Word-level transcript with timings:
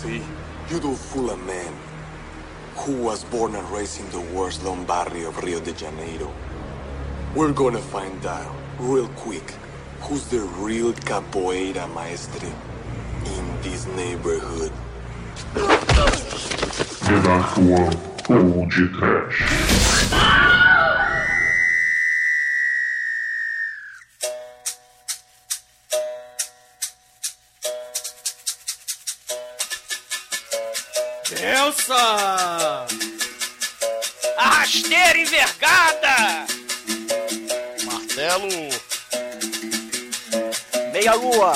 See? 0.00 0.22
You 0.70 0.80
don't 0.80 0.96
fool 0.96 1.28
a 1.28 1.36
man 1.36 1.74
who 2.74 3.02
was 3.02 3.22
born 3.24 3.54
and 3.54 3.70
raised 3.70 4.00
in 4.00 4.08
the 4.12 4.20
worst 4.34 4.62
slum 4.62 4.86
barrio 4.86 5.28
of 5.28 5.36
Rio 5.44 5.60
de 5.60 5.74
Janeiro. 5.74 6.32
We're 7.34 7.52
gonna 7.52 7.82
find 7.82 8.24
out 8.24 8.50
real 8.78 9.08
quick 9.08 9.52
who's 10.00 10.24
the 10.28 10.40
real 10.40 10.94
capoeira 10.94 11.86
maestre 11.92 12.50
in 13.26 13.60
this 13.60 13.86
neighborhood. 13.88 14.72
One 18.26 18.52
Old 18.54 18.70
Trash. 18.70 19.89
Elsa! 31.90 32.86
A 34.38 34.48
rasteira 34.48 35.18
envergada! 35.18 36.46
Martelo. 37.84 38.48
Meia 40.92 41.14
lua! 41.14 41.52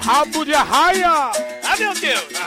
Rabo 0.00 0.44
de 0.44 0.54
arraia! 0.54 1.32
Ah, 1.64 1.76
meu 1.76 1.92
Deus! 1.94 2.45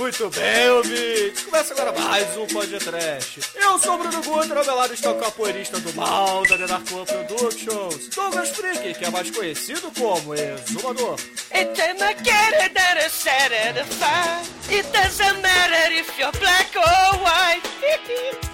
Muito 0.00 0.30
bem, 0.30 0.70
ouvinte. 0.70 1.44
Começa 1.44 1.74
agora 1.74 1.92
mais 1.92 2.34
um 2.34 2.46
podcast. 2.46 3.38
Eu 3.54 3.78
sou 3.78 3.96
o 3.96 3.98
Bruno 3.98 4.22
Guter, 4.22 4.56
ao 4.56 4.64
meu 4.64 4.74
lado 4.74 4.94
está 4.94 5.10
o 5.10 5.20
capoeirista 5.20 5.78
do 5.78 5.92
mal 5.92 6.42
da 6.46 6.56
The 6.56 6.72
One 6.72 7.04
Productions, 7.04 8.08
Douglas 8.08 8.48
Freak, 8.48 8.94
que 8.94 9.04
é 9.04 9.10
mais 9.10 9.30
conhecido 9.30 9.92
como 9.92 10.34
Exumador. 10.34 11.20
It 11.52 11.74
doesn't 11.74 12.24
get 12.24 12.72
that 12.72 13.06
is 13.06 13.12
satisfied. 13.12 14.48
It 14.70 14.90
doesn't 14.90 15.42
matter 15.42 15.92
if 15.92 16.18
you're 16.18 16.32
black 16.38 16.74
or 16.78 17.18
white. 17.20 17.60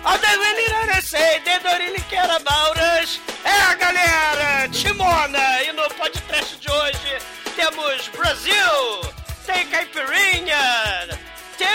All 0.05 0.19
the 0.19 0.27
really 0.27 1.01
say 1.03 1.41
they 1.45 1.61
don't 1.63 1.79
really 1.79 2.03
care 2.11 2.25
about 2.25 2.77
us. 2.77 3.21
É, 3.45 3.77
galera, 3.77 4.69
Timona! 4.71 5.63
E 5.63 5.73
no 5.73 5.89
podcast 5.95 6.57
de 6.57 6.69
hoje 6.69 7.19
temos 7.55 8.09
Brasil, 8.09 9.13
tem 9.47 9.65
caipirinha, 9.69 11.07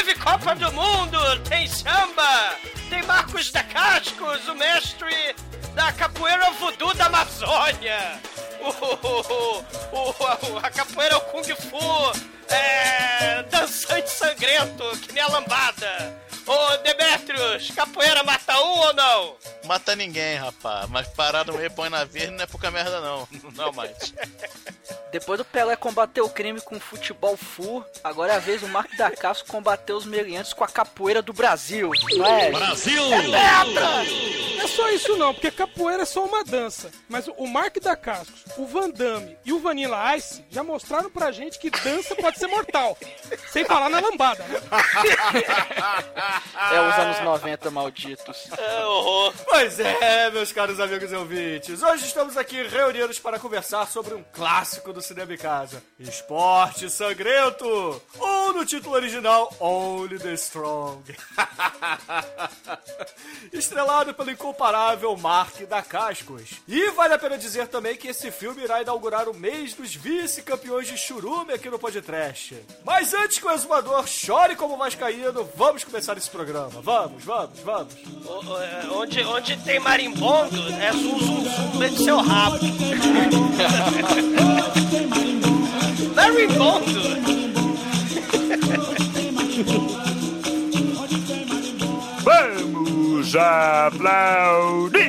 teve 0.04 0.16
Copa 0.16 0.56
do 0.56 0.72
Mundo, 0.72 1.20
tem 1.48 1.68
samba, 1.68 2.56
tem 2.90 3.04
Marcos 3.04 3.52
da 3.52 3.62
Cascos, 3.64 4.48
o 4.48 4.56
mestre 4.56 5.36
da 5.76 5.92
capoeira 5.92 6.50
voodoo 6.54 6.92
da 6.96 7.06
Amazônia. 7.06 8.20
O, 8.62 8.70
o, 8.70 10.54
o, 10.54 10.58
a 10.58 10.70
capoeira 10.72 11.18
o 11.18 11.22
Kung 11.22 11.44
Fu 11.44 12.52
é, 12.52 13.44
dançante 13.44 14.10
sangrento, 14.10 14.84
que 15.02 15.14
nem 15.14 15.22
a 15.22 15.28
lambada. 15.28 16.20
Ô 16.52 16.78
Demetrius, 16.78 17.72
capoeira 17.72 18.24
mata 18.24 18.60
um 18.62 18.80
ou 18.80 18.94
não? 18.94 19.36
Mata 19.64 19.96
ninguém, 19.96 20.36
rapaz. 20.36 20.90
Mas 20.90 21.08
parado 21.08 21.54
meio 21.54 21.72
põe 21.72 21.90
na 21.90 22.04
verde 22.04 22.32
não 22.32 22.44
é 22.44 22.46
pouca 22.46 22.70
merda, 22.70 23.00
não. 23.00 23.26
Não 23.56 23.72
mais. 23.72 24.14
Depois 25.12 25.38
do 25.38 25.46
Pelé 25.46 25.76
combater 25.76 26.22
o 26.22 26.30
crime 26.30 26.62
com 26.62 26.80
futebol 26.80 27.36
full, 27.38 27.86
agora 28.04 28.34
é 28.34 28.36
a 28.38 28.40
vez 28.40 28.62
do 28.62 28.68
Marco 28.68 28.96
da 28.98 29.12
Casco 29.12 29.48
combater 29.48 29.94
os 29.94 30.06
meliantes 30.06 30.54
com 30.54 30.64
a 30.64 30.68
capoeira 30.68 31.22
do 31.22 31.34
Brasil. 31.34 31.92
Não 32.18 32.26
é? 32.26 32.52
Brasil! 32.52 33.10
Não 33.10 34.62
é 34.64 34.68
só 34.68 34.90
isso 34.90 35.18
não, 35.18 35.34
porque 35.34 35.52
capoeira 35.52 36.04
é 36.04 36.06
só 36.06 36.24
uma 36.24 36.44
dança. 36.44 36.92
Mas 37.10 37.28
o 37.28 37.46
Mark 37.46 37.78
da 37.80 37.96
Cascos, 37.96 38.44
o 38.58 38.66
Van 38.66 38.90
Damme 38.90 39.38
e 39.44 39.52
o 39.52 39.60
Vanilla 39.60 40.16
Ice 40.16 40.46
já 40.50 40.64
mostraram 40.64 41.10
pra 41.10 41.32
gente 41.32 41.60
que 41.60 41.70
dança 41.70 42.16
pode 42.16 42.40
ser 42.40 42.48
mortal. 42.48 42.98
Sem 43.52 43.66
falar 43.66 43.90
na 43.90 44.00
lambada, 44.00 44.44
né? 44.44 44.62
É 46.72 46.82
os 46.82 47.00
anos 47.00 47.20
90 47.22 47.72
malditos. 47.72 48.48
É 48.58 48.86
horror. 48.86 49.34
Pois 49.46 49.80
é, 49.80 50.30
meus 50.32 50.52
caros 50.52 50.80
amigos 50.80 51.12
e 51.12 51.16
ouvintes. 51.16 51.82
Hoje 51.82 52.06
estamos 52.06 52.38
aqui 52.38 52.64
reunidos 52.64 53.20
para 53.20 53.40
conversar 53.40 53.88
sobre 53.88 54.14
um 54.14 54.24
clássico 54.32 54.94
do 54.94 55.02
cinema 55.02 55.34
em 55.34 55.38
casa: 55.38 55.84
Esporte 56.00 56.90
Sangrento. 56.90 58.02
Ou 58.18 58.54
no 58.54 58.66
título 58.66 58.96
original, 58.96 59.54
Only 59.60 60.20
the 60.20 60.34
Strong. 60.34 61.16
Estrelado 63.52 64.14
pelo 64.14 64.32
incomparável 64.32 65.16
Mark 65.18 65.56
da 65.68 65.82
Cascos. 65.82 66.62
E 66.68 66.90
vale 66.92 67.14
a 67.14 67.20
pena 67.20 67.38
dizer 67.38 67.68
também 67.68 67.96
que 67.96 68.08
esse 68.08 68.32
filme 68.32 68.64
irá 68.64 68.82
inaugurar 68.82 69.30
o 69.30 69.34
mês 69.34 69.74
dos 69.74 69.96
vice-campeões 69.96 70.88
de 70.88 70.98
churume 70.98 71.54
aqui 71.54 71.70
no 71.70 71.80
podcast. 71.80 72.58
Mas 72.84 73.14
antes 73.14 73.40
que 73.40 73.46
o 73.46 73.52
exumador 73.52 74.08
chore 74.08 74.56
como 74.56 74.78
vascaíno, 74.78 75.50
vamos 75.56 75.84
começar 75.84 76.18
esse 76.22 76.30
programa. 76.30 76.70
Vamos, 76.84 77.24
vamos, 77.24 77.60
vamos. 77.62 77.96
Onde, 78.92 79.24
onde 79.24 79.58
tem 79.64 79.80
marimbondo, 79.80 80.72
é 80.74 80.92
zum, 80.92 81.18
zum, 81.20 81.44
zum, 81.44 81.80
do 81.80 82.04
seu 82.04 82.22
rabo. 82.22 82.60
marimbondo! 86.16 87.02
Vamos 92.24 93.36
aplaudir 93.36 95.02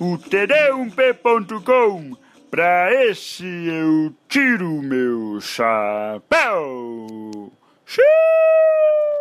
o 0.00 0.16
td1p.com. 0.16 2.16
Pra 2.50 2.90
esse 3.04 3.44
eu 3.44 4.14
tiro 4.26 4.80
meu 4.80 5.38
chapéu. 5.42 7.52
Xiii! 7.84 9.17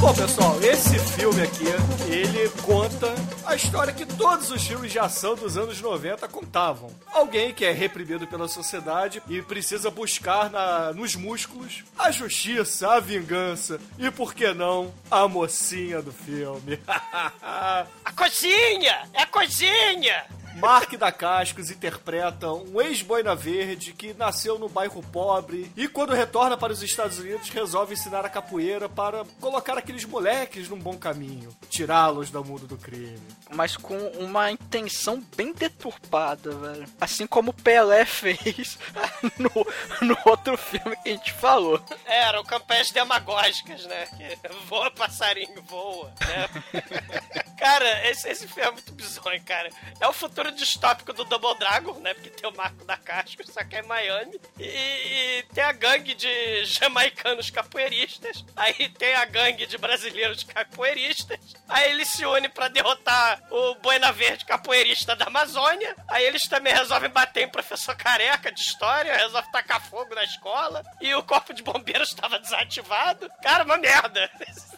Bom, 0.00 0.14
pessoal, 0.14 0.62
esse 0.62 0.98
filme 0.98 1.42
aqui, 1.42 1.64
ele 2.08 2.48
conta 2.62 3.12
a 3.44 3.56
história 3.56 3.92
que 3.92 4.06
todos 4.06 4.50
os 4.50 4.62
filmes 4.62 4.92
de 4.92 4.98
ação 4.98 5.34
dos 5.34 5.56
anos 5.56 5.80
90 5.80 6.28
contavam. 6.28 6.90
Alguém 7.10 7.52
que 7.52 7.64
é 7.64 7.72
reprimido 7.72 8.26
pela 8.26 8.46
sociedade 8.46 9.22
e 9.28 9.42
precisa 9.42 9.90
buscar 9.90 10.50
na, 10.50 10.92
nos 10.92 11.16
músculos 11.16 11.82
a 11.98 12.10
justiça, 12.10 12.92
a 12.92 13.00
vingança 13.00 13.80
e, 13.98 14.10
por 14.10 14.34
que 14.34 14.52
não, 14.52 14.94
a 15.10 15.26
mocinha 15.26 16.00
do 16.00 16.12
filme. 16.12 16.78
A 18.04 18.12
cozinha! 18.14 19.08
É 19.12 19.22
a 19.22 19.26
cozinha! 19.26 20.24
Mark 20.54 20.96
da 20.96 21.10
Cascos 21.10 21.70
interpreta 21.70 22.52
um 22.52 22.80
ex-boina 22.80 23.34
verde 23.34 23.92
que 23.92 24.14
nasceu 24.14 24.58
no 24.58 24.68
bairro 24.68 25.02
pobre 25.02 25.70
e 25.76 25.88
quando 25.88 26.14
retorna 26.14 26.56
para 26.56 26.72
os 26.72 26.82
Estados 26.82 27.18
Unidos 27.18 27.48
resolve 27.48 27.94
ensinar 27.94 28.24
a 28.24 28.28
capoeira 28.28 28.88
para 28.88 29.24
colocar 29.40 29.76
aqueles 29.76 30.04
moleques 30.04 30.68
num 30.68 30.78
bom 30.78 30.96
caminho, 30.96 31.54
tirá-los 31.68 32.30
do 32.30 32.44
mundo 32.44 32.66
do 32.66 32.76
crime. 32.76 33.20
Mas 33.52 33.76
com 33.76 33.96
uma 34.18 34.50
intenção 34.50 35.22
bem 35.36 35.52
deturpada, 35.52 36.52
velho. 36.52 36.86
Assim 37.00 37.26
como 37.26 37.50
o 37.50 37.54
Pelé 37.54 38.04
fez 38.06 38.78
no, 39.38 39.50
no 40.06 40.16
outro 40.24 40.56
filme 40.56 40.96
que 41.02 41.08
a 41.08 41.12
gente 41.12 41.32
falou. 41.32 41.82
Eram 42.04 42.44
campanhas 42.44 42.90
demagógicas, 42.90 43.84
né? 43.86 44.06
Que 44.06 44.48
voa 44.66 44.90
passarinho, 44.90 45.62
voa, 45.62 46.12
né? 46.20 46.48
cara, 47.58 48.08
esse, 48.10 48.28
esse 48.28 48.46
filme 48.46 48.68
é 48.68 48.72
muito 48.72 48.92
bizonho, 48.92 49.42
cara. 49.44 49.70
É 50.00 50.06
o 50.06 50.12
futuro 50.12 50.43
distópico 50.50 51.12
do 51.12 51.24
Double 51.24 51.58
Dragon, 51.58 51.94
né? 52.00 52.14
Porque 52.14 52.30
tem 52.30 52.48
o 52.48 52.56
Marco 52.56 52.84
da 52.84 52.96
Casco, 52.96 53.42
só 53.50 53.62
que 53.64 53.76
é 53.76 53.82
Miami. 53.82 54.40
E, 54.58 54.64
e 54.64 55.42
tem 55.54 55.64
a 55.64 55.72
gangue 55.72 56.14
de 56.14 56.64
jamaicanos 56.64 57.50
capoeiristas. 57.50 58.44
Aí 58.56 58.88
tem 58.90 59.14
a 59.14 59.24
gangue 59.24 59.66
de 59.66 59.78
brasileiros 59.78 60.42
capoeiristas. 60.42 61.38
Aí 61.68 61.90
eles 61.92 62.08
se 62.08 62.24
unem 62.24 62.50
pra 62.50 62.68
derrotar 62.68 63.42
o 63.50 63.74
Boina 63.76 64.12
Verde 64.12 64.44
capoeirista 64.44 65.16
da 65.16 65.26
Amazônia. 65.26 65.94
Aí 66.08 66.24
eles 66.24 66.46
também 66.48 66.72
resolvem 66.72 67.10
bater 67.10 67.44
em 67.44 67.48
professor 67.48 67.96
careca 67.96 68.52
de 68.52 68.60
história, 68.60 69.16
resolvem 69.16 69.50
tacar 69.50 69.80
fogo 69.88 70.14
na 70.14 70.24
escola. 70.24 70.82
E 71.00 71.14
o 71.14 71.22
corpo 71.22 71.52
de 71.52 71.62
bombeiros 71.62 72.08
estava 72.08 72.38
desativado. 72.38 73.30
Cara, 73.42 73.64
uma 73.64 73.76
merda. 73.76 74.30
Esse 74.40 74.76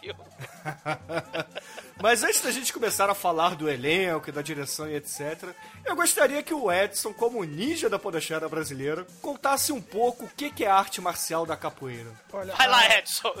filme. 0.00 0.20
Mas 2.02 2.24
antes 2.24 2.40
da 2.40 2.50
gente 2.50 2.72
começar 2.72 3.10
a 3.10 3.14
falar 3.14 3.54
do 3.54 3.68
elenco, 3.68 4.32
da 4.32 4.42
direção 4.42 4.88
e 4.88 4.96
etc., 4.96 5.50
eu 5.84 5.94
gostaria 5.94 6.42
que 6.42 6.54
o 6.54 6.72
Edson, 6.72 7.12
como 7.12 7.44
ninja 7.44 7.88
da 7.88 7.98
podosfera 7.98 8.48
brasileira, 8.48 9.06
contasse 9.20 9.72
um 9.72 9.80
pouco 9.80 10.24
o 10.24 10.28
que 10.28 10.64
é 10.64 10.68
a 10.68 10.74
arte 10.74 11.00
marcial 11.00 11.44
da 11.44 11.56
capoeira. 11.56 12.10
Olha, 12.32 12.54
Vai 12.54 12.68
lá, 12.68 12.98
Edson. 12.98 13.32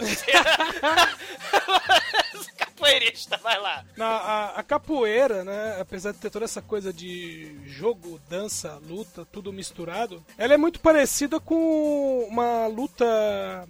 Capoeirista, 2.80 3.36
vai 3.36 3.58
lá. 3.58 3.76
lá. 3.76 3.84
Na, 3.96 4.06
a, 4.06 4.60
a 4.60 4.62
capoeira, 4.62 5.44
né, 5.44 5.76
apesar 5.80 6.12
de 6.12 6.18
ter 6.18 6.30
toda 6.30 6.46
essa 6.46 6.62
coisa 6.62 6.92
de 6.92 7.54
jogo, 7.66 8.18
dança, 8.28 8.80
luta, 8.88 9.26
tudo 9.30 9.52
misturado, 9.52 10.24
ela 10.38 10.54
é 10.54 10.56
muito 10.56 10.80
parecida 10.80 11.38
com 11.38 12.24
uma 12.24 12.66
luta 12.66 13.04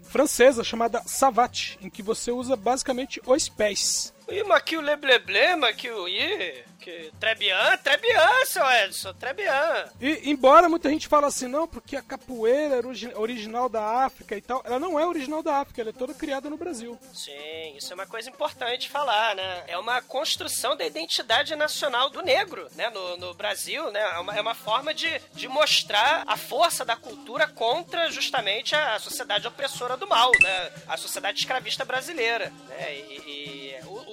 francesa 0.05 0.63
chamada 0.63 1.03
savate, 1.07 1.77
em 1.83 1.91
que 1.91 2.03
você 2.03 2.31
usa 2.31 2.55
basicamente 2.55 3.21
os 3.27 3.49
pés. 3.49 4.15
Ih, 4.31 4.43
mas 4.45 4.63
que 4.63 4.77
o 4.77 4.81
lebleble, 4.81 5.57
mas 5.57 5.77
que 5.77 5.91
o... 5.91 6.07
Ih, 6.09 6.65
que... 6.81 7.11
Trebian, 7.21 7.77
Trebian, 7.79 8.45
seu 8.47 8.65
Edson, 8.71 9.13
Trebian. 9.15 9.91
E, 10.01 10.31
embora 10.31 10.69
muita 10.69 10.89
gente 10.89 11.09
fale 11.09 11.27
assim, 11.27 11.47
não, 11.49 11.67
porque 11.69 11.97
a 11.97 12.03
capoeira 12.03 12.77
era 12.77 12.87
origi- 12.87 13.13
original 13.15 13.69
da 13.69 14.05
África 14.05 14.37
e 14.37 14.41
tal, 14.41 14.63
ela 14.65 14.79
não 14.79 14.99
é 14.99 15.07
original 15.07 15.43
da 15.43 15.57
África, 15.57 15.81
ela 15.81 15.91
é 15.91 15.93
toda 15.93 16.15
criada 16.15 16.49
no 16.49 16.57
Brasil. 16.57 16.99
Sim, 17.13 17.77
isso 17.77 17.93
é 17.93 17.95
uma 17.95 18.07
coisa 18.07 18.31
importante 18.31 18.89
falar, 18.89 19.35
né? 19.35 19.65
É 19.67 19.77
uma 19.77 20.01
construção 20.01 20.77
da 20.77 20.87
identidade 20.87 21.55
nacional 21.57 22.09
do 22.09 22.23
negro, 22.23 22.69
né? 22.75 22.89
No, 22.91 23.17
no 23.19 23.35
Brasil, 23.35 23.91
né? 23.91 24.01
É 24.01 24.19
uma, 24.19 24.37
é 24.37 24.41
uma 24.41 24.55
forma 24.55 24.95
de, 24.95 25.21
de 25.35 25.49
mostrar 25.49 26.25
a 26.27 26.37
força 26.37 26.85
da 26.85 26.97
cultura 26.97 27.47
contra 27.49 28.11
justamente 28.11 28.75
a 28.75 28.99
sociedade 28.99 29.47
opressora 29.47 29.97
do 29.97 30.07
mal, 30.07 30.31
né? 30.41 30.73
A 30.89 30.97
sociedade 30.97 31.39
escravista 31.39 31.85
brasileira, 31.85 32.53
né? 32.69 32.95
E, 32.95 33.23
e 33.27 33.60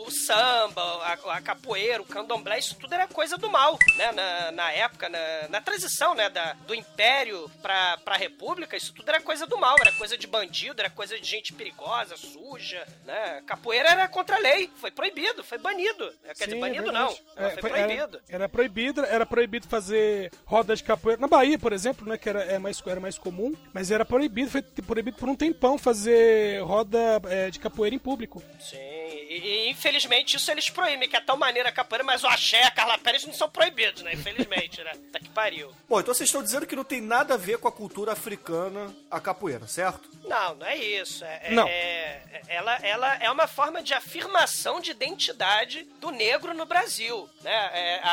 o, 0.08 0.12
samba, 0.12 0.82
a, 1.04 1.14
a 1.38 1.42
capoeira, 1.42 2.02
o 2.02 2.06
candomblé, 2.06 2.60
isso 2.60 2.76
tudo 2.76 2.94
era 2.94 3.08
coisa 3.08 3.38
do 3.38 3.50
mal, 3.50 3.78
né? 3.96 4.12
Na, 4.12 4.52
na 4.52 4.72
época, 4.72 5.10
na, 5.10 5.48
na 5.50 5.62
transição, 5.62 6.14
né? 6.16 6.30
Da, 6.30 6.54
do 6.66 6.74
império 6.74 7.50
pra, 7.62 7.98
pra 7.98 8.16
república, 8.16 8.76
isso 8.78 8.94
tudo 8.94 9.10
era 9.10 9.22
coisa 9.22 9.46
do 9.46 9.58
mal, 9.58 9.76
era 9.80 9.92
coisa 9.94 10.18
de 10.18 10.28
bandido, 10.28 10.80
era 10.82 10.90
coisa 10.90 11.20
de 11.20 11.28
gente 11.28 11.54
perigosa, 11.54 12.16
suja, 12.18 12.86
né? 13.06 13.42
Capoeira 13.46 13.90
era 13.90 14.08
contra 14.08 14.36
a 14.36 14.40
lei, 14.40 14.70
foi 14.78 14.92
proibido, 14.92 15.44
foi 15.44 15.58
banido. 15.58 16.12
Quer 16.24 16.34
dizer, 16.34 16.52
Sim, 16.52 16.60
banido 16.60 16.90
é 16.90 16.92
não, 16.94 17.16
É, 17.36 17.50
foi 17.52 17.62
foi- 17.62 17.70
proibido. 17.70 18.18
Era, 18.28 18.36
era 18.38 18.50
proibido, 18.50 19.06
era 19.06 19.26
proibido 19.26 19.68
fazer 19.68 20.32
rodas 20.46 20.80
de 20.80 20.86
capoeira. 20.86 21.20
Na 21.20 21.28
Bahia, 21.28 21.60
por 21.60 21.74
exemplo, 21.74 22.08
né, 22.08 22.18
que 22.18 22.30
era, 22.30 22.44
é 22.44 22.58
mais, 22.58 22.82
era 22.86 23.00
mais 23.00 23.18
comum, 23.18 23.54
mas 23.74 23.92
era 23.92 24.06
proibido, 24.06 24.50
foi 24.52 24.62
proibido 24.62 25.18
por 25.18 25.28
um 25.30 25.36
tempão 25.36 25.78
fazer 25.78 26.62
roda 26.64 26.98
é, 27.30 27.50
de 27.50 27.60
capoeira 27.60 27.96
em 27.96 28.00
público. 28.00 28.42
Sim, 28.60 28.78
e, 29.08 29.38
e, 29.68 29.70
infelizmente 29.70 30.38
isso 30.38 30.50
eles 30.52 30.70
proíbem, 30.70 31.08
que 31.10 31.16
é 31.16 31.22
tão 31.22 31.38
maneira 31.38 31.70
a 31.70 31.72
capoeira, 31.72 32.04
mas 32.04 32.24
o 32.24 32.28
axé, 32.28 32.64
a 32.64 32.72
Carla 32.72 32.98
Pérez 32.98 33.26
não 33.26 33.34
são 33.34 33.50
proibidos, 33.50 34.02
né? 34.04 34.14
Infelizmente, 34.14 34.84
né? 34.84 34.94
Tá 35.12 35.20
que 35.20 35.30
pariu. 35.30 35.72
Bom, 35.88 36.00
então 36.00 36.14
vocês 36.14 36.28
estão 36.28 36.44
dizendo 36.44 36.66
que 36.68 36.76
não 36.76 36.84
tem 36.84 37.02
nada 37.02 37.34
a 37.36 37.38
ver 37.38 37.58
com 37.58 37.68
a 37.68 37.72
cultura 37.72 38.12
africana 38.14 38.94
a 39.10 39.20
capoeira, 39.20 39.68
certo? 39.68 40.10
Não, 40.24 40.56
não 40.56 40.66
é 40.68 40.76
isso. 40.76 41.24
É, 41.24 41.40
é- 41.44 41.52
Não. 41.52 41.68
é- 41.68 42.22
ela, 42.50 42.76
ela 42.78 43.16
é 43.24 43.32
uma 43.32 43.48
forma 43.48 43.82
de 43.82 43.94
afirmação 43.94 44.80
de 44.82 44.92
identidade 44.92 45.84
do 46.00 46.12
negro 46.12 46.54
no 46.54 46.66
Brasil. 46.66 47.30
Né? 47.42 47.52
É, 47.74 48.00
a- 48.04 48.10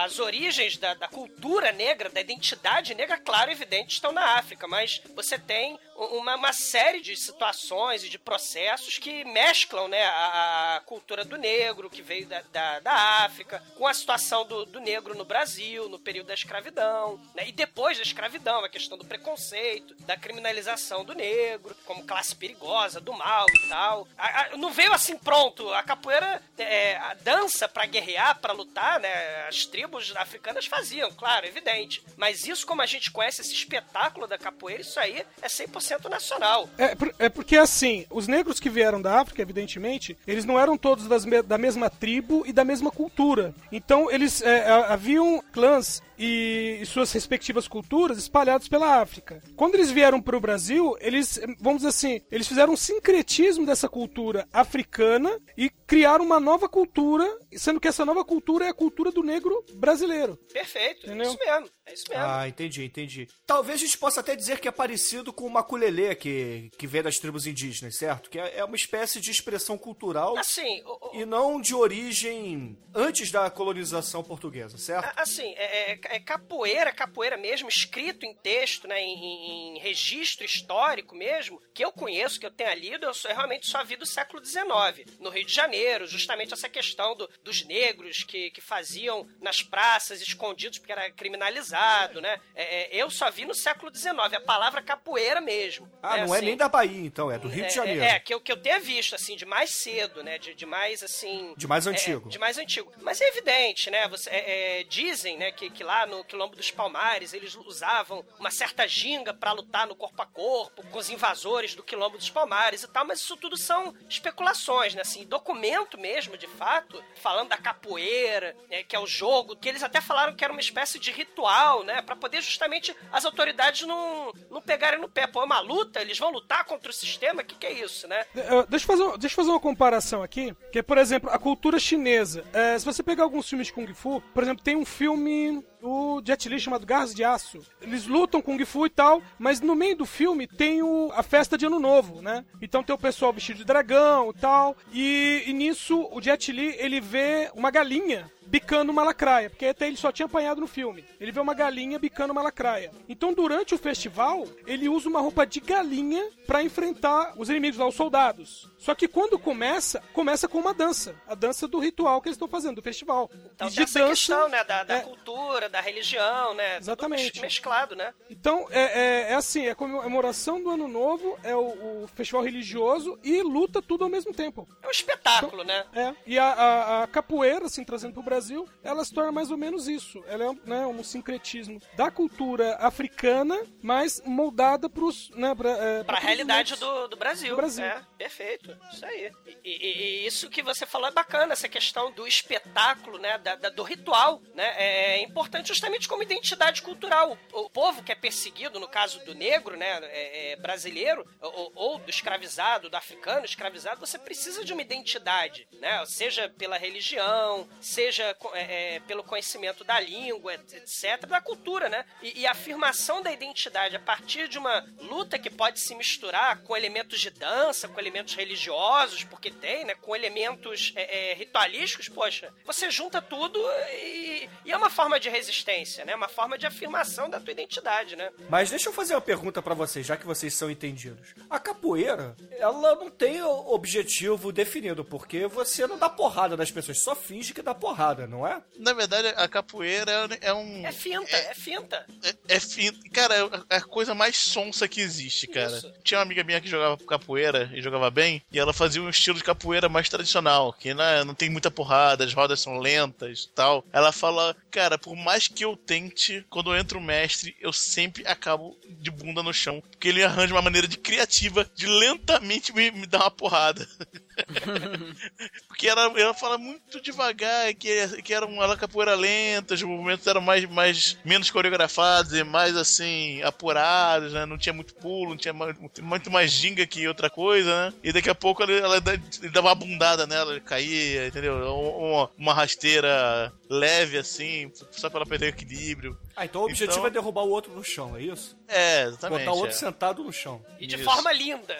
a- 0.00 0.04
as 0.04 0.18
origens 0.18 0.76
da, 0.76 0.94
da 0.94 1.08
cultura 1.08 1.72
negra, 1.72 2.10
da 2.10 2.20
identidade 2.20 2.94
negra, 2.94 3.16
claro, 3.18 3.50
evidente, 3.50 3.94
estão 3.94 4.12
na 4.12 4.36
África, 4.38 4.66
mas 4.68 5.00
você 5.14 5.38
tem 5.38 5.78
uma, 5.96 6.34
uma 6.36 6.52
série 6.52 7.00
de 7.00 7.16
situações 7.16 8.02
e 8.04 8.08
de 8.08 8.18
processos 8.18 8.98
que 8.98 9.24
mesclam 9.24 9.88
né, 9.88 10.02
a, 10.04 10.76
a 10.76 10.80
cultura 10.80 11.24
do 11.24 11.36
negro, 11.36 11.88
que 11.90 12.02
veio 12.02 12.26
da, 12.26 12.40
da, 12.52 12.80
da 12.80 12.92
África, 13.24 13.62
com 13.76 13.86
a 13.86 13.94
situação 13.94 14.44
do, 14.46 14.64
do 14.66 14.80
negro 14.80 15.14
no 15.16 15.24
Brasil, 15.24 15.88
no 15.88 15.98
período 15.98 16.26
da 16.28 16.34
escravidão, 16.34 17.20
né? 17.34 17.48
e 17.48 17.52
depois 17.52 17.96
da 17.96 18.02
escravidão, 18.02 18.64
a 18.64 18.68
questão 18.68 18.98
do 18.98 19.04
preconceito, 19.04 19.94
da 20.00 20.16
criminalização 20.16 21.04
do 21.04 21.14
negro, 21.14 21.76
como 21.84 22.04
classe 22.04 22.34
perigosa, 22.34 23.00
do 23.00 23.12
mal 23.12 23.46
e 23.48 23.68
tal. 23.68 24.08
A- 24.18 24.40
a- 24.52 24.56
não 24.56 24.72
veio 24.72 24.92
assim 24.92 25.16
pronto. 25.16 25.72
A 25.72 25.82
capoeira, 25.82 26.42
é, 26.58 26.96
a 26.96 27.14
dança 27.14 27.68
pra 27.68 27.86
guerrear, 27.86 28.38
pra 28.40 28.52
lutar, 28.52 28.98
né? 29.00 29.46
As 29.48 29.64
tribos 29.66 30.14
africanas 30.16 30.66
faziam, 30.66 31.10
claro, 31.12 31.46
evidente. 31.46 32.02
Mas 32.16 32.46
isso, 32.46 32.66
como 32.66 32.82
a 32.82 32.86
gente 32.86 33.10
conhece 33.10 33.40
esse 33.40 33.52
espetáculo 33.54 34.26
da 34.26 34.38
capoeira, 34.38 34.82
isso 34.82 34.98
aí 34.98 35.24
é 35.40 35.48
100% 35.48 35.83
nacional. 36.08 36.68
É, 36.78 36.96
é 37.18 37.28
porque, 37.28 37.56
assim, 37.56 38.06
os 38.10 38.26
negros 38.26 38.58
que 38.58 38.70
vieram 38.70 39.00
da 39.00 39.20
África, 39.20 39.42
evidentemente, 39.42 40.16
eles 40.26 40.44
não 40.44 40.58
eram 40.58 40.76
todos 40.76 41.06
das 41.06 41.24
da 41.44 41.58
mesma 41.58 41.88
tribo 41.90 42.42
e 42.46 42.52
da 42.52 42.64
mesma 42.64 42.90
cultura. 42.90 43.54
Então, 43.70 44.10
eles 44.10 44.42
é, 44.42 44.68
a- 44.68 44.92
haviam 44.94 45.42
clãs 45.52 46.02
e, 46.18 46.82
suas 46.86 47.10
respectivas 47.12 47.66
culturas 47.68 48.18
espalhados 48.18 48.68
pela 48.68 49.00
África. 49.00 49.42
Quando 49.56 49.74
eles 49.74 49.90
vieram 49.90 50.20
para 50.20 50.36
o 50.36 50.40
Brasil, 50.40 50.96
eles, 51.00 51.40
vamos 51.60 51.78
dizer 51.82 51.88
assim, 51.88 52.20
eles 52.30 52.46
fizeram 52.48 52.72
um 52.72 52.76
sincretismo 52.76 53.66
dessa 53.66 53.88
cultura 53.88 54.46
africana 54.52 55.38
e 55.56 55.70
criaram 55.86 56.24
uma 56.24 56.40
nova 56.40 56.68
cultura, 56.68 57.24
sendo 57.52 57.80
que 57.80 57.88
essa 57.88 58.04
nova 58.04 58.24
cultura 58.24 58.66
é 58.66 58.68
a 58.68 58.74
cultura 58.74 59.10
do 59.10 59.22
negro 59.22 59.64
brasileiro. 59.74 60.38
Perfeito, 60.52 61.06
Entendeu? 61.06 61.26
é 61.26 61.28
isso 61.28 61.38
mesmo. 61.44 61.70
É 61.86 61.92
isso 61.94 62.04
mesmo. 62.08 62.24
Ah, 62.24 62.48
entendi, 62.48 62.84
entendi. 62.84 63.28
Talvez 63.46 63.80
a 63.80 63.84
gente 63.84 63.98
possa 63.98 64.20
até 64.20 64.34
dizer 64.34 64.58
que 64.58 64.66
é 64.66 64.70
parecido 64.70 65.32
com 65.32 65.46
o 65.46 65.50
maculelê 65.50 66.14
que, 66.14 66.70
que 66.78 66.86
vem 66.86 67.02
das 67.02 67.18
tribos 67.18 67.46
indígenas, 67.46 67.96
certo? 67.96 68.30
Que 68.30 68.38
é, 68.38 68.58
é 68.58 68.64
uma 68.64 68.76
espécie 68.76 69.20
de 69.20 69.30
expressão 69.30 69.76
cultural 69.76 70.36
Assim, 70.38 70.82
o- 70.84 71.10
o- 71.18 71.20
e 71.20 71.26
não 71.26 71.60
de 71.60 71.74
origem 71.74 72.78
antes 72.94 73.30
da 73.30 73.50
colonização 73.50 74.22
portuguesa, 74.24 74.78
certo? 74.78 75.12
Assim, 75.16 75.52
é, 75.56 75.92
é- 75.92 75.98
é 76.10 76.18
capoeira, 76.20 76.92
capoeira 76.92 77.36
mesmo, 77.36 77.68
escrito 77.68 78.24
em 78.26 78.34
texto, 78.34 78.86
né, 78.88 79.00
em, 79.00 79.76
em- 79.76 79.78
registro 79.78 80.44
histórico 80.44 81.14
mesmo, 81.14 81.60
que 81.74 81.84
eu 81.84 81.92
conheço, 81.92 82.38
que 82.40 82.46
eu 82.46 82.50
tenha 82.50 82.74
lido, 82.74 83.04
eu, 83.06 83.14
só- 83.14 83.28
eu 83.28 83.34
realmente 83.36 83.66
só 83.66 83.82
vi 83.84 83.96
do 83.96 84.06
século 84.06 84.44
XIX, 84.44 85.04
no 85.20 85.30
Rio 85.30 85.44
de 85.44 85.52
Janeiro, 85.52 86.06
justamente 86.06 86.52
essa 86.54 86.68
questão 86.68 87.14
do- 87.16 87.28
dos 87.42 87.64
negros 87.64 88.22
que, 88.24 88.50
que 88.50 88.60
faziam 88.60 89.28
nas 89.40 89.62
praças 89.62 90.20
escondidos 90.20 90.78
porque 90.78 90.92
era 90.92 91.10
criminalizado, 91.10 92.20
né? 92.20 92.40
É, 92.54 92.96
é, 92.96 93.02
eu 93.02 93.10
só 93.10 93.30
vi 93.30 93.44
no 93.44 93.54
século 93.54 93.94
XIX, 93.94 94.18
a 94.34 94.40
palavra 94.40 94.82
capoeira 94.82 95.40
mesmo. 95.40 95.90
Ah, 96.02 96.16
né, 96.16 96.26
não 96.26 96.34
é 96.34 96.38
assim. 96.38 96.46
nem 96.46 96.56
da 96.56 96.68
Bahia, 96.68 97.06
então, 97.06 97.30
é 97.30 97.38
do 97.38 97.48
Rio 97.48 97.64
É, 97.64 97.68
de 97.68 97.74
Janeiro. 97.74 98.02
É, 98.02 98.08
é, 98.16 98.20
que 98.20 98.32
eu, 98.32 98.40
que 98.40 98.50
eu 98.50 98.56
tenha 98.56 98.78
visto, 98.80 99.14
assim, 99.14 99.36
de 99.36 99.44
mais 99.44 99.70
cedo, 99.70 100.22
né? 100.22 100.38
De, 100.38 100.54
de 100.54 100.66
mais, 100.66 101.02
assim... 101.02 101.54
De 101.56 101.66
mais 101.66 101.86
é, 101.86 101.90
antigo. 101.90 102.28
de 102.28 102.38
mais 102.38 102.58
antigo. 102.58 102.92
Mas 103.02 103.20
é 103.20 103.28
evidente, 103.28 103.90
né? 103.90 104.08
Você, 104.08 104.30
é, 104.30 104.80
é, 104.80 104.84
dizem, 104.84 105.36
né, 105.36 105.52
que, 105.52 105.70
que 105.70 105.82
lá 105.84 105.93
no 106.06 106.24
Quilombo 106.24 106.56
dos 106.56 106.70
Palmares 106.70 107.32
eles 107.32 107.54
usavam 107.54 108.24
uma 108.38 108.50
certa 108.50 108.86
ginga 108.86 109.32
pra 109.32 109.52
lutar 109.52 109.86
no 109.86 109.94
corpo 109.94 110.20
a 110.20 110.26
corpo 110.26 110.84
com 110.90 110.98
os 110.98 111.08
invasores 111.08 111.74
do 111.74 111.82
Quilombo 111.82 112.18
dos 112.18 112.30
Palmares 112.30 112.82
e 112.82 112.88
tal, 112.88 113.06
mas 113.06 113.20
isso 113.20 113.36
tudo 113.36 113.56
são 113.56 113.94
especulações, 114.08 114.94
né? 114.94 115.02
Assim, 115.02 115.24
documento 115.24 115.98
mesmo, 115.98 116.36
de 116.36 116.46
fato, 116.46 117.02
falando 117.16 117.48
da 117.48 117.56
capoeira, 117.56 118.56
né, 118.68 118.82
que 118.82 118.96
é 118.96 118.98
o 118.98 119.06
jogo, 119.06 119.56
que 119.56 119.68
eles 119.68 119.82
até 119.82 120.00
falaram 120.00 120.34
que 120.34 120.44
era 120.44 120.52
uma 120.52 120.60
espécie 120.60 120.98
de 120.98 121.10
ritual, 121.10 121.84
né? 121.84 122.02
Pra 122.02 122.16
poder 122.16 122.42
justamente 122.42 122.94
as 123.12 123.24
autoridades 123.24 123.86
não, 123.86 124.32
não 124.50 124.60
pegarem 124.60 125.00
no 125.00 125.08
pé. 125.08 125.26
Pô, 125.26 125.40
é 125.40 125.44
uma 125.44 125.60
luta, 125.60 126.00
eles 126.00 126.18
vão 126.18 126.30
lutar 126.30 126.64
contra 126.64 126.90
o 126.90 126.94
sistema, 126.94 127.42
o 127.42 127.44
que, 127.44 127.54
que 127.54 127.66
é 127.66 127.72
isso, 127.72 128.06
né? 128.08 128.24
Deixa 128.68 128.84
eu, 128.84 128.96
fazer, 128.96 129.18
deixa 129.18 129.34
eu 129.34 129.36
fazer 129.36 129.50
uma 129.50 129.60
comparação 129.60 130.22
aqui, 130.22 130.54
que 130.72 130.78
é, 130.78 130.82
por 130.82 130.98
exemplo, 130.98 131.30
a 131.30 131.38
cultura 131.38 131.78
chinesa. 131.78 132.44
Eh, 132.52 132.78
se 132.78 132.84
você 132.84 133.02
pegar 133.02 133.24
alguns 133.24 133.48
filmes 133.48 133.68
de 133.68 133.72
Kung 133.72 133.92
Fu, 133.94 134.20
por 134.32 134.42
exemplo, 134.42 134.62
tem 134.62 134.76
um 134.76 134.84
filme 134.84 135.64
do 135.84 136.22
Jet 136.24 136.48
Li 136.48 136.58
chamado 136.58 136.86
Garras 136.86 137.14
de 137.14 137.22
Aço. 137.22 137.58
Eles 137.82 138.06
lutam 138.06 138.40
Kung 138.40 138.64
Fu 138.64 138.86
e 138.86 138.90
tal, 138.90 139.22
mas 139.38 139.60
no 139.60 139.74
meio 139.74 139.94
do 139.94 140.06
filme 140.06 140.46
tem 140.46 140.82
o, 140.82 141.12
a 141.12 141.22
festa 141.22 141.58
de 141.58 141.66
Ano 141.66 141.78
Novo, 141.78 142.22
né? 142.22 142.42
Então 142.62 142.82
tem 142.82 142.94
o 142.94 142.98
pessoal 142.98 143.34
vestido 143.34 143.58
de 143.58 143.64
dragão 143.66 144.30
e 144.30 144.40
tal, 144.40 144.74
e, 144.90 145.42
e 145.46 145.52
nisso 145.52 146.08
o 146.10 146.22
Jet 146.22 146.50
Li, 146.50 146.74
ele 146.78 147.02
vê 147.02 147.50
uma 147.54 147.70
galinha 147.70 148.32
bicando 148.46 148.92
uma 148.92 149.02
lacraia, 149.02 149.50
porque 149.50 149.66
até 149.66 149.86
ele 149.86 149.96
só 149.96 150.12
tinha 150.12 150.26
apanhado 150.26 150.60
no 150.60 150.66
filme. 150.66 151.04
Ele 151.20 151.32
vê 151.32 151.40
uma 151.40 151.54
galinha 151.54 151.98
bicando 151.98 152.32
uma 152.32 152.42
lacraia. 152.42 152.90
Então, 153.08 153.32
durante 153.32 153.74
o 153.74 153.78
festival, 153.78 154.46
ele 154.66 154.88
usa 154.88 155.08
uma 155.08 155.20
roupa 155.20 155.46
de 155.46 155.60
galinha 155.60 156.28
pra 156.46 156.62
enfrentar 156.62 157.34
os 157.36 157.48
inimigos 157.48 157.78
lá, 157.78 157.86
os 157.88 157.94
soldados. 157.94 158.68
Só 158.78 158.94
que 158.94 159.08
quando 159.08 159.38
começa, 159.38 160.02
começa 160.12 160.46
com 160.46 160.58
uma 160.58 160.74
dança. 160.74 161.14
A 161.26 161.34
dança 161.34 161.66
do 161.66 161.78
ritual 161.78 162.20
que 162.20 162.28
eles 162.28 162.36
estão 162.36 162.46
fazendo, 162.48 162.76
do 162.76 162.82
festival. 162.82 163.30
Então 163.54 163.68
E 163.68 163.74
tem 163.74 163.84
essa 163.84 164.06
questão, 164.06 164.48
né? 164.48 164.62
Da, 164.64 164.84
da 164.84 164.96
é, 164.96 165.00
cultura, 165.00 165.68
da 165.68 165.80
religião, 165.80 166.54
né? 166.54 166.76
Exatamente. 166.78 167.32
mes- 167.34 167.40
mesclado, 167.42 167.96
né? 167.96 168.12
Então, 168.28 168.66
é, 168.70 168.82
é, 169.28 169.32
é 169.32 169.34
assim, 169.34 169.66
é 169.66 169.70
a 169.70 169.74
comemoração 169.74 170.62
do 170.62 170.70
Ano 170.70 170.86
Novo, 170.86 171.38
é 171.42 171.56
o, 171.56 172.02
o 172.04 172.08
festival 172.14 172.42
religioso 172.42 173.18
e 173.24 173.42
luta 173.42 173.80
tudo 173.80 174.04
ao 174.04 174.10
mesmo 174.10 174.32
tempo. 174.34 174.68
É 174.82 174.86
um 174.86 174.90
espetáculo, 174.90 175.64
né? 175.64 175.84
É, 175.94 176.14
e 176.26 176.38
a, 176.38 176.44
a- 176.52 177.02
a 177.04 177.06
capoeira, 177.06 177.66
assim, 177.66 177.84
trazendo 177.84 178.12
pro 178.12 178.22
Brasil, 178.22 178.33
ela 178.82 179.04
se 179.04 179.12
torna 179.12 179.32
mais 179.32 179.50
ou 179.50 179.56
menos 179.56 179.88
isso. 179.88 180.22
Ela 180.26 180.44
é 180.44 180.50
um, 180.50 180.60
né, 180.64 180.86
um 180.86 181.02
sincretismo 181.04 181.80
da 181.96 182.10
cultura 182.10 182.76
africana, 182.76 183.58
mas 183.82 184.20
moldada 184.24 184.88
pros, 184.88 185.30
né, 185.30 185.54
pra, 185.54 185.70
é, 185.70 186.04
Pra 186.04 186.18
os 186.18 186.24
realidade 186.24 186.76
do, 186.76 187.08
do 187.08 187.16
Brasil. 187.16 187.50
Do 187.50 187.56
Brasil. 187.56 187.84
É, 187.84 188.02
perfeito. 188.18 188.76
Isso 188.92 189.04
aí. 189.04 189.32
E, 189.46 189.70
e- 189.70 190.22
e 190.24 190.26
isso 190.26 190.48
que 190.50 190.62
você 190.62 190.86
falou 190.86 191.08
é 191.08 191.12
bacana, 191.12 191.52
essa 191.52 191.68
questão 191.68 192.10
do 192.12 192.26
espetáculo, 192.26 193.18
né? 193.18 193.38
da- 193.38 193.56
da- 193.56 193.68
do 193.70 193.82
ritual, 193.82 194.40
né? 194.54 194.74
É 194.76 195.20
importante 195.22 195.68
justamente 195.68 196.08
como 196.08 196.22
identidade 196.22 196.82
cultural. 196.82 197.36
O, 197.52 197.62
o 197.66 197.70
povo 197.70 198.02
que 198.02 198.12
é 198.12 198.14
perseguido, 198.14 198.78
no 198.80 198.88
caso 198.88 199.18
do 199.24 199.34
negro, 199.34 199.76
né, 199.76 199.98
é, 200.04 200.52
é 200.52 200.56
brasileiro, 200.56 201.26
ou, 201.40 201.72
ou, 201.74 201.98
do 201.98 202.10
escravizado, 202.10 202.88
do 202.88 202.96
africano 202.96 203.44
escravizado, 203.44 204.00
você 204.00 204.18
precisa 204.18 204.64
de 204.64 204.72
uma 204.72 204.82
identidade, 204.82 205.66
né? 205.80 206.04
Seja 206.06 206.48
pela 206.48 206.76
religião, 206.78 207.68
seja 207.80 208.23
é, 208.54 208.94
é 208.96 209.00
pelo 209.00 209.22
conhecimento 209.22 209.84
da 209.84 209.98
língua, 210.00 210.54
etc., 210.54 211.26
da 211.26 211.40
cultura, 211.40 211.88
né? 211.88 212.04
E, 212.22 212.40
e, 212.40 212.46
a 212.46 212.52
afirmação 212.52 213.22
da 213.22 213.32
identidade 213.32 213.96
a 213.96 214.00
partir 214.00 214.48
de 214.48 214.58
uma 214.58 214.84
luta 214.98 215.38
que 215.38 215.50
pode 215.50 215.80
se 215.80 215.94
misturar 215.94 216.62
com 216.62 216.76
elementos 216.76 217.20
de 217.20 217.30
dança, 217.30 217.88
com 217.88 218.00
elementos 218.00 218.34
religiosos, 218.34 219.24
porque 219.24 219.50
tem, 219.50 219.84
né? 219.84 219.94
Com 219.94 220.14
elementos 220.14 220.92
é, 220.96 221.32
é, 221.32 221.34
ritualísticos, 221.34 222.08
poxa, 222.08 222.52
você 222.64 222.90
junta 222.90 223.20
tudo 223.20 223.58
e, 223.92 224.48
e, 224.64 224.72
é 224.72 224.76
uma 224.76 224.90
forma 224.90 225.18
de 225.18 225.28
resistência, 225.28 226.04
né? 226.04 226.14
Uma 226.14 226.28
forma 226.28 226.56
de 226.58 226.66
afirmação 226.66 227.28
da 227.28 227.40
tua 227.40 227.52
identidade, 227.52 228.16
né? 228.16 228.30
Mas 228.48 228.70
deixa 228.70 228.88
eu 228.88 228.92
fazer 228.92 229.14
uma 229.14 229.20
pergunta 229.20 229.62
para 229.62 229.74
vocês, 229.74 230.06
já 230.06 230.16
que 230.16 230.26
vocês 230.26 230.54
são 230.54 230.70
entendidos. 230.70 231.34
A 231.48 231.58
capoeira, 231.58 232.36
ela 232.58 232.94
não 232.94 233.10
tem 233.10 233.42
objetivo 233.42 234.52
definido, 234.52 235.04
porque 235.04 235.46
você 235.46 235.86
não 235.86 235.98
dá 235.98 236.08
porrada 236.08 236.56
nas 236.56 236.70
pessoas, 236.70 236.98
só 236.98 237.14
finge 237.14 237.52
que 237.52 237.62
dá 237.62 237.74
porrada, 237.74 238.13
não 238.28 238.46
é? 238.46 238.62
Na 238.78 238.92
verdade, 238.92 239.28
a 239.28 239.48
capoeira 239.48 240.28
é 240.40 240.52
um. 240.52 240.86
É 240.86 240.92
finta, 240.92 241.36
é, 241.36 241.50
é 241.50 241.54
finta. 241.54 242.06
É, 242.22 242.56
é 242.56 242.60
finta. 242.60 242.98
Cara, 243.10 243.34
é 243.70 243.76
a 243.76 243.80
coisa 243.80 244.14
mais 244.14 244.36
sonsa 244.36 244.88
que 244.88 245.00
existe, 245.00 245.46
cara. 245.46 245.76
Isso. 245.76 245.92
Tinha 246.02 246.18
uma 246.18 246.24
amiga 246.24 246.44
minha 246.44 246.60
que 246.60 246.68
jogava 246.68 246.96
capoeira 246.96 247.70
e 247.72 247.82
jogava 247.82 248.10
bem, 248.10 248.42
e 248.50 248.58
ela 248.58 248.72
fazia 248.72 249.02
um 249.02 249.08
estilo 249.08 249.38
de 249.38 249.44
capoeira 249.44 249.88
mais 249.88 250.08
tradicional, 250.08 250.72
que 250.72 250.94
não, 250.94 251.04
é, 251.04 251.24
não 251.24 251.34
tem 251.34 251.50
muita 251.50 251.70
porrada, 251.70 252.24
as 252.24 252.32
rodas 252.32 252.60
são 252.60 252.78
lentas 252.78 253.50
tal. 253.54 253.84
Ela 253.92 254.12
fala, 254.12 254.56
cara, 254.70 254.98
por 254.98 255.16
mais 255.16 255.48
que 255.48 255.64
eu 255.64 255.76
tente, 255.76 256.44
quando 256.48 256.74
entra 256.76 256.98
o 256.98 257.02
mestre, 257.02 257.56
eu 257.60 257.72
sempre 257.72 258.26
acabo 258.26 258.76
de 258.88 259.10
bunda 259.10 259.42
no 259.42 259.52
chão, 259.52 259.82
porque 259.90 260.08
ele 260.08 260.22
arranja 260.24 260.54
uma 260.54 260.62
maneira 260.62 260.88
de 260.88 260.96
criativa 260.96 261.68
de 261.74 261.86
lentamente 261.86 262.72
me, 262.72 262.90
me 262.90 263.06
dar 263.06 263.20
uma 263.20 263.30
porrada. 263.30 263.86
porque 265.68 265.88
ela, 265.88 266.12
ela 266.18 266.34
fala 266.34 266.58
muito 266.58 267.00
devagar, 267.00 267.72
que, 267.74 268.22
que 268.22 268.34
era 268.34 268.46
uma 268.46 268.76
capoeira 268.76 269.14
lenta, 269.14 269.74
os 269.74 269.82
movimentos 269.82 270.26
eram 270.26 270.40
mais, 270.40 270.64
mais 270.66 271.18
menos 271.24 271.50
coreografados 271.50 272.32
e 272.32 272.42
mais 272.44 272.76
assim, 272.76 273.42
apurados, 273.42 274.32
né? 274.32 274.46
Não 274.46 274.58
tinha 274.58 274.72
muito 274.72 274.94
pulo, 274.94 275.30
não 275.30 275.36
tinha 275.36 275.54
muito 276.02 276.30
mais 276.30 276.50
ginga 276.50 276.86
que 276.86 277.06
outra 277.06 277.30
coisa, 277.30 277.90
né? 277.90 277.94
E 278.02 278.12
daqui 278.12 278.30
a 278.30 278.34
pouco 278.34 278.62
ela, 278.62 278.72
ela 278.72 279.00
dava 279.00 279.68
uma 279.68 279.74
bundada 279.74 280.26
nela, 280.26 280.60
caía, 280.60 281.26
entendeu? 281.26 281.54
Uma, 281.56 282.30
uma 282.36 282.54
rasteira 282.54 283.52
leve 283.68 284.18
assim, 284.18 284.70
só 284.90 285.08
pra 285.08 285.20
ela 285.20 285.26
perder 285.26 285.46
o 285.46 285.48
equilíbrio. 285.48 286.18
Ah, 286.36 286.44
então 286.44 286.62
o 286.62 286.64
objetivo 286.64 286.92
então... 286.92 287.06
é 287.06 287.10
derrubar 287.10 287.42
o 287.42 287.50
outro 287.50 287.72
no 287.72 287.84
chão, 287.84 288.16
é 288.16 288.22
isso? 288.22 288.56
É, 288.66 289.04
exatamente. 289.04 289.40
Botar 289.40 289.52
o 289.52 289.56
outro 289.58 289.76
é. 289.76 289.78
sentado 289.78 290.24
no 290.24 290.32
chão. 290.32 290.64
E 290.80 290.86
de 290.86 290.96
isso. 290.96 291.04
forma 291.04 291.32
linda. 291.32 291.76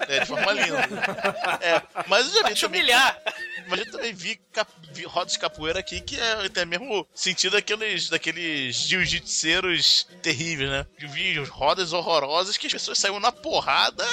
É, 0.00 0.20
de 0.20 0.26
forma 0.26 0.52
linda. 0.52 0.78
é, 1.60 1.82
mas 2.08 2.26
eu 2.26 2.42
já 2.42 2.48
vi 2.48 2.54
também. 2.54 2.80
Humilhar. 2.80 3.22
Mas 3.68 3.80
eu 3.80 3.90
também 3.92 4.12
vi, 4.12 4.36
cap, 4.52 4.70
vi 4.92 5.04
rodas 5.04 5.34
de 5.34 5.38
capoeira 5.38 5.78
aqui 5.78 6.00
que 6.00 6.18
é 6.18 6.46
até 6.46 6.64
mesmo 6.64 7.06
sentido 7.14 7.52
daqueles, 7.52 8.08
daqueles 8.08 8.76
jiu-jitseiros 8.76 10.08
terríveis, 10.20 10.70
né? 10.70 10.86
Eu 10.98 11.08
vi 11.08 11.38
rodas 11.44 11.92
horrorosas 11.92 12.56
que 12.56 12.66
as 12.66 12.72
pessoas 12.72 12.98
saíram 12.98 13.20
na 13.20 13.30
porrada, 13.30 14.04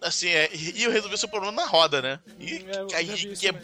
assim, 0.00 0.28
é, 0.28 0.50
e 0.52 0.84
eu 0.84 0.90
resolvi 0.90 1.14
o 1.14 1.18
seu 1.18 1.28
problema 1.28 1.52
na 1.52 1.66
roda, 1.66 2.00
né? 2.00 2.20
E 2.38 2.64
é, 2.92 2.96
aí 2.96 3.36
que 3.36 3.48
é 3.48 3.54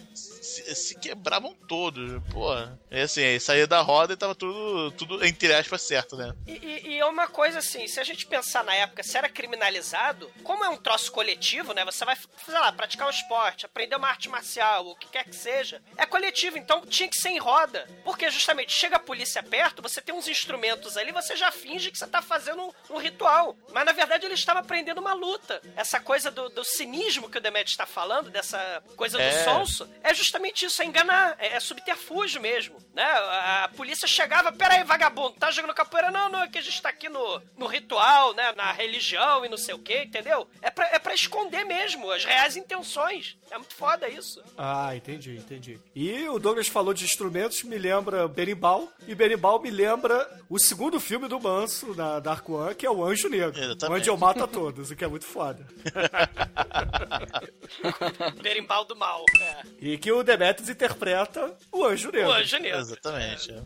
se, 0.43 0.75
se, 0.75 0.99
quebravam 0.99 1.55
todos. 1.67 2.23
Pô, 2.31 2.49
é 2.91 3.03
assim, 3.03 3.25
aí 3.25 3.41
saía 3.41 3.67
da 3.67 3.81
roda 3.81 4.13
e 4.13 4.17
tava 4.17 4.35
tudo, 4.35 4.91
tudo 4.93 5.25
entre 5.25 5.53
aspas, 5.53 5.83
certo, 5.83 6.17
né? 6.17 6.35
E, 6.47 6.53
e, 6.53 6.89
e 6.89 6.99
é 6.99 7.05
uma 7.05 7.27
coisa 7.27 7.59
assim, 7.59 7.87
se 7.87 8.01
a 8.01 8.05
gente 8.05 8.27
pensar 8.27 8.65
na 8.65 8.75
época 8.75 9.03
se 9.03 9.17
era 9.17 9.29
criminalizado, 9.29 10.31
como 10.43 10.65
é 10.65 10.69
um 10.69 10.77
troço 10.77 11.11
coletivo, 11.13 11.73
né? 11.73 11.85
Você 11.85 12.05
vai, 12.05 12.17
sei 12.17 12.55
lá, 12.55 12.73
praticar 12.73 13.07
um 13.07 13.11
esporte, 13.11 13.67
aprender 13.67 13.97
uma 13.97 14.09
arte 14.09 14.29
marcial, 14.29 14.87
o 14.87 14.97
que 14.97 15.09
quer 15.09 15.25
que 15.25 15.35
seja. 15.35 15.83
É 15.97 16.07
coletivo, 16.07 16.59
então 16.59 16.85
tinha 16.87 17.09
que 17.09 17.17
ser 17.17 17.31
em 17.31 17.39
roda. 17.39 17.89
Porque 18.05 18.31
justamente 18.31 18.73
chega 18.73 18.97
a 18.97 19.01
polícia 19.01 19.43
perto, 19.43 19.83
você 19.83 20.01
tem 20.01 20.15
uns 20.15 20.29
instrumentos 20.29 20.97
ali, 20.97 21.13
você 21.13 21.37
já 21.37 21.51
finge 21.51 21.91
que 21.91 21.99
você 21.99 22.07
tá 22.07 22.23
fazendo 22.23 22.63
um, 22.63 22.73
um 22.95 22.99
ritual. 22.99 23.57
Mas 23.73 23.85
na 23.85 23.93
verdade 23.93 24.27
ele 24.27 24.35
estava 24.35 24.61
aprendendo 24.61 25.01
uma 25.01 25.13
luta. 25.13 25.61
Essa 25.77 26.01
coisa 26.01 26.31
do, 26.31 26.49
do 26.49 26.65
cinismo 26.65 27.29
que 27.29 27.39
o 27.39 27.41
Demet 27.41 27.71
está 27.71 27.87
falando, 27.87 28.31
dessa 28.31 28.83
coisa 28.97 29.21
é. 29.21 29.29
do 29.29 29.45
sonso, 29.45 29.89
é 30.03 30.15
justamente 30.15 30.28
justamente 30.29 30.67
isso, 30.67 30.83
é 30.83 30.85
enganar, 30.85 31.37
é, 31.39 31.55
é 31.55 31.61
subterfúgio 31.61 32.41
mesmo, 32.41 32.77
né? 32.95 33.03
A, 33.03 33.65
a 33.65 33.69
polícia 33.69 34.07
chegava, 34.07 34.53
peraí, 34.53 34.85
vagabundo, 34.85 35.39
tá 35.39 35.51
jogando 35.51 35.75
capoeira? 35.75 36.11
Não, 36.11 36.29
não, 36.29 36.43
é 36.43 36.49
que 36.49 36.59
a 36.59 36.63
gente 36.63 36.81
tá 36.81 36.91
aqui 36.91 37.09
no, 37.09 37.43
no 37.57 37.67
ritual, 37.67 38.35
né? 38.35 38.53
Na 38.53 38.71
religião 38.73 39.45
e 39.45 39.49
não 39.49 39.57
sei 39.57 39.75
o 39.75 39.79
que, 39.79 40.03
entendeu? 40.03 40.47
É 40.61 40.71
pra, 40.71 40.87
é 40.93 40.99
pra 40.99 41.15
esconder 41.15 41.65
mesmo 41.65 42.11
as 42.11 42.25
reais 42.25 42.57
intenções. 42.57 43.37
É 43.51 43.57
muito 43.57 43.75
foda 43.75 44.09
isso. 44.09 44.43
Ah, 44.57 44.95
entendi, 44.95 45.37
entendi. 45.37 45.81
E 45.95 46.29
o 46.29 46.39
Douglas 46.39 46.69
falou 46.69 46.93
de 46.93 47.05
instrumentos, 47.05 47.63
me 47.63 47.79
lembra 47.79 48.29
Berimbau, 48.29 48.89
e 49.07 49.15
Berimbau 49.15 49.61
me 49.61 49.71
lembra 49.71 50.29
o 50.49 50.59
segundo 50.59 51.01
filme 51.01 51.29
do 51.29 51.41
Manso, 51.41 51.95
da 51.95 52.21
Dark 52.21 52.49
One, 52.49 52.75
que 52.75 52.87
é 52.87 52.91
o 52.91 53.05
Anjo 53.05 53.29
Negro. 53.29 53.59
Exatamente. 53.59 54.01
Onde 54.01 54.11
eu 54.11 54.17
mato 54.17 54.45
a 54.45 54.47
todos, 54.47 54.91
o 54.91 54.97
que 54.97 55.05
é 55.05 55.09
muito 55.09 55.25
foda. 55.25 55.67
Berimbau 58.43 58.85
do 58.85 58.97
mal. 58.97 59.25
É. 59.41 59.63
E 59.81 59.99
que 59.99 60.11
o 60.13 60.23
Demetrius 60.23 60.69
interpreta 60.69 61.55
o 61.73 61.85
Anjo 61.85 62.11
Negro. 62.11 62.29
O 62.29 62.33
Anjo 62.33 62.59
Negro. 62.59 62.81
Exatamente. 62.81 63.53
É. 63.53 63.63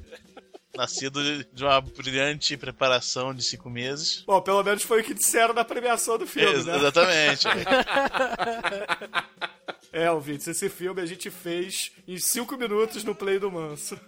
Nascido 0.74 1.44
de 1.44 1.64
uma 1.64 1.80
brilhante 1.80 2.56
preparação 2.56 3.34
de 3.34 3.42
cinco 3.42 3.68
meses. 3.68 4.24
Bom, 4.26 4.40
pelo 4.40 4.62
menos 4.62 4.82
foi 4.82 5.00
o 5.00 5.04
que 5.04 5.12
disseram 5.12 5.52
na 5.52 5.64
premiação 5.64 6.16
do 6.16 6.26
filme, 6.26 6.50
Ex 6.50 6.64
né? 6.64 6.76
Exatamente. 6.76 7.46
É, 9.92 10.10
ouvintes, 10.10 10.48
esse 10.48 10.70
filme 10.70 11.02
a 11.02 11.06
gente 11.06 11.30
fez 11.30 11.92
em 12.08 12.16
5 12.16 12.56
minutos 12.56 13.04
no 13.04 13.14
Play 13.14 13.38
do 13.38 13.52
Manso. 13.52 14.00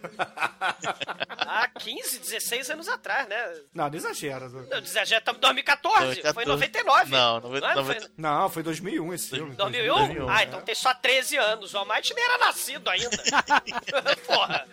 ah, 1.38 1.68
15, 1.78 2.20
16 2.20 2.70
anos 2.70 2.88
atrás, 2.88 3.28
né? 3.28 3.54
Não, 3.74 3.90
não 3.90 3.94
exagera. 3.94 4.48
Não, 4.48 4.62
não 4.62 4.78
exagera, 4.78 5.18
estamos 5.18 5.36
em 5.36 5.42
2014, 5.42 6.22
2014, 6.22 6.34
foi 6.34 6.44
99. 6.46 7.10
Não, 7.10 7.40
não, 7.40 7.50
não, 7.50 7.84
foi... 7.84 7.96
não, 8.16 8.48
foi 8.48 8.62
2001 8.62 9.12
esse 9.12 9.28
filme. 9.28 9.54
2001? 9.56 9.94
2001 9.94 10.28
ah, 10.30 10.42
então 10.42 10.62
tem 10.62 10.74
só 10.74 10.94
13 10.94 11.36
anos. 11.36 11.74
O 11.74 11.78
Almighty 11.78 12.14
nem 12.14 12.24
era 12.24 12.38
nascido 12.38 12.88
ainda. 12.88 13.10
Porra. 14.26 14.63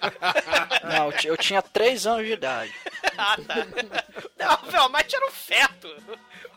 Eu 1.28 1.38
tinha 1.38 1.62
3 1.62 2.06
anos 2.08 2.26
de 2.26 2.34
idade. 2.34 2.74
ah, 3.18 3.38
tá. 3.48 3.56
Não, 4.38 4.80
o 4.80 4.84
Almighty 4.84 5.16
era 5.16 5.26
um 5.28 5.32
feto. 5.32 5.88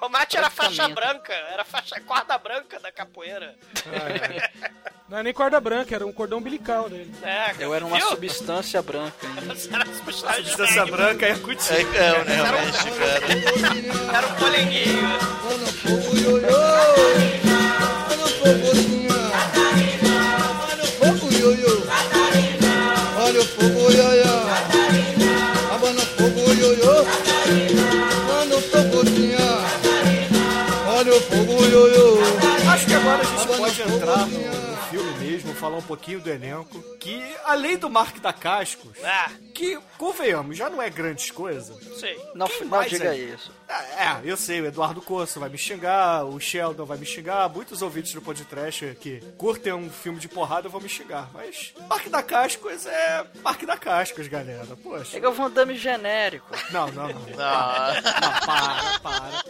O 0.00 0.08
mate 0.08 0.36
era 0.36 0.50
faixa 0.50 0.86
branca, 0.88 1.32
era 1.32 1.64
faixa 1.64 1.98
corda 2.00 2.36
branca 2.36 2.78
da 2.78 2.92
capoeira. 2.92 3.56
Ah, 3.86 4.10
é. 4.10 4.50
Não 5.08 5.18
é 5.18 5.22
nem 5.22 5.32
corda 5.32 5.58
branca, 5.60 5.94
era 5.94 6.06
um 6.06 6.12
cordão 6.12 6.38
umbilical 6.38 6.90
dele. 6.90 7.14
É, 7.22 7.54
eu 7.58 7.74
era 7.74 7.86
uma 7.86 7.96
viu? 7.96 8.08
substância 8.08 8.82
branca. 8.82 9.26
Era 9.72 9.86
substância, 9.86 10.42
substância 10.42 10.86
branca 10.86 11.26
é 11.26 11.34
cutinho. 11.38 11.94
É, 11.94 12.06
é, 12.06 12.24
né, 12.24 12.36
era, 12.36 12.56
um, 12.58 14.14
era 14.14 14.26
um 14.26 14.34
polenguinho. 14.34 15.04
Falar 35.64 35.78
um 35.78 35.82
pouquinho 35.82 36.20
do 36.20 36.30
elenco. 36.30 36.82
Que, 36.98 37.22
além 37.44 37.78
do 37.78 37.88
Mark 37.88 38.18
da 38.20 38.32
Cascos, 38.32 38.98
ah. 39.02 39.30
que, 39.54 39.78
convenhamos, 39.96 40.56
já 40.56 40.68
não 40.68 40.82
é 40.82 40.90
grandes 40.90 41.30
coisas. 41.30 41.76
Sei. 41.98 42.16
Não, 42.34 42.46
não 42.66 42.84
diga 42.84 43.14
é? 43.14 43.18
isso. 43.18 43.50
É, 43.68 44.04
é, 44.04 44.20
eu 44.24 44.36
sei, 44.36 44.60
o 44.60 44.66
Eduardo 44.66 45.00
Corso 45.00 45.40
vai 45.40 45.48
me 45.48 45.58
xingar, 45.58 46.24
o 46.24 46.38
Sheldon 46.38 46.84
vai 46.84 46.98
me 46.98 47.06
xingar, 47.06 47.48
muitos 47.48 47.82
ouvintes 47.82 48.12
do 48.12 48.20
podcast 48.20 48.96
que 49.00 49.20
curtem 49.36 49.72
um 49.72 49.90
filme 49.90 50.18
de 50.18 50.28
porrada 50.28 50.68
vão 50.68 50.80
me 50.80 50.88
xingar. 50.88 51.30
Mas 51.32 51.72
Mark 51.88 52.08
da 52.08 52.22
Cascos 52.22 52.86
é 52.86 53.24
Mark 53.42 53.62
da 53.64 53.76
Cascos, 53.76 54.28
galera. 54.28 54.76
Poxa. 54.82 55.16
É 55.16 55.20
que 55.20 55.26
eu 55.26 55.32
vou 55.32 55.46
um 55.46 55.74
genérico. 55.74 56.54
Não, 56.70 56.86
não, 56.88 57.08
não. 57.08 57.14
Não, 57.14 57.24
não 57.34 58.40
para, 58.46 58.98
para. 59.00 59.44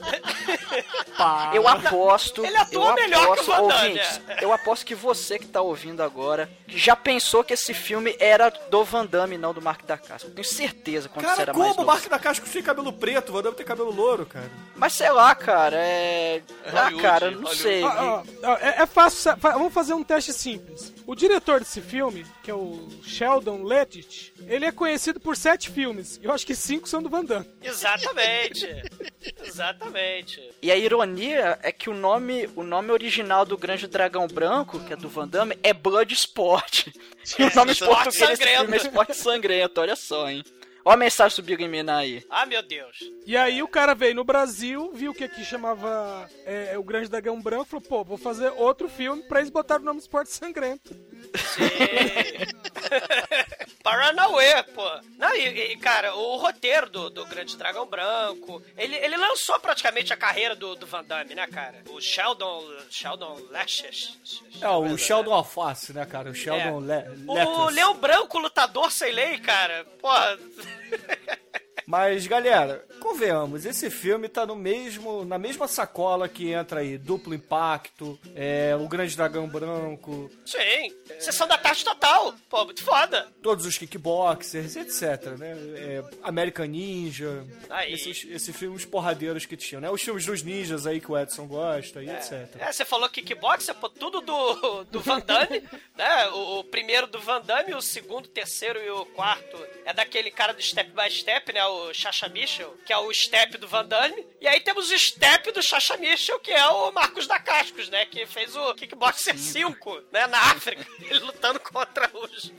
para. 1.17 1.57
Eu 1.57 1.67
aposto. 1.69 2.45
Ele 2.45 2.57
atua 2.57 2.91
eu 2.91 2.95
melhor 2.95 3.25
aposto, 3.25 3.45
que 3.45 3.51
o 3.51 3.63
ouvintes, 3.63 4.21
Eu 4.41 4.53
aposto 4.53 4.87
que 4.87 4.95
você 4.95 5.39
que 5.39 5.47
tá 5.47 5.61
ouvindo 5.61 6.03
agora 6.03 6.51
já 6.67 6.97
pensou 6.97 7.45
que 7.45 7.55
esse 7.55 7.75
filme 7.75 8.17
era 8.19 8.51
do 8.51 8.85
Van 8.85 9.07
Damme, 9.07 9.39
não 9.39 9.53
do 9.53 9.63
Mark 9.63 9.85
da 9.85 9.97
Casca. 9.97 10.31
Tenho 10.31 10.45
certeza 10.47 11.09
quando 11.09 11.25
cara, 11.25 11.37
você 11.37 11.43
era 11.43 11.53
como 11.53 11.65
mais 11.65 11.77
o 11.77 11.85
Mark 11.85 12.09
da 12.09 12.19
Casca 12.19 12.47
tem 12.55 12.63
cabelo 12.63 12.93
preto, 12.93 13.31
o 13.31 13.33
Van 13.33 13.43
Damme 13.43 13.57
tem 13.57 13.67
cabelo 13.67 13.91
louro, 13.91 14.14
cara? 14.25 14.51
Mas 14.77 14.93
sei 14.93 15.11
lá, 15.11 15.35
cara, 15.35 15.77
é... 15.77 16.43
Ah, 16.67 16.91
cara, 17.01 17.31
não 17.31 17.43
Hollywood. 17.43 17.57
sei. 17.57 17.83
Ah, 17.85 18.23
ah, 18.43 18.59
é, 18.61 18.83
é 18.83 18.87
fácil, 18.87 19.35
vamos 19.41 19.73
fazer 19.73 19.95
um 19.95 20.03
teste 20.05 20.33
simples. 20.33 20.93
O 21.07 21.15
diretor 21.15 21.61
desse 21.61 21.81
filme, 21.81 22.25
que 22.43 22.51
é 22.51 22.55
o 22.55 22.89
Sheldon 23.03 23.63
Lettich, 23.63 24.33
ele 24.49 24.65
é 24.65 24.73
conhecido 24.73 25.21
por 25.21 25.37
sete 25.37 25.71
filmes. 25.71 26.19
Eu 26.23 26.33
acho 26.33 26.47
que 26.47 26.55
cinco 26.55 26.89
são 26.89 27.03
do 27.03 27.09
Van 27.11 27.25
Damme. 27.25 27.47
Exatamente. 27.63 28.67
Exatamente. 29.45 30.41
E 30.63 30.71
a 30.73 30.77
ironia 30.77 31.59
é 31.63 31.71
que 31.71 31.91
o 31.91 31.95
nome, 31.95 32.49
o 32.57 32.63
nome 32.63 32.91
original 32.91 33.45
do 33.45 33.57
Grande 33.57 33.87
Dragão 33.87 34.27
Branco, 34.27 34.81
que 34.81 34.93
é 34.93 34.97
do 34.97 35.09
Van 35.09 35.29
Damme, 35.29 35.59
é 35.63 35.73
Bloodsport. 35.73 36.89
E 37.39 37.43
o 37.43 37.55
nome 37.55 37.73
Esporte 37.73 38.13
sangrento. 38.13 38.59
filme 38.61 38.75
é 38.75 38.77
Esporte 38.77 39.17
Sangrento, 39.17 39.81
olha 39.81 39.97
só, 39.97 40.29
hein. 40.29 40.45
Olha 40.85 40.95
a 40.95 40.99
mensagem 40.99 41.35
subliminar 41.35 41.99
aí. 41.99 42.23
Ah, 42.29 42.45
meu 42.45 42.63
Deus. 42.63 42.99
E 43.25 43.37
aí 43.37 43.63
o 43.63 43.69
cara 43.69 43.95
veio 43.95 44.15
no 44.15 44.23
Brasil, 44.23 44.93
viu 44.93 45.15
que 45.15 45.25
aqui 45.25 45.43
chamava 45.43 46.29
é, 46.45 46.77
o 46.77 46.83
Grande 46.83 47.09
Dragão 47.09 47.41
Branco, 47.41 47.65
falou, 47.65 47.89
pô, 47.89 48.05
vou 48.05 48.19
fazer 48.19 48.53
outro 48.57 48.89
filme 48.89 49.23
pra 49.23 49.41
eles 49.41 49.51
botarem 49.51 49.83
o 49.83 49.87
nome 49.87 49.99
Esporte 49.99 50.31
Sangrento. 50.31 50.95
Paranauê, 53.85 54.63
pô. 54.63 54.83
Não, 55.19 55.37
e, 55.37 55.73
e, 55.73 55.77
cara, 55.77 56.17
o 56.17 56.39
roteiro 56.39 56.89
do, 56.89 57.11
do 57.11 57.27
Grande 57.27 57.55
Dragão 57.55 57.87
Branco, 57.87 58.63
ele, 58.79 58.97
ele 58.97 59.15
lançou 59.15 59.61
praticamente 59.61 60.11
a 60.11 60.17
carreira 60.17 60.57
do, 60.57 60.75
do 60.75 60.87
Van 60.87 61.05
Damme, 61.05 61.35
né, 61.35 61.47
cara? 61.47 61.83
O 61.91 62.01
Sheldon, 62.01 62.65
Sheldon 62.89 63.39
Lashes. 63.51 64.19
É, 64.59 64.69
o 64.71 64.97
Sheldon 64.97 65.35
Alface, 65.35 65.93
né, 65.93 66.07
cara? 66.07 66.31
O 66.31 66.35
Sheldon 66.35 66.91
É. 66.91 67.03
Le 67.03 67.29
O 67.29 67.35
Lettuce. 67.35 67.75
Leão 67.75 67.95
Branco, 67.95 68.39
lutador 68.39 68.91
sem 68.91 69.13
lei, 69.13 69.37
cara. 69.39 69.85
Porra. 70.01 70.39
Mas, 71.87 72.27
galera, 72.27 72.85
convenhamos, 73.01 73.65
esse 73.65 73.91
filme 73.91 74.29
tá 74.29 74.47
no 74.47 74.57
mesmo, 74.57 75.25
na 75.25 75.39
mesma 75.39 75.69
sacola 75.69 76.29
que 76.29 76.51
entra 76.51 76.81
aí 76.81 76.97
Duplo 76.97 77.35
Impacto, 77.35 78.19
é, 78.35 78.75
O 78.77 78.89
Grande 78.89 79.17
Dragão 79.17 79.47
Branco, 79.49 80.31
Sim. 80.47 80.95
Sessão 81.21 81.47
da 81.47 81.59
tarde 81.59 81.85
total. 81.85 82.35
Pô, 82.49 82.65
muito 82.65 82.83
foda. 82.83 83.29
todos 83.43 83.67
os 83.67 83.77
kickboxers, 83.77 84.77
etc, 84.77 85.37
né? 85.39 85.53
É, 85.77 86.05
American 86.23 86.67
Ninja, 86.67 87.45
Aí. 87.69 87.93
esses, 87.93 88.25
esses 88.31 88.57
filmes 88.57 88.85
porradeiros 88.85 89.45
que 89.47 89.57
tinham, 89.57 89.81
né? 89.81 89.91
Os 89.91 90.03
filmes 90.03 90.25
dos 90.25 90.43
ninjas 90.43 90.87
aí 90.87 91.01
que 91.01 91.11
o 91.11 91.19
Edson 91.19 91.47
gosta 91.47 92.03
e 92.03 92.09
etc. 92.09 92.49
É, 92.59 92.73
você 92.73 92.85
falou 92.85 93.09
kickboxer, 93.09 93.75
pô, 93.75 93.89
tudo 93.89 94.21
do, 94.21 94.85
do 94.85 95.01
Van 95.01 95.21
Damme, 95.21 95.63
né? 95.97 96.29
O, 96.29 96.61
o 96.61 96.65
primeiro 96.65 97.07
do 97.07 97.21
Van 97.21 97.41
Damme, 97.41 97.75
o 97.75 97.83
segundo, 97.83 98.27
o 98.27 98.29
terceiro 98.29 98.79
e 98.83 98.91
o 98.91 99.05
quarto 99.07 99.57
é 99.85 99.93
daquele 99.93 100.31
cara 100.31 100.53
do 100.55 100.63
Step 100.63 100.91
by 100.91 101.11
Step, 101.11 101.53
né? 101.53 101.65
O 101.67 101.74
Chacha 101.93 102.29
Michel, 102.29 102.77
que 102.85 102.93
é 102.93 102.99
o 102.99 103.13
Step 103.13 103.59
do 103.59 103.69
Van 103.69 103.85
Damme. 103.85 104.27
E 104.41 104.47
aí 104.47 104.61
temos 104.61 104.91
o 104.91 104.99
Step 104.99 105.53
do 105.53 105.63
Chacha 105.63 105.97
Michel, 105.97 106.39
que 106.41 106.51
é 106.51 106.67
o 106.67 106.93
Marcos 106.93 107.27
da 107.27 107.39
Cascos, 107.39 107.89
né? 107.89 108.07
Que 108.07 108.27
fez 108.27 108.55
o 108.57 108.75
Kickboxer 108.75 109.39
5, 109.39 110.03
né? 110.13 110.27
Na 110.27 110.39
África. 110.39 110.87
Ele 111.01 111.21
lutando 111.21 111.61
contra 111.61 112.11
os, 112.15 112.53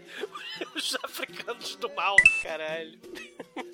os 0.76 0.98
africanos 1.04 1.76
do 1.76 1.90
mal, 1.94 2.16
caralho. 2.42 2.98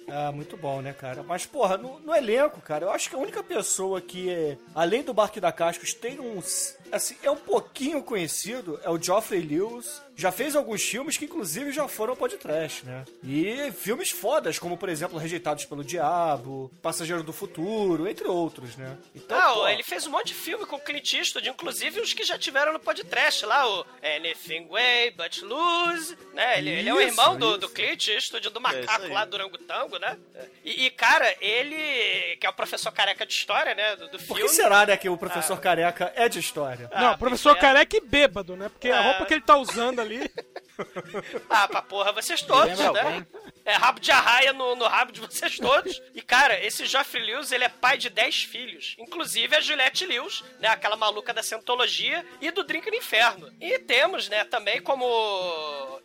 Ah, 0.07 0.31
muito 0.31 0.57
bom, 0.57 0.81
né, 0.81 0.93
cara? 0.93 1.23
Mas, 1.23 1.45
porra, 1.45 1.77
no, 1.77 1.99
no 1.99 2.13
elenco, 2.13 2.59
cara, 2.61 2.85
eu 2.85 2.91
acho 2.91 3.09
que 3.09 3.15
a 3.15 3.19
única 3.19 3.41
pessoa 3.41 4.01
que, 4.01 4.29
é, 4.29 4.57
além 4.75 5.03
do 5.03 5.13
Barque 5.13 5.39
da 5.39 5.51
Cascos, 5.51 5.93
tem 5.93 6.19
uns. 6.19 6.77
Assim, 6.91 7.15
é 7.23 7.31
um 7.31 7.37
pouquinho 7.37 8.03
conhecido, 8.03 8.79
é 8.83 8.89
o 8.89 9.01
Geoffrey 9.01 9.41
Lewis. 9.41 10.01
Já 10.21 10.31
fez 10.31 10.55
alguns 10.55 10.83
filmes 10.83 11.17
que, 11.17 11.25
inclusive, 11.25 11.71
já 11.71 11.87
foram 11.87 12.15
podcast, 12.15 12.85
né? 12.85 13.03
E 13.23 13.71
filmes 13.71 14.11
fodas, 14.11 14.59
como, 14.59 14.77
por 14.77 14.87
exemplo, 14.87 15.17
Rejeitados 15.17 15.65
pelo 15.65 15.83
Diabo, 15.83 16.71
Passageiro 16.79 17.23
do 17.23 17.33
Futuro, 17.33 18.07
entre 18.07 18.27
outros, 18.27 18.75
né? 18.77 18.97
Então, 19.15 19.35
Não, 19.39 19.53
pô, 19.55 19.67
ele 19.67 19.81
fez 19.81 20.05
um 20.05 20.11
monte 20.11 20.27
de 20.27 20.33
filme 20.35 20.63
com 20.67 20.79
Clint 20.79 21.13
Eastwood, 21.13 21.49
inclusive 21.49 21.99
os 21.99 22.13
que 22.13 22.23
já 22.23 22.37
tiveram 22.37 22.71
no 22.71 22.79
podcast 22.79 23.43
lá, 23.47 23.67
o 23.67 23.83
Anything 24.15 24.67
Way 24.67 25.09
But 25.11 25.41
Lose, 25.41 26.15
né? 26.35 26.59
Ele, 26.59 26.69
ele 26.69 26.89
é 26.89 26.93
o 26.93 27.01
Isso, 27.01 27.07
irmão 27.09 27.35
do, 27.35 27.49
isso. 27.49 27.57
do 27.57 27.69
Clint 27.69 28.07
Eastwood, 28.09 28.47
do 28.49 28.59
É, 28.59 28.61
macaco 28.61 28.83
isso 28.93 29.01
aí. 29.05 29.09
lá 29.13 29.25
do 29.25 29.33
Orangotango, 29.33 29.97
né? 29.97 30.17
E, 30.63 30.85
e, 30.85 30.91
cara, 30.91 31.35
ele, 31.41 32.35
que 32.37 32.45
é 32.45 32.49
o 32.49 32.53
professor 32.53 32.91
careca 32.91 33.25
de 33.25 33.33
história, 33.33 33.73
né, 33.73 33.95
do, 33.95 34.05
do 34.09 34.19
Por 34.19 34.35
filme... 34.37 34.41
que 34.43 34.49
será, 34.49 34.85
né, 34.85 34.95
que 34.97 35.09
o 35.09 35.17
professor 35.17 35.59
careca 35.59 36.13
é 36.15 36.29
de 36.29 36.37
história? 36.37 36.87
Não, 36.93 37.17
professor 37.17 37.53
porque- 37.55 37.65
careca 37.65 37.97
e 37.97 38.01
bêbado, 38.01 38.55
né? 38.55 38.69
Porque 38.69 38.89
a 38.89 38.97
É. 38.97 39.01
roupa 39.07 39.25
que 39.25 39.33
ele 39.33 39.41
tá 39.41 39.57
usando 39.57 39.99
ali 39.99 40.10
ali. 40.11 40.29
Ah, 41.49 41.67
pra 41.67 41.81
porra, 41.81 42.11
vocês 42.11 42.41
todos, 42.41 42.77
né? 42.77 42.85
alguém? 42.85 43.27
É 43.63 43.73
rabo 43.73 43.99
de 43.99 44.11
arraia 44.11 44.53
no, 44.53 44.75
no 44.75 44.87
rabo 44.87 45.11
de 45.11 45.19
vocês 45.19 45.57
todos. 45.57 46.01
E, 46.15 46.21
cara, 46.21 46.63
esse 46.65 46.85
Geoffrey 46.85 47.23
Lewis, 47.23 47.51
ele 47.51 47.63
é 47.63 47.69
pai 47.69 47.97
de 47.97 48.09
10 48.09 48.43
filhos. 48.43 48.95
Inclusive 48.97 49.55
a 49.55 49.61
Juliette 49.61 50.05
Lewis, 50.05 50.43
né? 50.59 50.69
Aquela 50.69 50.95
maluca 50.95 51.33
da 51.33 51.43
Scientologia 51.43 52.25
e 52.39 52.49
do 52.49 52.63
Drink 52.63 52.89
no 52.89 52.97
Inferno. 52.97 53.51
E 53.59 53.77
temos, 53.79 54.29
né, 54.29 54.43
também 54.45 54.81
como 54.81 55.05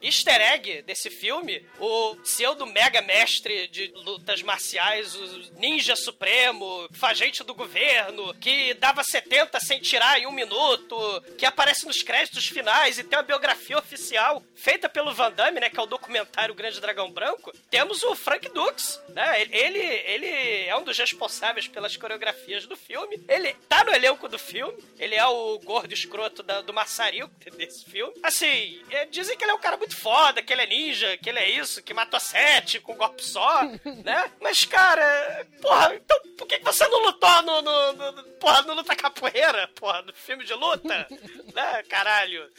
easter 0.03 0.41
egg 0.41 0.83
desse 0.83 1.11
filme, 1.11 1.65
o 1.79 2.17
pseudo 2.17 2.67
mega 2.67 3.01
mestre 3.01 3.69
de 3.69 3.93
lutas 3.95 4.43
marciais, 4.43 5.15
o 5.15 5.53
ninja 5.59 5.97
supremo, 5.97 6.89
fagente 6.93 7.43
do 7.43 7.55
governo, 7.55 8.35
que 8.35 8.75
dava 8.75 9.03
70 9.03 9.59
sem 9.61 9.81
tirar 9.81 10.21
em 10.21 10.27
um 10.27 10.33
minuto, 10.33 10.97
que 11.39 11.47
aparece 11.47 11.87
nos 11.87 12.03
créditos 12.03 12.47
finais 12.47 12.99
e 12.99 13.05
tem 13.05 13.19
uma 13.19 13.25
biografia 13.25 13.79
oficial 13.79 14.43
feita 14.57 14.89
pelo 14.89 15.13
Van 15.15 15.31
Damme, 15.33 15.61
né, 15.61 15.71
que 15.71 15.79
é 15.79 15.83
o 15.83 15.87
documentário 15.87 16.55
Grande 16.55 16.81
Dragão 16.81 17.11
Branco. 17.11 17.53
Temos 17.71 18.03
o 18.03 18.15
Frank 18.17 18.49
Dux, 18.49 19.01
né? 19.11 19.43
Ele, 19.51 19.79
ele 19.79 20.67
é 20.67 20.75
um 20.77 20.83
dos 20.83 20.99
responsáveis 20.99 21.69
pelas 21.69 21.97
coreografias 21.97 22.67
do 22.67 22.77
filme. 22.77 23.23
Ele 23.29 23.53
tá 23.69 23.85
no 23.85 23.93
elenco 23.95 24.29
do 24.29 24.39
filme. 24.39 24.83
Ele 24.99 25.15
é 25.15 25.27
o 25.27 25.59
gordo 25.61 25.93
escroto 25.93 26.43
da- 26.43 26.63
do 26.63 26.73
maçarico 26.73 27.31
desse 27.57 27.85
filme. 27.85 28.15
Assim, 28.23 28.83
é, 28.91 29.05
dizem 29.07 29.37
que 29.37 29.45
ele 29.45 29.51
é 29.53 29.55
um 29.55 29.59
cara 29.61 29.77
muito 29.77 29.97
foda, 29.97 30.43
que 30.43 30.53
ele 30.53 30.63
é 30.63 30.67
ninja, 30.67 31.17
que 31.19 31.29
ele 31.29 31.39
é 31.39 31.49
isso, 31.51 31.83
que 31.83 31.93
matou 31.95 32.19
sete 32.19 32.81
com 32.81 32.93
um 32.95 32.97
golpe 32.97 33.23
só, 33.23 33.63
né? 34.05 34.31
Mas, 34.41 34.65
cara, 34.65 35.47
porra, 35.61 35.95
então 35.95 36.19
por 36.37 36.47
que 36.47 36.59
você 36.61 36.87
não 36.89 37.01
lutou 37.03 37.43
no, 37.43 37.63
no, 37.63 37.93
no, 37.93 38.13
no- 38.13 38.25
porra, 38.39 38.63
no 38.63 38.75
Luta 38.75 38.95
Capoeira, 38.97 39.69
porra, 39.75 40.03
no 40.03 40.13
filme 40.15 40.45
de 40.45 40.55
luta? 40.55 41.07
né, 41.55 41.83
caralho? 41.89 42.51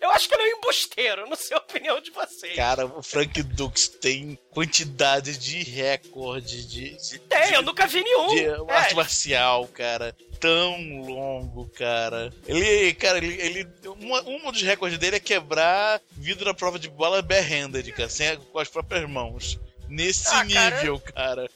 Eu 0.00 0.10
acho 0.10 0.28
que 0.28 0.34
ele 0.34 0.42
é 0.50 0.54
um 0.54 0.58
embusteiro, 0.58 1.26
não 1.28 1.36
sei 1.44 1.56
a 1.56 1.60
opinião 1.60 2.00
de 2.00 2.10
vocês. 2.10 2.56
Cara, 2.56 2.86
o 2.86 3.02
Frank 3.02 3.42
Dux 3.42 3.88
tem 3.88 4.38
quantidade 4.50 5.36
de 5.36 5.62
recorde 5.62 6.66
de, 6.66 6.90
de, 6.96 7.18
Tem, 7.20 7.52
eu 7.52 7.62
nunca 7.62 7.86
vi 7.86 8.02
nenhum. 8.02 8.28
de 8.28 8.44
É, 8.44 8.72
arte 8.72 8.94
marcial, 8.94 9.66
cara. 9.68 10.14
Tão 10.40 11.00
longo, 11.00 11.68
cara. 11.70 12.32
Ele, 12.46 12.92
cara, 12.94 13.18
ele. 13.18 13.40
ele 13.40 13.68
um, 13.86 14.46
um 14.46 14.52
dos 14.52 14.62
recordes 14.62 14.98
dele 14.98 15.16
é 15.16 15.20
quebrar 15.20 16.00
vidro 16.12 16.44
na 16.44 16.54
prova 16.54 16.78
de 16.78 16.88
bola 16.88 17.22
barehanded, 17.22 17.90
cara, 17.92 18.08
sem, 18.08 18.36
com 18.36 18.58
as 18.58 18.68
próprias 18.68 19.08
mãos. 19.08 19.58
Nesse 19.94 20.26
Ah, 20.28 20.44
cara. 20.46 20.76
nível, 20.76 20.98
cara. 21.00 21.50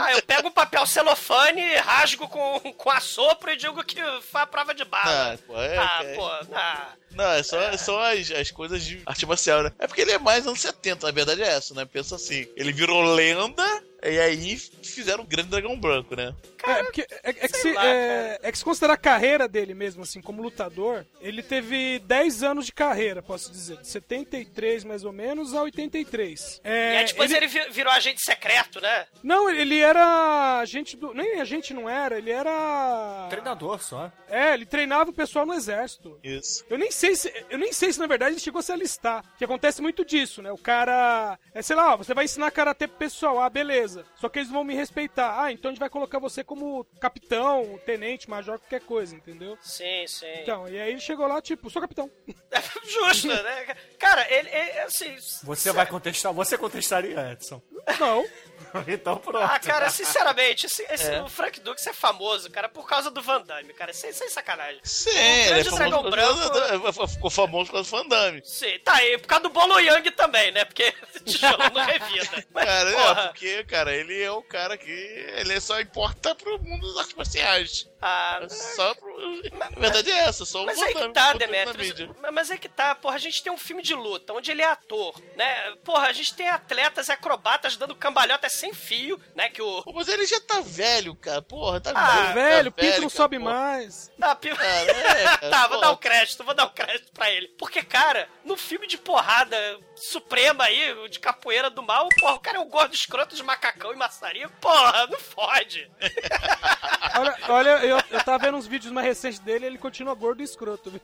Ah, 0.00 0.12
eu 0.12 0.22
pego 0.22 0.48
um 0.48 0.52
papel 0.52 0.86
celofane, 0.86 1.62
rasgo 1.76 2.26
com, 2.28 2.60
com 2.74 2.90
assopro 2.90 3.50
e 3.50 3.56
digo 3.56 3.82
que 3.84 4.00
foi 4.22 4.40
a 4.40 4.46
prova 4.46 4.74
de 4.74 4.84
bala. 4.84 5.34
Ah, 5.34 5.38
pô, 5.46 5.60
é, 5.60 5.78
ah, 5.78 6.00
é. 6.02 6.14
pô, 6.14 6.26
ah. 6.54 6.88
Não, 7.12 7.30
é 7.32 7.42
só, 7.42 7.60
é 7.60 7.76
só 7.76 8.12
as, 8.12 8.30
as 8.30 8.50
coisas 8.50 8.82
de 8.82 9.02
arte 9.04 9.26
marcial, 9.26 9.62
né? 9.62 9.72
É 9.78 9.86
porque 9.86 10.00
ele 10.00 10.12
é 10.12 10.18
mais 10.18 10.46
anos 10.46 10.60
70, 10.60 11.06
na 11.06 11.12
verdade 11.12 11.42
é 11.42 11.48
essa, 11.48 11.74
né? 11.74 11.84
Pensa 11.84 12.16
assim, 12.16 12.46
ele 12.56 12.72
virou 12.72 13.02
lenda 13.02 13.64
e 14.02 14.18
aí 14.18 14.56
fizeram 14.82 15.22
o 15.22 15.26
Grande 15.26 15.50
Dragão 15.50 15.78
Branco, 15.78 16.16
né? 16.16 16.34
É, 16.64 16.82
porque 16.84 17.06
é, 17.22 17.30
é 17.30 17.32
que 17.48 17.56
se, 17.56 17.72
lá, 17.72 17.86
é, 17.86 18.38
é 18.42 18.52
que 18.52 18.58
se 18.58 18.64
considerar 18.64 18.94
a 18.94 18.96
carreira 18.96 19.48
dele 19.48 19.74
mesmo, 19.74 20.02
assim, 20.02 20.20
como 20.20 20.42
lutador, 20.42 21.04
ele 21.20 21.42
teve 21.42 21.98
10 22.00 22.42
anos 22.42 22.66
de 22.66 22.72
carreira, 22.72 23.22
posso 23.22 23.50
dizer. 23.50 23.78
De 23.78 23.88
73, 23.88 24.84
mais 24.84 25.04
ou 25.04 25.12
menos, 25.12 25.54
a 25.54 25.62
83. 25.62 26.60
E 26.64 26.68
É, 26.68 26.98
aí 26.98 27.04
depois 27.06 27.30
ele... 27.32 27.46
vi- 27.46 27.70
virou 27.70 27.92
agente 27.92 28.20
secreto, 28.24 28.80
né? 28.80 29.06
Não, 29.22 29.48
ele 29.50 29.78
era 29.80 30.58
agente 30.60 30.96
do... 30.96 31.12
Nem 31.14 31.40
agente 31.40 31.72
não 31.74 31.88
era, 31.88 32.18
ele 32.18 32.30
era... 32.30 33.26
Treinador 33.30 33.82
só. 33.82 34.10
É, 34.28 34.54
ele 34.54 34.66
treinava 34.66 35.10
o 35.10 35.14
pessoal 35.14 35.44
no 35.46 35.54
exército. 35.54 36.18
Isso. 36.22 36.64
Eu 36.68 36.78
nem 36.78 36.90
sei 36.90 37.14
se, 37.14 37.32
eu 37.50 37.58
nem 37.58 37.72
sei 37.72 37.92
se 37.92 37.98
na 37.98 38.06
verdade 38.06 38.34
ele 38.34 38.40
chegou 38.40 38.58
a 38.60 38.62
se 38.62 38.72
alistar. 38.72 39.24
Que 39.36 39.44
acontece 39.44 39.82
muito 39.82 40.04
disso, 40.04 40.42
né? 40.42 40.50
O 40.52 40.58
cara, 40.58 41.38
é 41.54 41.62
sei 41.62 41.76
lá, 41.76 41.94
ó, 41.94 41.96
você 41.96 42.14
vai 42.14 42.24
ensinar 42.24 42.50
karatê 42.50 42.86
pro 42.86 42.96
pessoal, 42.98 43.40
ah, 43.40 43.50
beleza. 43.50 44.04
Só 44.16 44.28
que 44.28 44.38
eles 44.38 44.50
vão 44.50 44.64
me 44.64 44.74
respeitar. 44.74 45.42
Ah, 45.42 45.52
então 45.52 45.68
a 45.70 45.72
gente 45.72 45.80
vai 45.80 45.90
colocar 45.90 46.18
você 46.18 46.42
como 46.52 46.84
capitão, 47.00 47.80
tenente, 47.86 48.28
major, 48.28 48.58
qualquer 48.58 48.82
coisa, 48.82 49.16
entendeu? 49.16 49.56
Sim, 49.62 50.06
sim. 50.06 50.26
Então, 50.42 50.68
e 50.68 50.78
aí 50.78 50.90
ele 50.90 51.00
chegou 51.00 51.26
lá, 51.26 51.40
tipo, 51.40 51.70
sou 51.70 51.80
capitão. 51.80 52.10
Justo, 52.84 53.28
né? 53.28 53.74
Cara, 53.98 54.30
ele, 54.30 54.50
ele 54.50 54.78
assim. 54.80 55.16
Você 55.44 55.72
vai 55.72 55.86
contestar, 55.86 56.30
você 56.30 56.58
contestaria, 56.58 57.32
Edson. 57.32 57.62
Não. 57.98 58.22
então 58.86 59.16
pronto. 59.18 59.44
Ah, 59.44 59.58
cara, 59.58 59.90
sinceramente, 59.90 60.66
esse, 60.66 60.82
esse, 60.90 61.10
é. 61.10 61.22
o 61.22 61.28
Frank 61.28 61.60
Dux 61.60 61.86
é 61.86 61.92
famoso, 61.92 62.50
cara, 62.50 62.68
por 62.68 62.86
causa 62.86 63.10
do 63.10 63.22
Van 63.22 63.42
Damme, 63.42 63.72
cara. 63.72 63.92
Sem, 63.92 64.12
sem 64.12 64.28
sacanagem. 64.28 64.80
Sim, 64.84 65.10
ele 65.10 65.60
é 65.60 65.64
famoso, 65.64 66.10
branco... 66.10 67.08
ficou 67.08 67.30
famoso 67.30 67.66
por 67.66 67.72
causa 67.72 67.90
do 67.90 67.96
Van 67.96 68.08
Damme. 68.08 68.42
Sim, 68.44 68.78
tá 68.80 68.94
aí, 68.94 69.18
por 69.18 69.26
causa 69.26 69.42
do 69.44 69.50
Bolo 69.50 69.78
Yang 69.78 70.10
também, 70.12 70.50
né? 70.52 70.64
Porque 70.64 70.94
tijolo 71.24 71.70
não 71.72 71.82
revida. 71.84 72.44
Mas, 72.52 72.64
cara, 72.64 72.90
é, 72.90 73.26
porque, 73.26 73.64
cara, 73.64 73.94
ele 73.94 74.22
é 74.22 74.30
o 74.30 74.42
cara 74.42 74.76
que. 74.76 74.90
Ele 74.90 75.60
só 75.60 75.80
importa 75.80 76.34
pro 76.34 76.58
mundo 76.62 76.80
dos 76.80 76.98
artes 76.98 77.14
marciais. 77.14 77.92
Ah, 78.00 78.40
é 78.42 78.48
só 78.48 78.94
pro... 78.96 79.12
A 79.60 79.80
verdade 79.80 80.10
é 80.10 80.18
essa, 80.24 80.44
só 80.44 80.64
Mas 80.66 80.80
é 80.82 80.92
que 80.92 81.08
tá, 81.10 81.34
Demetrius. 81.34 82.10
Mas 82.32 82.50
é 82.50 82.58
que 82.58 82.68
tá, 82.68 82.96
porra, 82.96 83.14
a 83.14 83.18
gente 83.18 83.42
tem 83.42 83.52
um 83.52 83.56
filme 83.56 83.80
de 83.80 83.94
luta 83.94 84.32
onde 84.32 84.50
ele 84.50 84.60
é 84.60 84.66
ator, 84.66 85.14
né? 85.36 85.72
Porra, 85.84 86.08
a 86.08 86.12
gente 86.12 86.34
tem 86.34 86.48
atletas 86.48 87.08
acrobatas 87.08 87.76
dando 87.76 87.94
cambalhota 87.94 88.48
sem 88.52 88.72
fio, 88.72 89.20
né? 89.34 89.48
Que 89.48 89.62
o. 89.62 89.82
Mas 89.94 90.08
ele 90.08 90.26
já 90.26 90.40
tá 90.40 90.60
velho, 90.60 91.14
cara. 91.14 91.42
Porra, 91.42 91.80
tá 91.80 91.92
ah, 91.94 92.32
velho. 92.32 92.34
velho, 92.34 92.72
tá 92.72 92.82
o 92.82 92.84
pinto 92.84 93.00
não 93.02 93.08
sobe 93.08 93.38
porra. 93.38 93.50
mais. 93.50 94.10
Tá, 94.18 94.34
p... 94.34 94.50
é, 94.50 95.36
tá, 95.50 95.66
vou 95.68 95.80
dar 95.80 95.90
o 95.90 95.94
um 95.94 95.96
crédito, 95.96 96.44
vou 96.44 96.54
dar 96.54 96.66
o 96.66 96.68
um 96.68 96.74
crédito 96.74 97.12
pra 97.12 97.30
ele. 97.30 97.48
Porque, 97.58 97.82
cara, 97.82 98.28
no 98.44 98.56
filme 98.56 98.86
de 98.86 98.98
porrada 98.98 99.56
suprema 99.96 100.64
aí, 100.64 101.08
de 101.08 101.18
capoeira 101.18 101.70
do 101.70 101.82
mal, 101.82 102.08
porra, 102.18 102.34
o 102.34 102.40
cara 102.40 102.58
é 102.58 102.60
um 102.60 102.68
gordo 102.68 102.94
escroto 102.94 103.34
de 103.34 103.42
macacão 103.42 103.92
e 103.92 103.96
maçaria. 103.96 104.48
Porra, 104.48 105.06
não 105.06 105.18
fode. 105.18 105.90
olha, 107.18 107.38
olha 107.48 107.70
eu, 107.84 108.02
eu 108.10 108.24
tava 108.24 108.38
vendo 108.38 108.56
uns 108.56 108.66
vídeos 108.66 108.92
mais 108.92 109.06
recentes 109.06 109.38
dele 109.38 109.64
e 109.64 109.68
ele 109.68 109.78
continua 109.78 110.14
gordo 110.14 110.40
e 110.40 110.44
escroto, 110.44 110.90
viu? 110.90 111.00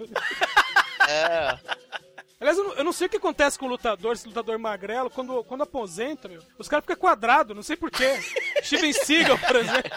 É. 1.09 1.59
Aliás, 2.41 2.57
eu 2.57 2.65
não, 2.65 2.73
eu 2.75 2.85
não, 2.85 2.93
sei 2.93 3.09
o 3.09 3.11
que 3.11 3.17
acontece 3.17 3.59
com 3.59 3.67
o 3.67 3.69
lutador, 3.69 4.13
esse 4.13 4.29
lutador 4.29 4.57
magrelo, 4.61 5.11
quando, 5.11 5.43
quando 5.43 5.63
aposenta, 5.63 6.29
meu, 6.29 6.41
os 6.57 6.69
caras 6.69 6.85
ficam 6.85 6.97
quadrados, 6.97 7.55
não 7.55 7.65
sei 7.65 7.77
porquê. 7.77 8.21
Steven 8.63 8.93
Seagal, 8.93 9.39
por 9.39 9.57
exemplo. 9.57 9.91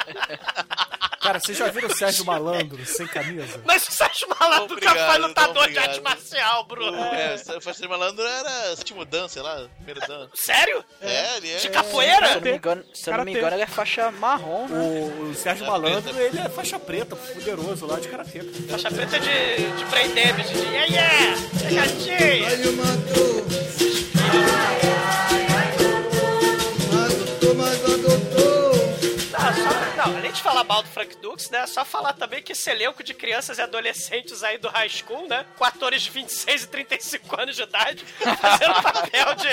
Cara, 1.21 1.39
vocês 1.39 1.55
já 1.55 1.69
viram 1.69 1.88
o 1.88 1.95
Sérgio 1.95 2.25
Malandro 2.25 2.84
sem 2.86 3.05
camisa? 3.05 3.62
Mas 3.63 3.88
o 3.88 3.91
Sérgio 3.91 4.27
Malandro 4.27 4.73
obrigado, 4.73 4.95
nunca 4.95 5.12
foi 5.12 5.17
lutador 5.19 5.69
de 5.69 5.77
arte 5.77 6.01
marcial, 6.01 6.65
Bruno. 6.65 6.97
É, 6.97 7.36
o 7.36 7.62
Sérgio 7.62 7.89
Malandro 7.89 8.25
era 8.25 8.75
sétimo 8.75 9.05
dan, 9.05 9.27
sei 9.27 9.43
lá, 9.43 9.67
primeiro 9.77 9.99
dan. 10.07 10.27
Sério? 10.34 10.84
É, 10.99 11.38
ele 11.38 11.51
é. 11.51 11.57
De 11.57 11.69
capoeira? 11.69 12.27
Se 12.27 12.34
eu 12.34 12.36
não 12.36 12.41
me 12.41 12.57
engano, 12.57 12.86
se 12.93 13.10
eu 13.10 13.17
não 13.17 13.25
me 13.25 13.31
engano 13.34 13.55
ele 13.55 13.63
é 13.63 13.67
faixa 13.67 14.12
marrom, 14.12 14.67
né? 14.67 14.79
O, 14.79 15.29
o 15.29 15.36
Sérgio 15.36 15.67
Malandro, 15.67 16.19
ele 16.19 16.39
é 16.39 16.49
faixa 16.49 16.79
preta, 16.79 17.15
poderoso 17.15 17.86
lá 17.86 17.99
de 17.99 18.07
karatê. 18.07 18.41
Faixa 18.69 18.89
preta 18.89 19.19
de, 19.19 19.71
de 19.77 19.86
brain 19.86 20.10
damage, 20.15 20.53
de 20.53 20.60
yeah, 20.60 20.86
yeah, 20.86 21.36
gatinho. 21.69 22.45
Olha 22.45 22.69
o 24.88 24.90
Não, 30.06 30.18
além 30.18 30.32
de 30.32 30.42
falar 30.42 30.64
mal 30.64 30.82
do 30.82 30.90
Frank 30.90 31.16
Dux, 31.18 31.52
né? 31.52 31.68
Só 31.68 31.86
falar 31.86 32.14
também 32.14 32.42
que 32.42 32.54
esse 32.54 32.68
elenco 32.72 33.04
de 33.04 33.14
crianças 33.14 33.60
e 33.60 33.62
adolescentes 33.62 34.44
aí 34.44 34.58
do 34.58 34.68
high 34.68 34.90
school, 34.90 35.28
né? 35.28 35.46
Com 35.56 35.64
atores 35.64 36.02
de 36.02 36.10
26 36.10 36.64
e 36.64 36.68
35 36.68 37.40
anos 37.40 37.56
de 37.56 37.62
idade, 37.62 38.04
fazendo 38.42 38.74
papel 38.82 39.36
de. 39.36 39.50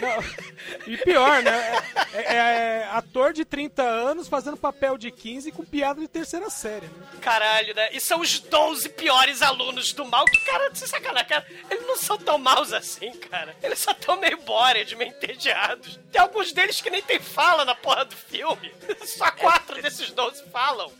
Não, 0.00 0.86
e 0.86 0.96
pior, 0.96 1.42
né? 1.42 1.82
É, 2.14 2.20
é, 2.20 2.36
é, 2.36 2.88
ator 2.90 3.34
de 3.34 3.44
30 3.44 3.82
anos 3.82 4.28
fazendo 4.28 4.56
papel 4.56 4.96
de 4.96 5.10
15 5.10 5.52
com 5.52 5.62
piada 5.62 6.00
de 6.00 6.08
terceira 6.08 6.48
série, 6.48 6.86
né? 6.86 7.06
Caralho, 7.20 7.74
né? 7.74 7.90
E 7.92 8.00
são 8.00 8.20
os 8.20 8.40
12 8.40 8.88
piores 8.90 9.42
alunos 9.42 9.92
do 9.92 10.06
mal 10.06 10.24
que, 10.24 10.40
cara, 10.44 10.74
se 10.74 10.88
sacanagem, 10.88 11.28
cara, 11.28 11.46
eles 11.70 11.86
não 11.86 11.96
são 11.96 12.16
tão 12.16 12.38
maus 12.38 12.72
assim, 12.72 13.12
cara. 13.12 13.54
Eles 13.62 13.78
só 13.78 13.92
tão 13.92 14.18
meio 14.18 14.38
bored, 14.38 14.96
meio 14.96 15.10
entediados. 15.10 16.00
Tem 16.10 16.20
alguns 16.20 16.50
deles 16.52 16.80
que 16.80 16.88
nem 16.88 17.02
tem 17.02 17.20
fala 17.20 17.66
na 17.66 17.74
porra 17.74 18.06
do 18.06 18.16
filme. 18.16 18.72
Só 19.18 19.30
quatro 19.32 19.82
desses 19.82 20.10
12 20.10 20.44
falam. 20.52 20.92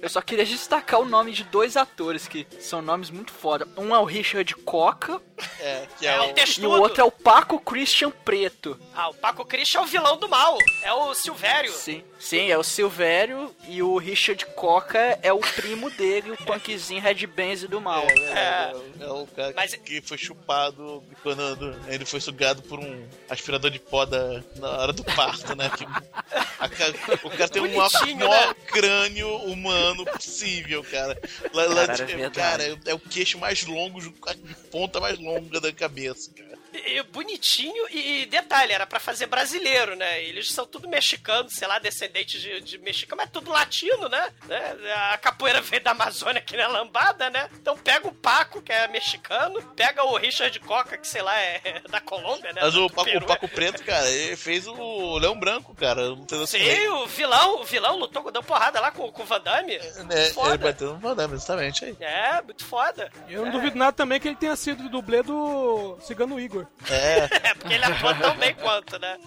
Eu 0.00 0.08
só 0.08 0.20
queria 0.20 0.44
destacar 0.44 1.00
o 1.00 1.04
nome 1.04 1.32
de 1.32 1.44
dois 1.44 1.76
atores 1.76 2.28
que 2.28 2.46
são 2.60 2.82
nomes 2.82 3.10
muito 3.10 3.32
foda. 3.32 3.66
Um 3.76 3.94
é 3.94 3.98
o 3.98 4.04
Richard 4.04 4.54
Coca. 4.56 5.20
É, 5.58 5.86
que 5.98 6.06
é, 6.06 6.10
é 6.10 6.20
o, 6.20 6.24
o 6.26 6.34
E 6.58 6.66
o 6.66 6.70
outro 6.70 7.00
é 7.00 7.04
o 7.04 7.10
Paco 7.10 7.58
Christian 7.58 8.10
Preto. 8.10 8.78
Ah, 8.94 9.08
o 9.08 9.14
Paco 9.14 9.44
Christian 9.44 9.80
é 9.80 9.82
o 9.84 9.86
vilão 9.86 10.16
do 10.16 10.28
mal. 10.28 10.58
É 10.82 10.92
o 10.92 11.14
Silvério. 11.14 11.72
Sim. 11.72 12.04
Sim, 12.18 12.50
é 12.50 12.56
o 12.56 12.62
Silvério 12.62 13.54
e 13.66 13.82
o 13.82 13.98
Richard 13.98 14.46
Coca 14.54 15.18
é 15.22 15.32
o 15.32 15.40
primo 15.40 15.90
dele, 15.90 16.30
o 16.30 16.36
punkzinho 16.36 17.00
Red 17.00 17.26
Benz 17.26 17.64
do 17.64 17.80
mal. 17.80 18.04
É, 18.04 18.12
é, 18.12 18.72
é, 19.00 19.04
é 19.04 19.08
o 19.08 19.26
cara 19.26 19.52
Mas... 19.56 19.74
que 19.74 20.00
foi 20.00 20.16
chupado 20.16 21.02
quando 21.22 21.42
ele 21.88 22.04
foi 22.04 22.20
sugado 22.20 22.62
por 22.62 22.78
um 22.78 23.08
aspirador 23.28 23.70
de 23.70 23.80
pó 23.80 24.04
da, 24.04 24.42
na 24.56 24.68
hora 24.68 24.92
do 24.92 25.02
parto, 25.02 25.54
né? 25.56 25.70
Que, 25.70 25.84
a, 25.84 27.26
o 27.26 27.30
cara 27.30 27.48
tem 27.48 27.61
um 27.62 28.16
maior 28.16 28.48
né? 28.48 28.54
crânio 28.66 29.36
humano 29.36 30.04
possível, 30.04 30.84
cara. 30.84 31.18
Lá, 31.52 31.66
lá, 31.66 31.86
cara, 31.86 32.22
é, 32.22 32.30
cara 32.30 32.62
é, 32.64 32.78
é, 32.86 32.94
o 32.94 32.98
queixo 32.98 33.38
mais 33.38 33.64
longo, 33.64 34.00
a 34.26 34.34
ponta 34.70 35.00
mais 35.00 35.18
longa 35.18 35.60
da 35.60 35.72
cabeça, 35.72 36.30
cara. 36.32 36.51
E, 36.74 37.02
bonitinho 37.04 37.86
e, 37.90 38.26
detalhe, 38.26 38.72
era 38.72 38.86
para 38.86 39.00
fazer 39.00 39.26
brasileiro, 39.26 39.94
né? 39.94 40.22
Eles 40.22 40.50
são 40.50 40.66
tudo 40.66 40.88
mexicanos, 40.88 41.54
sei 41.54 41.68
lá, 41.68 41.78
descendentes 41.78 42.40
de, 42.40 42.60
de 42.60 42.78
mexicano, 42.78 43.20
mas 43.22 43.30
tudo 43.30 43.50
latino, 43.50 44.08
né? 44.08 44.32
né? 44.46 44.76
A 45.12 45.18
capoeira 45.18 45.60
veio 45.62 45.82
da 45.82 45.92
Amazônia 45.92 46.40
aqui 46.40 46.56
na 46.56 46.68
lambada, 46.68 47.30
né? 47.30 47.48
Então 47.54 47.76
pega 47.76 48.08
o 48.08 48.14
Paco, 48.14 48.62
que 48.62 48.72
é 48.72 48.88
mexicano, 48.88 49.62
pega 49.76 50.04
o 50.04 50.16
Richard 50.16 50.58
Coca, 50.60 50.96
que 50.96 51.06
sei 51.06 51.22
lá, 51.22 51.38
é 51.38 51.82
da 51.90 52.00
Colômbia, 52.00 52.52
né? 52.52 52.60
Mas 52.62 52.74
o 52.74 52.88
Paco, 52.88 53.10
o 53.10 53.26
Paco, 53.26 53.48
Preto, 53.48 53.84
cara, 53.84 54.08
ele 54.08 54.36
fez 54.36 54.66
o 54.66 55.18
Leão 55.18 55.38
Branco, 55.38 55.74
cara. 55.74 56.02
Sim, 56.46 56.88
o 56.88 57.06
vilão, 57.06 57.60
o 57.60 57.64
vilão 57.64 57.98
lutou, 57.98 58.30
deu 58.30 58.42
porrada 58.42 58.80
lá 58.80 58.90
com, 58.90 59.10
com 59.10 59.22
o 59.22 59.26
Van 59.26 59.40
Damme. 59.40 59.74
É, 59.74 60.30
foda. 60.30 60.50
ele 60.50 60.58
bateu 60.58 60.92
no 60.94 60.98
Van 60.98 61.14
Damme, 61.14 61.34
exatamente 61.34 61.84
aí. 61.84 61.96
É, 62.00 62.40
muito 62.42 62.64
foda. 62.64 63.10
Eu 63.28 63.42
não 63.42 63.48
é. 63.48 63.52
duvido 63.52 63.76
nada 63.76 63.92
também 63.92 64.20
que 64.20 64.28
ele 64.28 64.36
tenha 64.36 64.56
sido 64.56 64.88
dublê 64.88 65.22
do 65.22 65.98
Cigano 66.00 66.40
Igor. 66.40 66.61
É. 66.88 67.28
é, 67.48 67.54
porque 67.54 67.74
ele 67.74 67.84
atua 67.84 68.14
tão 68.14 68.36
bem 68.36 68.54
quanto, 68.54 68.98
né? 68.98 69.18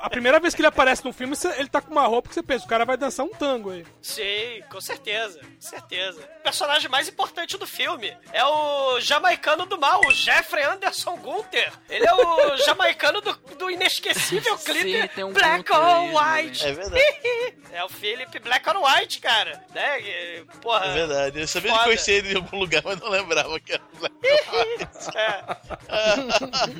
A 0.00 0.10
primeira 0.10 0.40
vez 0.40 0.54
que 0.54 0.60
ele 0.60 0.68
aparece 0.68 1.04
no 1.04 1.12
filme, 1.12 1.36
ele 1.56 1.68
tá 1.68 1.80
com 1.80 1.90
uma 1.90 2.06
roupa 2.06 2.28
que 2.28 2.34
você 2.34 2.42
pensa, 2.42 2.64
o 2.64 2.68
cara 2.68 2.84
vai 2.84 2.96
dançar 2.96 3.24
um 3.24 3.30
tango 3.30 3.70
aí. 3.70 3.86
Sim, 4.00 4.62
com 4.70 4.80
certeza, 4.80 5.40
com 5.40 5.60
certeza. 5.60 6.20
O 6.40 6.42
personagem 6.42 6.90
mais 6.90 7.08
importante 7.08 7.56
do 7.56 7.66
filme 7.66 8.16
é 8.32 8.44
o 8.44 9.00
jamaicano 9.00 9.66
do 9.66 9.78
mal, 9.78 10.00
o 10.06 10.10
Jeffrey 10.10 10.64
Anderson 10.64 11.16
Gunther. 11.16 11.72
Ele 11.88 12.06
é 12.06 12.14
o 12.14 12.56
jamaicano 12.64 13.20
do, 13.20 13.32
do 13.56 13.70
inesquecível 13.70 14.56
clipe 14.58 15.10
Sim, 15.14 15.24
um 15.24 15.32
Black 15.32 15.72
on 15.72 16.12
White. 16.14 16.66
É 16.66 16.72
verdade. 16.72 17.02
é 17.72 17.84
o 17.84 17.88
Philip 17.88 18.38
Black 18.40 18.68
on 18.68 18.82
White, 18.84 19.20
cara. 19.20 19.62
Né? 19.74 20.44
Porra, 20.60 20.86
é 20.86 20.94
verdade. 20.94 21.40
Eu 21.40 21.48
sabia 21.48 21.70
foda. 21.70 21.82
de 21.82 21.88
conhecer 21.88 22.12
ele 22.12 22.32
em 22.32 22.36
algum 22.36 22.58
lugar, 22.58 22.82
mas 22.84 23.00
não 23.00 23.08
lembrava 23.08 23.58
que 23.60 23.72
era 23.72 23.82
Black 23.98 24.14
on 24.14 24.60
White. 24.60 25.16
é. 25.16 26.79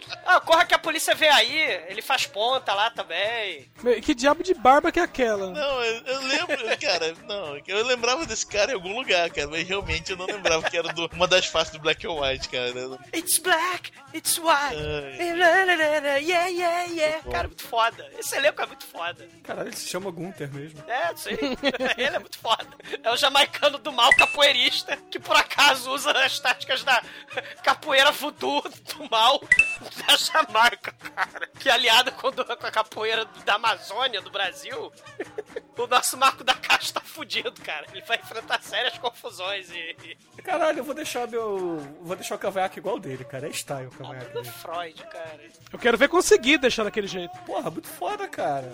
Ah, 0.33 0.39
corra 0.39 0.65
que 0.65 0.73
a 0.73 0.79
polícia 0.79 1.13
vê 1.13 1.27
aí, 1.27 1.57
ele 1.89 2.01
faz 2.01 2.25
ponta 2.25 2.73
lá 2.73 2.89
também. 2.89 3.69
Que 4.01 4.15
diabo 4.15 4.41
de 4.41 4.53
barba 4.53 4.89
que 4.89 4.99
é 4.99 5.03
aquela? 5.03 5.51
Não, 5.51 5.83
eu, 5.83 6.01
eu 6.05 6.21
lembro, 6.21 6.57
cara, 6.79 7.13
não, 7.27 7.59
eu 7.67 7.85
lembrava 7.85 8.25
desse 8.25 8.47
cara 8.47 8.71
em 8.71 8.75
algum 8.75 8.97
lugar, 8.97 9.29
cara, 9.29 9.49
mas 9.49 9.67
realmente 9.67 10.11
eu 10.11 10.17
não 10.17 10.25
lembrava 10.25 10.69
que 10.69 10.77
era 10.77 10.87
do, 10.93 11.09
uma 11.13 11.27
das 11.27 11.47
faces 11.47 11.73
do 11.73 11.79
Black 11.79 12.07
and 12.07 12.13
White, 12.13 12.47
cara. 12.47 12.71
It's 13.13 13.39
black, 13.39 13.91
it's 14.13 14.37
white, 14.37 14.77
yeah, 14.77 16.47
yeah, 16.47 16.83
yeah. 16.83 17.29
Cara, 17.29 17.49
muito 17.49 17.67
foda. 17.67 18.09
Esse 18.17 18.37
elenco 18.37 18.61
é 18.61 18.65
muito 18.67 18.85
foda. 18.85 19.27
Caralho, 19.43 19.67
ele 19.67 19.75
se 19.75 19.89
chama 19.89 20.11
Gunther 20.11 20.53
mesmo. 20.53 20.81
É, 20.87 21.13
sim. 21.13 21.31
ele 21.97 22.15
é 22.15 22.19
muito 22.19 22.39
foda. 22.39 22.69
É 23.03 23.11
o 23.11 23.17
jamaicano 23.17 23.77
do 23.79 23.91
mal 23.91 24.09
capoeirista, 24.15 24.97
que 25.09 25.19
por 25.19 25.35
acaso 25.35 25.91
usa 25.91 26.11
as 26.11 26.39
táticas 26.39 26.83
da 26.83 27.03
capoeira 27.63 28.11
voodoo 28.11 28.61
do 28.61 29.09
mal 29.09 29.41
da 30.29 30.41
Jamaica, 30.41 30.91
cara. 30.91 31.47
Que 31.59 31.69
é 31.69 31.71
aliada 31.71 32.11
com, 32.11 32.31
com 32.31 32.67
a 32.67 32.71
capoeira 32.71 33.25
da 33.45 33.55
Amazônia, 33.55 34.21
do 34.21 34.29
Brasil. 34.29 34.91
o 35.77 35.87
nosso 35.87 36.17
Marco 36.17 36.43
da 36.43 36.53
Caixa 36.53 36.93
tá 36.93 37.01
fudido, 37.01 37.51
cara. 37.63 37.85
Ele 37.91 38.01
vai 38.01 38.17
enfrentar 38.17 38.61
sérias 38.61 38.97
confusões 38.97 39.69
e. 39.71 40.17
Caralho, 40.43 40.79
eu 40.79 40.83
vou 40.83 40.93
deixar 40.93 41.27
meu. 41.27 41.77
Vou 42.01 42.15
deixar 42.15 42.35
o 42.35 42.39
cavanhaque 42.39 42.79
igual 42.79 42.99
dele, 42.99 43.23
cara. 43.23 43.47
É 43.47 43.51
style 43.51 43.87
o 43.87 43.91
cavanhaque. 43.91 44.37
É 44.37 44.43
Freud, 44.43 45.03
cara. 45.03 45.49
Eu 45.71 45.79
quero 45.79 45.97
ver 45.97 46.07
conseguir 46.07 46.57
deixar 46.57 46.83
daquele 46.83 47.07
jeito. 47.07 47.37
Porra, 47.45 47.69
muito 47.69 47.87
foda, 47.87 48.27
cara. 48.27 48.71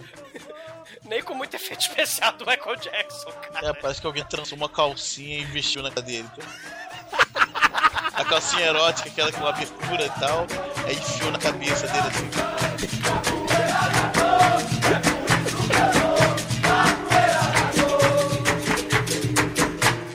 Nem 1.04 1.22
com 1.22 1.34
muito 1.34 1.54
efeito 1.54 1.82
especial 1.82 2.34
do 2.34 2.46
Michael 2.46 2.76
Jackson, 2.78 3.32
cara. 3.32 3.68
É, 3.68 3.74
parece 3.74 4.02
que 4.02 4.08
alguém 4.08 4.24
trançou 4.26 4.58
uma 4.58 4.70
calcinha 4.70 5.38
e 5.38 5.42
investiu 5.42 5.82
na 5.82 5.90
dele. 5.90 6.30
a 8.14 8.26
calcinha 8.26 8.66
erótica, 8.66 9.10
aquela 9.10 9.32
com 9.32 9.46
abertura 9.46 10.06
e 10.06 10.10
tal, 10.20 10.48
aí 10.88 10.96
enfiou 10.96 11.32
na 11.32 11.38
cabeça 11.38 11.88
dele 11.88 12.08
assim. 12.08 12.30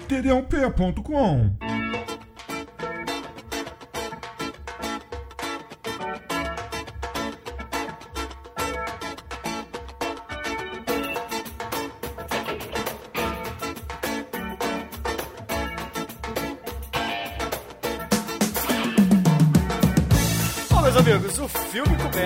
td1p.com 0.08 1.71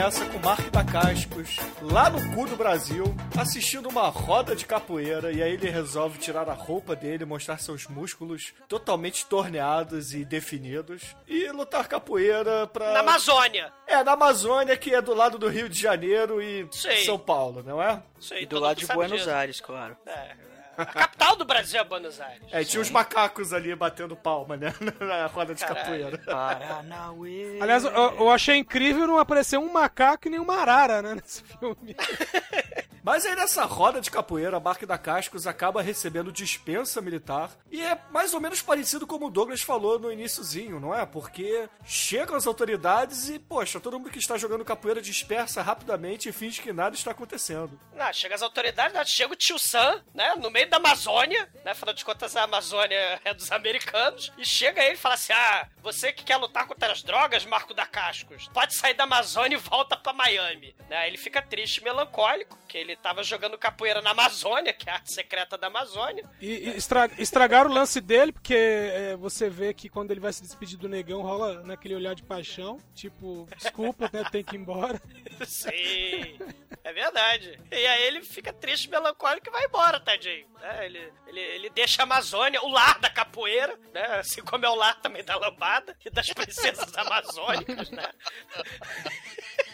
começa 0.06 0.26
com 0.26 0.38
Mark 0.38 0.70
da 0.70 0.84
Cascos 0.84 1.56
lá 1.82 2.08
no 2.08 2.32
cu 2.32 2.46
do 2.46 2.54
Brasil, 2.54 3.12
assistindo 3.36 3.88
uma 3.88 4.08
roda 4.08 4.54
de 4.54 4.64
capoeira 4.64 5.32
e 5.32 5.42
aí 5.42 5.54
ele 5.54 5.68
resolve 5.68 6.16
tirar 6.16 6.48
a 6.48 6.52
roupa 6.52 6.94
dele, 6.94 7.24
mostrar 7.24 7.58
seus 7.58 7.88
músculos 7.88 8.54
totalmente 8.68 9.26
torneados 9.26 10.14
e 10.14 10.24
definidos 10.24 11.02
e 11.26 11.50
lutar 11.50 11.88
capoeira 11.88 12.68
pra... 12.68 12.92
Na 12.92 13.00
Amazônia! 13.00 13.72
É, 13.84 14.04
na 14.04 14.12
Amazônia, 14.12 14.76
que 14.76 14.94
é 14.94 15.02
do 15.02 15.12
lado 15.12 15.38
do 15.38 15.48
Rio 15.48 15.68
de 15.68 15.80
Janeiro 15.80 16.40
e 16.40 16.68
Sei. 16.70 17.04
São 17.04 17.18
Paulo, 17.18 17.64
não 17.64 17.82
é? 17.82 18.00
Sei, 18.20 18.42
E 18.42 18.46
do 18.46 18.60
lado 18.60 18.78
de 18.78 18.86
Buenos 18.86 19.18
disso. 19.18 19.30
Aires, 19.30 19.60
claro. 19.60 19.96
É, 20.06 20.36
a 20.76 20.84
capital 20.86 21.36
do 21.36 21.44
Brasil 21.44 21.80
é 21.80 21.84
Buenos 21.84 22.20
Aires. 22.20 22.46
É, 22.50 22.64
tinha 22.64 22.80
uns 22.80 22.90
macacos 22.90 23.52
ali 23.52 23.74
batendo 23.74 24.16
palma, 24.16 24.56
né? 24.56 24.74
Na 25.00 25.26
roda 25.26 25.54
de 25.54 25.60
Caralho. 25.60 25.84
capoeira. 25.84 26.18
Paranauê. 26.18 27.58
Aliás, 27.60 27.84
eu, 27.84 27.90
eu 27.92 28.30
achei 28.30 28.56
incrível 28.56 29.06
não 29.06 29.18
aparecer 29.18 29.58
um 29.58 29.72
macaco 29.72 30.28
e 30.28 30.30
nem 30.30 30.40
uma 30.40 30.56
arara, 30.60 31.02
né, 31.02 31.14
nesse 31.14 31.42
filme. 31.42 31.96
Mas 33.06 33.24
aí 33.24 33.36
nessa 33.36 33.64
roda 33.64 34.00
de 34.00 34.10
capoeira, 34.10 34.56
a 34.56 34.84
da 34.84 34.98
Cascos 34.98 35.46
acaba 35.46 35.80
recebendo 35.80 36.32
dispensa 36.32 37.00
militar. 37.00 37.52
E 37.70 37.80
é 37.80 37.96
mais 38.10 38.34
ou 38.34 38.40
menos 38.40 38.60
parecido 38.60 39.06
como 39.06 39.26
o 39.26 39.30
Douglas 39.30 39.62
falou 39.62 39.96
no 39.96 40.10
iníciozinho, 40.10 40.80
não 40.80 40.92
é? 40.92 41.06
Porque 41.06 41.68
chegam 41.84 42.34
as 42.34 42.48
autoridades 42.48 43.28
e, 43.28 43.38
poxa, 43.38 43.78
todo 43.78 43.96
mundo 43.96 44.10
que 44.10 44.18
está 44.18 44.36
jogando 44.36 44.64
capoeira 44.64 45.00
dispersa 45.00 45.62
rapidamente 45.62 46.28
e 46.28 46.32
finge 46.32 46.60
que 46.60 46.72
nada 46.72 46.96
está 46.96 47.12
acontecendo. 47.12 47.78
Não, 47.94 48.12
chega 48.12 48.34
as 48.34 48.42
autoridades, 48.42 48.92
né? 48.92 49.04
chega 49.04 49.32
o 49.32 49.36
tio 49.36 49.56
Sam, 49.56 50.02
né? 50.12 50.34
No 50.34 50.50
meio 50.50 50.68
da 50.68 50.78
Amazônia, 50.78 51.48
né? 51.64 51.70
Afinal 51.70 51.94
de 51.94 52.04
contas, 52.04 52.34
a 52.34 52.42
Amazônia 52.42 53.20
é 53.24 53.32
dos 53.32 53.52
americanos. 53.52 54.32
E 54.36 54.44
chega 54.44 54.82
ele 54.82 54.94
e 54.94 54.98
fala 54.98 55.14
assim: 55.14 55.32
Ah, 55.32 55.68
você 55.80 56.12
que 56.12 56.24
quer 56.24 56.38
lutar 56.38 56.66
contra 56.66 56.90
as 56.90 57.04
drogas, 57.04 57.46
Marco 57.46 57.72
da 57.72 57.86
Cascos, 57.86 58.48
pode 58.52 58.74
sair 58.74 58.94
da 58.94 59.04
Amazônia 59.04 59.54
e 59.54 59.60
volta 59.60 59.96
pra 59.96 60.12
Miami. 60.12 60.74
Né? 60.90 61.06
Ele 61.06 61.16
fica 61.16 61.40
triste 61.40 61.84
melancólico, 61.84 62.58
que 62.66 62.76
ele 62.76 62.95
tava 63.02 63.22
jogando 63.22 63.56
capoeira 63.58 64.00
na 64.02 64.10
Amazônia, 64.10 64.72
que 64.72 64.88
é 64.88 64.92
a 64.92 64.96
arte 64.96 65.12
secreta 65.12 65.56
da 65.56 65.66
Amazônia. 65.68 66.28
E, 66.40 66.46
e 66.50 66.68
estra- 66.76 67.10
estragaram 67.18 67.70
o 67.70 67.74
lance 67.74 68.00
dele, 68.00 68.32
porque 68.32 68.54
é, 68.54 69.16
você 69.16 69.48
vê 69.48 69.72
que 69.74 69.88
quando 69.88 70.10
ele 70.10 70.20
vai 70.20 70.32
se 70.32 70.42
despedir 70.42 70.78
do 70.78 70.88
negão, 70.88 71.22
rola 71.22 71.62
naquele 71.62 71.94
olhar 71.94 72.14
de 72.14 72.22
paixão. 72.22 72.78
Tipo, 72.94 73.48
desculpa, 73.56 74.10
né? 74.12 74.24
Tem 74.30 74.42
que 74.44 74.56
ir 74.56 74.58
embora. 74.60 75.00
Sim, 75.46 76.38
é 76.82 76.92
verdade. 76.92 77.58
E 77.70 77.86
aí 77.86 78.02
ele 78.04 78.22
fica 78.22 78.52
triste, 78.52 78.88
melancólico 78.90 79.48
e 79.48 79.52
vai 79.52 79.64
embora, 79.64 80.00
tadinho. 80.00 80.46
né? 80.60 80.86
Ele, 80.86 81.12
ele, 81.26 81.40
ele 81.40 81.70
deixa 81.70 82.02
a 82.02 82.04
Amazônia, 82.04 82.62
o 82.62 82.68
lar 82.70 82.98
da 82.98 83.10
capoeira, 83.10 83.78
né? 83.92 84.02
Assim 84.18 84.42
como 84.42 84.64
é 84.64 84.68
o 84.68 84.74
lar 84.74 85.00
também 85.00 85.22
da 85.24 85.36
lambada 85.36 85.96
e 86.04 86.10
das 86.10 86.28
princesas 86.32 86.92
amazônicas, 86.96 87.90
né? 87.90 88.08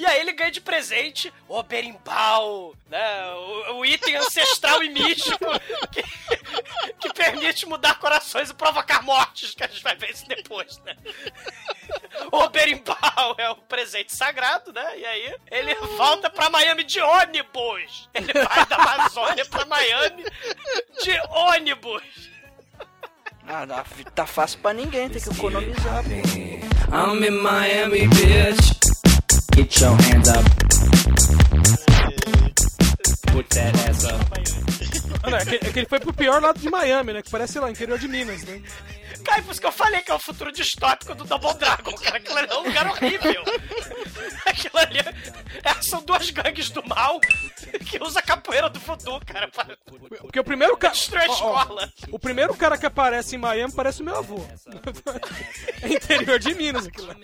E 0.00 0.06
aí 0.06 0.18
ele 0.18 0.32
ganha 0.32 0.50
de 0.50 0.62
presente 0.62 1.30
o 1.46 1.62
berimbau, 1.62 2.74
né? 2.88 3.34
O, 3.34 3.80
o 3.80 3.84
item 3.84 4.16
ancestral 4.16 4.82
e 4.82 4.88
místico 4.88 5.44
que, 5.92 6.02
que 6.98 7.12
permite 7.12 7.66
mudar 7.66 7.98
corações 7.98 8.48
e 8.48 8.54
provocar 8.54 9.02
mortes, 9.02 9.54
que 9.54 9.62
a 9.62 9.66
gente 9.66 9.82
vai 9.82 9.94
ver 9.96 10.08
isso 10.12 10.26
depois, 10.26 10.78
né? 10.86 10.96
O 12.32 12.48
berimbau 12.48 13.34
é 13.36 13.50
um 13.50 13.56
presente 13.56 14.16
sagrado, 14.16 14.72
né? 14.72 14.98
E 15.00 15.04
aí 15.04 15.34
ele 15.50 15.74
volta 15.98 16.30
pra 16.30 16.48
Miami 16.48 16.82
de 16.82 16.98
ônibus. 16.98 18.08
Ele 18.14 18.32
vai 18.32 18.64
da 18.64 18.76
Amazônia 18.76 19.44
pra 19.44 19.66
Miami 19.66 20.24
de 21.02 21.20
ônibus. 21.28 22.30
Ah, 23.46 23.66
não, 23.66 23.84
tá 24.14 24.24
fácil 24.24 24.60
pra 24.60 24.72
ninguém, 24.72 25.10
tem 25.10 25.20
que 25.20 25.28
economizar. 25.28 26.02
pô. 26.04 26.10
I'm 26.90 27.22
in 27.22 27.42
Miami, 27.42 28.08
bitch. 28.08 28.89
Get 29.60 29.80
your 29.82 29.94
hands 29.94 30.28
up. 30.30 30.44
Put 33.26 33.50
that 33.50 33.74
ass 33.86 34.04
up. 34.06 35.20
Mano, 35.22 35.36
é, 35.36 35.44
que, 35.44 35.54
é 35.56 35.58
que 35.58 35.78
ele 35.80 35.86
foi 35.86 36.00
pro 36.00 36.14
pior 36.14 36.40
lado 36.40 36.58
de 36.58 36.70
Miami, 36.70 37.12
né? 37.12 37.20
Que 37.20 37.30
parece, 37.30 37.52
sei 37.52 37.60
lá, 37.60 37.70
interior 37.70 37.98
de 37.98 38.08
Minas, 38.08 38.42
né? 38.44 38.62
Cara, 39.24 39.42
por 39.42 39.52
isso 39.52 39.60
que 39.60 39.66
eu 39.66 39.72
falei 39.72 40.00
que 40.02 40.10
é 40.10 40.14
o 40.14 40.18
futuro 40.18 40.50
distópico 40.52 41.14
do 41.14 41.24
Double 41.24 41.54
Dragon, 41.54 41.92
cara. 41.94 42.16
Aquilo 42.16 42.38
ali 42.38 42.48
é 42.50 42.54
um 42.56 42.62
lugar 42.64 42.86
horrível. 42.88 43.44
Aquilo 44.46 44.78
ali 44.78 44.98
é- 44.98 45.70
é- 45.70 45.82
são 45.82 46.02
duas 46.02 46.30
gangues 46.30 46.70
do 46.70 46.86
mal 46.86 47.20
que 47.20 48.02
usa 48.02 48.22
capoeira 48.22 48.68
do 48.68 48.78
voodoo, 48.80 49.20
cara. 49.24 49.48
Pra... 49.48 49.76
Porque 50.20 50.40
o 50.40 50.44
primeiro 50.44 50.76
cara. 50.76 50.94
Destruir 50.94 51.22
a 51.22 51.26
escola. 51.26 51.92
O 52.10 52.18
primeiro 52.18 52.54
cara 52.54 52.76
que 52.78 52.86
aparece 52.86 53.36
em 53.36 53.38
Miami 53.38 53.72
parece 53.74 54.02
o 54.02 54.04
meu 54.04 54.16
avô. 54.16 54.40
É 55.82 55.88
interior 55.88 56.38
de 56.38 56.54
Minas 56.54 56.86
aquilo 56.86 57.06
lá. 57.06 57.14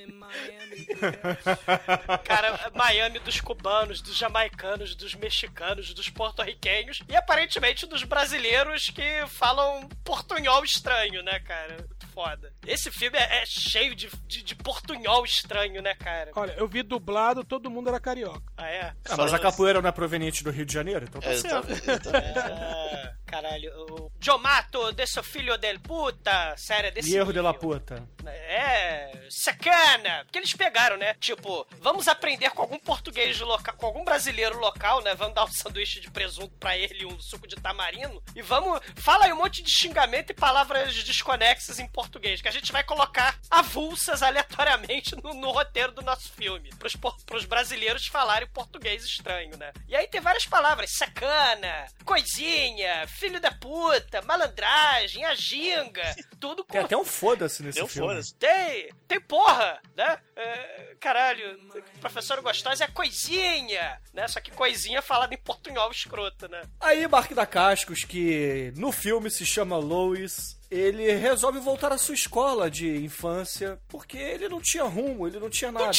Cara, 2.25 2.71
Miami 2.75 3.19
dos 3.19 3.41
cubanos, 3.41 4.01
dos 4.01 4.17
jamaicanos, 4.17 4.95
dos 4.95 5.15
mexicanos, 5.15 5.93
dos 5.95 6.09
porto-riquenhos 6.09 7.01
e 7.09 7.17
aparentemente 7.17 7.87
dos 7.87 8.03
brasileiros 8.03 8.91
que 8.91 9.25
falam 9.29 9.89
portunhol 10.05 10.65
estranho, 10.65 11.23
né, 11.23 11.39
cara? 11.41 11.76
Foda. 12.17 12.51
Esse 12.67 12.91
filme 12.91 13.19
é, 13.19 13.43
é 13.43 13.45
cheio 13.45 13.95
de, 13.95 14.09
de, 14.27 14.43
de 14.43 14.55
portunhol 14.55 15.23
estranho, 15.23 15.83
né, 15.83 15.95
cara? 15.97 16.31
Olha, 16.35 16.55
eu 16.57 16.67
vi 16.67 16.83
dublado, 16.83 17.45
todo 17.45 17.71
mundo 17.71 17.91
era 17.91 18.01
carioca. 18.01 18.51
Ah, 18.57 18.71
é? 18.71 18.95
Ah, 19.07 19.17
mas 19.19 19.35
a 19.35 19.39
capoeira 19.39 19.83
não 19.83 19.89
é 19.91 19.93
proveniente 19.93 20.43
do 20.43 20.51
Rio 20.51 20.65
de 20.65 20.73
Janeiro, 20.73 21.05
então 21.05 21.21
tá 21.21 21.29
É, 21.29 21.37
certo. 21.37 21.69
Ah, 22.09 23.13
caralho, 23.27 23.73
o 23.91 24.13
Jomato 24.21 24.93
desse 24.93 25.23
filho 25.23 25.59
del 25.59 25.81
puta, 25.81 26.55
sério, 26.57 26.93
desse 26.93 27.15
erro 27.15 27.33
de 27.33 27.41
la 27.41 27.53
puta. 27.53 28.07
É, 28.27 29.27
sacana! 29.29 30.25
Porque 30.25 30.39
eles 30.39 30.53
pegaram, 30.53 30.97
né? 30.97 31.15
Tipo, 31.15 31.67
vamos 31.81 32.09
aprender 32.09 32.51
com 32.51 32.63
algum 32.63 32.79
português 32.79 33.39
local, 33.41 33.75
com 33.77 33.87
algum 33.87 34.05
brasileiro 34.05 34.59
local, 34.59 35.03
né? 35.03 35.15
Vamos 35.15 35.35
dar 35.35 35.45
um 35.45 35.53
sanduíche 35.53 36.01
de 36.01 36.11
presunto 36.11 36.55
pra 36.59 36.77
ele 36.77 37.03
e 37.03 37.07
um 37.07 37.21
suco 37.21 37.47
de 37.47 37.57
tamarindo. 37.57 38.23
E 38.35 38.43
vamos. 38.43 38.81
Fala 38.97 39.27
aí 39.27 39.33
um 39.33 39.37
monte 39.37 39.63
de 39.63 39.71
xingamento 39.71 40.31
e 40.31 40.35
palavras 40.35 40.95
desconexas 41.05 41.79
em 41.79 41.89
português, 41.89 42.41
que 42.41 42.49
a 42.49 42.53
gente 42.53 42.73
vai 42.73 42.85
colocar 42.85 43.39
avulsas 43.51 44.23
aleatoriamente 44.23 45.17
no, 45.17 45.35
no 45.35 45.51
roteiro 45.51 45.93
do 45.93 46.03
nosso 46.03 46.31
filme. 46.33 46.71
Pros, 46.79 46.97
pros 47.25 47.45
brasileiros 47.45 48.07
falarem 48.07 48.49
português 48.49 49.05
estranho, 49.05 49.57
né? 49.57 49.73
E 49.89 49.97
aí 49.97 50.07
tem 50.09 50.21
várias 50.21 50.47
palavras: 50.47 50.91
sacana, 50.97 51.87
coisinha, 52.05 53.07
filho 53.17 53.41
da 53.41 53.51
puta, 53.51 54.23
malandragem, 54.23 55.25
a 55.25 55.35
ginga, 55.35 56.15
tudo 56.39 56.65
com 56.65 56.73
Tem 56.73 56.83
até 56.83 56.97
um 56.97 57.05
foda-se 57.05 57.63
nesse 57.63 57.79
Eu 57.81 57.89
filme. 57.89 58.09
foda-se. 58.09 58.35
tem, 58.35 58.91
tem 59.09 59.21
porra, 59.21 59.81
né? 59.97 60.19
É, 60.37 60.95
caralho, 61.01 61.59
professor 62.01 62.41
gostosa 62.43 62.85
é 62.85 62.89
coisinha, 62.89 64.01
né? 64.13 64.29
Só 64.29 64.41
que 64.41 64.51
coisinha 64.51 65.01
falada 65.03 65.35
em 65.35 65.39
portunhol 65.39 65.91
escroto, 65.91 66.49
né? 66.49 66.63
Aí, 66.81 67.07
Mark 67.09 67.33
da 67.33 67.47
Cascos, 67.47 68.05
que 68.05 68.73
no 68.77 68.93
filme 68.93 69.31
se 69.31 69.47
chama 69.47 69.77
Lois, 69.79 70.59
ele 70.71 71.13
resolve 71.15 71.59
voltar 71.59 71.93
à 71.93 71.99
sua 71.99 72.15
escola 72.15 72.71
de 72.71 72.97
infância, 73.05 73.81
porque 73.89 74.19
ele 74.19 74.49
não 74.49 74.61
tinha 74.61 74.85
rumo, 74.85 75.27
ele 75.27 75.39
não 75.39 75.49
tinha 75.51 75.73
nada. 75.73 75.91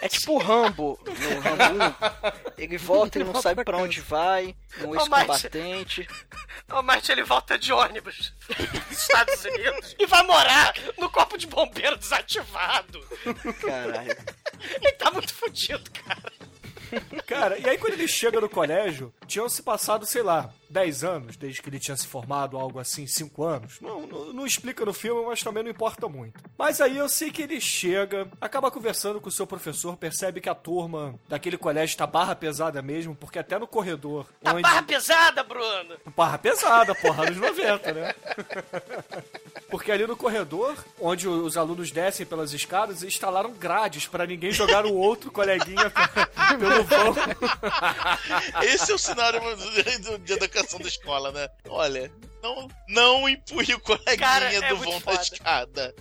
É 0.00 0.08
tipo 0.08 0.34
o 0.34 0.38
Rambo 0.38 0.98
no 1.04 1.40
Rambo 1.40 1.84
1. 2.56 2.62
Ele 2.62 2.78
volta 2.78 3.18
e 3.18 3.24
não 3.24 3.40
sabe 3.40 3.64
pra 3.64 3.76
onde 3.76 4.00
vai, 4.00 4.54
um 4.80 4.94
ex-combatente. 4.94 6.08
Ô, 6.72 6.82
mas 6.82 7.06
ele 7.10 7.22
volta 7.24 7.58
de 7.58 7.72
ônibus 7.72 8.32
dos 8.88 8.98
Estados 9.02 9.44
Unidos 9.44 9.96
e 9.98 10.06
vai 10.06 10.22
morar 10.22 10.74
no 10.96 11.10
corpo 11.10 11.36
de 11.36 11.46
bombeiro 11.46 11.96
desativado. 11.96 13.00
Caralho. 13.60 14.16
Ele 14.80 14.92
tá 14.92 15.10
muito 15.10 15.34
fudido, 15.34 15.90
cara. 15.90 16.32
Cara, 17.26 17.58
e 17.58 17.68
aí 17.68 17.78
quando 17.78 17.94
ele 17.94 18.08
chega 18.08 18.40
no 18.40 18.48
colégio, 18.48 19.12
tinham 19.26 19.48
se 19.48 19.62
passado, 19.62 20.06
sei 20.06 20.22
lá, 20.22 20.50
10 20.70 21.04
anos, 21.04 21.36
desde 21.36 21.62
que 21.62 21.68
ele 21.68 21.78
tinha 21.78 21.96
se 21.96 22.06
formado, 22.06 22.56
algo 22.56 22.78
assim, 22.78 23.06
5 23.06 23.44
anos. 23.44 23.80
Não, 23.80 24.06
não, 24.06 24.32
não 24.32 24.46
explica 24.46 24.84
no 24.84 24.92
filme, 24.92 25.24
mas 25.26 25.42
também 25.42 25.62
não 25.62 25.70
importa 25.70 26.08
muito. 26.08 26.40
Mas 26.56 26.80
aí 26.80 26.96
eu 26.96 27.08
sei 27.08 27.30
que 27.30 27.42
ele 27.42 27.60
chega, 27.60 28.28
acaba 28.40 28.70
conversando 28.70 29.20
com 29.20 29.28
o 29.28 29.32
seu 29.32 29.46
professor, 29.46 29.96
percebe 29.96 30.40
que 30.40 30.48
a 30.48 30.54
turma 30.54 31.14
daquele 31.28 31.56
colégio 31.56 31.96
tá 31.96 32.06
barra 32.06 32.34
pesada 32.34 32.82
mesmo, 32.82 33.14
porque 33.14 33.38
até 33.38 33.58
no 33.58 33.66
corredor. 33.66 34.26
Tá 34.42 34.52
onde... 34.52 34.62
barra 34.62 34.82
pesada, 34.82 35.42
Bruno. 35.42 35.96
Barra 36.16 36.38
pesada, 36.38 36.94
porra, 36.94 37.24
anos 37.24 37.36
90, 37.36 37.92
né? 37.92 38.14
Porque 39.70 39.92
ali 39.92 40.06
no 40.06 40.16
corredor, 40.16 40.76
onde 40.98 41.28
os 41.28 41.56
alunos 41.56 41.90
descem 41.90 42.24
pelas 42.24 42.52
escadas, 42.52 43.02
instalaram 43.02 43.52
grades 43.52 44.06
pra 44.06 44.26
ninguém 44.26 44.50
jogar 44.50 44.86
o 44.86 44.94
outro 44.94 45.30
coleguinha 45.30 45.90
pelo 46.58 46.84
vão. 46.84 47.14
Esse 48.62 48.92
é 48.92 48.94
o 48.94 48.98
cenário 48.98 49.40
da 50.40 50.48
canção 50.48 50.80
da 50.80 50.88
escola, 50.88 51.30
né? 51.32 51.48
Olha, 51.68 52.10
Não, 52.42 52.68
não 52.88 53.28
empurre 53.28 53.74
o 53.74 53.80
coleguinha 53.80 54.16
Cara, 54.16 54.52
é 54.54 54.68
do 54.68 54.76
vão 54.76 55.00
da 55.00 55.12
escada. 55.14 55.94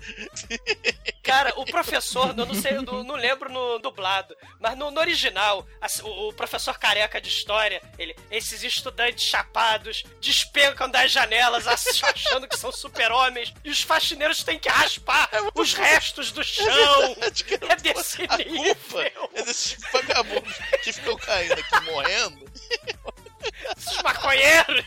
Cara, 1.24 1.52
o 1.58 1.66
professor, 1.66 2.30
eu 2.38 2.46
não 2.46 2.54
sei, 2.54 2.78
eu 2.78 2.82
não, 2.84 3.16
lembro 3.16 3.52
no 3.52 3.80
dublado, 3.80 4.36
mas 4.60 4.78
no, 4.78 4.92
no 4.92 5.00
original, 5.00 5.66
assim, 5.82 6.02
o, 6.04 6.30
o 6.30 6.34
professor 6.34 6.78
careca 6.78 7.20
de 7.20 7.28
história, 7.30 7.82
ele, 7.98 8.16
esses 8.32 8.64
estudantes 8.64 9.26
chapados 9.26 10.04
despencam 10.22 10.90
das 10.90 11.12
janelas 11.12 11.68
ach- 11.68 12.04
achando 12.04 12.48
que 12.48 12.58
são 12.58 12.72
super-homens 12.72 13.54
e 13.64 13.70
os 13.70 13.82
faxineiros 13.82 14.44
têm 14.44 14.60
que 14.60 14.70
raspar 14.70 15.30
os 15.56 15.74
restos 15.74 16.32
do 16.32 16.44
chão. 16.44 16.66
verdade, 17.16 17.44
cara. 17.44 17.74
É 17.74 17.76
desse 17.78 18.22
A 18.30 18.38
nível. 18.38 18.76
culpa 18.76 19.12
é 19.34 19.44
desses 19.44 19.78
vagabundos 19.92 20.56
que 20.84 20.94
ficam 20.94 21.18
caindo 21.18 21.54
aqui 21.54 21.80
morrendo. 21.92 22.48
Esses 23.78 24.02
maconheiros. 24.02 24.86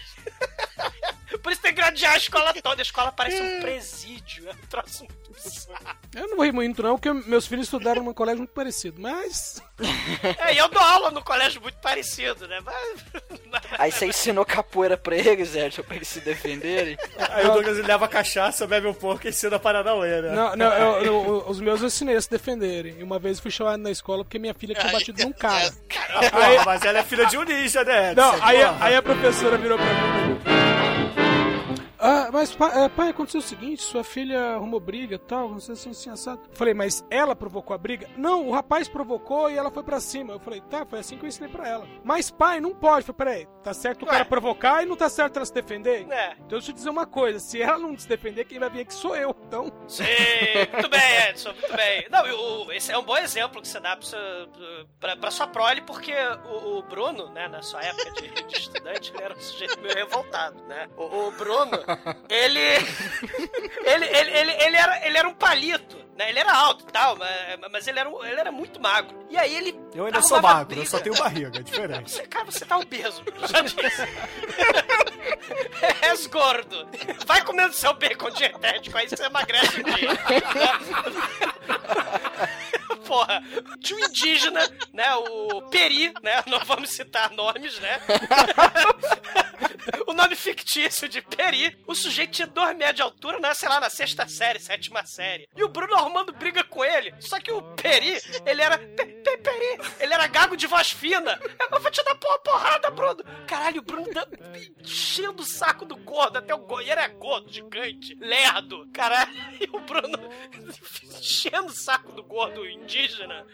Por 1.43 1.53
isso 1.53 1.63
tem 1.63 1.73
que 1.73 1.81
gradear 1.81 2.15
a 2.15 2.19
escola 2.19 2.55
toda. 2.55 2.81
A 2.81 2.83
escola 2.83 3.13
parece 3.13 3.41
um 3.41 3.61
presídio. 3.61 4.49
É 4.49 4.53
um 4.53 4.67
troço. 4.69 5.07
Eu 6.15 6.29
não 6.29 6.37
vou 6.37 6.45
rir 6.45 6.53
muito, 6.53 6.83
não, 6.83 6.97
porque 6.99 7.13
meus 7.29 7.47
filhos 7.47 7.67
estudaram 7.67 8.03
num 8.03 8.13
colégio 8.13 8.39
muito 8.39 8.53
parecido, 8.53 9.01
mas. 9.01 9.63
É, 10.39 10.53
e 10.55 10.59
eu 10.59 10.69
dou 10.69 10.83
aula 10.83 11.11
no 11.11 11.23
colégio 11.23 11.61
muito 11.63 11.79
parecido, 11.79 12.47
né? 12.47 12.61
Mas... 12.63 13.05
Aí 13.79 13.91
você 13.91 14.07
ensinou 14.07 14.45
capoeira 14.45 14.95
pra 14.97 15.17
eles, 15.17 15.55
Edson, 15.55 15.83
pra 15.83 15.97
eles 15.97 16.09
se 16.09 16.21
defenderem. 16.21 16.99
Aí 17.31 17.47
o 17.47 17.53
Douglas 17.55 17.79
leva 17.79 18.07
cachaça, 18.07 18.67
bebe 18.67 18.87
um 18.87 18.93
pouco 18.93 19.27
e 19.27 19.31
ensina 19.31 19.57
a 19.57 19.59
Paranauê, 19.59 20.21
né? 20.21 20.33
Não, 20.33 20.55
não, 20.57 20.67
eu- 20.75 21.03
eu- 21.05 21.45
os 21.49 21.61
meus 21.61 21.81
eu 21.81 21.87
ensinei 21.87 22.15
a 22.17 22.21
se 22.21 22.29
defenderem. 22.31 22.97
E 22.99 23.03
uma 23.03 23.19
vez 23.19 23.39
eu 23.39 23.43
fui 23.43 23.51
chamado 23.51 23.79
na 23.81 23.91
escola 23.91 24.23
porque 24.23 24.39
minha 24.39 24.53
filha 24.53 24.75
tinha 24.75 24.93
batido 24.93 25.23
num 25.25 25.33
cara. 25.33 25.73
Porra, 26.31 26.65
mas 26.67 26.83
ela 26.85 26.99
é 26.99 27.03
filha 27.03 27.25
de 27.27 27.39
um 27.39 27.43
ninja, 27.43 27.83
né? 27.83 28.13
Edson? 28.13 28.21
Não, 28.21 28.45
aí, 28.45 28.59
aí 28.81 28.97
a 28.97 29.03
professora 29.03 29.57
virou 29.57 29.79
pra 29.79 29.87
mim. 29.87 30.70
Ah, 32.03 32.31
mas 32.33 32.55
pai, 32.55 32.85
é, 32.85 32.89
pai, 32.89 33.09
aconteceu 33.11 33.41
o 33.41 33.43
seguinte, 33.43 33.83
sua 33.83 34.03
filha 34.03 34.55
arrumou 34.55 34.81
briga 34.81 35.17
e 35.17 35.19
tal, 35.19 35.51
não 35.51 35.61
sei 35.61 35.75
assim, 35.75 35.91
assim, 35.91 36.11
assado. 36.11 36.41
Falei, 36.55 36.73
mas 36.73 37.05
ela 37.11 37.37
provocou 37.37 37.75
a 37.75 37.79
briga? 37.79 38.09
Não, 38.17 38.49
o 38.49 38.53
rapaz 38.53 38.89
provocou 38.89 39.51
e 39.51 39.57
ela 39.59 39.71
foi 39.71 39.83
pra 39.83 40.01
cima. 40.01 40.33
Eu 40.33 40.41
falei, 40.41 40.61
tá, 40.63 40.87
foi 40.87 40.99
assim 41.01 41.19
que 41.19 41.25
eu 41.25 41.29
ensinei 41.29 41.51
pra 41.51 41.69
ela. 41.69 41.87
Mas 42.03 42.31
pai, 42.31 42.59
não 42.61 42.75
pode. 42.75 43.07
Eu 43.09 43.15
falei, 43.15 43.45
peraí, 43.45 43.49
tá 43.63 43.75
certo 43.75 44.03
o 44.05 44.07
cara 44.07 44.25
provocar 44.25 44.83
e 44.83 44.87
não 44.87 44.97
tá 44.97 45.09
certo 45.11 45.37
ela 45.37 45.45
se 45.45 45.53
defender? 45.53 46.07
É. 46.11 46.33
Então 46.33 46.59
deixa 46.59 46.71
eu 46.71 46.75
te 46.75 46.79
dizer 46.79 46.91
uma 46.91 47.07
coisa, 47.07 47.39
se 47.39 47.61
ela 47.61 47.79
não 47.79 47.97
se 47.99 48.09
defender, 48.09 48.45
quem 48.47 48.59
vai 48.59 48.71
vir 48.71 48.81
aqui 48.81 48.95
sou 48.95 49.15
eu, 49.15 49.37
então... 49.47 49.71
Sim, 49.87 50.05
muito 50.73 50.89
bem, 50.89 51.29
Edson, 51.29 51.53
muito 51.53 51.77
bem. 51.77 52.07
Não, 52.11 52.73
esse 52.73 52.91
é 52.93 52.97
um 52.99 53.03
bom 53.03 53.17
exemplo 53.19 53.61
que 53.61 53.69
você 53.69 53.79
dá 53.79 53.97
pra, 53.97 54.07
sua- 54.07 54.49
pra, 54.99 55.17
pra 55.17 55.31
sua 55.31 55.47
prole, 55.49 55.83
porque 55.83 56.15
o, 56.47 56.79
o 56.79 56.83
Bruno, 56.83 57.29
né, 57.31 57.47
na 57.49 57.61
sua 57.61 57.83
época 57.83 58.11
de, 58.13 58.29
de 58.45 58.57
estudante, 58.57 59.13
ele 59.15 59.23
era 59.23 59.35
um 59.37 59.41
sujeito 59.41 59.79
meio 59.81 59.95
revoltado, 59.95 60.63
né? 60.65 60.89
O, 60.97 61.27
o 61.27 61.31
Bruno, 61.33 61.79
ele, 62.29 62.61
ele, 63.85 64.07
ele, 64.07 64.31
ele, 64.31 64.53
ele, 64.53 64.77
era, 64.77 65.07
ele 65.07 65.19
era 65.19 65.29
um 65.29 65.35
palito, 65.35 65.99
né? 66.21 66.29
Ele 66.29 66.39
era 66.39 66.53
alto 66.53 66.85
e 66.87 66.93
tal, 66.93 67.17
mas, 67.17 67.59
mas 67.73 67.89
ele, 67.89 67.99
era, 67.99 68.11
ele 68.11 68.41
era 68.41 68.53
muito 68.53 68.79
magro. 68.79 69.27
E 69.31 69.39
aí 69.39 69.55
ele 69.55 69.75
Eu 69.95 70.05
ainda 70.05 70.21
sou 70.21 70.41
magro, 70.43 70.75
eu 70.75 70.77
briga. 70.77 70.91
só 70.91 70.99
tenho 71.01 71.17
barriga, 71.17 71.59
é 71.59 71.63
diferente. 71.63 72.11
Você, 72.11 72.27
cara, 72.27 72.45
você 72.45 72.65
tá 72.67 72.77
obeso, 72.77 73.23
eu 73.27 73.49
já 73.49 73.63
disse. 73.63 74.03
És 76.03 76.27
gordo. 76.27 76.87
Vai 77.27 77.43
comendo 77.43 77.73
seu 77.73 77.95
bacon 77.95 78.31
dietético, 78.31 78.99
aí 78.99 79.09
você 79.09 79.25
emagrece 79.25 79.81
um 79.81 79.85
dia. 79.85 80.11
Porra, 83.07 83.43
tinha 83.81 83.99
um 83.99 84.05
indígena, 84.05 84.61
né? 84.93 85.15
O 85.17 85.63
Peri, 85.63 86.13
né? 86.23 86.45
Não 86.47 86.61
vamos 86.61 86.91
citar 86.91 87.31
nomes, 87.33 87.79
né? 87.81 88.01
o 90.07 90.13
nome 90.13 90.37
fictício 90.37 91.09
de 91.09 91.21
Peri. 91.21 91.77
O 91.89 91.95
sujeito 91.95 92.31
tinha 92.33 92.47
dois 92.47 92.77
metros 92.77 92.97
de 92.97 93.03
altura, 93.03 93.41
né? 93.41 93.53
Sei 93.55 93.69
lá, 93.69 93.81
na 93.81 93.91
sexta 93.91 94.29
série, 94.29 94.61
sétima 94.61 95.05
série. 95.05 95.49
E 95.57 95.65
o 95.65 95.69
Bruno 95.69 95.97
arrumando 96.11 96.33
briga 96.33 96.63
com 96.65 96.85
ele. 96.85 97.15
Só 97.21 97.39
que 97.41 97.53
o 97.53 97.63
Peri, 97.75 98.19
ele 98.45 98.61
era. 98.61 98.77
Pe- 98.79 99.07
pe- 99.07 99.39
Peri, 99.39 99.81
ele 100.01 100.13
era 100.13 100.27
gago 100.27 100.57
de 100.57 100.67
voz 100.67 100.91
fina. 100.91 101.41
Eu 101.71 101.81
vou 101.81 101.91
te 101.91 102.03
dar 102.05 102.15
porra, 102.17 102.39
porrada, 102.41 102.91
Bruno. 102.91 103.25
Caralho, 103.47 103.79
o 103.81 103.83
Bruno 103.85 104.13
dá- 104.13 104.27
enchendo 104.83 105.43
o 105.43 105.47
saco 105.47 105.85
do 105.87 105.97
gordo 105.97 106.39
até 106.39 106.55
o 106.55 106.59
gordo. 106.59 106.87
E 106.87 106.91
era 106.91 107.07
gordo, 107.09 107.51
gigante, 107.51 108.15
lerdo. 108.21 108.87
Caralho, 108.93 109.33
e 109.61 109.69
o 109.73 109.81
Bruno 109.81 110.19
enchendo 111.05 111.69
o 111.69 111.75
saco 111.75 112.13
do 112.13 112.23
gordo 112.23 112.67
indígena. 112.67 113.47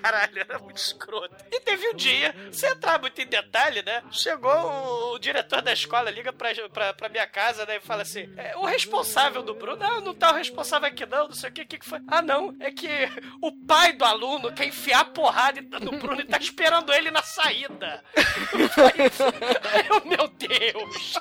Caralho, 0.00 0.38
era 0.38 0.58
muito 0.58 0.76
escroto. 0.76 1.34
E 1.50 1.60
teve 1.60 1.88
um 1.88 1.94
dia, 1.94 2.34
sem 2.52 2.70
entrar 2.70 3.00
muito 3.00 3.20
em 3.20 3.26
detalhe, 3.26 3.82
né? 3.82 4.02
Chegou 4.12 4.52
o, 4.52 5.14
o 5.14 5.18
diretor 5.18 5.62
da 5.62 5.72
escola, 5.72 6.10
liga 6.10 6.32
pra, 6.32 6.50
pra, 6.68 6.94
pra 6.94 7.08
minha 7.08 7.26
casa, 7.26 7.64
né? 7.66 7.76
E 7.76 7.80
fala 7.80 8.02
assim: 8.02 8.32
é, 8.36 8.56
o 8.56 8.64
responsável 8.64 9.42
do 9.42 9.54
Bruno, 9.54 9.76
não, 9.78 10.00
não 10.00 10.14
tá 10.14 10.30
o 10.32 10.36
responsável 10.36 10.88
aqui, 10.88 11.04
não, 11.06 11.28
não 11.28 11.34
sei 11.34 11.50
o 11.50 11.52
que, 11.52 11.62
o 11.62 11.77
que, 11.78 11.84
que 11.84 11.88
foi. 11.88 12.00
Ah, 12.08 12.20
não, 12.22 12.54
é 12.60 12.70
que 12.70 12.88
o 13.40 13.52
pai 13.52 13.92
do 13.92 14.04
aluno 14.04 14.52
quer 14.52 14.66
enfiar 14.66 15.04
porrada 15.06 15.60
no 15.80 15.92
Bruno 15.98 16.20
e 16.20 16.24
tá 16.24 16.38
esperando 16.38 16.92
ele 16.92 17.10
na 17.10 17.22
saída. 17.22 18.02
Eu, 19.88 20.04
meu 20.06 20.28
Deus! 20.28 21.14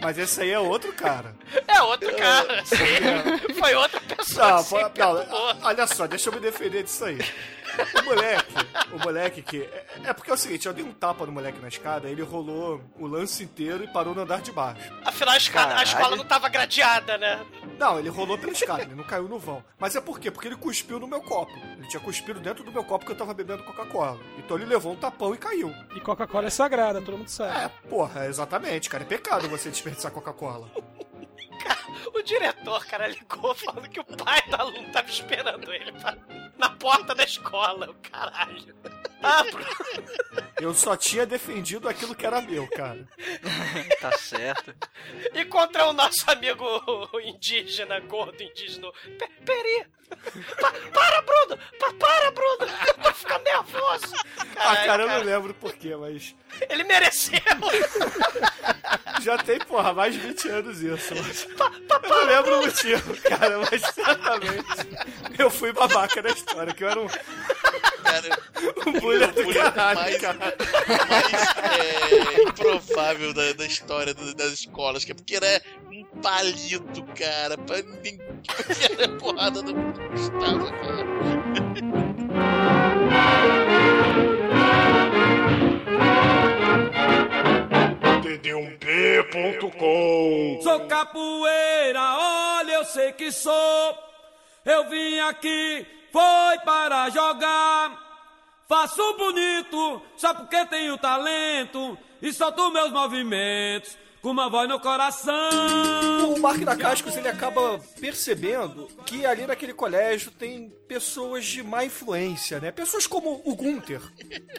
Mas 0.00 0.16
esse 0.16 0.42
aí 0.42 0.50
é 0.50 0.58
outro 0.60 0.92
cara. 0.92 1.34
É 1.66 1.82
outro 1.82 2.14
cara, 2.16 2.64
sim. 2.64 3.54
Foi 3.58 3.74
outra 3.74 4.00
pessoa. 4.00 4.46
Não, 4.96 5.14
não, 5.26 5.48
a- 5.48 5.56
olha 5.62 5.86
só, 5.88 6.06
deixa 6.06 6.28
eu 6.28 6.34
me 6.34 6.40
defender 6.40 6.84
disso 6.84 7.04
aí. 7.04 7.18
O 8.00 8.04
moleque, 8.04 8.54
o 8.92 8.98
moleque 8.98 9.42
que. 9.42 9.62
É, 9.62 9.86
é 10.04 10.12
porque 10.12 10.30
é 10.30 10.34
o 10.34 10.36
seguinte, 10.36 10.66
eu 10.66 10.72
dei 10.72 10.84
um 10.84 10.92
tapa 10.92 11.24
no 11.26 11.32
moleque 11.32 11.58
na 11.60 11.68
escada, 11.68 12.08
ele 12.08 12.22
rolou 12.22 12.80
o 12.98 13.06
lance 13.06 13.42
inteiro 13.44 13.84
e 13.84 13.88
parou 13.88 14.14
no 14.14 14.22
andar 14.22 14.40
de 14.40 14.50
baixo. 14.52 14.92
Afinal, 15.04 15.34
a, 15.34 15.36
escada- 15.36 15.76
a 15.78 15.82
escola 15.82 16.16
não 16.16 16.24
tava 16.24 16.48
gradeada, 16.48 17.16
né? 17.18 17.44
Não, 17.78 17.98
ele 17.98 18.08
rolou 18.08 18.36
pela 18.38 18.52
escada, 18.52 18.82
ele 18.82 18.94
não 18.94 19.04
caiu 19.04 19.28
no 19.28 19.38
vão. 19.38 19.64
Mas 19.78 19.94
é 19.94 20.00
por 20.00 20.18
quê? 20.18 20.30
Porque 20.30 20.48
ele 20.48 20.56
cuspiu 20.56 20.98
no 20.98 21.06
meu 21.06 21.20
copo. 21.20 21.52
Ele 21.78 21.86
tinha 21.88 22.00
cuspido 22.00 22.40
dentro 22.40 22.64
do 22.64 22.72
meu 22.72 22.82
copo 22.82 23.06
que 23.06 23.12
eu 23.12 23.16
tava 23.16 23.32
bebendo 23.32 23.62
Coca-Cola. 23.62 24.18
Então 24.36 24.56
ele 24.56 24.66
levou 24.66 24.92
um 24.92 24.96
tapão 24.96 25.34
e 25.34 25.38
caiu. 25.38 25.72
E 25.94 26.00
Coca-Cola 26.00 26.46
é 26.48 26.50
sagrada, 26.50 27.00
todo 27.00 27.16
mundo 27.18 27.28
sabe. 27.28 27.56
É, 27.56 27.68
porra, 27.88 28.26
exatamente, 28.26 28.88
cara. 28.90 29.04
É 29.04 29.06
pecado 29.06 29.48
você 29.48 29.70
desperdiçar 29.70 30.10
Coca-Cola. 30.10 30.68
O 32.14 32.22
diretor, 32.22 32.84
cara, 32.86 33.06
ligou 33.08 33.54
falando 33.54 33.88
que 33.88 34.00
o 34.00 34.04
pai 34.04 34.42
do 34.48 34.56
aluno 34.56 34.90
tava 34.92 35.08
esperando 35.08 35.72
ele 35.72 35.92
pra- 35.92 36.16
na 36.60 36.70
porta 36.70 37.14
da 37.14 37.24
escola. 37.24 37.90
O 37.90 37.94
caralho. 38.10 38.74
Ah, 39.20 39.42
Bruno. 39.42 39.66
Eu 40.60 40.72
só 40.72 40.96
tinha 40.96 41.26
defendido 41.26 41.88
aquilo 41.88 42.14
que 42.14 42.24
era 42.24 42.40
meu, 42.40 42.68
cara. 42.68 43.04
tá 44.00 44.12
certo. 44.16 44.72
E 45.34 45.44
contra 45.46 45.86
o 45.86 45.92
nosso 45.92 46.22
amigo 46.30 46.64
indígena, 47.24 47.98
gordo 47.98 48.40
indígena, 48.40 48.92
Pe- 49.18 49.28
Peri. 49.44 49.86
Pa- 50.60 50.72
para, 50.94 51.20
Bruno! 51.22 51.58
Pa- 51.80 51.92
para, 51.98 52.30
Bruno! 52.30 52.72
Eu 52.86 52.94
tô 52.94 53.12
ficando 53.12 53.42
nervoso. 53.42 54.14
Ah, 54.38 54.44
Caralho, 54.54 54.86
cara, 54.86 55.02
eu 55.02 55.08
não 55.08 55.22
lembro 55.24 55.52
por 55.54 55.74
quê, 55.74 55.96
mas. 55.96 56.34
Ele 56.70 56.84
mereceu. 56.84 57.40
Já 59.20 59.36
tem, 59.38 59.58
porra, 59.58 59.92
mais 59.92 60.14
de 60.14 60.20
20 60.20 60.48
anos 60.48 60.80
isso. 60.80 61.14
Mas... 61.14 61.46
Eu 62.04 62.08
não 62.08 62.24
lembro 62.24 62.58
o 62.60 62.66
motivo, 62.66 63.20
cara, 63.22 63.58
mas 63.58 63.82
certamente 63.82 64.88
eu 65.38 65.50
fui 65.50 65.72
babaca 65.72 66.22
na 66.22 66.30
história, 66.30 66.47
que 66.74 66.84
eu 66.84 66.88
era 66.88 67.00
um, 67.00 67.06
Cara, 67.08 68.38
um 68.86 68.92
bullying 69.00 69.24
o 69.24 69.32
do 69.32 69.42
bullying 69.44 69.58
caralho, 69.72 70.00
mais, 70.00 70.18
cara. 70.18 70.38
mais 70.38 71.32
é, 71.78 72.42
improvável 72.42 73.34
da, 73.34 73.52
da 73.52 73.66
história 73.66 74.14
do- 74.14 74.34
das 74.34 74.52
escolas, 74.52 75.04
que 75.04 75.12
é 75.12 75.14
porque 75.14 75.36
era 75.36 75.62
um 75.90 76.04
palito, 76.22 77.02
cara, 77.14 77.56
pra 77.58 77.82
ninguém 77.82 78.18
enfiar 78.70 79.04
a 79.04 79.08
porrada 79.18 79.62
no 79.62 79.74
Gustavo, 80.10 80.70
cara. 80.72 82.48
td1p.com 89.28 90.60
Sou 90.62 90.80
capoeira, 90.86 92.00
olha, 92.00 92.72
eu 92.72 92.84
sei 92.84 93.12
que 93.12 93.30
sou. 93.30 93.98
Eu 94.64 94.88
vim 94.88 95.18
aqui, 95.20 95.86
foi 96.12 96.58
para 96.64 97.10
jogar. 97.10 98.06
Faço 98.68 99.16
bonito, 99.16 100.02
só 100.16 100.34
porque 100.34 100.66
tenho 100.66 100.98
talento. 100.98 101.96
E 102.20 102.32
solto 102.32 102.70
meus 102.70 102.90
movimentos 102.90 103.96
com 104.20 104.30
uma 104.30 104.48
voz 104.50 104.68
no 104.68 104.80
coração. 104.80 106.34
O 106.34 106.40
Mark 106.40 106.58
da 106.60 106.76
Cascos, 106.76 107.16
ele 107.16 107.28
acaba 107.28 107.78
percebendo 108.00 108.88
que 109.06 109.24
ali 109.24 109.46
naquele 109.46 109.72
colégio 109.72 110.30
tem 110.30 110.70
pessoas 110.86 111.46
de 111.46 111.62
má 111.62 111.84
influência, 111.84 112.60
né? 112.60 112.70
Pessoas 112.70 113.06
como 113.06 113.40
o 113.44 113.54
Gunther. 113.54 114.02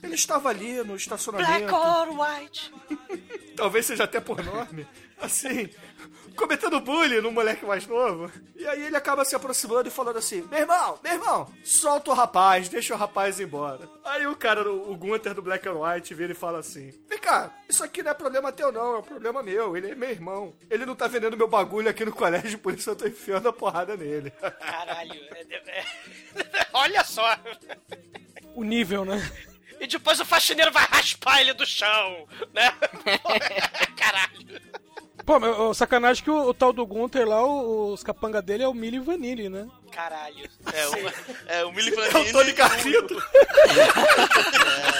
Ele 0.01 0.15
estava 0.15 0.49
ali 0.49 0.77
no 0.77 0.85
Black 0.85 1.01
estacionamento. 1.01 1.75
or 1.75 2.07
white. 2.19 2.73
talvez 3.55 3.85
seja 3.85 4.05
até 4.05 4.19
por 4.19 4.43
nome, 4.43 4.87
assim, 5.21 5.69
cometendo 6.39 6.79
bullying 6.79 7.19
no 7.19 7.31
moleque 7.31 7.65
mais 7.65 7.85
novo. 7.85 8.31
E 8.55 8.65
aí 8.65 8.85
ele 8.85 8.95
acaba 8.95 9.25
se 9.25 9.35
aproximando 9.35 9.89
e 9.89 9.91
falando 9.91 10.17
assim: 10.17 10.41
Meu 10.49 10.59
irmão, 10.59 10.97
meu 11.03 11.13
irmão, 11.13 11.53
solta 11.63 12.11
o 12.11 12.13
rapaz, 12.13 12.69
deixa 12.69 12.93
o 12.93 12.97
rapaz 12.97 13.39
ir 13.39 13.43
embora. 13.43 13.89
Aí 14.05 14.25
o 14.25 14.35
cara, 14.35 14.71
o 14.71 14.95
Gunther 14.95 15.33
do 15.33 15.41
Black 15.41 15.67
and 15.67 15.73
White, 15.73 16.13
vira 16.13 16.31
e 16.31 16.35
fala 16.35 16.59
assim: 16.59 16.91
Vem 17.09 17.19
cá, 17.19 17.51
isso 17.67 17.83
aqui 17.83 18.01
não 18.01 18.11
é 18.11 18.13
problema 18.13 18.51
teu, 18.53 18.71
não, 18.71 18.95
é 18.95 18.97
um 18.99 19.03
problema 19.03 19.43
meu. 19.43 19.75
Ele 19.75 19.91
é 19.91 19.95
meu 19.95 20.09
irmão. 20.09 20.53
Ele 20.69 20.85
não 20.85 20.95
tá 20.95 21.07
vendendo 21.07 21.35
meu 21.35 21.47
bagulho 21.47 21.89
aqui 21.89 22.05
no 22.05 22.13
colégio, 22.13 22.57
por 22.57 22.73
isso 22.73 22.89
eu 22.89 22.95
tô 22.95 23.05
enfiando 23.05 23.49
a 23.49 23.53
porrada 23.53 23.97
nele. 23.97 24.31
Caralho, 24.31 25.19
é, 25.35 25.79
é, 25.79 25.85
olha 26.71 27.03
só. 27.03 27.37
O 28.55 28.63
nível, 28.63 29.03
né? 29.03 29.29
E 29.79 29.87
depois 29.87 30.19
o 30.19 30.25
faxineiro 30.25 30.71
vai 30.71 30.85
raspar 30.85 31.41
ele 31.41 31.53
do 31.53 31.65
chão, 31.65 32.27
né? 32.53 32.73
Caralho. 33.95 34.79
Pô, 35.29 35.39
mas, 35.39 35.77
sacanagem 35.77 36.23
que 36.23 36.31
o, 36.31 36.47
o 36.47 36.53
tal 36.55 36.73
do 36.73 36.83
Gunter 36.87 37.27
lá, 37.27 37.45
o- 37.45 37.93
os 37.93 38.03
capanga 38.03 38.41
dele 38.41 38.63
é 38.63 38.67
o 38.67 38.73
Milli 38.73 38.97
Vanilli, 38.97 39.47
né? 39.47 39.67
Caralho. 39.91 40.49
É, 40.73 40.87
o, 40.87 40.93
é 41.45 41.65
o 41.65 41.71
Milli 41.71 41.93
É 42.01 42.17
o. 42.17 42.31
Tony 42.31 42.51
Garrido. 42.51 43.23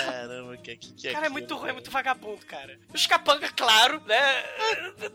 Caramba, 0.05 0.57
que, 0.57 0.75
que, 0.75 0.93
que 0.93 1.11
Cara, 1.11 1.25
é 1.25 1.29
muito 1.29 1.55
ruim, 1.55 1.69
é 1.69 1.73
muito 1.73 1.89
vagabundo, 1.89 2.45
cara. 2.45 2.77
Os 2.93 3.07
capanga, 3.07 3.49
claro, 3.49 3.99
né? 4.05 4.43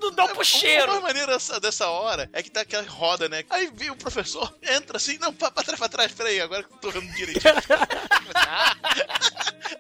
Não 0.03 0.11
dão 0.11 0.27
pro 0.29 0.45
cheiro. 0.45 0.91
Uma 0.91 1.03
maneira 1.03 1.39
dessa, 1.61 1.89
hora 1.89 2.29
é 2.33 2.43
que 2.43 2.51
tá 2.51 2.63
aquela 2.63 2.83
roda, 2.83 3.29
né? 3.29 3.45
Aí 3.51 3.71
vem 3.73 3.91
o 3.91 3.97
professor, 3.97 4.53
entra 4.63 4.97
assim, 4.97 5.17
não, 5.19 5.33
pra, 5.33 5.49
pra 5.49 5.63
trás, 5.63 5.79
pra 5.79 5.89
trás, 5.89 6.11
peraí, 6.11 6.41
agora 6.41 6.65
que 6.65 6.73
eu 6.73 6.79
tô 6.79 6.91
vendo 6.91 7.07
direitinho. 7.15 7.55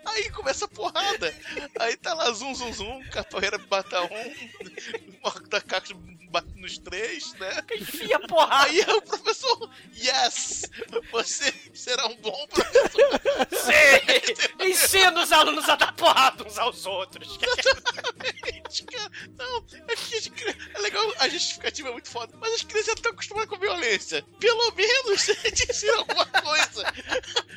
Aí 0.06 0.30
começa 0.30 0.64
a 0.66 0.68
porrada. 0.68 1.34
Aí 1.80 1.96
tá 1.96 2.14
lá, 2.14 2.30
zum, 2.30 2.54
zum, 2.54 2.72
zum, 2.72 3.02
capoeira 3.10 3.58
bata 3.58 4.00
um, 4.02 5.23
Cactus 5.30 5.96
bate 6.34 6.52
nos 6.56 6.78
três, 6.78 7.32
né? 7.34 7.62
Enfia 7.72 8.18
porrada. 8.20 8.64
Aí 8.64 8.80
o 8.80 9.02
professor, 9.02 9.70
yes! 9.96 10.68
Você 11.12 11.54
será 11.72 12.06
um 12.08 12.16
bom 12.16 12.46
professor. 12.48 13.20
Sim! 13.52 14.66
Ensina 14.66 15.22
os 15.22 15.30
alunos 15.30 15.68
a 15.68 15.76
dar 15.76 15.94
porrada 15.94 16.44
uns 16.44 16.58
aos 16.58 16.86
outros. 16.86 17.38
Exatamente, 17.40 18.84
cara. 18.84 19.10
Não, 19.38 19.64
é 19.86 19.94
que 19.96 20.56
é 20.74 20.78
legal, 20.80 21.14
a 21.18 21.28
justificativa 21.28 21.88
é 21.88 21.92
muito 21.92 22.08
foda, 22.08 22.36
mas 22.40 22.54
as 22.54 22.62
crianças 22.62 22.86
já 22.86 22.92
estão 22.94 23.12
acostumadas 23.12 23.48
com 23.48 23.58
violência. 23.58 24.26
Pelo 24.40 24.72
menos 24.72 25.26
gente 25.44 25.70
ensina 25.70 25.96
alguma 25.98 26.26
coisa. 26.26 26.82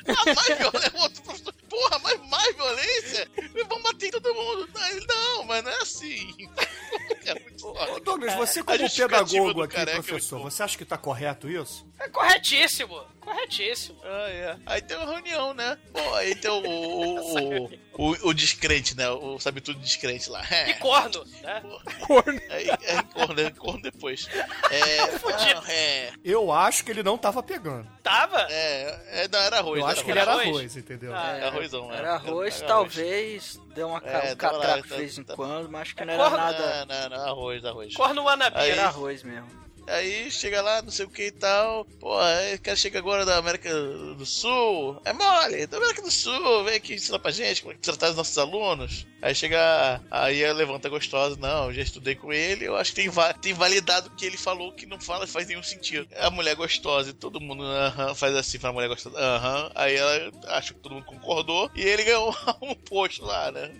A 0.06 0.34
mais 0.34 0.58
violência, 0.58 0.92
o 0.94 1.00
outro 1.00 1.22
professor, 1.22 1.54
porra, 1.68 1.98
mas 1.98 2.28
mais 2.28 2.54
violência? 2.54 3.30
Vamos 3.68 3.82
bater 3.82 4.06
em 4.06 4.10
todo 4.12 4.34
mundo. 4.34 4.68
Não, 5.08 5.44
mas 5.44 5.64
não 5.64 5.70
é 5.72 5.82
assim. 5.82 6.48
É 7.24 7.34
muito. 7.34 7.57
Ô, 7.62 8.00
Douglas, 8.00 8.34
você 8.34 8.62
como 8.62 8.78
pedagogo 8.90 9.62
aqui, 9.62 9.76
é 9.76 9.86
professor, 9.86 10.40
você 10.40 10.62
acha 10.62 10.78
que 10.78 10.84
tá 10.84 10.96
correto 10.96 11.48
isso? 11.48 11.86
É 11.98 12.08
corretíssimo. 12.08 13.00
Corretíssimo. 13.28 13.98
Ah, 14.04 14.28
é. 14.30 14.56
Aí 14.66 14.80
tem 14.82 14.96
uma 14.96 15.06
reunião, 15.12 15.52
né? 15.54 15.76
Pô, 15.92 16.14
aí 16.14 16.34
tem 16.34 16.50
o. 16.50 16.58
O, 16.58 17.64
o, 17.64 17.70
o, 17.98 18.28
o 18.28 18.34
descrente, 18.34 18.96
né? 18.96 19.08
O 19.10 19.38
sabe 19.38 19.60
tudo 19.60 19.78
descrente 19.80 20.30
lá. 20.30 20.42
E 20.66 20.74
corno, 20.74 21.24
né? 21.42 21.62
Corno. 22.06 22.40
Aí, 22.50 22.68
é, 22.68 23.02
corno, 23.12 23.40
é, 23.40 23.50
corno 23.50 23.82
depois. 23.82 24.28
É. 24.70 25.06
Não, 25.54 25.62
é. 25.66 26.12
Eu 26.24 26.50
acho 26.52 26.84
que 26.84 26.90
ele 26.90 27.02
não 27.02 27.16
tava 27.18 27.42
pegando. 27.42 27.86
Tava? 28.02 28.46
É, 28.50 29.22
é, 29.24 29.28
não, 29.28 29.38
era 29.40 29.58
arroz. 29.58 29.80
Eu 29.80 29.86
acho 29.86 30.04
que 30.04 30.10
ele 30.10 30.18
era 30.20 30.32
arroz, 30.32 30.76
entendeu? 30.76 31.14
Ah, 31.14 31.36
É 31.36 31.44
arrozão, 31.48 31.92
é. 31.92 31.96
Era 31.96 32.14
arroz, 32.14 32.58
Era 32.58 32.66
talvez, 32.66 33.60
deu 33.74 33.88
uma. 33.88 33.98
É, 34.04 34.32
um 34.32 34.36
catraco 34.36 34.82
de 34.82 34.88
tá- 34.88 34.96
vez 34.96 35.18
em 35.18 35.24
tá- 35.24 35.34
quando, 35.36 35.70
mas 35.70 35.82
acho 35.82 35.96
que 35.96 36.02
É 36.02 36.06
não 36.06 36.14
era 36.14 36.22
corno? 36.24 36.36
nada. 36.38 36.86
Não, 36.86 37.10
não, 37.10 37.16
não, 37.18 37.26
arroz, 37.30 37.64
arroz. 37.64 37.94
Corno 37.94 38.22
wannabe. 38.24 38.56
Aí- 38.58 38.70
Era 38.70 38.86
arroz 38.86 39.22
mesmo. 39.22 39.48
Aí 39.88 40.30
chega 40.30 40.60
lá, 40.60 40.82
não 40.82 40.90
sei 40.90 41.06
o 41.06 41.10
que 41.10 41.26
e 41.26 41.30
tal. 41.30 41.84
Pô, 42.00 42.18
aí 42.18 42.54
o 42.54 42.60
cara 42.60 42.76
chega 42.76 42.98
agora 42.98 43.24
da 43.24 43.36
América 43.36 43.70
do 43.72 44.26
Sul. 44.26 45.00
É 45.04 45.12
mole, 45.12 45.66
da 45.66 45.76
América 45.76 46.02
do 46.02 46.10
Sul, 46.10 46.64
vem 46.64 46.76
aqui 46.76 46.94
ensinar 46.94 47.18
pra 47.18 47.30
gente 47.30 47.62
como 47.62 47.72
é 47.72 47.76
que 47.76 47.80
tratar 47.82 48.10
os 48.10 48.16
nossos 48.16 48.36
alunos. 48.38 49.06
Aí 49.20 49.34
chega. 49.34 50.00
Aí 50.10 50.42
ela 50.42 50.58
levanta 50.58 50.88
gostosa. 50.88 51.36
Não, 51.38 51.72
já 51.72 51.82
estudei 51.82 52.14
com 52.14 52.32
ele. 52.32 52.66
Eu 52.66 52.76
acho 52.76 52.92
que 52.92 53.02
tem, 53.02 53.10
tem 53.40 53.52
validado 53.52 54.08
o 54.08 54.16
que 54.16 54.24
ele 54.26 54.36
falou 54.36 54.72
que 54.72 54.86
não 54.86 55.00
fala, 55.00 55.26
faz 55.26 55.46
nenhum 55.46 55.62
sentido. 55.62 56.06
É 56.10 56.26
a 56.26 56.30
mulher 56.30 56.54
gostosa 56.54 57.10
e 57.10 57.14
todo 57.14 57.40
mundo 57.40 57.64
aham, 57.64 58.14
faz 58.14 58.34
assim 58.36 58.58
pra 58.58 58.72
mulher 58.72 58.88
gostosa. 58.88 59.18
Aham. 59.18 59.70
Aí 59.74 59.96
ela 59.96 60.30
acha 60.48 60.72
que 60.72 60.80
todo 60.80 60.94
mundo 60.94 61.06
concordou. 61.06 61.70
E 61.74 61.82
ele 61.82 62.04
ganhou 62.04 62.34
um 62.62 62.74
posto 62.74 63.24
lá, 63.24 63.50
né? 63.50 63.70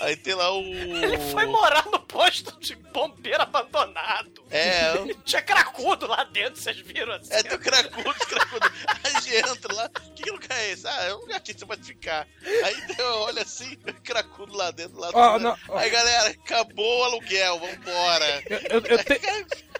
Aí 0.00 0.16
tem 0.16 0.34
lá 0.34 0.50
o. 0.52 0.62
Ele 0.62 1.18
foi 1.30 1.46
morar 1.46 1.86
no 1.86 2.00
posto 2.00 2.58
de 2.58 2.74
bombeiro 2.74 3.42
abandonado. 3.42 4.44
É, 4.50 4.92
Tinha 5.24 5.42
cracudo 5.62 6.06
lá 6.06 6.24
dentro, 6.24 6.60
vocês 6.60 6.76
viram 6.78 7.12
assim? 7.14 7.32
É, 7.32 7.42
tem 7.42 7.56
o 7.56 7.60
cracudo, 7.60 8.14
cracudo. 8.26 8.70
Aí 8.86 9.00
a 9.14 9.20
gente 9.20 9.36
entra 9.36 9.74
lá. 9.74 9.88
Que, 10.14 10.22
que 10.22 10.30
lugar 10.30 10.58
é 10.58 10.70
esse? 10.70 10.86
Ah, 10.86 11.04
é 11.04 11.14
um 11.14 11.18
lugar 11.18 11.40
que 11.40 11.52
você 11.52 11.66
pode 11.66 11.82
ficar. 11.82 12.26
Aí 12.64 12.76
eu 12.98 13.14
olho 13.20 13.40
assim, 13.42 13.76
cracudo 14.04 14.56
lá 14.56 14.70
dentro. 14.70 14.98
Lá 14.98 15.10
Ó, 15.12 15.38
dentro. 15.38 15.48
não, 15.48 15.58
ó. 15.74 15.78
Aí 15.78 15.90
galera, 15.90 16.30
acabou 16.30 17.00
o 17.00 17.04
aluguel, 17.04 17.58
vambora. 17.58 18.42
Eu, 18.48 18.58
eu, 18.80 18.86
eu, 18.86 19.04
te- 19.04 19.20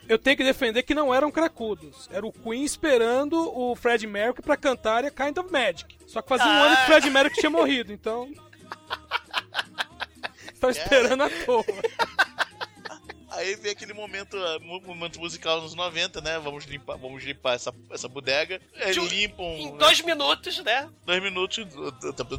eu 0.09 0.19
tenho 0.19 0.37
que 0.37 0.45
defender 0.45 0.83
que 0.83 0.95
não 0.95 1.15
eram 1.15 1.31
cracudos. 1.31 2.09
Era 2.11 2.27
o 2.27 2.33
Queen 2.33 2.65
esperando 2.65 3.35
o 3.57 3.77
Fred 3.77 4.07
Mercury 4.07 4.43
pra 4.43 4.57
cantar 4.57 5.05
a 5.05 5.11
Kind 5.11 5.37
of 5.39 5.51
Magic. 5.53 5.97
Só 6.07 6.21
que 6.23 6.29
fazia 6.29 6.47
um 6.47 6.51
Ah. 6.51 6.63
ano 6.67 6.77
que 6.77 6.83
o 6.83 6.87
Fred 6.87 7.11
Mercury 7.11 7.41
tinha 7.41 7.51
morrido, 7.51 7.93
então. 7.93 8.29
Tava 10.61 10.73
esperando 10.73 11.23
à 11.23 11.31
toa. 11.45 11.65
Aí 13.39 13.55
vem 13.57 13.73
aquele 13.73 13.93
momento, 13.95 14.37
mo- 14.63 14.81
momento 14.81 15.21
musical 15.21 15.61
nos 15.63 15.75
90, 15.75 16.21
né? 16.21 16.39
Vamos 16.39 16.65
limpar, 16.65 16.97
vamos 16.97 17.23
limpar 17.23 17.55
essa, 17.55 17.73
essa 17.91 18.09
bodega. 18.09 18.61
Um- 18.99 19.07
limpam 19.07 19.45
Em 19.45 19.71
né, 19.73 19.79
dois 19.79 20.01
minutos, 20.01 20.59
né? 20.65 20.89
dois 21.07 21.23
minutos 21.23 21.65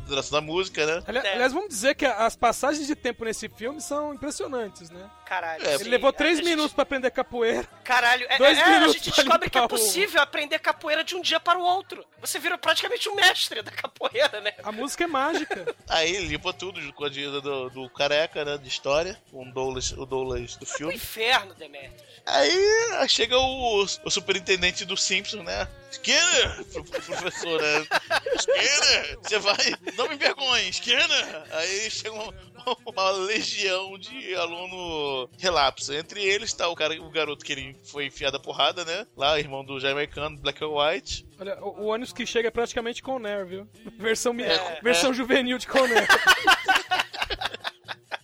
duração 0.05 0.39
da 0.39 0.41
música, 0.45 0.85
né? 0.85 1.03
Ali- 1.07 1.19
É. 1.19 1.33
Aliás, 1.33 1.53
vamos 1.53 1.69
dizer 1.69 1.95
que 1.95 2.05
as 2.05 2.35
passagens 2.35 2.85
de 2.87 2.95
tempo 2.95 3.23
nesse 3.23 3.47
filme 3.49 3.79
são 3.81 4.13
impressionantes, 4.13 4.89
né? 4.89 5.09
Caralho. 5.30 5.63
É, 5.63 5.75
Ele 5.75 5.84
sim, 5.84 5.89
levou 5.91 6.11
três 6.11 6.38
gente- 6.39 6.47
minutos 6.49 6.73
pra 6.73 6.82
aprender 6.82 7.11
capoeira. 7.11 7.63
Caralho, 7.84 8.25
é, 8.30 8.38
Dois 8.39 8.57
é, 8.57 8.61
a 8.63 8.88
gente 8.88 9.11
descobre 9.11 9.47
que 9.47 9.57
é 9.57 9.61
limpar 9.61 9.65
o- 9.75 9.77
possível 9.80 10.19
aprender 10.21 10.57
capoeira 10.57 11.03
de 11.03 11.15
um 11.15 11.21
dia 11.21 11.39
para 11.39 11.59
o 11.59 11.61
outro. 11.61 12.03
Você 12.19 12.39
vira 12.39 12.57
praticamente 12.57 13.07
um 13.07 13.13
mestre 13.15 13.61
da 13.61 13.69
capoeira, 13.71 14.41
né? 14.41 14.53
A 14.63 14.71
música 14.71 15.03
é 15.03 15.07
mágica. 15.07 15.75
Aí 15.88 16.17
limpa 16.25 16.51
tudo 16.51 16.82
com 16.93 17.03
a 17.03 17.07
ajuda 17.07 17.41
do, 17.41 17.69
do 17.69 17.89
careca, 17.91 18.43
né? 18.43 18.57
De 18.57 18.67
história, 18.67 19.21
com 19.32 19.43
o 19.47 19.53
Douglas, 19.53 19.91
o 19.91 20.03
Douglas 20.05 20.55
do 20.55 20.63
O 20.63 20.65
filme. 20.65 20.95
inferno, 20.95 21.53
Demetrius. 21.53 22.09
Aí 22.25 23.07
chega 23.07 23.38
o, 23.38 23.84
o 23.84 24.09
superintendente 24.09 24.84
do 24.84 24.97
Simpsons, 24.97 25.43
né? 25.43 25.67
Skinner! 25.91 26.63
Pro, 26.65 26.84
pro 26.84 27.01
professor, 27.01 27.61
né? 27.61 27.88
Skinner! 28.36 29.19
Você 29.23 29.39
vai. 29.39 29.57
Não 29.97 30.07
me 30.07 30.15
envergonhe, 30.15 30.69
Skinner! 30.69 31.43
Aí 31.51 31.89
chega 31.89 32.13
uma, 32.13 32.34
uma 32.86 33.11
legião 33.11 33.97
de 33.97 34.36
aluno 34.36 35.18
relapso. 35.39 35.91
Entre 35.93 36.22
eles 36.24 36.53
tá 36.53 36.67
o 36.67 36.76
cara, 36.76 36.93
o 37.01 37.09
garoto 37.09 37.43
que 37.43 37.51
ele 37.53 37.76
foi 37.86 38.05
enfiado 38.05 38.38
a 38.38 38.39
porrada, 38.39 38.86
né? 38.86 39.07
Lá, 39.17 39.39
irmão 39.39 39.65
do 39.65 39.80
jamaicano, 39.80 40.38
Black 40.38 40.63
and 40.63 40.67
White. 40.70 41.26
Olha, 41.39 41.57
o, 41.63 41.82
o 41.82 41.86
ônibus 41.88 42.13
que 42.13 42.26
chega 42.26 42.47
é 42.49 42.51
praticamente 42.51 43.01
Conner, 43.01 43.45
viu? 43.45 43.67
Versão, 43.97 44.34
É. 44.39 44.80
versão 44.82 45.13
juvenil 45.13 45.57
de 45.57 45.67
Conner. 45.67 46.07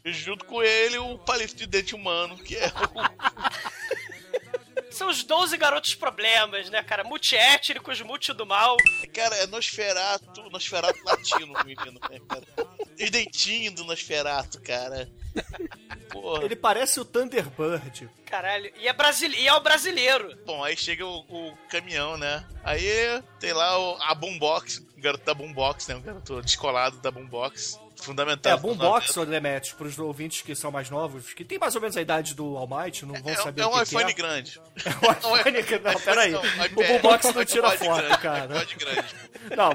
Junto 0.06 0.46
com 0.46 0.62
ele, 0.62 1.00
o 1.00 1.18
palito 1.18 1.56
de 1.56 1.66
dente 1.66 1.96
humano, 1.96 2.38
que 2.38 2.56
é 2.56 2.68
o 2.68 2.72
São 4.92 5.10
os 5.10 5.24
12 5.24 5.58
garotos 5.58 5.96
problemas, 5.96 6.70
né, 6.70 6.84
cara? 6.84 7.04
Multiétnicos, 7.04 8.00
multi 8.02 8.32
do 8.32 8.46
mal. 8.46 8.78
Cara, 9.14 9.36
é 9.38 9.48
Nosferato, 9.48 10.48
Nosferato 10.52 11.00
latino, 11.04 11.54
menino, 11.66 12.00
né, 12.10 12.20
cara? 12.30 12.46
Os 13.02 13.10
dentinhos 13.10 13.74
do 13.74 13.84
Nosferato, 13.84 14.62
cara. 14.62 15.10
Porra. 16.10 16.46
Ele 16.46 16.56
parece 16.56 17.00
o 17.00 17.06
Thunderbird. 17.06 18.10
Caralho. 18.26 18.72
E 18.78 18.88
é, 18.88 18.94
brasile... 18.94 19.36
e 19.38 19.48
é 19.48 19.54
o 19.54 19.60
brasileiro. 19.60 20.36
Bom, 20.46 20.64
aí 20.64 20.76
chega 20.78 21.06
o, 21.06 21.20
o 21.30 21.58
caminhão, 21.70 22.18
né? 22.18 22.46
Aí 22.64 22.88
tem 23.40 23.54
lá 23.54 23.78
o, 23.78 23.98
a 24.02 24.16
Boombox, 24.16 24.78
o 24.98 25.02
garoto 25.02 25.26
da 25.26 25.34
Boombox, 25.34 25.88
né? 25.88 25.96
O 25.96 26.02
garoto 26.02 26.42
descolado 26.42 26.98
da 27.00 27.12
Boombox. 27.12 27.80
Fundamental. 28.02 28.54
É, 28.54 28.58
Boombox, 28.58 29.14
Demetrius, 29.28 29.74
pros 29.76 29.98
ouvintes 30.00 30.42
que 30.42 30.56
são 30.56 30.72
mais 30.72 30.90
novos, 30.90 31.34
que 31.34 31.44
tem 31.46 31.58
mais 31.58 31.76
ou 31.76 31.82
menos 31.82 31.96
a 31.98 32.02
idade 32.02 32.34
do 32.34 32.58
Almighty, 32.58 33.06
não 33.06 33.16
vão 33.22 33.32
É, 33.34 33.36
saber 33.36 33.62
é 33.62 33.66
o 33.66 33.70
um 33.70 33.74
que, 33.74 33.84
iPhone 33.84 34.06
que 34.06 34.12
é. 34.12 34.14
grande. 34.14 34.62
É 34.86 35.28
um 35.28 35.38
iPhone 35.38 35.64
que... 35.64 35.80
Não, 35.80 36.00
peraí. 36.02 36.32
Não, 36.32 36.42
O. 36.42 36.70
Boombox 36.88 37.34
não 37.34 37.46
tira 37.46 37.70
iPod 37.70 37.86
foto, 37.88 38.02
grande, 38.02 38.18
cara. 38.22 38.60
iPod 38.60 38.76
grande. 38.76 39.16
Não, 39.56 39.70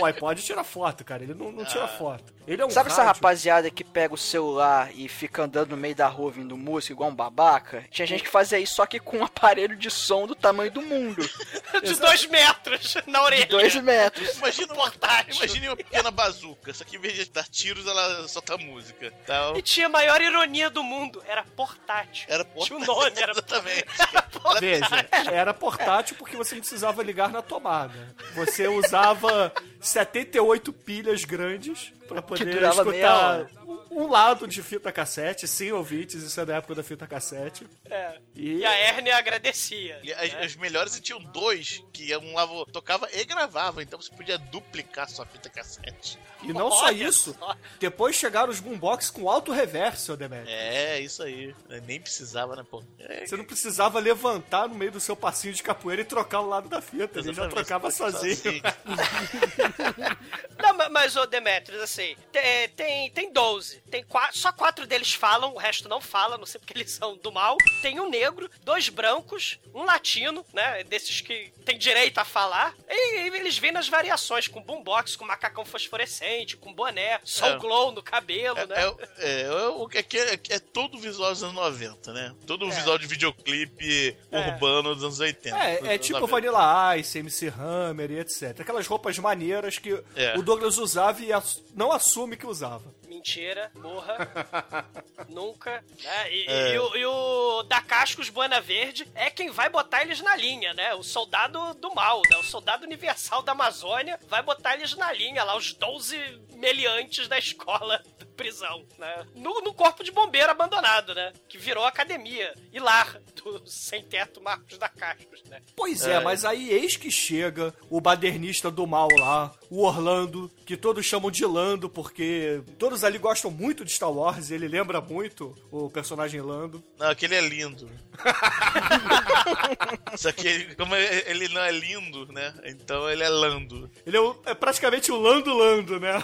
o, 0.00 0.04
iPod 0.04 0.42
tira 0.42 0.64
foto, 0.64 1.04
cara. 1.04 1.22
Ele 1.22 1.34
não, 1.34 1.50
não 1.52 1.62
Ah. 1.62 1.66
tira 1.66 1.88
foto. 1.88 2.34
Ele 2.46 2.60
é 2.60 2.66
um 2.66 2.70
Sabe 2.70 2.90
essa 2.90 3.02
rádio. 3.02 3.14
rapaziada 3.14 3.70
que 3.70 3.82
pega 3.82 4.12
o 4.12 4.18
celular 4.18 4.90
e 4.94 5.08
fica 5.08 5.44
andando 5.44 5.70
no 5.70 5.76
meio 5.78 5.94
da 5.94 6.06
rua 6.08 6.26
ouvindo 6.26 6.54
música 6.58 6.92
igual 6.92 7.08
um 7.08 7.14
babaca? 7.14 7.86
Tinha 7.90 8.06
gente 8.06 8.22
que 8.22 8.28
fazia 8.28 8.58
isso 8.58 8.74
só 8.74 8.84
que 8.84 9.00
com 9.00 9.18
um 9.18 9.24
aparelho 9.24 9.74
de 9.76 9.90
som 9.90 10.26
do 10.26 10.34
tamanho 10.34 10.70
do 10.70 10.82
mundo. 10.82 11.22
De 11.82 11.94
dois 11.98 12.26
metros 12.26 12.96
na 13.06 13.22
orelha. 13.22 13.42
De 13.44 13.50
dois 13.50 13.74
metros. 13.76 14.36
Imagina 14.36 14.72
uma, 14.74 14.84
Portátil. 14.84 15.34
imagine 15.36 15.68
uma 15.68 15.76
pequena 15.76 16.10
bazuca, 16.10 16.72
só 16.74 16.84
que 16.84 16.96
em 16.96 17.00
vez 17.00 17.14
de 17.14 17.24
dar 17.30 17.46
tiros, 17.54 17.86
ela 17.86 18.26
solta 18.26 18.58
música. 18.58 19.12
Então... 19.22 19.56
E 19.56 19.62
tinha 19.62 19.86
a 19.86 19.88
maior 19.88 20.20
ironia 20.20 20.68
do 20.68 20.82
mundo, 20.82 21.22
era 21.26 21.44
portátil. 21.44 22.26
Era 22.28 22.44
portátil. 22.44 22.78
Tinha 22.78 22.92
o 22.92 22.96
nome, 22.96 23.20
era 23.20 23.30
Exatamente. 23.32 23.84
portátil. 24.32 24.60
Veja, 24.60 25.30
era 25.30 25.54
portátil 25.54 26.16
porque 26.16 26.36
você 26.36 26.54
não 26.56 26.60
precisava 26.60 27.02
ligar 27.02 27.30
na 27.30 27.40
tomada. 27.40 28.14
Você 28.34 28.66
usava 28.66 29.52
78 29.80 30.72
pilhas 30.72 31.24
grandes 31.24 31.92
para 32.08 32.20
poder 32.20 32.62
escutar. 32.62 33.46
Um 33.94 34.08
lado 34.08 34.46
de 34.48 34.62
fita 34.62 34.90
cassete, 34.92 35.46
sim, 35.46 35.70
ouvintes, 35.72 36.22
isso 36.22 36.40
é 36.40 36.44
da 36.44 36.56
época 36.56 36.74
da 36.74 36.82
fita 36.82 37.06
cassete. 37.06 37.66
É. 37.90 38.18
E, 38.34 38.56
E 38.58 38.64
a 38.66 38.72
Hérnia 38.72 39.16
agradecia. 39.16 39.98
E 40.02 40.12
as, 40.12 40.34
as 40.34 40.56
melhores 40.56 40.98
tinham 41.00 41.20
dois, 41.22 41.82
que 41.92 42.14
um 42.16 42.34
lá 42.34 42.46
tocava 42.72 43.08
e 43.12 43.24
gravava, 43.24 43.82
então 43.82 44.00
você 44.00 44.10
podia 44.14 44.38
duplicar 44.38 45.08
sua 45.08 45.24
fita 45.26 45.48
cassete. 45.48 46.18
e 46.42 46.52
não 46.52 46.70
só 46.70 46.86
Olha 46.86 47.08
isso, 47.08 47.34
só. 47.38 47.56
depois 47.80 48.16
chegaram 48.16 48.50
os 48.50 48.60
boombox 48.60 49.10
com 49.10 49.28
alto 49.30 49.52
reverso, 49.52 50.16
Demetrio. 50.16 50.50
É, 50.54 51.00
isso 51.00 51.22
aí. 51.22 51.54
Nem 51.86 52.00
precisava, 52.00 52.56
né, 52.56 52.64
pô? 52.68 52.82
É, 52.98 53.26
Você 53.26 53.36
não 53.36 53.44
precisava 53.44 53.98
levantar 54.00 54.68
no 54.68 54.74
meio 54.74 54.92
do 54.92 55.00
seu 55.00 55.14
passinho 55.16 55.54
de 55.54 55.62
capoeira 55.62 56.02
e 56.02 56.04
trocar 56.04 56.40
o 56.40 56.46
lado 56.48 56.68
da 56.68 56.80
fita, 56.80 57.18
ele 57.20 57.32
já 57.32 57.44
exatamente, 57.44 57.54
trocava 57.54 57.82
pode 57.90 57.94
sozinho. 57.96 58.62
Não, 60.62 60.74
ma- 60.74 60.88
mas, 60.88 61.16
ô 61.16 61.26
Demetrius, 61.26 61.82
assim, 61.82 62.16
te- 62.32 62.68
tem, 62.76 63.10
tem 63.10 63.32
12. 63.32 63.82
Tem 63.94 64.02
quatro, 64.02 64.36
só 64.36 64.50
quatro 64.50 64.88
deles 64.88 65.14
falam, 65.14 65.54
o 65.54 65.56
resto 65.56 65.88
não 65.88 66.00
fala, 66.00 66.36
não 66.36 66.44
sei 66.46 66.58
porque 66.58 66.72
eles 66.76 66.90
são 66.90 67.16
do 67.16 67.30
mal. 67.30 67.56
Tem 67.80 68.00
um 68.00 68.10
negro, 68.10 68.50
dois 68.64 68.88
brancos, 68.88 69.60
um 69.72 69.84
latino, 69.84 70.44
né? 70.52 70.82
Desses 70.82 71.20
que 71.20 71.52
tem 71.64 71.78
direito 71.78 72.18
a 72.18 72.24
falar. 72.24 72.74
E, 72.88 73.28
e 73.30 73.36
eles 73.36 73.56
vêm 73.56 73.70
nas 73.70 73.88
variações, 73.88 74.48
com 74.48 74.60
boombox, 74.60 75.14
com 75.14 75.24
macacão 75.24 75.64
fosforescente, 75.64 76.56
com 76.56 76.72
boné, 76.74 77.20
soul 77.22 77.52
É. 77.52 77.56
glow 77.56 77.92
no 77.92 78.02
cabelo, 78.02 78.56
né? 78.66 78.74
É, 79.18 79.30
é, 79.30 79.42
é, 79.42 79.68
o 79.68 79.86
que 79.86 79.98
é, 79.98 80.02
que 80.02 80.18
é, 80.18 80.40
é 80.50 80.58
todo 80.58 80.96
o 80.96 81.00
visual 81.00 81.30
dos 81.30 81.44
anos 81.44 81.54
90, 81.54 82.12
né? 82.12 82.34
Todo 82.48 82.66
o 82.66 82.72
visual 82.72 82.98
de 82.98 83.06
videoclipe 83.06 84.16
urbano 84.32 84.92
dos 84.92 85.04
anos 85.04 85.20
80. 85.20 85.56
É, 85.56 85.94
é 85.94 85.98
tipo 85.98 86.18
90. 86.18 86.32
Vanilla 86.32 86.96
Ice, 86.98 87.16
MC 87.20 87.46
Hammer 87.56 88.10
e 88.10 88.18
etc. 88.18 88.58
Aquelas 88.58 88.88
roupas 88.88 89.16
maneiras 89.20 89.78
que 89.78 90.02
É. 90.16 90.36
o 90.36 90.42
Douglas 90.42 90.78
usava 90.78 91.22
e 91.22 91.28
não 91.76 91.92
assume 91.92 92.36
que 92.36 92.44
usava. 92.44 92.92
Mentira, 93.28 93.70
morra. 93.76 94.84
Nunca. 95.30 95.82
né? 96.02 96.30
E, 96.30 96.44
É. 96.46 96.74
e 96.74 96.78
o, 96.78 96.96
e 96.96 97.06
o 97.06 97.62
da 97.62 97.80
Cascos 97.80 98.28
Buena 98.28 98.60
Verde 98.60 99.08
é 99.14 99.30
quem 99.30 99.50
vai 99.50 99.70
botar 99.70 100.02
eles 100.02 100.20
na 100.20 100.36
linha, 100.36 100.74
né? 100.74 100.92
O 100.94 101.02
soldado 101.02 101.72
do 101.72 101.94
mal, 101.94 102.20
né? 102.30 102.36
O 102.36 102.42
soldado 102.42 102.84
universal 102.84 103.42
da 103.42 103.52
Amazônia 103.52 104.20
vai 104.28 104.42
botar 104.42 104.74
eles 104.74 104.94
na 104.94 105.10
linha 105.10 105.42
lá, 105.42 105.56
os 105.56 105.72
12 105.72 106.18
meliantes 106.56 107.26
da 107.26 107.38
escola 107.38 107.98
da 108.18 108.26
prisão, 108.36 108.84
né? 108.98 109.26
No, 109.34 109.62
no 109.62 109.72
corpo 109.72 110.04
de 110.04 110.12
bombeiro 110.12 110.50
abandonado, 110.50 111.14
né? 111.14 111.32
Que 111.48 111.56
virou 111.56 111.86
academia 111.86 112.52
e 112.70 112.78
lar 112.78 113.18
do 113.42 113.62
sem-teto 113.66 114.42
Marcos 114.42 114.76
da 114.76 114.88
Cascos, 114.90 115.42
né? 115.44 115.62
Pois 115.74 116.06
é, 116.06 116.20
mas 116.20 116.44
aí 116.44 116.68
eis 116.70 116.94
que 116.98 117.10
chega 117.10 117.74
o 117.88 118.02
badernista 118.02 118.70
do 118.70 118.86
mal 118.86 119.08
lá, 119.18 119.50
o 119.70 119.82
Orlando, 119.84 120.50
que 120.66 120.76
todos 120.76 121.04
chamam 121.04 121.30
de 121.30 121.44
Lando, 121.44 121.88
porque 121.88 122.62
todos 122.78 123.04
ali 123.04 123.18
gostam 123.18 123.50
muito 123.50 123.84
de 123.84 123.92
Star 123.92 124.10
Wars, 124.12 124.50
e 124.50 124.54
ele 124.54 124.68
lembra 124.68 125.00
muito 125.00 125.54
o 125.70 125.90
personagem 125.90 126.40
Lando. 126.40 126.82
Não, 126.98 127.08
aquele 127.10 127.34
é 127.34 127.40
lindo. 127.40 127.88
Só 130.16 130.32
que 130.32 130.46
ele, 130.46 130.74
como 130.74 130.94
ele 130.96 131.48
não 131.48 131.60
é 131.60 131.70
lindo, 131.72 132.30
né? 132.32 132.54
Então 132.64 133.08
ele 133.10 133.22
é 133.22 133.28
lando. 133.28 133.90
Ele 134.06 134.16
é, 134.16 134.20
o- 134.20 134.36
é 134.46 134.54
praticamente 134.54 135.10
o 135.12 135.20
Lando 135.20 135.52
Lando, 135.54 136.00
né? 136.00 136.22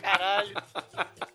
Caralho. 0.00 0.62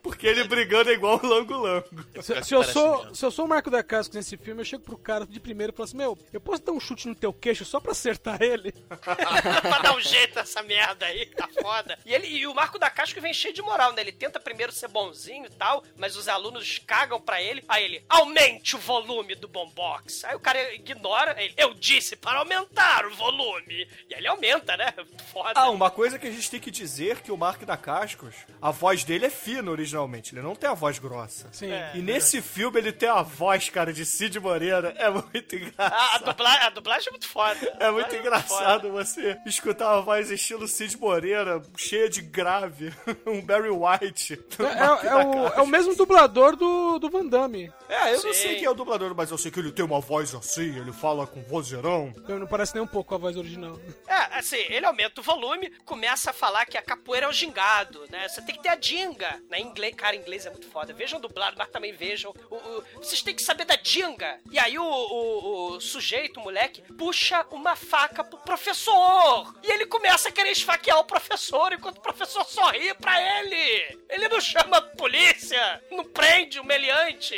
Porque 0.01 0.26
ele 0.28 0.43
brigando 0.45 0.89
é 0.89 0.93
igual 0.93 1.20
o 1.22 1.28
Lango 1.28 1.57
Lango. 1.57 1.86
Se, 2.22 2.43
se 2.43 2.53
eu 2.55 2.63
sou, 2.63 2.99
mesmo. 2.99 3.15
se 3.15 3.26
eu 3.26 3.32
sou 3.32 3.45
o 3.45 3.47
Marco 3.47 3.70
da 3.70 3.84
Cascos 3.84 4.15
nesse 4.15 4.38
filme, 4.38 4.61
eu 4.61 4.65
chego 4.65 4.84
pro 4.84 4.97
cara 4.97 5.26
de 5.26 5.39
primeiro 5.39 5.74
e 5.74 5.76
falo 5.76 5.86
assim: 5.86 5.97
Meu, 5.97 6.18
eu 6.32 6.39
posso 6.39 6.63
dar 6.63 6.72
um 6.72 6.80
chute 6.80 7.07
no 7.07 7.15
teu 7.15 7.34
queixo 7.34 7.65
só 7.65 7.80
pra 7.80 7.91
acertar 7.91 8.41
ele? 8.41 8.72
pra 9.01 9.80
dar 9.80 9.95
um 9.95 10.01
jeito 10.08 10.36
nessa 10.36 10.62
merda 10.64 11.05
aí, 11.05 11.26
tá 11.28 11.47
foda. 11.62 11.97
E, 12.05 12.14
ele, 12.14 12.28
e 12.28 12.47
o 12.47 12.53
Marco 12.53 12.80
da 12.80 12.89
Casca 12.89 13.20
vem 13.22 13.34
cheio 13.34 13.53
de 13.53 13.62
moral, 13.62 13.93
né? 13.93 14.01
Ele 14.01 14.12
tenta 14.12 14.39
primeiro 14.39 14.72
ser 14.72 14.88
bonzinho 14.88 15.45
e 15.45 15.49
tal, 15.49 15.84
mas 15.95 16.16
os 16.16 16.28
alunos 16.28 16.80
cagam 16.86 17.20
pra 17.22 17.41
ele. 17.41 17.64
Aí 17.68 17.84
ele, 17.84 18.05
aumente 18.10 18.76
o 18.76 18.80
volume 18.80 19.36
do 19.36 19.47
bombox. 19.47 20.24
Aí 20.26 20.36
o 20.36 20.39
cara 20.39 20.74
ignora, 20.74 21.34
aí 21.38 21.45
ele, 21.45 21.53
eu 21.58 21.74
disse 21.74 22.16
para 22.16 22.39
aumentar 22.39 23.05
o 23.05 23.14
volume. 23.16 23.88
E 24.10 24.14
aí 24.14 24.20
ele 24.22 24.28
aumenta, 24.28 24.76
né? 24.78 24.93
Foda. 25.32 25.53
Ah, 25.55 25.70
uma 25.70 25.89
coisa 25.91 26.18
que 26.18 26.28
a 26.28 26.32
gente 26.32 26.49
tem 26.49 26.60
que 26.60 26.72
dizer 26.72 27.22
que 27.22 27.32
o 27.32 27.38
Mark 27.38 27.62
da 27.64 27.78
Cascos, 27.78 28.36
a 28.62 28.72
voz 28.72 29.03
dele 29.03 29.26
é 29.26 29.30
fina 29.30 29.70
originalmente, 29.70 30.34
ele 30.34 30.41
não 30.41 30.55
tem 30.55 30.70
a 30.70 30.74
voz 30.74 30.97
grossa. 30.99 31.49
Sim. 31.51 31.70
E 31.93 31.99
nesse 31.99 32.41
filme 32.41 32.80
ele 32.80 32.91
tem 32.91 33.10
a 33.10 33.22
voz, 33.22 33.70
cara, 33.70 33.91
de 33.93 34.05
Cid 34.05 34.39
Moreira. 34.39 34.93
É 34.97 35.10
muito 35.10 35.55
engraçado. 35.55 35.93
A, 35.93 36.16
a, 36.16 36.18
dubla- 36.20 36.66
a 36.66 36.70
dublagem 36.70 37.08
é 37.08 37.12
muito 37.12 37.28
foda. 37.28 37.78
É 37.80 37.91
muito 37.91 38.05
A 38.05 38.10
dublagem 38.10 38.20
engraçado 38.20 38.91
você 38.91 39.38
escutar 39.45 39.96
uma 39.97 40.01
voz 40.03 40.29
estilo 40.29 40.67
Cid 40.67 40.95
Moreira, 40.97 41.61
cheia 41.75 42.07
de 42.09 42.21
grave, 42.21 42.93
um 43.25 43.41
Barry 43.41 43.69
White. 43.69 44.39
É, 44.59 45.07
é- 45.07 45.09
é 45.09 45.15
o, 45.15 45.47
é 45.47 45.61
o 45.61 45.67
mesmo 45.67 45.95
dublador 45.95 46.55
do, 46.55 46.99
do 46.99 47.09
Van 47.09 47.25
Damme. 47.25 47.71
É, 47.89 48.09
eu 48.13 48.23
não 48.23 48.33
Sim. 48.33 48.33
sei 48.33 48.55
quem 48.55 48.65
é 48.65 48.69
o 48.69 48.73
dublador, 48.75 49.13
mas 49.15 49.31
eu 49.31 49.37
sei 49.37 49.49
que 49.49 49.59
ele 49.59 49.71
tem 49.71 49.83
uma 49.83 49.99
voz 49.99 50.35
assim, 50.35 50.77
ele 50.77 50.91
fala 50.93 51.25
com 51.25 51.41
vozeirão. 51.43 52.13
Não 52.27 52.45
parece 52.47 52.75
nem 52.75 52.83
um 52.83 52.87
pouco 52.87 53.09
com 53.09 53.15
a 53.15 53.17
voz 53.17 53.35
original. 53.37 53.79
É, 54.07 54.37
assim, 54.37 54.57
ele 54.69 54.85
aumenta 54.85 55.19
o 55.21 55.23
volume, 55.23 55.71
começa 55.85 56.29
a 56.29 56.33
falar 56.33 56.65
que 56.65 56.77
a 56.77 56.81
capoeira 56.81 57.25
é 57.25 57.29
o 57.29 57.33
gingado, 57.33 58.05
né? 58.11 58.27
Você 58.27 58.41
tem 58.41 58.55
que 58.55 58.61
ter 58.61 58.69
a 58.69 58.75
dinga. 58.75 59.41
Né? 59.49 59.59
Inglês, 59.59 59.95
cara, 59.95 60.15
inglês 60.15 60.45
é 60.45 60.49
muito 60.51 60.67
foda. 60.69 60.93
Vejam 60.93 61.19
dublado, 61.19 61.55
mas 61.57 61.69
também 61.69 61.93
vejam. 61.93 62.33
O, 62.51 62.55
o- 62.55 62.83
vocês 62.95 63.21
têm 63.21 63.33
que 63.35 63.41
saber 63.41 63.65
da 63.65 63.75
dinga. 63.75 64.37
E 64.51 64.59
aí 64.59 64.77
o, 64.77 64.83
o- 64.83 65.75
o 65.77 65.81
sujeito, 65.81 66.39
o 66.39 66.43
moleque, 66.43 66.81
puxa 66.97 67.45
uma 67.51 67.75
faca 67.75 68.23
pro 68.23 68.37
professor. 68.39 69.55
E 69.63 69.71
ele 69.71 69.85
começa 69.88 70.29
a 70.29 70.31
querer 70.31 70.51
esfaquear 70.51 70.99
o 70.99 71.05
professor 71.05 71.73
enquanto 71.73 71.97
o 71.97 72.01
professor 72.01 72.45
sorri 72.45 72.93
pra 72.95 73.19
ele. 73.39 73.99
Ele 74.09 74.27
não 74.27 74.39
chama 74.39 74.77
a 74.77 74.81
polícia, 74.81 75.81
não 75.91 76.03
prende 76.03 76.59
o 76.59 76.63
meliante. 76.63 77.35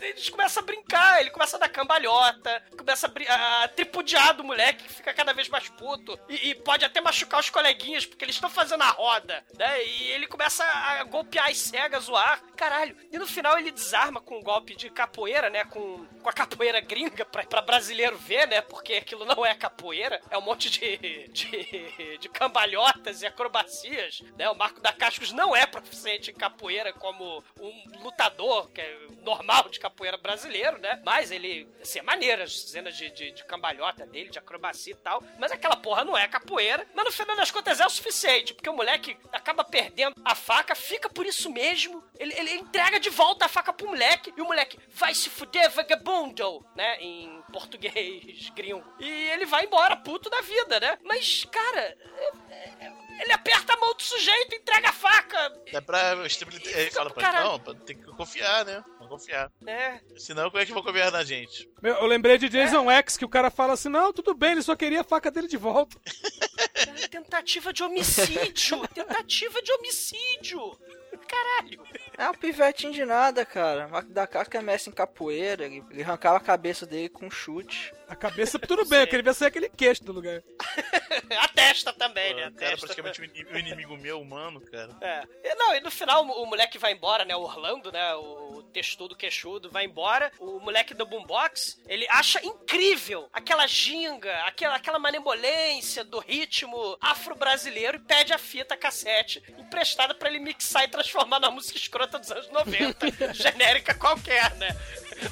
Eles 0.00 0.28
começam 0.28 0.62
a 0.62 0.66
brincar, 0.66 1.20
ele 1.20 1.30
começa 1.30 1.56
a 1.56 1.60
dar 1.60 1.68
cambalhota, 1.68 2.62
começa 2.76 3.12
a, 3.28 3.64
a 3.64 3.68
tripudiar 3.68 4.34
do 4.34 4.44
moleque 4.44 4.84
que 4.84 4.94
fica 4.94 5.14
cada 5.14 5.32
vez 5.32 5.48
mais 5.48 5.68
puto. 5.68 6.18
E, 6.28 6.50
e 6.50 6.54
pode 6.54 6.84
até 6.84 7.00
machucar 7.00 7.40
os 7.40 7.50
coleguinhas, 7.50 8.06
porque 8.06 8.24
eles 8.24 8.36
estão 8.36 8.50
fazendo 8.50 8.82
a 8.82 8.90
roda, 8.90 9.44
né? 9.56 9.84
E 9.84 10.10
ele 10.12 10.26
começa 10.26 10.64
a 10.64 11.04
golpear 11.04 11.48
as 11.48 11.58
cegas, 11.58 12.04
zoar. 12.04 12.42
Caralho. 12.56 12.96
E 13.12 13.18
no 13.18 13.26
final 13.26 13.58
ele 13.58 13.70
desarma 13.70 14.20
com 14.20 14.38
um 14.38 14.42
golpe 14.42 14.74
de 14.74 14.90
capoeira, 14.90 15.48
né? 15.50 15.64
Com, 15.64 16.06
com 16.22 16.28
a 16.28 16.32
capoeira 16.32 16.80
gringa 16.80 17.24
pra, 17.24 17.44
pra 17.44 17.60
brasileiro 17.60 18.16
ver, 18.18 18.46
né? 18.48 18.60
Porque 18.60 18.94
aquilo 18.94 19.24
não 19.24 19.44
é 19.44 19.54
capoeira, 19.54 20.20
é 20.30 20.38
um 20.38 20.42
monte 20.42 20.70
de, 20.70 21.28
de, 21.28 21.57
de 22.18 22.28
cambalhotas 22.28 23.22
e 23.22 23.26
acrobacias, 23.26 24.22
né? 24.36 24.48
O 24.50 24.54
Marco 24.54 24.80
da 24.80 24.92
Cascos 24.92 25.32
não 25.32 25.54
é 25.54 25.66
proficiente 25.66 26.30
em 26.30 26.34
capoeira 26.34 26.92
como 26.92 27.42
um 27.60 28.02
lutador, 28.02 28.70
que 28.70 28.80
é 28.80 28.98
normal 29.22 29.68
de 29.68 29.78
capoeira 29.78 30.16
brasileiro, 30.16 30.78
né? 30.78 31.00
Mas 31.04 31.30
ele, 31.30 31.68
assim, 31.80 31.98
é 31.98 32.02
maneiro 32.02 32.42
as 32.42 32.60
cenas 32.60 32.96
de, 32.96 33.10
de, 33.10 33.32
de 33.32 33.44
cambalhota 33.44 34.06
dele, 34.06 34.30
de 34.30 34.38
acrobacia 34.38 34.92
e 34.92 34.96
tal. 34.96 35.22
Mas 35.38 35.52
aquela 35.52 35.76
porra 35.76 36.04
não 36.04 36.16
é 36.16 36.26
capoeira. 36.28 36.86
Mas 36.94 37.04
no 37.04 37.12
final 37.12 37.36
das 37.36 37.50
contas 37.50 37.80
é 37.80 37.86
o 37.86 37.90
suficiente, 37.90 38.54
porque 38.54 38.68
o 38.68 38.76
moleque 38.76 39.16
acaba 39.32 39.64
perdendo 39.64 40.14
a 40.24 40.34
faca, 40.34 40.74
fica 40.74 41.08
por 41.08 41.26
isso 41.26 41.50
mesmo. 41.50 42.02
Ele, 42.18 42.34
ele 42.34 42.52
entrega 42.52 42.98
de 42.98 43.10
volta 43.10 43.46
a 43.46 43.48
faca 43.48 43.72
pro 43.72 43.88
moleque 43.88 44.32
e 44.36 44.40
o 44.40 44.46
moleque 44.46 44.78
vai 44.90 45.14
se 45.14 45.28
fuder, 45.28 45.70
vagabundo, 45.70 46.64
né? 46.74 47.00
Em 47.00 47.42
português 47.52 48.50
gringo. 48.54 48.84
E 48.98 49.08
ele 49.30 49.46
vai 49.46 49.64
embora, 49.64 49.96
puto 49.96 50.30
da 50.30 50.40
vida, 50.40 50.80
né? 50.80 50.98
Mas, 51.02 51.44
cara. 51.48 51.80
é- 51.80 52.84
é- 52.86 52.98
Ele 53.20 53.32
aperta 53.32 53.72
a 53.72 53.76
mão 53.78 53.94
do 53.94 54.02
sujeito, 54.02 54.54
entrega 54.54 54.90
a 54.90 54.92
faca. 54.92 55.52
É 55.66 55.80
pra 55.80 56.24
estabilizar. 56.24 56.78
Ele 56.78 56.90
fala 56.92 57.10
pra 57.10 57.20
Caralho. 57.22 57.44
não, 57.48 57.58
tem 57.74 57.96
que 57.96 58.04
confiar, 58.12 58.64
né? 58.64 58.84
Vamos 59.00 59.08
confiar. 59.08 59.50
É. 59.66 60.00
Senão, 60.16 60.48
como 60.50 60.62
é 60.62 60.66
que 60.66 60.72
vão 60.72 60.84
confiar 60.84 61.10
na 61.10 61.24
gente? 61.24 61.68
Meu, 61.82 61.96
eu 61.96 62.06
lembrei 62.06 62.38
de 62.38 62.48
Jason 62.48 62.88
X, 62.90 63.16
que 63.16 63.24
o 63.24 63.28
cara 63.28 63.50
fala 63.50 63.72
assim: 63.72 63.88
Não, 63.88 64.12
tudo 64.12 64.34
bem, 64.34 64.52
ele 64.52 64.62
só 64.62 64.76
queria 64.76 65.00
a 65.00 65.04
faca 65.04 65.30
dele 65.32 65.48
de 65.48 65.56
volta. 65.56 65.96
Tentativa 67.10 67.72
de 67.72 67.82
homicídio! 67.82 68.86
Tentativa 68.88 69.62
de 69.62 69.72
homicídio! 69.72 70.78
Caralho! 71.26 71.82
É 72.18 72.28
um 72.28 72.34
pivetinho 72.34 72.92
de 72.92 73.04
nada, 73.04 73.46
cara. 73.46 73.86
Marco 73.86 74.12
da 74.12 74.26
Casca 74.26 74.58
é 74.58 74.60
mestre 74.62 74.90
em 74.90 74.94
capoeira. 74.94 75.64
Ele, 75.64 75.84
ele 75.88 76.02
arrancava 76.02 76.36
a 76.36 76.40
cabeça 76.40 76.84
dele 76.84 77.08
com 77.08 77.26
um 77.26 77.30
chute. 77.30 77.92
A 78.08 78.16
cabeça, 78.16 78.58
tudo 78.58 78.84
bem, 78.86 79.00
eu 79.00 79.06
queria 79.06 79.22
ver 79.22 79.34
se 79.34 79.44
é 79.44 79.48
aquele 79.48 79.68
queixo 79.68 80.02
do 80.02 80.12
lugar. 80.12 80.42
a 81.38 81.48
testa 81.48 81.92
também, 81.92 82.34
né? 82.34 82.46
A 82.46 82.50
Cara, 82.50 82.70
testa. 82.70 82.86
praticamente 82.86 83.20
o 83.20 83.58
inimigo 83.58 83.96
meu, 83.98 84.20
humano, 84.20 84.60
cara. 84.62 84.96
É. 85.00 85.22
E, 85.44 85.54
não, 85.54 85.76
e 85.76 85.80
no 85.80 85.90
final 85.90 86.24
o 86.24 86.46
moleque 86.46 86.78
vai 86.78 86.92
embora, 86.92 87.24
né? 87.24 87.36
O 87.36 87.42
Orlando, 87.42 87.92
né? 87.92 88.14
O 88.14 88.62
textudo 88.72 89.14
queixudo 89.14 89.70
vai 89.70 89.84
embora. 89.84 90.32
O 90.40 90.58
moleque 90.58 90.94
do 90.94 91.06
boombox, 91.06 91.80
ele 91.86 92.06
acha 92.08 92.44
incrível 92.44 93.28
aquela 93.32 93.66
ginga, 93.66 94.34
aquela, 94.44 94.74
aquela 94.74 94.98
manemolência 94.98 96.02
do 96.02 96.18
ritmo 96.18 96.96
afro-brasileiro 97.00 97.98
e 97.98 98.00
pede 98.00 98.32
a 98.32 98.38
fita 98.38 98.76
cassete 98.76 99.42
emprestada 99.58 100.14
pra 100.14 100.30
ele 100.30 100.40
mixar 100.40 100.84
e 100.84 100.88
transformar 100.88 101.38
na 101.38 101.50
música 101.50 101.78
escrota 101.78 102.07
dos 102.16 102.30
anos 102.30 102.48
90, 102.50 103.06
genérica 103.34 103.94
qualquer, 103.94 104.54
né? 104.56 104.74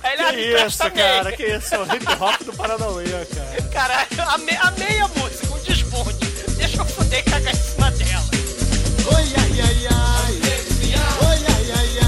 Aí 0.03 0.12
ele, 0.14 0.22
ah, 0.22 0.33
Que 0.33 0.49
empresta 0.49 0.87
isso, 0.89 0.97
cara, 0.97 1.33
que 1.33 1.43
isso, 1.45 1.74
é 1.74 1.79
o 1.79 1.95
hip 1.95 2.07
hop 2.20 2.43
do 2.43 2.53
Paranauê, 2.55 3.05
cara. 3.05 3.62
Caralho, 3.72 4.31
a, 4.31 4.39
me, 4.39 4.53
a 4.57 4.70
meia 4.72 5.09
música, 5.09 5.55
um 5.55 5.59
desbonde. 5.61 6.27
Deixa 6.57 6.79
eu 6.79 6.85
fuder 6.87 7.20
e 7.20 7.22
cagar 7.22 7.55
em 7.55 7.57
cima 7.57 7.91
dela. 7.93 8.24
Oi, 9.14 9.24
ai, 9.39 9.61
ai, 9.61 9.87
ai. 9.91 10.35
Oi, 11.29 11.47
ai, 11.49 11.72
ai, 11.72 11.99
ai. 12.01 12.06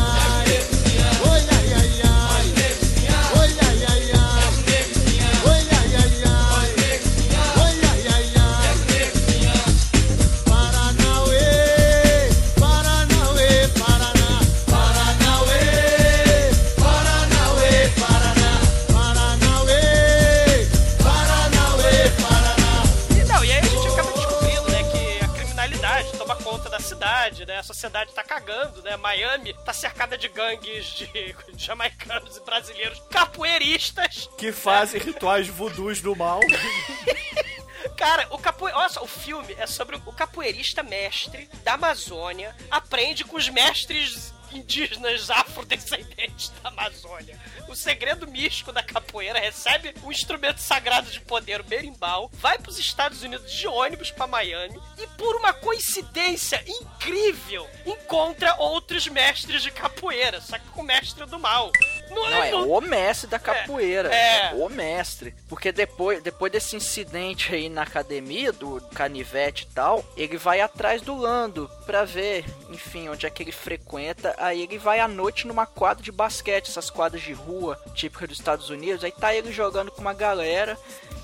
Né? 27.49 27.59
A 27.59 27.63
sociedade 27.63 28.13
tá 28.13 28.23
cagando, 28.23 28.83
né? 28.83 28.97
Miami 28.97 29.55
tá 29.65 29.73
cercada 29.73 30.17
de 30.17 30.29
gangues 30.29 30.85
de 30.85 31.35
jamaicanos 31.57 32.37
e 32.37 32.41
brasileiros 32.45 33.03
capoeiristas. 33.11 34.29
Que 34.37 34.53
fazem 34.53 35.01
rituais 35.01 35.49
voodoos 35.49 36.01
do 36.03 36.15
mal. 36.15 36.41
Cara, 37.97 38.29
o 38.31 38.39
capoe... 38.39 38.71
Olha 38.73 38.89
só, 38.89 39.03
o 39.03 39.09
filme 39.09 39.57
é 39.59 39.67
sobre 39.67 39.97
o 39.97 40.13
capoeirista 40.13 40.83
mestre 40.83 41.49
da 41.65 41.75
Amazônia 41.75 42.55
aprende 42.71 43.25
com 43.25 43.37
os 43.37 43.49
mestres 43.49 44.33
indígenas 44.53 45.31
afrodescendentes 45.31 46.51
da 46.63 46.69
Amazônia. 46.69 47.39
O 47.69 47.75
segredo 47.75 48.27
místico 48.27 48.73
da 48.73 48.83
capoeira 48.83 49.39
recebe 49.39 49.95
um 50.03 50.11
instrumento 50.11 50.59
sagrado 50.59 51.11
de 51.11 51.21
poder, 51.21 51.61
o 51.61 51.65
berimbau, 51.65 52.31
vai 52.35 52.59
para 52.59 52.71
os 52.71 52.79
Estados 52.79 53.23
Unidos 53.23 53.53
de 53.53 53.67
ônibus 53.67 54.11
para 54.11 54.27
Miami 54.27 54.81
e 54.99 55.07
por 55.09 55.37
uma 55.37 55.53
coincidência 55.53 56.63
incrível 56.67 57.69
encontra 57.85 58.57
outros 58.57 59.07
mestres 59.07 59.63
de 59.63 59.71
capoeira, 59.71 60.41
só 60.41 60.59
que 60.59 60.69
com 60.69 60.83
o 60.83 60.85
mestre 60.85 61.27
do 61.27 61.39
mal. 61.39 61.71
Não, 62.11 62.43
é 62.45 62.55
o 62.55 62.81
mestre 62.81 63.29
da 63.29 63.39
capoeira. 63.39 64.13
é. 64.15 64.53
o 64.55 64.69
mestre. 64.69 65.35
Porque 65.49 65.71
depois, 65.73 66.23
depois 66.23 66.51
desse 66.53 66.77
incidente 66.77 67.55
aí 67.55 67.69
na 67.69 67.83
academia, 67.83 68.53
do 68.53 68.81
canivete 68.95 69.67
e 69.71 69.75
tal, 69.75 70.05
ele 70.17 70.37
vai 70.37 70.61
atrás 70.61 71.03
do 71.03 71.17
Lando 71.17 71.71
pra 71.87 72.05
ver, 72.05 72.45
enfim, 72.71 73.09
onde 73.09 73.27
é 73.27 73.31
que 73.31 73.43
ele 73.43 73.53
frequenta. 73.53 74.35
Aí 74.39 74.63
ele 74.63 74.79
vai 74.79 75.01
à 75.01 75.09
noite 75.09 75.47
numa 75.47 75.67
quadra 75.67 76.03
de 76.03 76.13
basquete, 76.13 76.69
essas 76.69 76.91
quadras 76.91 77.23
de 77.23 77.33
rua 77.33 77.81
típicas 77.95 78.29
dos 78.29 78.39
Estados 78.39 78.71
Unidos. 78.71 79.05
Aí 79.05 79.13
tá 79.13 79.35
ele 79.35 79.53
jogando 79.53 79.91
com 79.91 80.01
uma 80.01 80.15
galera. 80.15 80.77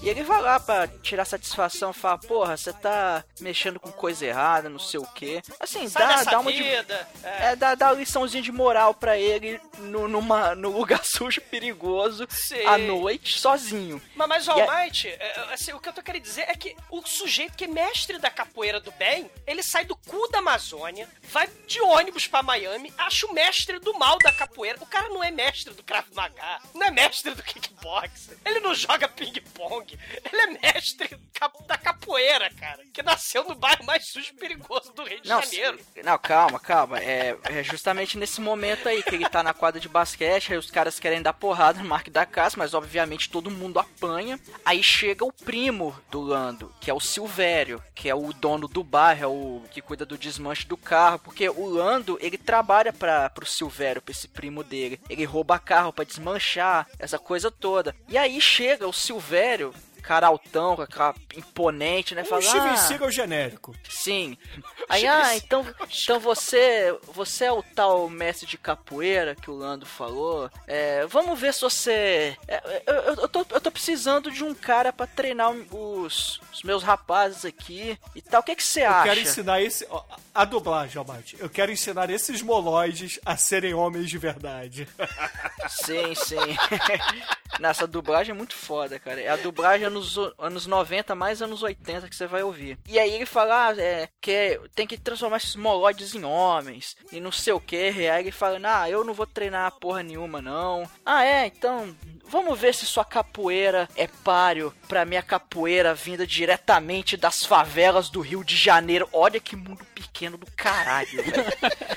E 0.02 0.08
ele 0.10 0.22
vai 0.22 0.42
lá 0.42 0.60
pra 0.60 0.86
tirar 0.86 1.24
satisfação, 1.24 1.90
fala, 1.90 2.18
porra, 2.18 2.58
você 2.58 2.74
tá 2.74 3.24
mexendo 3.40 3.80
com 3.80 3.90
coisa 3.90 4.26
errada, 4.26 4.68
não 4.68 4.78
sei 4.78 5.00
o 5.00 5.06
que. 5.06 5.40
Assim, 5.58 5.88
Sai 5.88 6.06
dá, 6.06 6.30
dá 6.32 6.40
uma 6.40 6.52
de- 6.52 6.62
vida. 6.62 7.08
é, 7.22 7.56
dá, 7.56 7.74
dá 7.74 7.86
uma 7.86 7.94
liçãozinha 8.00 8.42
de 8.42 8.52
moral 8.52 8.92
pra 8.92 9.16
ele 9.16 9.58
no, 9.78 10.06
numa, 10.06 10.54
no 10.54 10.73
lugar 10.78 11.02
sujo, 11.04 11.40
perigoso, 11.42 12.26
Sim. 12.30 12.64
à 12.66 12.76
noite, 12.78 13.38
sozinho. 13.38 14.00
Mas, 14.14 14.28
mas 14.28 14.48
o 14.48 14.52
E 14.56 14.60
a- 14.60 14.64
Almighty, 14.64 15.08
é, 15.08 15.48
assim, 15.52 15.72
o 15.72 15.80
que 15.80 15.88
eu 15.88 15.92
tô 15.92 16.02
querendo 16.02 16.22
dizer 16.22 16.42
é 16.48 16.54
que 16.54 16.76
o 16.90 17.04
sujeito 17.06 17.56
que 17.56 17.64
é 17.64 17.68
mestre 17.68 18.18
da 18.18 18.30
capoeira 18.30 18.80
do 18.80 18.90
bem, 18.92 19.30
ele 19.46 19.62
sai 19.62 19.84
do 19.84 19.96
cu 19.96 20.28
da 20.30 20.38
Amazônia, 20.38 21.08
vai 21.24 21.48
de 21.66 21.80
ônibus 21.80 22.26
pra 22.26 22.42
Miami, 22.42 22.92
acha 22.98 23.26
o 23.26 23.32
mestre 23.32 23.78
do 23.78 23.94
mal 23.98 24.18
da 24.18 24.32
capoeira. 24.32 24.78
O 24.80 24.86
cara 24.86 25.08
não 25.08 25.22
é 25.22 25.30
mestre 25.30 25.72
do 25.74 25.82
Krav 25.82 26.06
Maga, 26.14 26.60
não 26.74 26.86
é 26.86 26.90
mestre 26.90 27.34
do 27.34 27.42
kickbox, 27.42 28.30
ele 28.44 28.60
não 28.60 28.74
joga 28.74 29.08
ping-pong, 29.08 29.98
ele 30.32 30.40
é 30.42 30.46
mestre 30.46 31.18
da 31.66 31.76
capoeira, 31.78 32.50
cara, 32.54 32.82
que 32.92 33.02
nasceu 33.02 33.44
no 33.44 33.54
bairro 33.54 33.84
mais 33.84 34.08
sujo 34.08 34.30
e 34.32 34.36
perigoso 34.36 34.92
do 34.92 35.04
Rio 35.04 35.20
de 35.20 35.28
Não, 35.28 35.42
Janeiro. 35.42 35.78
se- 35.94 36.02
não, 36.02 36.18
calma, 36.18 36.58
calma. 36.58 36.98
É, 37.02 37.36
é 37.44 37.62
justamente 37.62 38.16
nesse 38.16 38.40
momento 38.40 38.88
aí 38.88 39.02
que 39.02 39.14
ele 39.14 39.28
tá 39.28 39.42
na 39.42 39.52
quadra 39.54 39.80
de 39.80 39.88
basquete, 39.88 40.52
aí 40.52 40.58
os 40.64 40.70
caras 40.70 40.98
querem 40.98 41.22
dar 41.22 41.32
porrada 41.32 41.80
no 41.80 41.88
Mark 41.88 42.08
da 42.08 42.26
Casa, 42.26 42.56
mas 42.56 42.74
obviamente 42.74 43.30
todo 43.30 43.50
mundo 43.50 43.78
apanha. 43.78 44.38
Aí 44.64 44.82
chega 44.82 45.24
o 45.24 45.32
primo 45.32 45.94
do 46.10 46.20
Lando, 46.20 46.72
que 46.80 46.90
é 46.90 46.94
o 46.94 47.00
Silvério, 47.00 47.82
que 47.94 48.08
é 48.08 48.14
o 48.14 48.32
dono 48.32 48.66
do 48.66 48.82
bairro, 48.82 49.22
é 49.22 49.26
o 49.26 49.62
que 49.70 49.82
cuida 49.82 50.06
do 50.06 50.18
desmanche 50.18 50.66
do 50.66 50.76
carro, 50.76 51.18
porque 51.18 51.48
o 51.48 51.66
Lando, 51.66 52.18
ele 52.20 52.38
trabalha 52.38 52.92
para 52.92 53.28
pro 53.30 53.46
Silvério, 53.46 54.02
pra 54.02 54.12
esse 54.12 54.28
primo 54.28 54.64
dele. 54.64 55.00
Ele 55.08 55.24
rouba 55.24 55.58
carro 55.58 55.92
pra 55.92 56.04
desmanchar, 56.04 56.88
essa 56.98 57.18
coisa 57.18 57.50
toda. 57.50 57.94
E 58.08 58.16
aí 58.16 58.40
chega 58.40 58.88
o 58.88 58.92
Silvério, 58.92 59.74
cara 60.06 60.26
altão, 60.26 60.76
com 60.76 60.82
aquela 60.82 61.14
imponente, 61.36 62.14
né? 62.14 62.22
Um 62.22 62.26
Fala, 62.26 62.42
Steven 62.42 62.68
"Ah, 62.68 62.76
Seagal 62.76 63.10
genérico. 63.10 63.74
Sim. 63.88 64.36
Aí, 64.88 65.06
ah, 65.06 65.34
então, 65.36 65.66
então 66.02 66.20
você, 66.20 66.96
você 67.12 67.46
é 67.46 67.52
o 67.52 67.62
tal 67.62 68.08
mestre 68.08 68.46
de 68.46 68.58
capoeira 68.58 69.34
que 69.34 69.50
o 69.50 69.54
Lando 69.56 69.86
falou. 69.86 70.50
É, 70.66 71.06
vamos 71.06 71.38
ver 71.40 71.54
se 71.54 71.60
você. 71.62 72.36
é, 72.46 72.82
eu, 72.86 72.94
eu, 72.94 73.14
eu 73.14 73.28
tô, 73.28 73.40
eu 73.50 73.60
tô 73.60 73.70
precisando 73.70 74.30
de 74.30 74.44
um 74.44 74.54
cara 74.54 74.92
pra 74.92 75.06
treinar 75.06 75.50
os, 75.50 76.40
os 76.52 76.62
meus 76.62 76.82
rapazes 76.82 77.44
aqui 77.44 77.98
e 78.14 78.20
tal. 78.20 78.40
O 78.40 78.44
que, 78.44 78.54
que 78.56 78.62
você 78.62 78.82
Eu 78.82 78.90
acha? 78.90 79.04
quero 79.08 79.20
ensinar 79.20 79.60
esse. 79.62 79.88
A 80.34 80.44
dublagem, 80.44 80.98
Almighty. 80.98 81.36
Eu 81.38 81.48
quero 81.48 81.70
ensinar 81.70 82.10
esses 82.10 82.42
moloides 82.42 83.20
a 83.24 83.36
serem 83.36 83.72
homens 83.72 84.10
de 84.10 84.18
verdade. 84.18 84.88
Sim, 85.68 86.14
sim. 86.14 86.36
Nessa 87.60 87.86
dublagem 87.86 88.34
é 88.34 88.36
muito 88.36 88.54
foda, 88.54 88.98
cara. 88.98 89.20
É 89.20 89.28
a 89.28 89.36
dublagem 89.36 89.86
anos, 89.94 90.18
anos 90.38 90.66
90 90.66 91.14
mais 91.14 91.40
anos 91.40 91.62
80 91.62 92.08
que 92.08 92.16
você 92.16 92.26
vai 92.26 92.42
ouvir. 92.42 92.78
E 92.88 92.98
aí 92.98 93.12
ele 93.12 93.26
fala 93.26 93.68
ah, 93.68 93.80
é, 93.80 94.08
que 94.20 94.60
tem 94.74 94.86
que 94.86 94.98
transformar 94.98 95.36
esses 95.36 95.56
moloides 95.56 96.14
em 96.14 96.24
homens 96.24 96.96
e 97.12 97.20
não 97.20 97.32
sei 97.32 97.52
o 97.52 97.60
que. 97.60 97.76
Aí 97.76 98.24
ele 98.24 98.32
fala, 98.32 98.58
ah, 98.64 98.90
eu 98.90 99.04
não 99.04 99.14
vou 99.14 99.26
treinar 99.26 99.72
porra 99.78 100.02
nenhuma 100.02 100.42
não. 100.42 100.88
Ah, 101.04 101.24
é, 101.24 101.46
então 101.46 101.94
vamos 102.26 102.58
ver 102.58 102.74
se 102.74 102.86
sua 102.86 103.04
capoeira 103.04 103.88
é 103.96 104.06
páreo 104.06 104.74
pra 104.88 105.04
minha 105.04 105.22
capoeira 105.22 105.94
vinda 105.94 106.26
diretamente 106.26 107.16
das 107.16 107.44
favelas 107.44 108.08
do 108.08 108.20
Rio 108.20 108.42
de 108.42 108.56
Janeiro. 108.56 109.08
Olha 109.12 109.38
que 109.38 109.56
mundo 109.56 109.84
pequeno 110.06 110.36
do 110.36 110.46
caralho, 110.56 111.08
velho. 111.22 111.44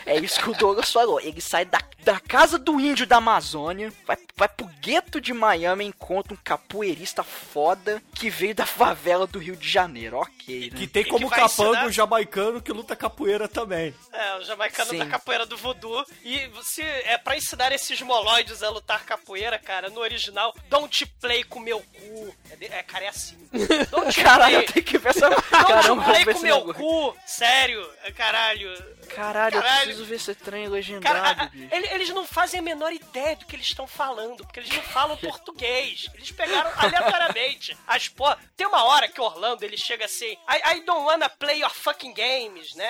É 0.06 0.16
isso 0.18 0.40
que 0.42 0.50
o 0.50 0.54
Douglas 0.54 0.92
falou. 0.92 1.20
Ele 1.20 1.42
sai 1.42 1.66
da, 1.66 1.80
da 2.04 2.20
casa 2.20 2.58
do 2.58 2.80
índio 2.80 3.06
da 3.06 3.18
Amazônia, 3.18 3.92
vai, 4.06 4.18
vai 4.36 4.48
pro 4.50 4.66
gueto 4.82 5.20
de 5.20 5.34
Miami 5.34 5.84
e 5.86 5.88
encontra 5.88 6.34
um 6.34 6.38
capoeirista 6.38 7.24
foda 7.24 8.02
que 8.16 8.30
veio 8.30 8.56
da 8.56 8.66
favela 8.66 9.28
do 9.28 9.40
Rio 9.40 9.56
de 9.56 9.68
Janeiro. 9.70 10.18
Ok, 10.18 10.70
né? 10.72 10.78
Que 10.78 10.88
tem 10.88 11.04
como 11.06 11.28
vai 11.28 11.40
capanga 11.40 11.70
ensinar- 11.72 11.86
o 11.88 11.92
jamaicano 11.92 12.62
que 12.62 12.72
luta 12.72 12.96
capoeira 12.96 13.48
também. 13.48 13.94
É, 14.14 14.36
o 14.38 14.44
jamaicano 14.44 14.90
Sim. 14.90 15.00
da 15.00 15.06
capoeira 15.06 15.46
do 15.46 15.58
voodoo. 15.58 16.06
E 16.24 16.50
se 16.64 16.82
é 16.82 17.18
pra 17.18 17.36
ensinar 17.38 17.72
esses 17.72 18.02
moloides 18.02 18.64
a 18.64 18.70
lutar 18.70 19.04
capoeira, 19.06 19.60
cara, 19.60 19.90
no 19.90 20.00
original, 20.02 20.56
don't 20.70 21.06
play 21.20 21.44
com 21.44 21.60
meu 21.60 21.80
cu. 21.80 22.36
É, 22.52 22.56
de- 22.56 22.66
é, 22.66 22.84
cara, 22.84 23.06
é 23.06 23.10
assim. 23.10 23.38
Don't 23.92 24.22
Caralho, 24.24 24.56
eu 24.56 24.64
play. 24.64 24.74
tenho 24.74 24.86
que 24.86 24.98
ver 24.98 25.10
essa. 25.10 25.30
Don't 25.30 25.50
Caramba, 25.50 26.04
play 26.04 26.26
com 26.26 26.40
meu 26.40 26.74
cu. 26.74 27.16
Sério, 27.26 27.90
é, 28.04 28.12
caralho. 28.12 28.98
Caralho, 29.10 29.56
eu 29.56 29.62
Caralho. 29.62 29.84
preciso 29.86 30.06
ver 30.06 30.16
esse 30.16 30.36
trem 30.36 30.68
legendado, 30.68 31.50
bicho. 31.50 31.74
ele- 31.74 31.88
eles 31.94 32.10
não 32.10 32.26
fazem 32.26 32.60
a 32.60 32.64
menor 32.64 32.92
ideia 32.92 33.36
do 33.36 33.46
que 33.46 33.56
eles 33.56 33.66
estão 33.68 33.88
falando, 33.88 34.46
porque 34.46 34.60
eles 34.60 34.70
não 34.70 34.82
falam 34.84 35.16
português. 35.18 36.08
Eles 36.14 36.32
pegaram 36.32 36.72
aleatoriamente 36.78 37.76
as 37.88 38.08
porra. 38.10 38.38
Tem 38.56 38.68
uma 38.68 38.84
hora 38.84 39.08
que 39.08 39.20
Orlando 39.22 39.64
ele 39.64 39.78
chega 39.78 40.06
assim: 40.06 40.34
I, 40.50 40.78
I 40.78 40.86
don't 40.86 41.06
wanna 41.06 41.30
play 41.30 41.62
your 41.62 41.72
fucking 41.72 42.14
games, 42.14 42.76
né? 42.76 42.86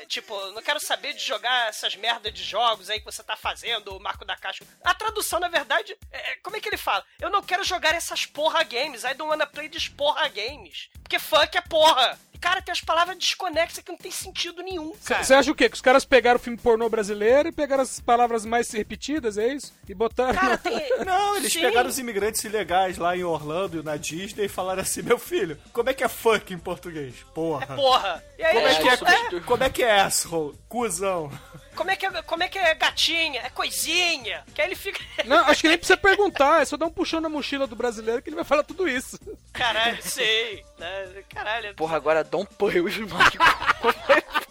É, 0.00 0.04
Tipo, 0.06 0.38
não 0.52 0.62
quero 0.62 0.78
saber 0.78 1.14
de 1.14 1.20
jogar 1.24 1.68
essas 1.68 1.96
merdas 1.96 2.32
de 2.32 2.42
jogos 2.44 2.90
aí 2.90 2.98
que 3.00 3.04
você 3.06 3.22
tá 3.22 3.36
fazendo, 3.36 3.96
o 3.96 4.00
Marco 4.00 4.24
da 4.24 4.36
Caixa. 4.36 4.64
A 4.84 4.94
tradução, 4.94 5.40
na 5.40 5.48
verdade, 5.48 5.96
é, 6.12 6.36
como 6.42 6.56
é 6.56 6.60
que 6.60 6.68
ele 6.68 6.76
fala? 6.76 7.04
Eu 7.20 7.30
não 7.30 7.42
quero 7.42 7.64
jogar 7.64 7.94
essas 7.94 8.26
porra 8.26 8.62
games. 8.62 9.02
I 9.04 9.14
don't 9.14 9.30
wanna 9.30 9.46
play 9.46 9.68
these 9.68 9.90
porra 9.90 10.28
games. 10.28 10.88
Porque 11.02 11.14
porque 11.14 11.18
funk 11.18 11.56
é 11.56 11.60
porra. 11.60 12.18
Cara, 12.44 12.60
tem 12.60 12.72
as 12.72 12.82
palavras 12.82 13.16
desconexas 13.16 13.82
que 13.82 13.90
não 13.90 13.96
tem 13.96 14.10
sentido 14.10 14.62
nenhum, 14.62 14.92
cara. 15.02 15.24
Você 15.24 15.32
acha 15.32 15.50
o 15.50 15.54
quê? 15.54 15.66
Que 15.66 15.76
os 15.76 15.80
caras 15.80 16.04
pegaram 16.04 16.36
o 16.36 16.42
filme 16.42 16.58
pornô 16.58 16.90
brasileiro 16.90 17.48
e 17.48 17.52
pegaram 17.52 17.82
as 17.82 18.00
palavras 18.00 18.44
mais 18.44 18.70
repetidas, 18.70 19.38
é 19.38 19.48
isso? 19.48 19.72
E 19.88 19.94
botaram. 19.94 20.34
Cara, 20.38 20.58
tem... 20.58 20.74
Não, 21.06 21.36
eles 21.38 21.50
Sim. 21.54 21.62
pegaram 21.62 21.88
os 21.88 21.98
imigrantes 21.98 22.44
ilegais 22.44 22.98
lá 22.98 23.16
em 23.16 23.24
Orlando, 23.24 23.82
na 23.82 23.96
Disney, 23.96 24.44
e 24.44 24.48
falaram 24.48 24.82
assim: 24.82 25.00
meu 25.00 25.18
filho, 25.18 25.58
como 25.72 25.88
é 25.88 25.94
que 25.94 26.04
é 26.04 26.08
funk 26.08 26.52
em 26.52 26.58
português? 26.58 27.14
Porra. 27.34 27.74
Porra. 27.74 28.22
E 28.38 28.44
aí, 28.44 28.52
Como 28.54 28.66
é, 28.68 28.74
que 28.74 28.88
eles- 28.88 29.02
é, 29.02 29.40
como 29.40 29.64
é 29.64 29.70
que 29.70 29.82
é 29.82 30.00
asshole? 30.02 30.54
Cusão. 30.68 31.30
Como 31.74 31.90
é 31.90 31.96
que 31.96 32.06
é, 32.06 32.22
como 32.22 32.42
é 32.42 32.48
que 32.48 32.58
é 32.58 32.74
gatinha? 32.74 33.42
É 33.42 33.50
coisinha. 33.50 34.44
Que 34.54 34.62
aí 34.62 34.68
ele 34.68 34.74
fica. 34.74 35.00
Não, 35.24 35.38
acho 35.46 35.60
que 35.60 35.68
nem 35.68 35.78
precisa 35.78 35.96
perguntar, 35.96 36.62
é 36.62 36.64
só 36.64 36.76
dar 36.76 36.86
um 36.86 36.90
puxão 36.92 37.20
na 37.20 37.28
mochila 37.28 37.66
do 37.66 37.76
brasileiro 37.76 38.22
que 38.22 38.28
ele 38.28 38.36
vai 38.36 38.44
falar 38.44 38.62
tudo 38.62 38.88
isso. 38.88 39.18
Caralho, 39.52 40.02
sei. 40.02 40.64
Né? 40.78 41.22
Caralho. 41.28 41.74
Porra, 41.74 41.96
agora 41.96 42.24
dá 42.24 42.38
um 42.38 42.44
play 42.46 42.80
os 42.80 42.96
Mark. 42.98 43.34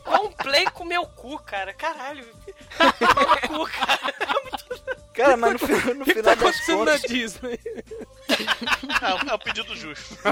Dá 0.06 0.22
um 0.22 0.32
play 0.32 0.66
com 0.72 0.86
meu 0.86 1.06
cu, 1.06 1.40
cara. 1.40 1.74
Caralho. 1.74 2.26
Meu 2.80 3.50
cu, 3.50 3.72
cara. 3.72 4.14
Cara, 5.14 5.38
mas 5.38 5.62
no, 5.62 5.94
no 5.94 6.02
O 6.02 6.06
que, 6.06 6.14
que 6.14 6.20
final 6.22 6.24
tá 6.24 6.36
das 6.36 6.42
acontecendo 6.42 6.86
na 6.86 6.92
contas. 6.94 7.02
Disney? 7.04 7.60
É, 9.02 9.30
é 9.30 9.34
o 9.34 9.40
pedido 9.40 9.76
justo. 9.76 10.18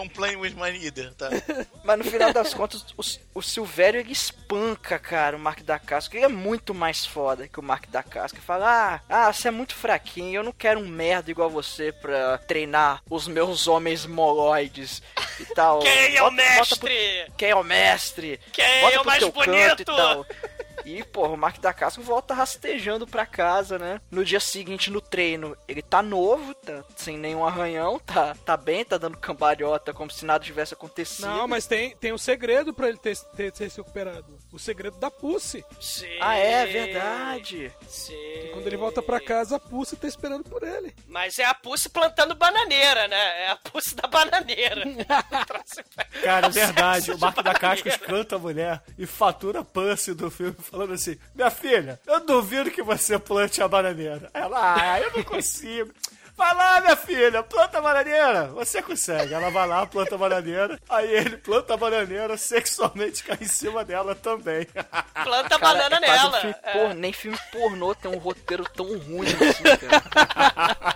Don't 0.00 0.14
play 0.14 0.34
with 0.36 0.54
my 0.56 0.70
either, 0.70 1.12
tá? 1.14 1.28
Mas 1.84 1.98
no 1.98 2.04
final 2.04 2.32
das 2.32 2.54
contas, 2.54 2.84
o, 2.96 3.38
o 3.38 3.42
Silvério 3.42 4.00
ele 4.00 4.12
espanca, 4.12 4.98
cara, 4.98 5.36
o 5.36 5.40
Mark 5.40 5.60
da 5.62 5.78
Casca. 5.78 6.16
Ele 6.16 6.24
é 6.24 6.28
muito 6.28 6.74
mais 6.74 7.04
foda 7.04 7.46
que 7.46 7.60
o 7.60 7.62
Mark 7.62 7.86
da 7.88 8.02
Casca. 8.02 8.40
Fala: 8.40 8.94
Ah, 9.08 9.26
ah, 9.28 9.32
você 9.32 9.48
é 9.48 9.50
muito 9.50 9.74
fraquinho, 9.74 10.36
eu 10.40 10.42
não 10.42 10.52
quero 10.52 10.80
um 10.80 10.88
merda 10.88 11.30
igual 11.30 11.50
você 11.50 11.92
pra 11.92 12.38
treinar 12.38 13.02
os 13.10 13.28
meus 13.28 13.68
homens 13.68 14.06
moloides 14.06 15.02
e 15.38 15.44
tal. 15.54 15.80
Quem 15.84 16.16
é 16.16 16.22
o 16.22 16.30
Bota- 16.30 16.42
bota 16.56 16.76
pro- 16.76 16.88
mestre? 16.88 17.32
Quem 17.36 17.50
é 17.50 17.54
o 17.56 17.62
mestre? 17.64 18.40
Quem 18.52 18.80
Bota 18.80 18.96
é 18.96 19.00
o 19.00 19.04
mais 19.06 19.28
bonito? 19.28 19.92
E, 20.84 20.98
e, 20.98 21.04
porra, 21.04 21.32
o 21.32 21.36
Mark 21.36 21.58
da 21.60 21.72
Casca 21.72 22.02
volta 22.02 22.34
rastejando 22.34 23.06
pra 23.06 23.26
casa, 23.26 23.78
né? 23.78 24.00
No 24.10 24.24
dia 24.24 24.40
seguinte, 24.40 24.90
no 24.90 25.00
treino, 25.00 25.56
ele 25.68 25.82
tá 25.82 26.02
novo, 26.02 26.54
tá 26.54 26.84
sem 26.96 27.16
nenhum 27.16 27.44
arranhão, 27.44 27.98
tá, 27.98 28.34
tá 28.44 28.56
bem, 28.56 28.84
tá 28.84 28.98
dando 28.98 29.16
cambalhota 29.18 29.92
como 29.92 30.10
se 30.10 30.24
nada 30.24 30.44
tivesse 30.44 30.74
acontecido. 30.74 31.26
Não, 31.26 31.46
mas 31.48 31.66
tem, 31.66 31.96
tem 31.96 32.12
um 32.12 32.18
segredo 32.18 32.72
pra 32.72 32.88
ele 32.88 32.98
ter, 32.98 33.16
ter, 33.36 33.52
ter 33.52 33.70
se 33.70 33.76
recuperado. 33.78 34.38
O 34.52 34.58
segredo 34.58 34.98
da 34.98 35.10
Pussy. 35.10 35.64
Sim. 35.80 36.18
Ah, 36.20 36.36
é 36.36 36.66
verdade. 36.66 37.72
Sim. 37.88 38.50
Quando 38.52 38.66
ele 38.66 38.76
volta 38.76 39.00
pra 39.02 39.20
casa, 39.20 39.56
a 39.56 39.60
Pussy 39.60 39.96
tá 39.96 40.08
esperando 40.08 40.44
por 40.44 40.62
ele. 40.62 40.94
Mas 41.06 41.38
é 41.38 41.44
a 41.44 41.54
Pussy 41.54 41.88
plantando 41.88 42.34
bananeira, 42.34 43.06
né? 43.08 43.44
É 43.44 43.50
a 43.50 43.56
Pussy 43.56 43.94
da 43.94 44.08
bananeira. 44.08 44.82
Cara, 46.22 46.46
é 46.46 46.50
verdade. 46.50 47.12
O 47.12 47.18
Mark 47.18 47.36
de 47.36 47.42
da 47.42 47.54
Cascas 47.54 47.96
bananeira. 47.96 48.06
canta 48.06 48.36
a 48.36 48.38
mulher 48.38 48.82
e 48.98 49.06
fatura 49.06 49.60
a 49.60 49.64
Pussy 49.64 50.14
do 50.14 50.30
filme 50.30 50.56
falando 50.70 50.92
assim: 50.94 51.18
Minha 51.34 51.50
filha, 51.50 51.98
eu 52.06 52.20
duvido 52.20 52.70
que 52.70 52.82
você 52.82 53.18
plante 53.18 53.62
a 53.62 53.68
bananeira. 53.68 54.30
Ela, 54.32 54.74
ah, 54.74 55.00
eu 55.00 55.12
não 55.16 55.24
consigo. 55.24 55.92
Vai 56.40 56.54
lá, 56.54 56.80
minha 56.80 56.96
filha, 56.96 57.42
planta 57.42 57.76
a 57.76 57.82
bananeira. 57.82 58.46
Você 58.46 58.80
consegue. 58.80 59.34
Ela 59.34 59.50
vai 59.50 59.68
lá, 59.68 59.84
planta 59.84 60.14
a 60.14 60.18
bananeira. 60.18 60.80
Aí 60.88 61.12
ele 61.12 61.36
planta 61.36 61.74
a 61.74 61.76
bananeira, 61.76 62.34
sexualmente 62.38 63.22
cai 63.24 63.36
em 63.42 63.46
cima 63.46 63.84
dela 63.84 64.14
também. 64.14 64.66
Planta 65.22 65.58
banana 65.58 65.96
é 65.96 66.00
quase 66.00 66.26
um 66.26 66.30
nela. 66.30 66.40
filme 66.40 66.56
É. 66.62 66.72
pornô, 66.72 66.94
nem 66.94 67.12
filme 67.12 67.38
pornô 67.52 67.94
tem 67.94 68.10
um 68.10 68.16
roteiro 68.16 68.64
tão 68.74 68.86
ruim 68.86 69.26
assim, 69.28 69.62
cara. 69.62 70.80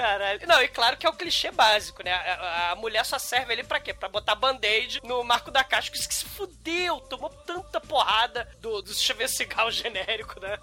Caralho. 0.00 0.40
Não, 0.46 0.62
e 0.62 0.68
claro 0.68 0.96
que 0.96 1.06
é 1.06 1.10
o 1.10 1.12
clichê 1.12 1.50
básico, 1.50 2.02
né? 2.02 2.12
A, 2.12 2.70
a- 2.72 2.74
mulher 2.76 3.04
só 3.04 3.18
serve 3.18 3.52
ali 3.52 3.62
pra 3.62 3.78
quê? 3.80 3.92
Pra 3.92 4.08
botar 4.08 4.34
band-aid 4.34 5.00
no 5.04 5.22
Marco 5.22 5.50
da 5.50 5.62
Casca, 5.62 5.94
que 5.96 6.02
se 6.14 6.24
fudeu, 6.24 7.00
tomou 7.00 7.28
tanta 7.28 7.78
porrada 7.80 8.48
do, 8.60 8.80
do 8.80 8.94
Steven 8.94 9.28
Seagal 9.28 9.70
genérico, 9.70 10.40
né? 10.40 10.58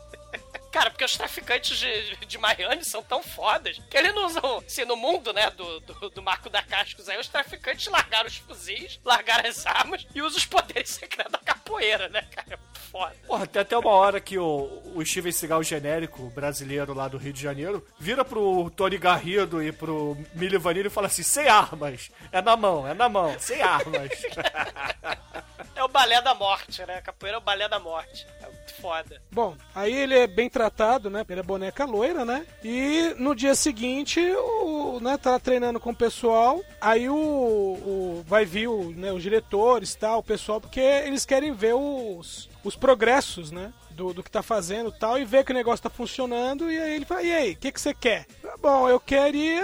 Cara, 0.78 0.92
porque 0.92 1.06
os 1.06 1.18
traficantes 1.18 1.76
de, 1.76 2.16
de 2.28 2.38
Miami 2.38 2.86
são 2.86 3.02
tão 3.02 3.24
fodas 3.24 3.82
que 3.90 3.98
eles 3.98 4.14
não 4.14 4.28
usam, 4.28 4.58
assim, 4.64 4.86
no 4.86 4.96
mundo, 4.96 5.34
né, 5.34 5.50
do, 5.50 5.80
do, 5.80 6.10
do 6.12 6.22
Marco 6.22 6.52
da 6.52 6.62
Cascos 6.62 7.10
aí, 7.10 7.20
os 7.20 7.28
traficantes 7.28 7.88
largaram 7.88 8.28
os 8.28 8.38
fuzis, 8.38 9.00
largaram 9.04 9.50
as 9.50 9.66
armas 9.66 10.06
e 10.14 10.22
usam 10.22 10.38
os 10.38 10.46
poderes 10.46 10.92
secretos 10.94 11.32
da 11.32 11.40
capoeira, 11.40 12.08
né, 12.10 12.22
cara? 12.30 12.54
É 12.54 12.58
muito 12.58 12.80
foda. 12.92 13.16
Porra, 13.26 13.48
tem 13.48 13.60
até 13.64 13.76
uma 13.76 13.90
hora 13.90 14.22
que 14.22 14.38
o, 14.38 14.84
o 14.94 15.04
Steven 15.04 15.32
Seagal 15.32 15.64
genérico, 15.64 16.30
brasileiro 16.30 16.94
lá 16.94 17.08
do 17.08 17.18
Rio 17.18 17.34
de 17.34 17.42
Janeiro, 17.42 17.84
vira 17.98 18.24
pro 18.24 18.70
Tony 18.70 19.00
Garrido 19.00 19.64
e 19.64 19.72
pro 19.72 20.16
Milho 20.36 20.60
Vanilli 20.60 20.90
e 20.90 20.92
fala 20.92 21.08
assim: 21.08 21.24
sem 21.24 21.48
armas. 21.48 22.12
É 22.32 22.40
na 22.40 22.56
mão, 22.56 22.88
é 22.88 22.94
na 22.94 23.10
mão, 23.10 23.36
sem 23.40 23.64
armas. 23.64 24.12
É 25.78 25.84
o 25.84 25.88
balé 25.88 26.20
da 26.24 26.34
morte, 26.34 26.84
né? 26.88 27.00
Capoeira 27.02 27.38
é 27.38 27.40
o 27.40 27.42
balé 27.42 27.70
da 27.70 27.80
morte. 27.80 28.26
É 28.42 28.48
muito 28.48 28.74
foda. 28.82 29.22
Bom, 29.32 29.56
aí 29.76 29.96
ele 29.96 30.18
é 30.18 30.26
bem 30.26 30.50
tratado, 30.50 30.67
né? 31.10 31.26
Ele 31.30 31.40
é 31.40 31.44
boneca 31.44 31.86
loira, 31.86 32.26
né? 32.26 32.46
E 32.64 33.16
no 33.18 33.36
dia 33.36 33.56
seguinte, 33.56 34.20
o, 34.20 35.00
né, 35.02 35.18
tá 35.18 35.40
treinando 35.40 35.80
com 35.80 35.92
o 35.92 35.96
pessoal. 35.96 36.62
Aí 36.80 37.10
o, 37.10 37.16
o 37.16 38.24
vai 38.26 38.46
vir 38.46 38.68
o, 38.68 38.92
né, 38.92 39.12
os 39.12 39.22
diretores, 39.22 39.96
tal, 39.96 40.20
o 40.20 40.24
pessoal, 40.24 40.62
porque 40.62 40.80
eles 40.80 41.26
querem 41.26 41.54
ver 41.54 41.76
os, 41.76 42.50
os 42.64 42.76
progressos, 42.76 43.52
né? 43.52 43.72
Do, 43.98 44.14
do 44.14 44.22
que 44.22 44.30
tá 44.30 44.44
fazendo 44.44 44.92
tal, 44.92 45.18
e 45.18 45.26
ver 45.26 45.44
que 45.44 45.52
o 45.52 45.56
negócio 45.56 45.82
tá 45.82 45.90
funcionando, 45.90 46.72
e 46.72 46.80
aí 46.80 46.94
ele 46.94 47.04
fala, 47.06 47.24
e 47.24 47.34
aí, 47.34 47.52
o 47.54 47.58
que, 47.58 47.72
que 47.72 47.82
você 47.82 47.96
quer? 47.96 48.28
"Ah, 48.46 48.56
Bom, 48.60 48.88
eu 48.88 49.00
queria 49.00 49.64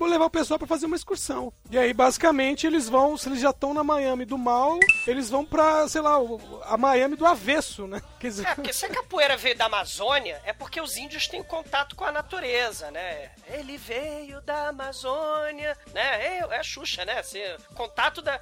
levar 0.00 0.26
o 0.26 0.30
pessoal 0.30 0.58
pra 0.58 0.68
fazer 0.68 0.84
uma 0.84 0.96
excursão. 0.96 1.50
E 1.70 1.78
aí, 1.78 1.94
basicamente, 1.94 2.66
eles 2.66 2.90
vão, 2.90 3.16
se 3.16 3.26
eles 3.26 3.40
já 3.40 3.48
estão 3.50 3.72
na 3.72 3.82
Miami 3.82 4.26
do 4.26 4.36
mal, 4.36 4.78
eles 5.06 5.30
vão 5.30 5.46
pra, 5.46 5.88
sei 5.88 6.02
lá, 6.02 6.16
a 6.66 6.76
Miami 6.76 7.16
do 7.16 7.24
avesso, 7.26 7.86
né? 7.86 8.02
Quer 8.20 8.28
dizer, 8.28 8.46
É, 8.46 8.54
porque 8.54 8.72
se 8.72 8.84
a 8.84 8.90
capoeira 8.90 9.34
veio 9.36 9.56
da 9.56 9.64
Amazônia, 9.64 10.40
é 10.44 10.52
porque 10.52 10.78
os 10.78 10.98
índios 10.98 11.26
têm 11.26 11.42
contato 11.42 11.96
com 11.96 12.04
a 12.04 12.12
natureza, 12.12 12.90
né? 12.90 13.30
Ele 13.46 13.78
veio 13.78 14.42
da 14.42 14.68
Amazônia, 14.68 15.76
né? 15.94 16.26
É, 16.26 16.38
é 16.50 16.58
a 16.58 16.62
Xuxa, 16.62 17.04
né? 17.06 17.22
Você, 17.22 17.56
contato 17.74 18.20
da- 18.20 18.38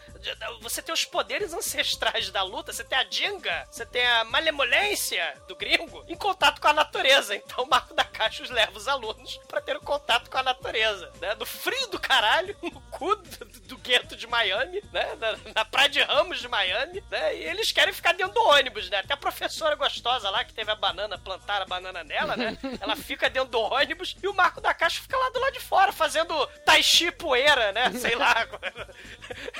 Você 0.61 0.83
tem 0.83 0.93
os 0.93 1.05
poderes 1.05 1.53
ancestrais 1.55 2.29
da 2.31 2.43
luta, 2.43 2.73
você 2.73 2.83
tem 2.83 2.99
a 2.99 3.05
Dinga, 3.05 3.67
você 3.71 3.87
tem 3.87 4.05
a 4.05 4.25
malemolência 4.25 5.12
do 5.49 5.57
gringo 5.57 6.05
em 6.09 6.17
contato 6.17 6.61
com 6.61 6.69
a 6.69 6.73
natureza. 6.73 7.35
Então 7.37 7.65
o 7.65 7.69
Marco 7.69 7.95
da 7.95 8.05
Caixa 8.05 8.43
os 8.43 8.51
leva 8.51 8.77
os 8.77 8.89
alunos 8.89 9.39
pra 9.49 9.61
ter 9.61 9.77
um 9.77 9.81
contato 9.81 10.31
com 10.31 10.39
a 10.39 10.43
natureza, 10.43 11.11
né? 11.21 11.35
No 11.35 11.45
frio 11.47 11.87
do 11.89 11.99
caralho, 11.99 12.57
no 12.63 12.81
cu 12.91 13.15
do, 13.17 13.45
do 13.69 13.79
gueto 13.79 14.17
de 14.17 14.27
Miami, 14.27 14.83
né? 14.93 15.15
Na, 15.17 15.37
na 15.55 15.65
praia 15.65 15.89
de 15.89 16.01
Ramos 16.03 16.41
de 16.41 16.49
Miami, 16.49 17.03
né? 17.11 17.37
E 17.37 17.45
eles 17.45 17.73
querem 17.73 17.93
ficar 17.95 18.13
dentro 18.15 18.35
do 18.35 18.43
ônibus, 18.43 18.89
né? 18.91 18.99
Até 18.99 19.15
a 19.15 19.17
professora 19.17 19.75
gostosa 19.77 20.31
lá 20.31 20.45
que 20.45 20.53
teve 20.55 20.71
a 20.71 20.75
banana, 20.77 21.19
plantaram 21.19 21.65
a 21.65 21.69
banana 21.69 22.03
nela, 22.05 22.37
né? 22.37 22.57
Ela 22.81 22.97
fica 22.97 23.29
dentro 23.31 23.51
do 23.51 23.61
ônibus 23.61 24.17
e 24.23 24.29
o 24.29 24.35
Marco 24.35 24.61
da 24.61 24.73
Caixa 24.75 25.01
fica 25.03 25.17
lá 25.17 25.31
do 25.31 25.41
lado 25.41 25.53
de 25.53 25.61
fora, 25.61 25.93
fazendo 25.93 26.47
tai 26.65 26.83
chi 26.83 27.11
poeira, 27.11 27.73
né? 27.73 27.91
Sei 27.93 28.15
lá. 28.15 28.47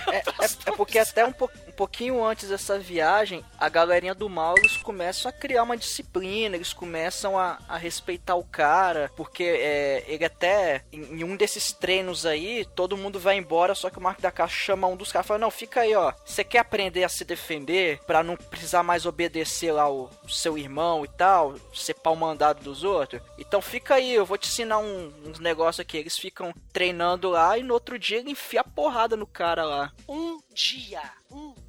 É, 0.09 0.17
é- 0.17 0.23
é 0.67 0.73
porque 0.77 0.99
até 0.99 1.25
um, 1.25 1.33
po- 1.33 1.51
um 1.67 1.72
pouquinho 1.83 2.25
antes 2.25 2.49
dessa 2.49 2.79
viagem, 2.79 3.45
a 3.59 3.69
galerinha 3.69 4.15
do 4.15 4.29
mal, 4.29 4.55
eles 4.57 4.77
começam 4.77 5.29
a 5.29 5.33
criar 5.33 5.65
uma 5.65 5.77
disciplina, 5.77 6.55
eles 6.55 6.73
começam 6.73 7.37
a, 7.37 7.59
a 7.69 7.77
respeitar 7.77 8.37
o 8.37 8.45
cara, 8.45 9.11
porque 9.17 9.43
é, 9.43 10.05
ele 10.07 10.25
até, 10.25 10.85
em, 10.93 11.01
em 11.21 11.25
um 11.25 11.37
desses 11.37 11.73
treinos 11.73 12.25
aí, 12.25 12.65
todo 12.77 12.97
mundo 12.97 13.19
vai 13.19 13.37
embora, 13.37 13.75
só 13.75 13.91
que 13.91 13.99
o 13.99 14.01
Marco 14.01 14.23
da 14.23 14.31
Caixa 14.31 14.55
chama 14.55 14.87
um 14.87 14.97
dos 14.97 15.11
caras 15.11 15.27
e 15.27 15.29
fala, 15.29 15.41
não, 15.41 15.51
fica 15.51 15.81
aí, 15.81 15.93
ó, 15.97 16.13
você 16.25 16.45
quer 16.45 16.61
aprender 16.61 17.03
a 17.03 17.09
se 17.09 17.25
defender 17.25 17.99
pra 18.07 18.23
não 18.23 18.37
precisar 18.37 18.85
mais 18.85 19.05
obedecer 19.05 19.73
lá 19.73 19.91
o, 19.91 20.09
o 20.23 20.29
seu 20.29 20.57
irmão 20.57 21.05
e 21.05 21.09
tal, 21.09 21.57
ser 21.75 21.95
pau 21.95 22.15
mandado 22.15 22.63
dos 22.63 22.85
outros? 22.85 23.21
Então 23.37 23.61
fica 23.61 23.97
aí, 23.97 24.15
eu 24.15 24.25
vou 24.25 24.39
te 24.39 24.47
ensinar 24.49 24.79
um- 24.79 25.13
uns 25.27 25.41
negócios 25.41 25.81
aqui. 25.81 25.97
Eles 25.97 26.17
ficam 26.17 26.55
treinando 26.73 27.29
lá 27.29 27.59
e 27.59 27.63
no 27.65 27.75
outro 27.75 27.99
dia 27.99 28.19
ele 28.19 28.31
enfia 28.31 28.61
a 28.61 28.65
porrada 28.65 29.17
no 29.17 29.27
cara 29.27 29.65
lá. 29.65 29.93
Um 30.09 30.41
dia, 30.55 31.03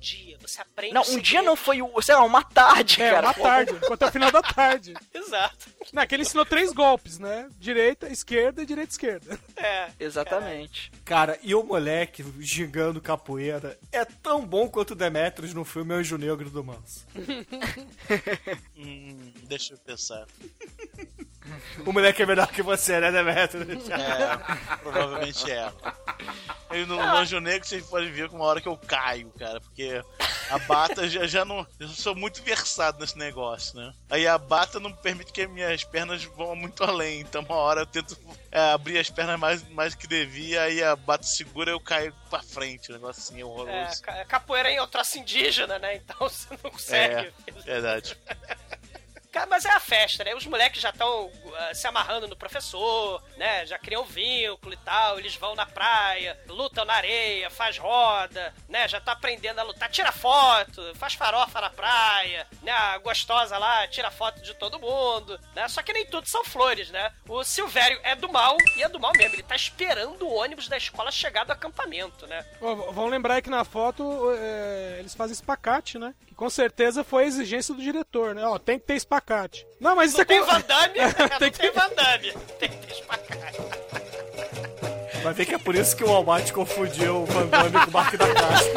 dia, 0.03 0.37
você 0.41 0.61
aprende 0.61 0.93
Não, 0.93 1.01
um 1.01 1.17
dia 1.19 1.41
não 1.41 1.55
foi, 1.55 1.81
o- 1.81 2.01
sei 2.01 2.13
lá, 2.15 2.23
uma 2.23 2.43
tarde, 2.43 3.01
É, 3.01 3.09
cara. 3.11 3.27
uma 3.27 3.33
tarde, 3.33 3.71
até 3.91 4.05
o 4.07 4.11
final 4.11 4.31
da 4.31 4.41
tarde. 4.41 4.93
Exato. 5.13 5.69
Não, 5.93 6.05
que 6.05 6.13
ele 6.15 6.23
ensinou 6.23 6.45
três 6.45 6.71
golpes, 6.73 7.17
né? 7.19 7.49
Direita, 7.57 8.07
esquerda 8.11 8.61
e 8.61 8.65
direita, 8.65 8.91
esquerda. 8.91 9.39
É. 9.55 9.89
Exatamente. 9.99 10.91
Cara, 11.05 11.39
e 11.41 11.55
o 11.55 11.63
moleque 11.63 12.23
gigando 12.39 12.99
capoeira 13.01 13.79
é 13.91 14.03
tão 14.03 14.45
bom 14.45 14.67
quanto 14.67 14.91
o 14.91 14.95
Demetrius 14.95 15.53
no 15.53 15.63
filme 15.63 15.93
Anjo 15.93 16.17
Negro 16.17 16.49
do 16.49 16.63
Manso. 16.63 17.05
Hum, 18.75 19.31
deixa 19.43 19.73
eu 19.73 19.77
pensar. 19.77 20.25
O 21.85 21.91
moleque 21.91 22.21
é 22.23 22.25
melhor 22.25 22.47
que 22.47 22.61
você, 22.61 22.99
né, 22.99 23.11
Demetrius? 23.11 23.89
É, 23.89 24.77
provavelmente 24.77 25.51
é. 25.51 25.71
Eu 26.71 26.87
no 26.87 26.99
Anjo 26.99 27.39
Negro 27.39 27.67
vocês 27.67 27.85
podem 27.85 28.11
ver 28.11 28.29
com 28.29 28.37
uma 28.37 28.45
hora 28.45 28.61
que 28.61 28.67
eu 28.67 28.77
caio, 28.77 29.29
cara, 29.37 29.59
porque 29.61 30.01
a 30.49 30.57
bata 30.59 31.07
já, 31.07 31.25
já 31.27 31.45
não. 31.45 31.65
Eu 31.79 31.87
sou 31.89 32.15
muito 32.15 32.41
versado 32.41 32.99
nesse 32.99 33.17
negócio, 33.17 33.75
né? 33.77 33.93
Aí 34.09 34.25
a 34.27 34.37
bata 34.37 34.79
não 34.79 34.91
permite 34.91 35.31
que 35.31 35.45
minhas 35.47 35.83
pernas 35.83 36.23
vão 36.23 36.55
muito 36.55 36.83
além. 36.83 37.19
Então, 37.19 37.41
uma 37.43 37.55
hora 37.55 37.81
eu 37.81 37.85
tento 37.85 38.17
é, 38.51 38.71
abrir 38.71 38.97
as 38.97 39.09
pernas 39.09 39.39
mais, 39.39 39.67
mais 39.69 39.93
que 39.93 40.07
devia, 40.07 40.63
aí 40.63 40.81
a 40.83 40.95
bata 40.95 41.23
segura 41.23 41.69
eu 41.71 41.79
caio 41.79 42.13
pra 42.29 42.41
frente. 42.41 42.89
Um 42.91 42.95
negócio 42.95 43.21
assim, 43.21 43.41
É, 43.41 43.45
horroroso. 43.45 44.01
ca- 44.01 44.25
capoeira 44.25 44.69
é 44.71 44.81
em 44.81 44.87
troço 44.87 45.19
indígena, 45.19 45.77
né? 45.77 45.95
Então 45.97 46.17
você 46.19 46.47
não 46.63 46.71
consegue. 46.71 47.31
É, 47.47 47.51
verdade. 47.65 48.17
Cara, 49.33 49.47
mas 49.47 49.65
é 49.65 49.71
a 49.71 49.79
festa, 49.79 50.23
né? 50.23 50.35
Os 50.35 50.45
moleques 50.45 50.79
já 50.79 50.91
estão 50.91 51.31
se 51.73 51.87
amarrando 51.87 52.27
no 52.27 52.35
professor, 52.35 53.19
né? 53.35 53.65
Já 53.65 53.79
criam 53.79 54.05
vínculo 54.05 54.73
e 54.73 54.77
tal. 54.77 55.17
Eles 55.17 55.35
vão 55.35 55.55
na 55.55 55.65
praia, 55.65 56.39
lutam 56.47 56.85
na 56.85 56.93
areia, 56.93 57.49
faz 57.49 57.77
roda, 57.79 58.53
né? 58.69 58.87
Já 58.87 59.01
tá 59.01 59.13
aprendendo 59.13 59.57
a 59.57 59.63
lutar, 59.63 59.89
tira 59.89 60.11
foto, 60.11 60.93
faz 60.95 61.15
farofa 61.15 61.59
na 61.59 61.71
praia, 61.71 62.47
né? 62.61 62.71
A 62.71 62.99
gostosa 62.99 63.57
lá 63.57 63.87
tira 63.87 64.11
foto 64.11 64.39
de 64.41 64.53
todo 64.53 64.79
mundo, 64.79 65.39
né? 65.55 65.67
Só 65.67 65.81
que 65.81 65.93
nem 65.93 66.05
tudo 66.05 66.29
são 66.29 66.45
flores, 66.45 66.91
né? 66.91 67.11
O 67.27 67.43
Silvério 67.43 67.99
é 68.03 68.15
do 68.15 68.31
mal 68.31 68.55
e 68.77 68.83
é 68.83 68.87
do 68.87 68.99
mal 68.99 69.13
mesmo. 69.17 69.33
Ele 69.35 69.41
tá 69.43 69.55
esperando 69.55 70.27
o 70.27 70.33
ônibus 70.35 70.67
da 70.67 70.77
escola 70.77 71.11
chegar 71.11 71.43
do 71.43 71.51
acampamento, 71.51 72.27
né? 72.27 72.45
Ó, 72.61 72.75
v- 72.75 72.91
vamos 72.93 73.09
lembrar 73.09 73.41
que 73.41 73.49
na 73.49 73.65
foto 73.65 74.31
é, 74.37 74.97
eles 74.99 75.15
fazem 75.15 75.33
espacate, 75.33 75.97
né? 75.97 76.13
Que 76.43 76.47
com 76.47 76.49
certeza 76.49 77.05
foi 77.05 77.23
a 77.23 77.27
exigência 77.27 77.73
do 77.73 77.81
diretor, 77.81 78.35
né? 78.35 78.45
Ó, 78.45 78.59
tem 78.59 78.77
que 78.77 78.85
ter 78.85 78.95
espacate. 78.95 79.65
Não, 79.79 79.95
mas 79.95 80.09
isso 80.09 80.17
Não 80.17 80.23
é 80.23 80.25
tem 80.25 80.39
com- 80.41 80.45
Van 80.45 80.59
Damme, 80.59 80.93
Tem 81.39 81.49
não 81.49 81.57
tem 81.57 81.71
Van 81.71 81.89
Damme. 81.95 82.33
Tem 82.59 82.69
que 82.69 82.77
ter 82.85 82.91
espacate. 82.93 83.61
Vai 85.23 85.33
ver 85.33 85.45
que 85.45 85.55
é 85.55 85.57
por 85.57 85.73
isso 85.73 85.95
que 85.95 86.03
o 86.03 86.07
Walmart 86.07 86.51
confundiu 86.51 87.21
o 87.21 87.25
Van 87.25 87.47
Damme 87.47 87.79
com 87.85 87.89
o 87.89 87.93
Mark 87.93 88.13
da 88.17 88.27
Casca. 88.33 88.73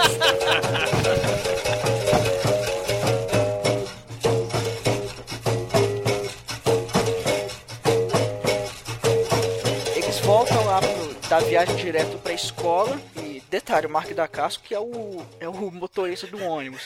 Eles 9.95 10.19
voltam 10.21 10.65
lá 10.65 10.81
pro, 10.81 11.29
da 11.29 11.39
viagem 11.41 11.75
direto 11.77 12.19
pra 12.19 12.33
escola 12.33 12.99
e 13.17 13.43
detalhe, 13.51 13.87
o 13.87 13.91
Mark 13.91 14.11
da 14.13 14.29
Casco 14.29 14.63
que 14.65 14.75
é 14.75 14.81
o, 14.81 15.23
é 15.41 15.49
o 15.49 15.71
motorista 15.71 16.27
do 16.27 16.43
ônibus. 16.43 16.83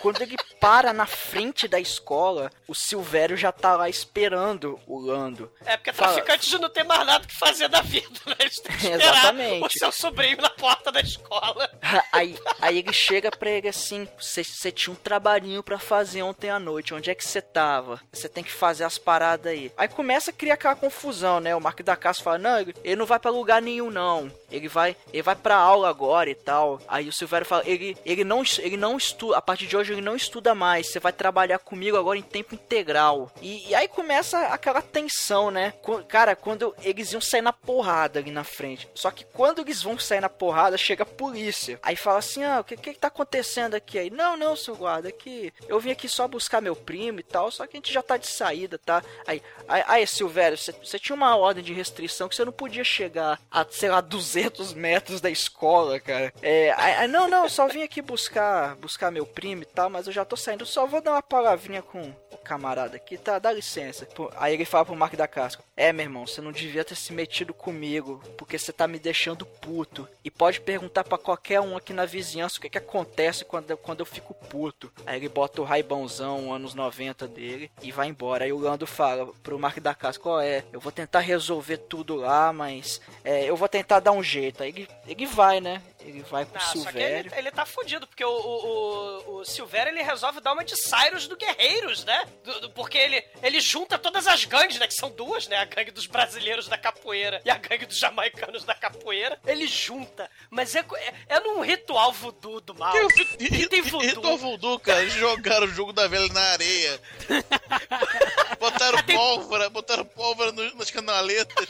Quando 0.00 0.22
ele 0.22 0.36
para 0.60 0.92
na 0.92 1.06
frente 1.06 1.66
da 1.68 1.78
escola, 1.80 2.50
o 2.66 2.74
Silvério 2.74 3.36
já 3.36 3.50
tá 3.52 3.76
lá 3.76 3.88
esperando 3.88 4.78
o 4.86 4.98
Lando. 4.98 5.50
É, 5.64 5.76
porque 5.76 5.92
Fala- 5.92 6.12
traficante 6.14 6.58
não 6.58 6.68
tem 6.70 6.84
mais 6.84 7.06
nada 7.06 7.26
que 7.26 7.34
fazer 7.34 7.68
da 7.68 7.80
vida, 7.82 8.08
né? 8.26 8.34
Eles 8.38 8.58
têm 8.60 8.76
que 8.76 8.86
esperar 8.86 9.12
Exatamente. 9.16 9.66
o 9.76 9.78
seu 9.78 9.92
sobrinho 9.92 10.38
na 10.40 10.50
porta 10.50 10.90
da 10.92 11.00
escola. 11.00 11.70
Aí, 12.12 12.38
aí 12.60 12.78
ele 12.78 12.92
chega 12.92 13.30
pra 13.30 13.50
ele 13.50 13.68
assim: 13.68 14.06
Você 14.18 14.70
tinha 14.70 14.92
um 14.92 14.96
trabalhinho 14.96 15.62
pra 15.62 15.78
fazer 15.78 16.22
ontem 16.22 16.48
à 16.50 16.58
noite, 16.58 16.94
onde 16.94 17.10
é 17.10 17.14
que 17.14 17.24
você 17.24 17.40
tava? 17.42 18.00
Você 18.12 18.28
tem 18.28 18.44
que 18.44 18.52
fazer 18.52 18.84
as 18.84 18.96
paradas 18.98 19.52
aí. 19.52 19.72
Aí 19.76 19.88
começa 19.88 20.30
a 20.30 20.34
criar 20.34 20.54
aquela 20.54 20.76
confusão, 20.76 21.40
né? 21.40 21.54
O 21.54 21.60
Mark 21.60 21.80
da 21.82 21.96
Casa 21.96 22.22
fala: 22.22 22.38
Não, 22.38 22.58
ele, 22.60 22.96
não 22.96 23.06
vai 23.06 23.18
pra 23.18 23.30
lugar 23.30 23.60
nenhum, 23.62 23.90
não. 23.90 24.30
Ele 24.50 24.68
vai, 24.68 24.96
ele 25.12 25.22
vai 25.22 25.34
pra 25.36 25.56
aula 25.56 25.88
agora 25.88 26.30
e 26.30 26.34
tal. 26.34 26.80
Aí 26.86 27.08
o 27.08 27.12
Silvério 27.12 27.46
fala: 27.46 27.62
Ele, 27.66 27.96
ele 28.04 28.22
não, 28.24 28.42
ele 28.58 28.76
não 28.76 28.96
estuda, 28.96 29.36
a 29.38 29.42
partir 29.42 29.59
de 29.66 29.76
hoje 29.76 29.92
ele 29.92 30.00
não 30.00 30.16
estuda 30.16 30.54
mais. 30.54 30.88
Você 30.90 30.98
vai 31.00 31.12
trabalhar 31.12 31.58
comigo 31.58 31.96
agora 31.96 32.18
em 32.18 32.22
tempo 32.22 32.54
integral. 32.54 33.30
E, 33.40 33.68
e 33.68 33.74
aí 33.74 33.88
começa 33.88 34.38
aquela 34.46 34.82
tensão, 34.82 35.50
né? 35.50 35.72
Cara, 36.08 36.34
quando 36.36 36.74
eles 36.82 37.12
iam 37.12 37.20
sair 37.20 37.42
na 37.42 37.52
porrada 37.52 38.18
ali 38.18 38.30
na 38.30 38.44
frente. 38.44 38.88
Só 38.94 39.10
que 39.10 39.24
quando 39.24 39.60
eles 39.60 39.82
vão 39.82 39.98
sair 39.98 40.20
na 40.20 40.28
porrada, 40.28 40.76
chega 40.78 41.02
a 41.02 41.06
polícia. 41.06 41.78
Aí 41.82 41.96
fala 41.96 42.18
assim: 42.18 42.44
ah, 42.44 42.60
o 42.60 42.64
que, 42.64 42.76
que 42.76 42.94
tá 42.94 43.08
acontecendo 43.08 43.74
aqui? 43.74 43.98
Aí, 43.98 44.10
não, 44.10 44.36
não, 44.36 44.56
seu 44.56 44.76
guarda, 44.76 45.08
é 45.08 45.12
que 45.12 45.52
eu 45.68 45.78
vim 45.80 45.90
aqui 45.90 46.08
só 46.08 46.26
buscar 46.28 46.60
meu 46.60 46.76
primo 46.76 47.20
e 47.20 47.22
tal, 47.22 47.50
só 47.50 47.66
que 47.66 47.76
a 47.76 47.78
gente 47.78 47.92
já 47.92 48.02
tá 48.02 48.16
de 48.16 48.26
saída, 48.28 48.78
tá? 48.78 49.02
Aí, 49.26 49.42
aí, 49.68 49.84
aí 49.86 50.06
Silvério, 50.06 50.56
você- 50.58 50.98
tinha 50.98 51.16
uma 51.16 51.36
ordem 51.36 51.64
de 51.64 51.72
restrição 51.72 52.28
que 52.28 52.34
você 52.36 52.44
não 52.44 52.52
podia 52.52 52.84
chegar 52.84 53.40
a, 53.50 53.64
sei 53.70 53.88
lá, 53.90 54.00
200 54.00 54.74
metros 54.74 55.20
da 55.20 55.30
escola, 55.30 55.98
cara. 55.98 56.32
É, 56.42 56.72
aí, 56.76 57.08
não, 57.08 57.28
não, 57.28 57.48
só 57.48 57.66
vim 57.68 57.82
aqui 57.82 58.02
buscar, 58.02 58.76
buscar 58.76 59.10
meu 59.10 59.24
primo 59.26 59.49
e 59.62 59.66
tal, 59.66 59.90
mas 59.90 60.06
eu 60.06 60.12
já 60.12 60.24
tô 60.24 60.36
saindo, 60.36 60.64
só 60.66 60.86
vou 60.86 61.00
dar 61.00 61.12
uma 61.12 61.22
palavrinha 61.22 61.82
com 61.82 62.00
o 62.32 62.36
camarada 62.38 62.96
aqui, 62.96 63.16
tá? 63.18 63.38
Dá 63.38 63.52
licença. 63.52 64.06
Pô, 64.06 64.30
Aí 64.36 64.54
ele 64.54 64.64
fala 64.64 64.84
pro 64.84 64.96
Mark 64.96 65.14
da 65.14 65.26
Casca: 65.28 65.62
É, 65.76 65.92
meu 65.92 66.04
irmão, 66.04 66.26
você 66.26 66.40
não 66.40 66.52
devia 66.52 66.84
ter 66.84 66.94
se 66.94 67.12
metido 67.12 67.52
comigo, 67.52 68.22
porque 68.36 68.58
você 68.58 68.72
tá 68.72 68.86
me 68.86 68.98
deixando 68.98 69.44
puto. 69.46 70.08
E 70.24 70.30
pode 70.30 70.60
perguntar 70.60 71.04
pra 71.04 71.18
qualquer 71.18 71.60
um 71.60 71.76
aqui 71.76 71.92
na 71.92 72.04
vizinhança 72.06 72.58
o 72.58 72.60
que 72.60 72.70
que 72.70 72.78
acontece 72.78 73.44
quando, 73.44 73.70
eu- 73.70 73.76
quando 73.78 74.00
eu 74.00 74.06
fico 74.06 74.34
puto. 74.34 74.92
Aí 75.06 75.16
ele 75.18 75.28
bota 75.28 75.60
o 75.60 75.64
raibãozão, 75.64 76.52
anos 76.52 76.74
90 76.74 77.26
dele, 77.28 77.70
e 77.82 77.90
vai 77.92 78.08
embora. 78.08 78.44
Aí 78.44 78.52
o 78.52 78.58
Lando 78.58 78.86
fala 78.86 79.26
pro 79.42 79.58
Mark 79.58 79.78
da 79.78 79.94
Casca: 79.94 80.28
Ó, 80.28 80.40
é, 80.40 80.64
eu 80.72 80.80
vou 80.80 80.92
tentar 80.92 81.20
resolver 81.20 81.76
tudo 81.78 82.14
lá, 82.16 82.52
mas 82.52 83.00
é, 83.24 83.44
eu 83.44 83.56
vou 83.56 83.68
tentar 83.68 84.00
dar 84.00 84.12
um 84.12 84.22
jeito. 84.22 84.62
Aí 84.62 84.70
ele, 84.70 84.88
ele 85.06 85.26
vai, 85.26 85.60
né? 85.60 85.82
Ele 86.00 86.22
vai 86.22 86.44
pro 86.46 86.56
Ah, 86.56 86.60
só 86.60 86.72
que 86.72 86.78
Silvério. 86.78 87.30
ele, 87.30 87.38
ele 87.38 87.50
tá 87.50 87.66
fudido, 87.66 88.06
porque 88.06 88.24
o, 88.24 88.30
o, 88.30 89.36
o, 89.39 89.39
o 89.40 89.44
Silvério 89.44 89.90
ele 89.92 90.02
resolve 90.02 90.40
dar 90.40 90.52
uma 90.52 90.64
de 90.64 90.76
Cyrus 90.76 91.26
do 91.26 91.36
Guerreiros, 91.36 92.04
né? 92.04 92.24
Do- 92.44 92.60
do- 92.60 92.70
porque 92.70 92.98
ele, 92.98 93.24
ele 93.42 93.60
junta 93.60 93.98
todas 93.98 94.26
as 94.26 94.44
gangues, 94.44 94.78
né? 94.78 94.86
Que 94.86 94.94
são 94.94 95.10
duas, 95.10 95.46
né? 95.48 95.56
A 95.56 95.64
gangue 95.64 95.90
dos 95.90 96.06
brasileiros 96.06 96.68
da 96.68 96.76
capoeira 96.78 97.40
e 97.44 97.50
a 97.50 97.56
gangue 97.56 97.86
dos 97.86 97.98
jamaicanos 97.98 98.64
da 98.64 98.74
capoeira. 98.74 99.38
Ele 99.46 99.66
junta, 99.66 100.30
mas 100.50 100.74
é, 100.74 100.80
é, 100.96 101.14
é 101.36 101.40
num 101.40 101.60
ritual 101.60 102.12
voodoo 102.12 102.60
do 102.60 102.74
mal. 102.74 102.94
E 103.38 103.66
tem 103.66 103.80
Ritual 103.82 104.36
Voodoo, 104.38 104.78
cara, 104.78 105.02
eles 105.02 105.14
jogaram 105.14 105.66
o 105.66 105.70
jogo 105.70 105.92
da 105.92 106.06
velha 106.06 106.32
na 106.32 106.40
areia. 106.52 107.00
Botaram 108.58 109.02
pólvora, 109.04 109.70
botaram 109.70 110.04
pólvora 110.04 110.52
no- 110.52 110.74
nas 110.74 110.90
canaletas, 110.90 111.66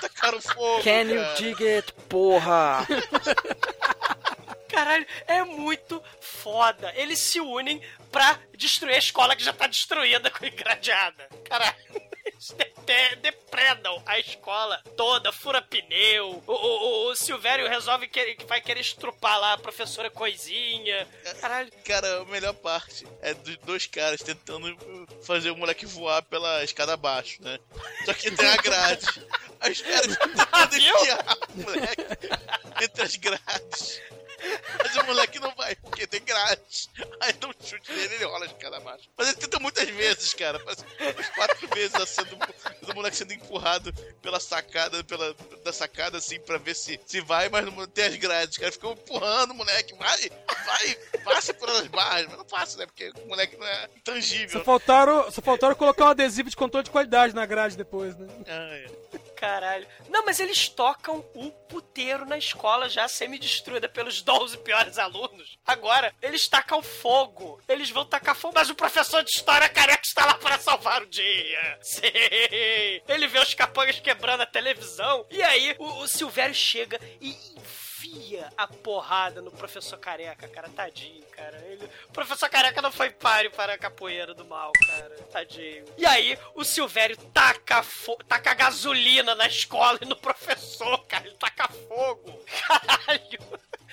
tacaram 0.00 0.40
fogo. 0.40 0.82
Can 0.82 1.02
you 1.02 1.20
cara. 1.22 1.34
dig 1.36 1.64
it, 1.76 1.92
porra? 2.08 2.86
Caralho, 4.72 5.06
é 5.26 5.42
muito 5.44 6.02
foda. 6.20 6.92
Eles 6.96 7.18
se 7.18 7.40
unem 7.40 7.80
pra 8.10 8.38
destruir 8.56 8.94
a 8.94 8.98
escola 8.98 9.36
que 9.36 9.44
já 9.44 9.52
tá 9.52 9.66
destruída 9.66 10.30
com 10.30 10.44
engradeada. 10.46 11.28
Caralho. 11.44 11.76
Eles 12.24 12.50
de- 12.52 12.72
de- 12.86 13.16
depredam 13.16 14.00
a 14.06 14.16
escola 14.18 14.80
toda, 14.96 15.32
fura 15.32 15.60
pneu. 15.60 16.42
O, 16.46 16.52
o, 16.52 17.10
o- 17.10 17.16
Silvério 17.16 17.68
resolve 17.68 18.06
que, 18.06 18.36
que 18.36 18.44
vai 18.46 18.60
querer 18.60 18.80
estrupar 18.80 19.38
lá 19.40 19.54
a 19.54 19.58
professora 19.58 20.08
Coisinha. 20.08 21.06
Caralho. 21.40 21.70
Cara, 21.84 22.20
a 22.20 22.24
melhor 22.26 22.54
parte 22.54 23.04
é 23.22 23.34
dos 23.34 23.56
dois 23.58 23.86
caras 23.86 24.22
tentando 24.22 24.76
fazer 25.24 25.50
o 25.50 25.56
moleque 25.56 25.84
voar 25.84 26.22
pela 26.22 26.62
escada 26.62 26.94
abaixo, 26.94 27.42
né? 27.42 27.58
Só 28.04 28.14
que 28.14 28.30
tem 28.30 28.48
a 28.48 28.56
grade. 28.56 29.06
Aí 29.60 29.72
os 29.72 29.80
caras 29.82 30.16
tentando 30.16 30.76
enfiar 30.76 31.38
o 31.54 31.60
moleque 31.60 32.04
entre 32.84 33.02
as 33.02 33.16
grades. 33.16 34.00
Mas 34.78 34.96
o 34.96 35.04
moleque 35.04 35.38
não 35.38 35.54
vai, 35.54 35.74
porque 35.76 36.06
tem 36.06 36.22
grade. 36.22 36.88
Aí 37.20 37.32
dá 37.34 37.48
um 37.48 37.52
chute 37.60 37.92
nele 37.92 38.14
ele 38.14 38.24
rola 38.24 38.46
de 38.46 38.54
escada 38.54 38.76
abaixo. 38.76 39.08
Mas 39.16 39.28
ele 39.28 39.36
tenta 39.36 39.58
muitas 39.58 39.88
vezes, 39.88 40.34
cara. 40.34 40.58
Parece 40.60 40.84
umas 41.00 41.28
quatro 41.30 41.68
vezes 41.68 41.94
assim, 41.94 42.22
do, 42.24 42.86
do 42.86 42.94
moleque 42.94 43.16
sendo 43.16 43.32
empurrado 43.32 43.92
pela 44.20 44.40
sacada, 44.40 45.02
pela, 45.04 45.34
da 45.64 45.72
sacada, 45.72 46.18
assim, 46.18 46.40
pra 46.40 46.58
ver 46.58 46.74
se, 46.74 47.00
se 47.06 47.20
vai, 47.20 47.48
mas 47.48 47.64
não 47.64 47.86
tem 47.86 48.06
as 48.06 48.16
grades. 48.16 48.52
Os 48.52 48.58
caras 48.58 48.74
ficam 48.74 48.92
empurrando 48.92 49.52
o 49.52 49.54
moleque. 49.54 49.94
Vai, 49.94 50.30
vai, 50.64 50.94
passa 51.24 51.54
pelas 51.54 51.86
barras. 51.88 52.26
Mas 52.26 52.38
não 52.38 52.44
passa, 52.44 52.78
né? 52.78 52.86
Porque 52.86 53.10
o 53.24 53.28
moleque 53.28 53.56
não 53.56 53.66
é 53.66 53.88
intangível. 53.96 54.58
Só 54.58 54.64
faltaram, 54.64 55.30
só 55.30 55.40
faltaram 55.40 55.74
colocar 55.74 56.04
um 56.04 56.08
adesivo 56.08 56.50
de 56.50 56.56
controle 56.56 56.84
de 56.84 56.90
qualidade 56.90 57.34
na 57.34 57.46
grade 57.46 57.76
depois, 57.76 58.16
né? 58.16 58.26
Caralho. 59.42 59.88
Não, 60.08 60.24
mas 60.24 60.38
eles 60.38 60.68
tocam 60.68 61.18
o 61.34 61.50
puteiro 61.50 62.24
na 62.24 62.38
escola 62.38 62.88
já 62.88 63.08
semi-destruída 63.08 63.88
pelos 63.88 64.22
12 64.22 64.56
piores 64.58 64.98
alunos. 64.98 65.58
Agora, 65.66 66.14
eles 66.22 66.46
tacam 66.46 66.80
fogo. 66.80 67.60
Eles 67.68 67.90
vão 67.90 68.04
tacar 68.04 68.36
fogo, 68.36 68.54
mas 68.54 68.70
o 68.70 68.74
professor 68.76 69.24
de 69.24 69.30
história 69.30 69.68
careca 69.68 70.04
está 70.04 70.26
lá 70.26 70.34
para 70.34 70.60
salvar 70.60 71.02
o 71.02 71.08
dia. 71.08 71.76
Sim. 71.82 72.02
Ele 73.08 73.26
vê 73.26 73.40
os 73.40 73.52
capangas 73.52 73.98
quebrando 73.98 74.42
a 74.42 74.46
televisão. 74.46 75.26
E 75.28 75.42
aí, 75.42 75.74
o, 75.76 75.86
o 76.02 76.06
Silvério 76.06 76.54
chega 76.54 77.00
e 77.20 77.36
enfia 78.06 78.48
a 78.56 78.66
porrada 78.66 79.40
no 79.40 79.50
professor 79.50 79.96
careca, 79.98 80.48
cara. 80.48 80.68
Tadinho, 80.68 81.22
cara. 81.26 81.56
Ele- 81.66 81.88
O 82.08 82.12
professor 82.12 82.48
careca 82.48 82.82
não 82.82 82.90
foi 82.90 83.10
páreo 83.10 83.50
para 83.52 83.74
a 83.74 83.78
capoeira 83.78 84.34
do 84.34 84.44
mal, 84.44 84.72
cara. 84.86 85.10
Tadinho. 85.30 85.84
E 85.96 86.04
aí, 86.04 86.38
o 86.54 86.64
Silvério 86.64 87.16
taca, 87.32 87.82
fo- 87.82 88.16
taca 88.28 88.54
gasolina 88.54 89.34
na 89.34 89.46
escola 89.46 89.98
e 90.02 90.04
no 90.04 90.16
professor, 90.16 90.98
cara. 91.06 91.26
Ele 91.26 91.36
taca 91.36 91.68
fogo. 91.68 92.38
Caralho. 92.66 93.38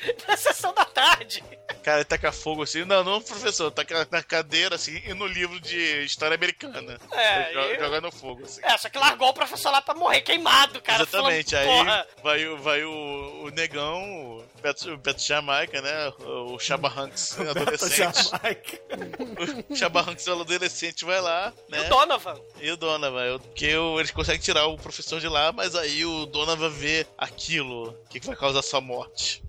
na 0.28 0.38
sessão 0.38 0.74
da 0.74 0.86
tarde. 0.86 1.44
Cara, 1.84 1.98
ele 2.00 2.06
taca 2.06 2.32
fogo 2.32 2.64
assim. 2.64 2.84
Não, 2.86 3.04
não, 3.04 3.22
professor, 3.22 3.72
taca 3.72 4.08
na 4.12 4.22
cadeira 4.24 4.76
assim 4.76 5.02
e 5.06 5.14
no 5.14 5.26
livro 5.26 5.60
de 5.60 6.04
história 6.04 6.36
americana. 6.36 7.00
É, 7.12 7.54
Jo- 7.54 7.60
e- 7.62 7.80
Jogando 7.80 8.12
fogo 8.12 8.44
assim. 8.44 8.60
É, 8.64 8.78
só 8.78 8.90
que 8.90 8.98
largou 8.98 9.30
o 9.30 9.34
professor 9.34 9.72
lá 9.72 9.82
pra 9.82 9.94
morrer 9.96 10.22
queimado, 10.22 10.82
cara. 10.82 11.04
Exatamente, 11.04 11.52
falando, 11.56 11.70
aí 11.70 11.78
porra. 11.86 12.08
vai, 12.24 12.48
o- 12.48 12.58
vai 12.58 12.84
o, 12.84 13.44
o 13.46 13.50
negão, 13.52 14.04
o 14.40 14.44
Beto, 14.62 14.92
o 14.94 14.98
Beto 14.98 15.22
Jamaica, 15.22 15.82
né? 15.82 16.10
O, 16.20 16.60
Chaba 16.60 16.90
Hanks 16.90 17.40
adolescente. 17.40 18.30
o 19.70 19.76
Chaba 19.76 20.02
Hanks 20.02 20.28
adolescente 20.28 21.06
vai 21.06 21.22
lá, 21.22 21.54
E 21.68 21.72
né? 21.72 21.82
o 21.86 21.90
Donovan. 21.90 22.40
E 22.60 22.72
o 22.72 22.78
Donovan, 22.78 23.24
eu- 23.26 23.40
porque 23.40 23.66
eles 23.68 24.12
conseguem 24.12 24.42
tirar 24.42 24.66
o 24.68 24.78
professor 24.78 25.20
de 25.20 25.28
lá, 25.28 25.52
mas 25.52 25.76
aí 25.76 26.04
o 26.06 26.26
Donovan 26.26 26.70
vê 26.70 27.06
aquilo 27.18 27.96
que 28.10 28.20
vai 28.20 28.36
causar 28.36 28.62
sua 28.62 28.82
morte. 28.82 29.42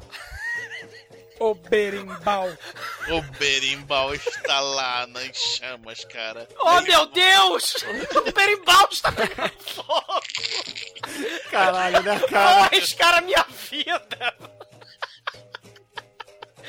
O 1.41 1.55
berimbau. 1.55 2.49
O 3.09 3.23
berimbau 3.39 4.15
está 4.15 4.61
lá 4.61 5.07
nas 5.07 5.35
chamas, 5.37 6.05
cara. 6.05 6.47
Oh, 6.59 6.83
meu 6.83 7.07
Deus! 7.07 7.77
O 8.15 8.31
berimbau 8.31 8.89
está 8.93 9.11
pegando 9.11 9.53
fogo! 9.61 10.23
Caralho, 11.51 12.03
né, 12.03 12.19
Vou 12.19 12.29
cara? 12.29 12.65
arriscar 12.67 13.19
a 13.19 13.21
minha 13.23 13.45
vida! 13.71 14.35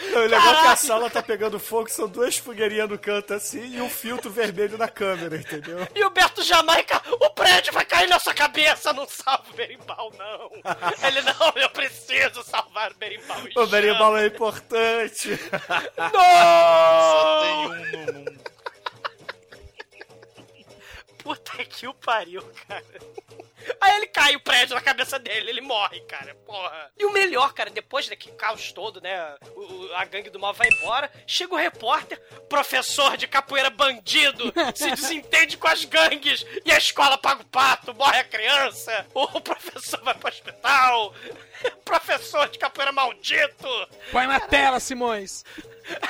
O 0.13 0.19
legal 0.19 0.55
é 0.55 0.61
que 0.61 0.67
a 0.67 0.75
sala 0.75 1.09
tá 1.09 1.21
pegando 1.21 1.59
fogo, 1.59 1.89
são 1.89 2.07
duas 2.07 2.37
fogueirinhas 2.37 2.89
no 2.89 2.97
canto 2.97 3.33
assim 3.33 3.75
e 3.75 3.81
um 3.81 3.89
filtro 3.89 4.29
vermelho 4.29 4.77
na 4.77 4.87
câmera, 4.87 5.37
entendeu? 5.37 5.87
E 5.95 6.03
o 6.03 6.09
Beto 6.09 6.43
Jamaica, 6.43 7.01
o 7.19 7.29
prédio 7.29 7.71
vai 7.73 7.85
cair 7.85 8.09
na 8.09 8.19
sua 8.19 8.33
cabeça! 8.33 8.91
Não 8.93 9.07
salva 9.07 9.43
o 9.51 9.53
berimbau, 9.55 10.11
não! 10.17 10.51
Ele, 11.07 11.21
não, 11.21 11.53
eu 11.55 11.69
preciso 11.69 12.43
salvar 12.43 12.91
o 12.91 12.95
berimbau! 12.95 13.39
em 13.47 13.59
O 13.59 13.67
berimbau 13.67 14.11
chamas." 14.11 14.23
é 14.23 14.27
importante. 14.27 15.39
Só 16.11 17.39
tem 17.41 17.53
Não! 17.53 17.63
um 17.65 17.67
no 17.69 18.13
mundo. 18.13 18.40
Puta 21.23 21.63
que 21.65 21.87
o 21.87 21.93
pariu, 21.93 22.41
cara. 22.67 22.83
Aí 23.79 23.95
ele 23.97 24.07
cai 24.07 24.35
o 24.35 24.39
prédio 24.39 24.73
na 24.73 24.81
cabeça 24.81 25.19
dele, 25.19 25.51
ele 25.51 25.61
morre, 25.61 25.99
cara. 26.01 26.33
Porra. 26.45 26.91
E 26.97 27.05
o 27.05 27.11
melhor, 27.11 27.53
cara, 27.53 27.69
depois 27.69 28.07
daquele 28.09 28.35
caos 28.35 28.71
todo, 28.71 28.99
né? 28.99 29.35
o- 29.55 29.93
a 29.93 30.03
gangue 30.05 30.31
do 30.31 30.39
mal 30.39 30.51
vai 30.53 30.67
embora. 30.67 31.11
Chega 31.27 31.53
o 31.53 31.57
repórter, 31.57 32.19
professor 32.49 33.15
de 33.17 33.27
capoeira 33.27 33.69
bandido, 33.69 34.51
se 34.73 34.89
desentende 34.95 35.57
com 35.57 35.67
as 35.67 35.85
gangues 35.85 36.43
e 36.65 36.71
a 36.71 36.77
escola 36.77 37.17
paga 37.19 37.43
o 37.43 37.45
pato, 37.45 37.93
morre 37.93 38.19
a 38.19 38.23
criança. 38.23 39.05
O 39.13 39.39
professor 39.39 40.01
vai 40.01 40.15
pro 40.15 40.29
hospital. 40.29 41.13
Professor 41.85 42.49
de 42.49 42.57
capoeira 42.57 42.91
maldito. 42.91 43.67
Põe 44.11 44.25
na 44.25 44.39
tela, 44.39 44.79
Simões. 44.79 45.45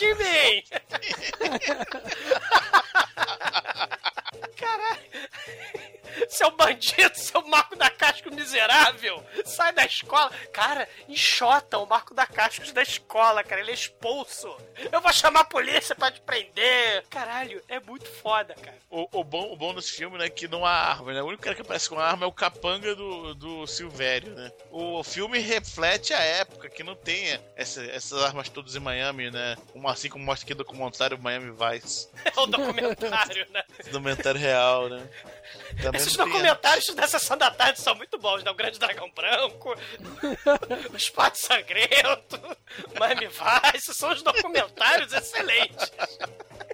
Em 0.00 0.14
mim! 0.14 0.64
Caralho! 4.58 5.97
Seu 6.28 6.50
bandido, 6.50 7.14
seu 7.16 7.42
Marco 7.46 7.76
da 7.76 7.90
Casco 7.90 8.30
miserável! 8.34 9.24
Sai 9.44 9.72
da 9.72 9.84
escola! 9.84 10.30
Cara, 10.52 10.88
enxota 11.08 11.78
o 11.78 11.86
Marco 11.86 12.14
da 12.14 12.26
Cascos 12.26 12.72
da 12.72 12.82
escola, 12.82 13.42
cara. 13.44 13.60
Ele 13.60 13.70
é 13.70 13.74
expulso. 13.74 14.54
Eu 14.90 15.00
vou 15.00 15.12
chamar 15.12 15.40
a 15.40 15.44
polícia 15.44 15.94
pra 15.94 16.10
te 16.10 16.20
prender. 16.20 17.04
Caralho, 17.10 17.62
é 17.68 17.78
muito 17.80 18.06
foda, 18.08 18.54
cara. 18.54 18.76
O, 18.90 19.20
o 19.20 19.24
bom, 19.24 19.52
o 19.52 19.56
bom 19.56 19.74
desse 19.74 19.92
filme, 19.92 20.16
né, 20.18 20.26
é 20.26 20.30
que 20.30 20.48
não 20.48 20.64
há 20.64 20.70
arma, 20.70 21.12
né? 21.12 21.22
O 21.22 21.26
único 21.26 21.42
cara 21.42 21.54
que 21.54 21.62
aparece 21.62 21.88
com 21.88 21.98
arma 21.98 22.24
é 22.24 22.28
o 22.28 22.32
capanga 22.32 22.94
do, 22.94 23.34
do 23.34 23.66
Silvério, 23.66 24.34
né? 24.34 24.50
O 24.70 25.02
filme 25.04 25.38
reflete 25.38 26.12
a 26.14 26.20
época, 26.20 26.68
que 26.68 26.82
não 26.82 26.94
tem 26.94 27.38
essa- 27.56 27.84
essas 27.84 28.22
armas 28.22 28.48
todas 28.48 28.74
em 28.76 28.80
Miami, 28.80 29.30
né? 29.30 29.56
Como 29.72 29.88
assim 29.88 30.08
como 30.08 30.24
mostra 30.24 30.44
aqui 30.44 30.52
o 30.52 30.56
documentário 30.56 31.18
Miami 31.18 31.50
Vice. 31.52 32.08
É 32.24 32.30
o 32.40 32.46
documentário, 32.46 33.46
né? 33.50 33.62
Documentário 33.90 34.40
real, 34.40 34.88
né? 34.88 35.08
Também 35.82 36.00
Esses 36.00 36.16
documentários 36.16 36.86
da 36.94 37.06
Sessão 37.06 37.36
da 37.36 37.50
Tarde 37.50 37.80
são 37.80 37.94
muito 37.94 38.18
bons, 38.18 38.42
né? 38.42 38.50
O 38.50 38.54
Grande 38.54 38.78
Dragão 38.78 39.10
Branco, 39.14 39.74
o 40.92 40.96
Espaço 40.96 41.42
Sangrento, 41.42 42.40
Miami 42.98 43.28
Vice, 43.28 43.94
são 43.94 44.12
os 44.12 44.22
documentários 44.22 45.12
excelentes. 45.12 45.92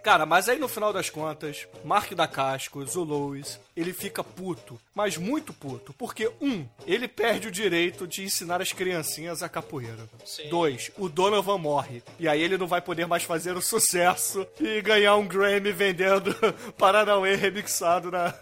Cara, 0.05 0.27
mas 0.27 0.51
aí 0.51 0.59
no 0.59 0.69
final 0.69 0.93
das 0.93 1.09
contas, 1.09 1.67
Mark 1.83 2.13
da 2.13 2.27
Cascos, 2.27 2.95
o 2.95 3.03
Lois, 3.03 3.59
ele 3.75 3.95
fica 3.95 4.23
puto, 4.23 4.79
mas 4.95 5.17
muito 5.17 5.51
puto, 5.55 5.95
porque 5.95 6.31
um, 6.43 6.67
ele 6.87 7.09
perde 7.09 7.49
o 7.49 7.51
direito 7.51 8.07
de 8.07 8.23
ensinar 8.23 8.61
as 8.61 8.71
criancinhas 8.71 9.43
a 9.43 9.49
capoeira. 9.49 10.07
Sim. 10.23 10.51
Dois, 10.51 10.91
o 10.99 11.09
Donovan 11.09 11.57
morre, 11.57 12.03
e 12.19 12.29
aí 12.29 12.43
ele 12.43 12.59
não 12.59 12.67
vai 12.67 12.83
poder 12.83 13.07
mais 13.07 13.23
fazer 13.23 13.57
o 13.57 13.63
sucesso 13.63 14.47
e 14.61 14.83
ganhar 14.83 15.17
um 15.17 15.27
Grammy 15.27 15.73
vendendo 15.73 16.35
Paranauê 16.77 17.35
remixado 17.35 18.11
na... 18.11 18.35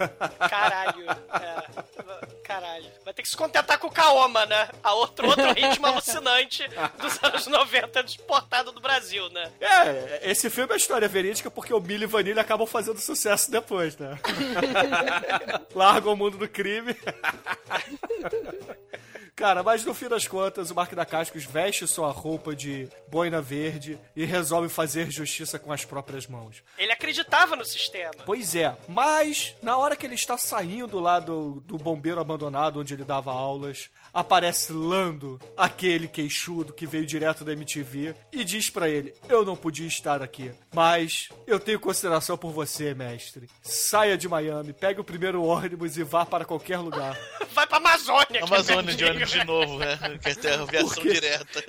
Caralho. 0.48 1.10
É, 1.10 2.32
caralho. 2.42 2.90
Vai 3.04 3.14
ter 3.14 3.22
que 3.22 3.28
se 3.28 3.36
contentar 3.36 3.78
com 3.78 3.86
o 3.86 3.90
Kaoma, 3.90 4.46
né? 4.46 4.68
A 4.82 4.94
outro, 4.94 5.28
outro 5.28 5.52
ritmo 5.52 5.86
alucinante 5.86 6.64
dos 7.00 7.22
anos 7.22 7.46
90 7.46 8.00
exportado 8.00 8.72
do 8.72 8.80
Brasil, 8.80 9.28
né? 9.30 9.50
É, 9.60 10.30
esse 10.30 10.50
filme 10.50 10.72
é 10.74 10.76
história 10.76 11.08
verídica 11.08 11.50
porque 11.50 11.72
o 11.72 11.80
Billy 11.80 12.04
e 12.04 12.06
Vanilla 12.06 12.42
acabam 12.42 12.66
fazendo 12.66 12.98
sucesso 12.98 13.50
depois, 13.50 13.96
né? 13.96 14.18
Largam 15.74 16.12
o 16.12 16.16
mundo 16.16 16.38
do 16.38 16.48
crime. 16.48 16.96
Cara, 19.34 19.62
mas 19.62 19.84
no 19.84 19.94
fim 19.94 20.08
das 20.08 20.28
contas, 20.28 20.70
o 20.70 20.74
Mark 20.74 20.92
da 20.92 21.06
Cascos 21.06 21.44
veste 21.44 21.86
sua 21.88 22.10
roupa 22.10 22.54
de 22.54 22.88
boina 23.08 23.40
verde 23.40 23.98
e 24.14 24.24
resolve 24.24 24.68
fazer 24.68 25.10
justiça 25.10 25.58
com 25.58 25.72
as 25.72 25.84
próprias 25.84 26.26
mãos. 26.26 26.62
Ele 26.76 26.92
acreditava 26.92 27.56
no 27.56 27.64
sistema. 27.64 28.12
Pois 28.26 28.54
é, 28.54 28.76
mas 28.88 29.56
na 29.62 29.76
hora 29.78 29.96
que 29.96 30.04
ele 30.04 30.14
está 30.14 30.36
saindo 30.36 31.00
lá 31.00 31.18
do, 31.18 31.62
do 31.62 31.78
bombeiro 31.78 32.20
abandonado 32.20 32.80
onde 32.80 32.92
ele 32.92 33.04
dava 33.04 33.32
aulas, 33.32 33.90
aparece 34.12 34.72
Lando, 34.72 35.40
aquele 35.56 36.06
queixudo 36.08 36.72
que 36.72 36.86
veio 36.86 37.06
direto 37.06 37.44
da 37.44 37.52
MTV, 37.52 38.14
e 38.32 38.44
diz 38.44 38.68
pra 38.70 38.88
ele: 38.88 39.14
Eu 39.28 39.44
não 39.44 39.56
podia 39.56 39.86
estar 39.86 40.22
aqui, 40.22 40.52
mas 40.74 41.28
eu 41.46 41.58
tenho 41.58 41.80
consideração 41.80 42.36
por 42.36 42.52
você, 42.52 42.94
mestre. 42.94 43.48
Saia 43.62 44.16
de 44.16 44.28
Miami, 44.28 44.72
pegue 44.72 45.00
o 45.00 45.04
primeiro 45.04 45.42
ônibus 45.42 45.96
e 45.96 46.02
vá 46.02 46.24
para 46.26 46.44
qualquer 46.44 46.78
lugar. 46.78 47.18
Vai 47.52 47.66
pra 47.66 47.76
Amazônia. 47.76 48.26
que 48.26 48.38
é 48.38 48.42
Amazônia 48.42 48.94
de 48.94 49.04
pertinho, 49.04 49.10
ônibus 49.10 49.30
de 49.30 49.44
novo, 49.44 49.78
né? 49.78 49.98
Que 50.22 50.46
é 50.46 50.54
a 50.54 50.62
aviação 50.62 50.88
Por 50.88 51.02
quê? 51.02 51.12
direta. 51.12 51.64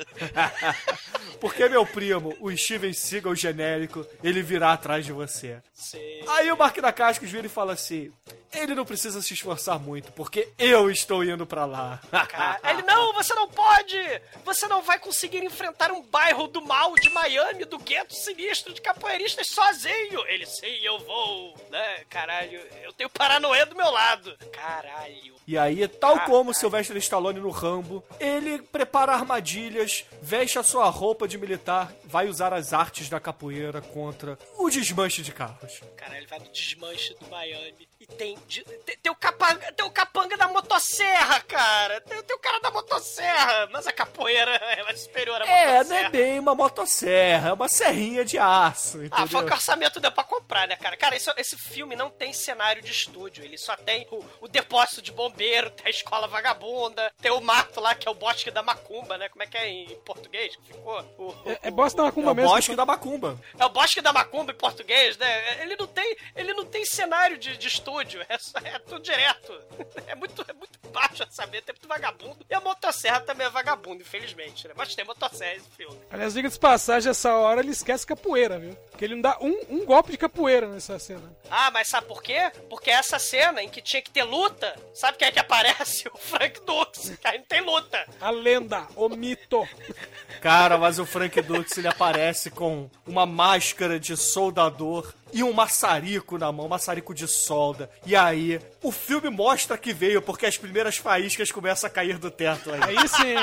Porque 1.40 1.68
meu 1.68 1.86
primo, 1.86 2.36
o 2.40 2.56
Steven 2.56 2.94
Seagal 2.94 3.36
genérico, 3.36 4.06
ele 4.24 4.42
virá 4.42 4.74
atrás 4.74 5.06
de 5.06 5.12
você. 5.12 5.62
Sim. 5.74 6.00
Aí 6.28 6.50
o 6.52 6.58
Mark 6.58 6.78
da 6.78 6.92
Cascos 6.94 7.30
vira 7.30 7.46
e 7.46 7.50
fala 7.50 7.74
assim: 7.74 8.12
ele 8.54 8.76
não 8.76 8.86
precisa 8.86 9.22
se 9.22 9.34
esforçar 9.34 9.80
muito, 9.80 10.12
porque 10.14 10.50
eu 10.58 10.90
estou 10.90 11.24
indo 11.24 11.46
pra 11.46 11.66
lá. 11.66 12.00
Cara, 12.30 12.60
Ele, 12.70 12.82
não, 12.84 13.14
você 13.14 13.34
não 13.34 13.48
pode! 13.48 13.98
Você 14.46 14.68
não 14.68 14.82
vai 14.82 15.00
conseguir 15.00 15.44
enfrentar 15.44 15.92
um 15.92 16.02
bairro 16.02 16.48
do 16.48 16.62
mal 16.62 16.96
de 16.96 17.10
Miami, 17.10 17.66
do 17.66 17.80
gueto 17.80 18.14
sinistro 18.14 18.74
de 18.74 18.82
capoeiristas 18.82 19.48
sozinho! 19.48 20.24
Ele, 20.28 20.46
sim, 20.46 20.80
eu 20.84 21.00
vou, 21.00 21.56
né? 21.70 22.04
Caralho, 22.10 22.60
eu 22.84 22.94
tenho 22.94 23.10
Paranoia 23.10 23.66
do 23.66 23.76
meu 23.76 23.90
lado. 23.90 24.38
Caralho. 24.52 25.34
E 25.46 25.58
aí, 25.58 25.86
tal 25.88 26.22
como 26.22 26.52
o 26.52 26.54
Sylvester 26.54 26.96
Stallone 26.98 27.40
no 27.40 27.50
Rambo, 27.50 28.04
ele 28.20 28.62
prepara 28.62 29.12
armadilhas, 29.12 30.06
veste 30.22 30.58
a 30.58 30.64
sua 30.64 30.90
roupa 30.90 31.28
de 31.28 31.38
militar, 31.38 31.94
vai 32.06 32.30
usar 32.30 32.54
as 32.54 32.72
artes 32.74 33.10
da 33.10 33.20
capoeira 33.20 33.82
contra 33.82 34.38
o 34.58 34.70
desmanche 34.70 35.22
de 35.22 35.34
carros. 35.34 35.82
Caralho, 35.98 36.20
ele 36.20 36.28
vai 36.28 36.40
no 36.40 36.50
desmanche 36.50 37.14
do 37.16 37.28
Miami. 37.28 37.88
E 38.04 38.06
tem, 38.06 38.38
de- 38.48 38.64
tem, 38.86 38.98
tem 38.98 39.12
o 39.12 39.16
capanga, 39.16 39.72
tem 39.72 39.86
o 39.86 39.90
capanga 39.90 40.36
da 40.36 40.50
motosserra, 40.50 41.40
cara! 41.40 42.02
Tem, 42.02 42.22
tem 42.22 42.36
o 42.36 42.40
cara 42.40 42.60
da 42.60 42.70
motosserra! 42.70 43.70
Mas 43.72 43.88
a 43.88 43.94
capoeira 43.94 44.52
é 44.78 44.84
mais 44.84 45.00
superior 45.00 45.42
à 45.42 45.46
É, 45.46 45.66
não 45.68 45.74
motosserra. 45.78 46.06
é 46.08 46.10
bem 46.10 46.38
uma 46.40 46.54
motosserra, 46.54 47.50
é 47.50 47.54
uma 47.54 47.70
serrinha 47.70 48.26
de 48.26 48.38
aço, 48.38 48.98
entendeu? 48.98 49.18
Ah, 49.24 49.26
foi 49.26 49.42
o 49.42 49.46
que 49.46 49.52
o 49.52 49.56
orçamento 49.56 50.02
deu 50.02 50.12
pra 50.12 50.26
comprar, 50.26 50.68
né, 50.68 50.76
cara? 50.76 50.98
Cara, 50.98 51.16
isso- 51.16 51.32
esse 51.38 51.56
filme 51.58 51.96
não 51.96 52.10
tem 52.10 52.34
cenário 52.34 52.82
de 52.82 52.92
estúdio. 52.92 53.42
Ele 53.42 53.58
só 53.58 53.74
tem 53.78 54.06
o, 54.12 54.22
o 54.42 54.48
depósito 54.50 55.02
de 55.02 55.14
bombeiro, 55.14 55.70
tem 55.72 55.86
a 55.88 55.90
escola 55.90 56.28
vagabunda, 56.28 57.10
tem 57.22 57.32
o 57.32 57.40
mato 57.40 57.80
lá, 57.80 57.96
que 57.96 58.06
é 58.06 58.12
o 58.12 58.16
bosque 58.16 58.52
da 58.52 58.62
macumba, 58.62 59.18
né? 59.18 59.30
Como 59.30 59.44
é 59.44 59.48
que 59.48 59.58
é 59.58 59.70
em 59.70 59.88
português 60.04 60.58
que 60.58 60.74
ficou? 60.74 61.00
O, 61.18 61.24
o- 61.30 61.52
É, 61.52 61.70
é 61.70 61.72
bosta 61.72 61.96
da 62.02 62.04
macumba 62.04 62.30
É 62.30 62.32
o 62.34 62.36
mesmo. 62.36 62.50
bosque 62.52 62.76
da 62.76 62.86
macumba. 62.86 63.40
é 63.58 63.66
o 63.66 63.70
bosque 63.70 64.02
da 64.02 64.12
macumba 64.12 64.52
em 64.52 64.56
português, 64.56 65.18
né? 65.18 65.62
Ele 65.64 65.78
não 65.78 65.88
tem, 65.88 66.18
ele 66.36 66.54
não 66.54 66.66
tem 66.66 66.84
cenário 66.84 67.38
de, 67.38 67.56
de 67.56 67.68
estúdio, 67.70 67.93
é, 68.02 68.38
só- 68.38 68.60
é 68.64 68.80
tudo 68.80 69.02
direto. 69.02 69.54
É 70.06 70.16
muito, 70.16 70.46
é 70.48 70.54
muito 70.54 70.78
baixo 70.92 71.24
o 71.24 71.26
orçamento, 71.26 71.70
é 71.70 71.74
muito 71.74 71.88
vagabundo. 71.88 72.46
E 72.50 72.54
a 72.54 72.60
motosserra 72.62 73.20
também 73.22 73.48
é 73.48 73.50
vagabundo, 73.50 74.02
infelizmente, 74.02 74.68
né? 74.68 74.74
Mas 74.78 74.94
tem 74.94 75.04
motosserra 75.04 75.56
esse 75.56 75.70
filme. 75.72 75.98
Aliás, 76.12 76.34
diga 76.34 76.50
de 76.50 76.60
passagem, 76.60 77.10
essa 77.10 77.34
hora 77.36 77.62
ele 77.62 77.72
esquece 77.72 78.06
capoeira, 78.06 78.60
viu? 78.60 78.76
Porque 78.92 79.06
ele 79.06 79.16
não 79.16 79.22
dá 79.22 79.38
um, 79.42 79.60
um 79.70 79.86
golpe 79.86 80.12
de 80.12 80.18
capoeira 80.18 80.68
nessa 80.68 81.00
cena. 81.00 81.36
Ah, 81.50 81.72
mas 81.72 81.88
sabe 81.88 82.08
por 82.08 82.22
quê? 82.22 82.52
Porque 82.70 82.92
essa 82.92 83.18
cena 83.18 83.64
em 83.64 83.70
que 83.70 83.82
tinha 83.82 84.02
que 84.02 84.12
ter 84.12 84.24
luta, 84.24 84.76
sabe 84.94 85.18
quem 85.18 85.28
é 85.28 85.32
que 85.32 85.40
aparece? 85.40 86.08
O 86.14 86.18
Frank 86.18 86.60
Dux, 86.62 87.10
que 87.20 87.28
aí 87.28 87.38
não 87.40 87.46
tem 87.46 87.62
luta. 87.62 88.06
A 88.22 88.30
lenda, 88.30 88.88
o 88.96 89.10
mito. 89.10 89.68
Cara, 90.42 90.78
mas 90.78 91.00
o 91.00 91.06
Frank 91.06 91.42
Dux 91.42 91.78
ele 91.78 91.88
aparece 91.88 92.52
com 92.52 92.90
uma 93.08 93.26
máscara 93.26 94.00
de 94.00 94.16
soldador 94.18 95.14
e 95.34 95.44
um 95.44 95.52
maçarico 95.52 96.38
na 96.38 96.52
mão, 96.52 96.68
um 96.68 96.70
maçarico 96.70 97.14
de 97.14 97.28
solda. 97.28 97.90
E 98.06 98.16
aí, 98.16 98.60
o 98.82 98.92
filme 98.92 99.30
mostra 99.30 99.78
que 99.78 99.92
veio, 99.92 100.22
porque 100.22 100.46
as 100.46 100.58
primeiras 100.58 100.98
faíscas 100.98 101.52
começam 101.52 101.88
a 101.88 101.92
cair 101.92 102.18
do 102.18 102.30
teto 102.30 102.72
aí. 102.72 102.98
Aí 102.98 103.08
sim. 103.08 103.36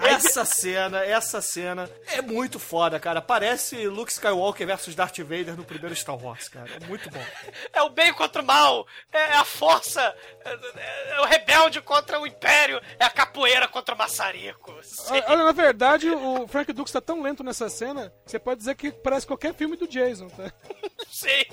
Essa 0.00 0.44
cena, 0.44 1.04
essa 1.04 1.42
cena 1.42 1.90
é 2.06 2.22
muito 2.22 2.58
foda, 2.58 3.00
cara. 3.00 3.20
Parece 3.20 3.88
Luke 3.88 4.12
Skywalker 4.12 4.66
versus 4.66 4.94
Darth 4.94 5.18
Vader 5.18 5.56
no 5.56 5.64
primeiro 5.64 5.94
Star 5.94 6.16
Wars, 6.16 6.48
cara. 6.48 6.70
É 6.80 6.86
muito 6.86 7.10
bom. 7.10 7.24
É 7.72 7.82
o 7.82 7.90
bem 7.90 8.12
contra 8.14 8.40
o 8.40 8.44
mal, 8.44 8.86
é 9.12 9.34
a 9.34 9.44
força, 9.44 10.00
é, 10.44 11.16
é 11.16 11.20
o 11.20 11.24
rebelde 11.24 11.80
contra 11.80 12.20
o 12.20 12.26
império, 12.26 12.80
é 12.98 13.04
a 13.04 13.10
capoeira 13.10 13.66
contra 13.66 13.94
o 13.94 13.98
maçarico. 13.98 14.78
Sim. 14.82 15.20
Olha, 15.26 15.44
na 15.44 15.52
verdade, 15.52 16.08
o 16.08 16.46
Frank 16.46 16.72
Dux 16.72 16.92
tá 16.92 17.00
tão 17.00 17.20
lento 17.20 17.42
nessa 17.42 17.68
cena, 17.68 18.12
que 18.24 18.30
você 18.30 18.38
pode 18.38 18.58
dizer 18.58 18.76
que 18.76 18.92
parece 18.92 19.26
qualquer 19.26 19.52
filme 19.54 19.76
do 19.76 19.88
Jason, 19.88 20.28
tá? 20.28 20.52
Sim. 21.10 21.44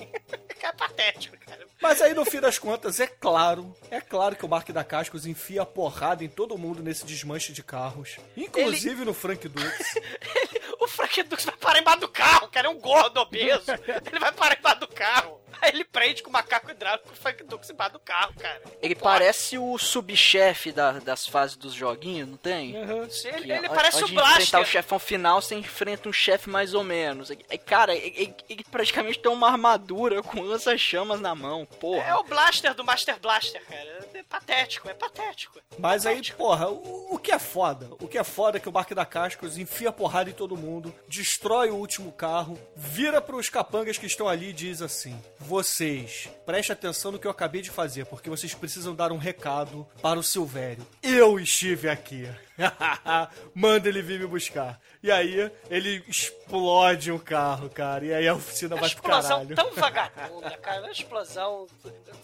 É 0.62 0.72
patético, 0.72 1.36
cara. 1.38 1.66
Mas 1.80 2.00
aí, 2.02 2.14
no 2.14 2.24
fim 2.24 2.40
das 2.40 2.58
contas, 2.58 2.98
é 2.98 3.06
claro, 3.06 3.76
é 3.90 4.00
claro 4.00 4.34
que 4.34 4.44
o 4.44 4.48
Mark 4.48 4.68
da 4.70 4.82
Cascos 4.82 5.26
enfia 5.26 5.62
a 5.62 5.66
porrada 5.66 6.24
em 6.24 6.28
todo 6.28 6.58
mundo 6.58 6.82
nesse 6.82 7.04
desmanche 7.06 7.52
de 7.52 7.62
carros. 7.62 8.16
Inclusive 8.36 9.04
no 9.04 9.14
Frank 9.14 9.48
Dux. 9.48 9.64
O 10.78 10.88
Frank 10.88 11.20
Dux 11.24 11.44
vai 11.44 11.56
parar 11.56 11.80
embaixo 11.80 12.00
do 12.00 12.08
carro, 12.08 12.48
cara, 12.48 12.68
é 12.68 12.70
um 12.70 12.78
gordo 12.78 13.18
obeso. 13.18 13.72
Ele 14.06 14.20
vai 14.20 14.30
parar 14.30 14.56
embaixo 14.56 14.80
do 14.80 14.88
carro. 14.88 15.40
Aí 15.60 15.70
ele 15.74 15.84
prende 15.84 16.22
com 16.22 16.30
o 16.30 16.32
macaco 16.32 16.70
hidráulico 16.70 17.10
o 17.12 17.16
Frank 17.16 17.42
Dux 17.44 17.70
embaixo 17.70 17.92
do 17.94 18.00
carro, 18.00 18.32
cara. 18.38 18.60
Ele 18.82 18.94
parece 18.94 19.58
o 19.58 19.76
subchefe 19.78 20.72
da- 20.72 20.92
das 20.98 21.26
fases 21.26 21.56
dos 21.56 21.72
joguinhos, 21.74 22.28
não 22.28 22.36
tem? 22.36 22.74
Sim, 23.10 23.28
ele, 23.28 23.52
ele 23.52 23.66
a- 23.66 23.70
parece 23.70 24.02
o 24.02 24.06
de 24.06 24.12
enfrentar 24.14 24.34
Blaster. 24.36 24.60
o 24.60 24.64
chefão 24.64 24.98
final, 24.98 25.40
você 25.40 25.54
enfrenta 25.54 26.08
um 26.08 26.12
chefe 26.12 26.48
mais 26.48 26.74
ou 26.74 26.82
menos. 26.84 27.30
E, 27.30 27.38
e, 27.50 27.58
cara, 27.58 27.94
ele, 27.94 28.12
ele- 28.16 28.34
ele 28.48 28.64
praticamente 28.70 29.18
tem 29.18 29.30
uma 29.30 29.48
armadura 29.50 30.22
com 30.22 30.40
lança-chamas 30.40 31.20
na 31.20 31.34
mão, 31.34 31.66
porra. 31.80 32.02
É 32.04 32.14
o 32.14 32.22
Blaster 32.24 32.74
do 32.74 32.84
Master 32.84 33.18
Blaster, 33.20 33.62
cara. 33.66 34.06
É 34.14 34.22
patético, 34.22 34.88
é 34.88 34.94
patético. 34.94 35.60
Mas 35.78 36.06
aí, 36.06 36.22
porra, 36.32 36.68
o, 36.68 37.14
o 37.14 37.18
que 37.18 37.30
é 37.32 37.38
foda? 37.38 37.88
O 38.00 38.08
que 38.08 38.18
é 38.18 38.24
foda 38.24 38.56
é 38.58 38.60
que 38.60 38.68
o 38.68 38.72
Mark 38.72 38.90
da 38.92 39.04
Cascos 39.04 39.58
enfia 39.58 39.90
a 39.90 39.92
porrada 39.92 40.30
em 40.30 40.32
todo 40.32 40.56
mundo, 40.56 40.94
destrói 41.08 41.70
o 41.70 41.74
último 41.76 42.10
carro, 42.12 42.58
vira 42.74 43.20
pros 43.20 43.48
capangas 43.48 43.98
que 43.98 44.06
estão 44.06 44.28
ali 44.28 44.48
e 44.50 44.52
diz 44.52 44.80
assim: 44.82 45.20
Vocês, 45.46 46.28
prestem 46.44 46.74
atenção 46.74 47.12
no 47.12 47.20
que 47.20 47.26
eu 47.26 47.30
acabei 47.30 47.62
de 47.62 47.70
fazer, 47.70 48.04
porque 48.06 48.28
vocês 48.28 48.52
precisam 48.52 48.96
dar 48.96 49.12
um 49.12 49.16
recado 49.16 49.86
para 50.02 50.18
o 50.18 50.22
Silvério. 50.22 50.84
Eu 51.00 51.38
estive 51.38 51.88
aqui. 51.88 52.28
Manda 53.54 53.88
ele 53.88 54.02
vir 54.02 54.18
me 54.20 54.26
buscar. 54.26 54.80
E 55.02 55.10
aí, 55.10 55.50
ele 55.70 56.02
explode 56.08 57.12
o 57.12 57.18
carro, 57.18 57.68
cara. 57.70 58.04
E 58.04 58.12
aí 58.14 58.26
a 58.28 58.34
oficina 58.34 58.74
A 58.76 58.80
vai 58.80 58.90
pro 58.90 58.98
explosão 58.98 59.46
caralho. 59.46 59.54
tão 59.56 59.70
vagabunda, 59.74 60.56
cara. 60.58 60.80
Uma 60.82 60.90
explosão. 60.90 61.66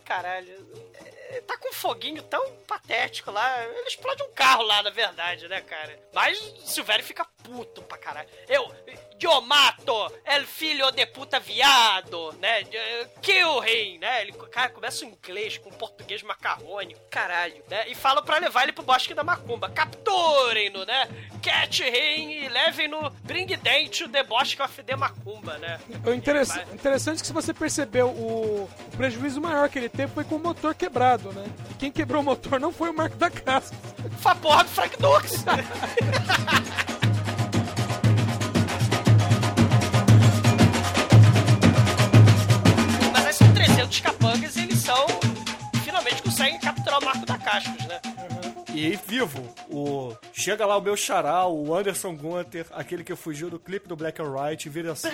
Caralho. 0.05 0.53
É, 0.95 1.41
Tá 1.47 1.57
com 1.57 1.71
um 1.71 1.73
foguinho 1.73 2.23
tão 2.25 2.53
patético 2.69 3.31
lá. 3.31 3.65
Ele 3.65 3.89
explode 3.89 4.23
um 4.23 4.31
carro 4.33 4.63
lá, 4.65 4.83
na 4.83 4.91
verdade, 4.91 5.49
né, 5.49 5.63
cara? 5.63 5.99
Mas 6.13 6.39
o 6.39 6.67
Silvério 6.67 7.03
fica 7.03 7.25
puto 7.43 7.81
pra 7.83 7.97
caralho. 7.97 8.29
Eu. 8.49 8.71
Eu 9.19 9.41
mato 9.41 10.13
el 10.27 10.45
filho 10.45 10.91
de 10.91 11.07
puta 11.07 11.39
viado, 11.39 12.33
né? 12.41 12.65
Kill 13.23 13.65
him, 13.65 13.99
né? 13.99 14.23
Ele, 14.23 14.33
cara, 14.33 14.69
começa 14.71 15.05
o 15.05 15.09
inglês 15.09 15.57
com 15.59 15.71
português 15.71 16.25
macarrônico, 16.25 17.01
caralho, 17.09 17.63
né? 17.71 17.87
E 17.89 17.95
fala 17.95 18.21
pra 18.21 18.39
levar 18.39 18.65
ele 18.65 18.73
pro 18.73 18.83
bosque 18.83 19.15
da 19.15 19.23
macumba. 19.23 19.71
Capturem-no, 20.23 20.85
né? 20.85 21.09
Catch 21.43 21.81
him 21.81 22.31
e 22.45 22.49
levem-no, 22.49 23.11
bring 23.25 23.47
dente 23.47 24.05
o 24.05 24.09
bosque 24.25 24.63
of 24.63 24.83
the 24.85 24.95
macumba, 24.95 25.59
né? 25.59 25.81
O 26.07 26.13
interess- 26.13 26.57
interessante 26.73 27.19
é 27.19 27.21
que 27.21 27.27
se 27.27 27.33
você 27.33 27.53
percebeu, 27.53 28.07
o, 28.09 28.69
o 28.93 28.97
prejuízo 28.97 29.41
maior 29.41 29.69
que 29.69 29.79
ele 29.79 29.89
teve 29.89 30.13
foi 30.13 30.23
com 30.25 30.37
o 30.37 30.39
motor 30.39 30.75
quebrado, 30.75 31.33
né? 31.33 31.45
E 31.71 31.75
quem 31.75 31.91
quebrou 31.91 32.23
o 32.23 32.25
motor 32.25 32.61
não 32.61 32.73
foi 32.73 32.91
o 32.91 32.95
Marco 32.97 33.17
da 33.17 33.29
Casa. 33.31 33.75
Foi 34.19 34.33
a 34.33 34.35
porra 34.37 34.63
do 34.65 34.71
Frank 34.71 34.97
Dux. 34.99 35.45
Mas 43.13 43.37
são 43.37 43.53
300 43.53 44.01
capangas 44.01 44.57
eles 44.57 44.79
são. 44.79 45.07
Finalmente 45.85 46.23
conseguem 46.23 46.59
capturar 46.59 47.01
o 47.01 47.05
Marco 47.05 47.27
da 47.27 47.39
Cascos, 47.39 47.87
né? 47.87 48.01
E 48.75 48.87
aí, 48.87 48.99
vivo, 49.07 49.55
o... 49.71 50.17
chega 50.33 50.65
lá 50.65 50.79
o 50.79 50.81
meu 50.81 50.97
xará, 50.97 51.47
o 51.47 51.75
Anderson 51.75 52.17
Gunter, 52.17 52.67
aquele 52.73 53.05
que 53.05 53.15
fugiu 53.15 53.51
do 53.51 53.59
clipe 53.59 53.87
do 53.87 53.95
Black 53.95 54.21
and 54.23 54.31
White, 54.31 54.71
vira 54.71 54.93
assim, 54.93 55.11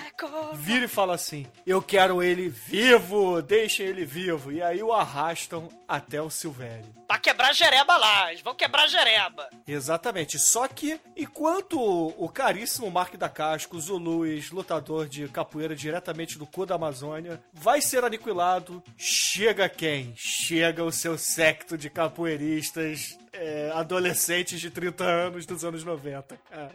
vira 0.54 0.84
e 0.84 0.88
fala 0.88 1.14
assim, 1.14 1.44
eu 1.66 1.82
quero 1.82 2.22
ele 2.22 2.48
vivo, 2.48 3.42
deixem 3.42 3.84
ele 3.84 4.04
vivo. 4.04 4.52
E 4.52 4.62
aí 4.62 4.80
o 4.80 4.92
arrastam 4.92 5.68
até 5.88 6.22
o 6.22 6.30
Silvério. 6.30 6.86
Pra 7.08 7.18
quebrar 7.18 7.48
a 7.48 7.52
jereba 7.52 7.96
lá, 7.96 8.30
eles 8.30 8.42
vão 8.42 8.54
quebrar 8.54 8.84
a 8.84 8.86
jereba. 8.86 9.48
Exatamente, 9.66 10.38
só 10.38 10.68
que 10.68 11.00
enquanto 11.16 11.80
o 11.80 12.28
caríssimo 12.28 12.90
Mark 12.90 13.16
da 13.16 13.28
Cascos, 13.28 13.88
o 13.88 13.96
Luiz, 13.96 14.52
lutador 14.52 15.08
de 15.08 15.26
capoeira 15.28 15.74
diretamente 15.74 16.38
do 16.38 16.46
cu 16.46 16.64
da 16.64 16.76
Amazônia, 16.76 17.42
vai 17.52 17.80
ser 17.80 18.04
aniquilado, 18.04 18.80
chega 18.96 19.68
quem? 19.68 20.12
Chega 20.16 20.84
o 20.84 20.92
seu 20.92 21.18
secto 21.18 21.76
de 21.76 21.90
capoeiristas 21.90 23.18
é, 23.38 23.70
adolescentes 23.74 24.60
de 24.60 24.70
30 24.70 25.04
anos 25.04 25.46
dos 25.46 25.64
anos 25.64 25.84
90, 25.84 26.38
cara. 26.50 26.74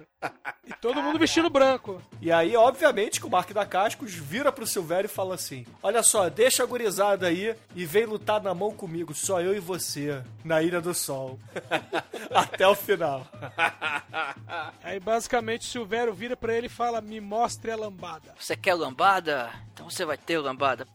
E 0.65 0.73
todo 0.81 1.01
mundo 1.01 1.19
vestindo 1.19 1.49
branco. 1.49 2.01
E 2.21 2.31
aí, 2.31 2.55
obviamente, 2.55 3.19
que 3.19 3.27
o 3.27 3.29
Mark 3.29 3.51
da 3.51 3.65
Cascos 3.65 4.13
vira 4.13 4.51
pro 4.51 4.65
Silvério 4.65 5.07
e 5.07 5.09
fala 5.09 5.35
assim: 5.35 5.65
Olha 5.81 6.01
só, 6.01 6.29
deixa 6.29 6.63
a 6.63 6.65
gurizada 6.65 7.27
aí 7.27 7.53
e 7.75 7.85
vem 7.85 8.05
lutar 8.05 8.41
na 8.41 8.53
mão 8.53 8.71
comigo, 8.71 9.13
só 9.13 9.41
eu 9.41 9.53
e 9.53 9.59
você, 9.59 10.23
na 10.43 10.61
Ilha 10.61 10.79
do 10.79 10.93
Sol. 10.93 11.37
Até 12.33 12.65
o 12.67 12.75
final. 12.75 13.27
Aí 14.81 14.99
basicamente 14.99 15.67
o 15.67 15.71
Silvério 15.71 16.13
vira 16.13 16.37
pra 16.37 16.55
ele 16.55 16.67
e 16.67 16.69
fala: 16.69 17.01
Me 17.01 17.19
mostre 17.19 17.71
a 17.71 17.75
lambada. 17.75 18.33
Você 18.39 18.55
quer 18.55 18.73
lambada? 18.73 19.51
Então 19.73 19.89
você 19.89 20.05
vai 20.05 20.17
ter 20.17 20.37
lambada. 20.37 20.87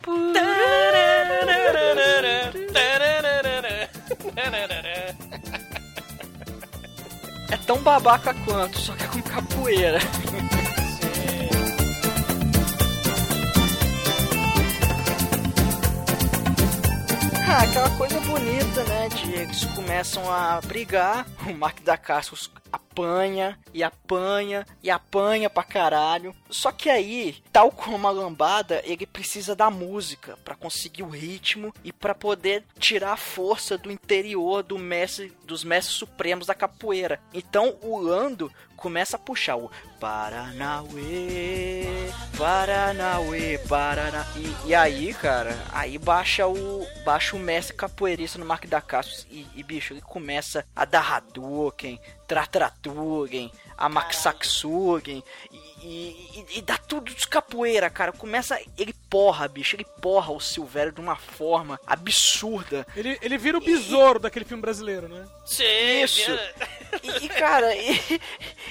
É 7.51 7.57
tão 7.57 7.79
babaca 7.83 8.35
quanto, 8.45 8.79
só 8.79 8.93
que 8.95 9.05
é 9.05 9.07
com 9.09 9.23
capoeira. 9.23 9.99
Ah, 17.51 17.63
aquela 17.63 17.91
coisa 17.97 18.21
bonita, 18.21 18.85
né? 18.85 19.09
De 19.09 19.33
eles 19.33 19.65
começam 19.65 20.31
a 20.31 20.61
brigar, 20.61 21.27
o 21.49 21.55
Mark 21.55 21.81
da 21.81 21.97
Cascos 21.97 22.51
apanha 22.71 23.59
e 23.73 23.83
apanha 23.83 24.67
e 24.83 24.91
apanha 24.91 25.49
pra 25.49 25.63
caralho. 25.63 26.35
Só 26.51 26.71
que 26.71 26.91
aí, 26.91 27.37
tal 27.51 27.71
como 27.71 28.07
a 28.07 28.11
lambada, 28.11 28.83
ele 28.85 29.07
precisa 29.07 29.57
da 29.57 29.71
música 29.71 30.37
pra 30.45 30.55
conseguir 30.55 31.05
o 31.05 31.09
ritmo 31.09 31.73
e 31.83 31.91
pra 31.91 32.15
poder 32.15 32.65
tirar 32.79 33.13
a 33.13 33.17
força 33.17 33.79
do 33.79 33.91
interior 33.91 34.63
do 34.63 34.79
mestre, 34.79 35.33
dos 35.45 35.65
mestres 35.65 35.97
supremos 35.97 36.47
da 36.47 36.55
capoeira. 36.55 37.19
Então 37.33 37.79
o 37.81 37.99
Lando 37.99 38.53
começa 38.79 39.17
a 39.17 39.19
puxar 39.19 39.57
o 39.57 39.71
Paranauê, 40.01 41.85
Paranauê, 42.37 43.59
Paraná. 43.69 44.25
E, 44.37 44.69
e 44.69 44.75
aí, 44.75 45.13
cara, 45.13 45.59
aí 45.73 45.99
baixa 45.99 46.47
o 46.47 46.87
baixa 47.05 47.37
o 47.37 47.41
mestre 47.41 47.77
capoeirista 47.77 48.39
no 48.39 48.47
Mark 48.47 48.67
da 48.67 48.81
Cassius 48.81 49.27
e, 49.31 49.47
e, 49.55 49.63
bicho, 49.63 49.93
ele 49.93 50.01
começa 50.01 50.65
a 50.75 50.85
dar 50.85 51.13
Hadouken, 51.13 52.01
Tratratugen, 52.27 53.51
a 53.77 53.89
Maxaxugen 53.89 55.25
e, 55.51 55.78
e, 55.83 56.59
e, 56.59 56.63
dá 56.63 56.77
tudo 56.77 57.15
de 57.15 57.27
capoeira, 57.27 57.89
cara. 57.89 58.13
Começa. 58.13 58.59
Ele 58.77 58.93
porra, 59.09 59.47
bicho. 59.47 59.77
Ele 59.77 59.87
porra 60.01 60.33
o 60.33 60.41
Silvério 60.41 60.93
de 60.93 61.01
uma 61.01 61.17
forma 61.17 61.81
absurda. 61.87 62.87
Ele, 62.97 63.19
ele 63.23 63.39
vira 63.39 63.59
o 63.59 63.65
besouro 63.65 64.19
daquele 64.19 64.45
filme 64.45 64.61
brasileiro, 64.61 65.09
né? 65.09 65.27
Sim, 65.47 66.03
Isso. 66.03 66.31
E, 67.03 67.27
e, 67.27 67.29
cara, 67.29 67.75
ele, 67.75 68.21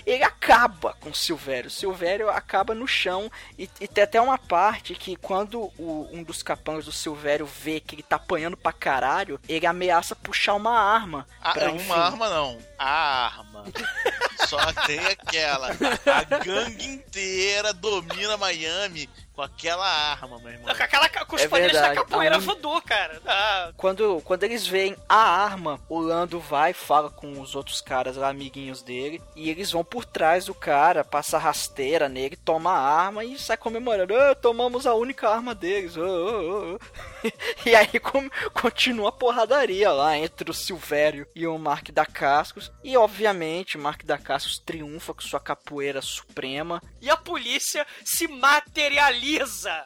ele 0.06 0.24
acaba 0.24 0.94
com 1.00 1.10
o 1.10 1.16
Silvério. 1.16 1.68
O 1.68 1.72
Silvério 1.72 2.30
acaba 2.30 2.74
no 2.74 2.88
chão. 2.88 3.32
E, 3.58 3.70
e 3.80 3.88
tem 3.88 4.04
até 4.04 4.20
uma 4.20 4.38
parte 4.38 4.94
que 4.96 5.16
quando 5.16 5.72
o, 5.78 6.10
um 6.12 6.24
dos 6.24 6.44
capangas 6.44 6.86
do 6.86 6.92
Silvério 6.92 7.46
vê 7.46 7.80
que 7.80 7.96
ele 7.96 8.04
tá 8.04 8.18
apanhando 8.18 8.58
pra 8.58 8.74
caralho, 8.74 9.40
ele 9.48 9.66
ameaça 9.66 10.16
puxar 10.16 10.56
uma 10.56 10.78
arma. 10.78 11.28
Ah, 11.42 11.54
pra, 11.54 11.72
uma 11.72 11.76
enfim, 11.76 11.92
arma 11.92 12.30
não. 12.30 12.58
Arma. 12.78 13.64
Só 14.48 14.58
tem 14.86 15.00
aquela. 15.00 15.70
A 15.72 16.24
gangue 16.44 16.86
inteira 16.86 17.74
domina 17.74 18.38
Miami 18.38 19.10
com 19.38 19.44
aquela 19.44 19.86
arma, 19.88 20.40
meu 20.40 20.50
irmão. 20.52 20.76
Com, 20.76 20.84
aquela, 20.84 21.08
com 21.10 21.36
os 21.36 21.42
É 21.44 21.48
poderes 21.48 21.72
verdade. 21.74 21.96
da 21.96 22.02
capoeira 22.04 22.36
A 22.36 22.38
un- 22.40 22.42
voodoo, 22.42 22.82
cara. 22.82 23.22
Ah, 23.24 23.72
Quando, 23.78 24.20
quando 24.26 24.42
eles 24.44 24.66
veem 24.66 24.96
a 25.08 25.16
arma, 25.16 25.80
o 25.88 26.00
Lando 26.00 26.40
vai, 26.40 26.74
fala 26.74 27.12
com 27.12 27.40
os 27.40 27.54
outros 27.54 27.80
caras 27.80 28.18
lá, 28.18 28.30
amiguinhos 28.30 28.82
dele, 28.82 29.22
e 29.36 29.52
eles 29.52 29.70
vão 29.72 29.84
por 29.84 30.06
trás 30.06 30.46
do 30.46 30.56
cara, 30.56 31.04
passa 31.04 31.38
rasteira 31.38 32.10
nele, 32.10 32.36
toma 32.36 32.72
a 32.72 32.80
arma 32.80 33.24
e 33.24 33.38
sai 33.38 33.58
comemorando. 33.58 34.16
"Ah, 34.16 34.34
tomamos 34.34 34.88
a 34.88 34.96
única 34.96 35.30
arma 35.30 35.54
deles. 35.54 35.96
ah, 35.98 36.02
ah." 36.02 36.78
e 37.64 37.76
aí 37.76 38.00
com- 38.00 38.30
continua 38.60 39.10
a 39.10 39.12
porradaria 39.12 39.92
lá 39.92 40.18
entre 40.18 40.50
o 40.50 40.54
Silvério 40.54 41.28
e 41.36 41.46
o 41.46 41.56
Mark 41.60 41.92
da 41.92 42.08
Cascos. 42.08 42.72
E 42.84 42.98
obviamente 42.98 43.78
o 43.78 43.80
Mark 43.82 44.04
da 44.04 44.18
Cascos 44.18 44.58
triunfa 44.58 45.14
com 45.14 45.22
sua 45.22 45.40
capoeira 45.40 46.02
suprema. 46.02 46.82
E 47.00 47.08
a 47.08 47.16
polícia 47.16 47.86
se 48.04 48.28
materializa 48.28 49.27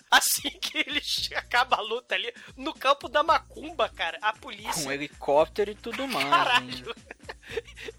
assim 0.09 0.49
que 0.61 0.77
eles 0.77 1.29
acaba 1.35 1.77
a 1.77 1.81
luta 1.81 2.15
ali 2.15 2.33
no 2.55 2.73
campo 2.73 3.07
da 3.07 3.23
macumba, 3.23 3.89
cara. 3.89 4.17
A 4.21 4.33
polícia. 4.33 4.83
Com 4.83 4.91
helicóptero 4.91 5.71
e 5.71 5.75
tudo 5.75 6.07
mais. 6.07 6.25
né? 6.25 6.31
Caralho. 6.31 6.95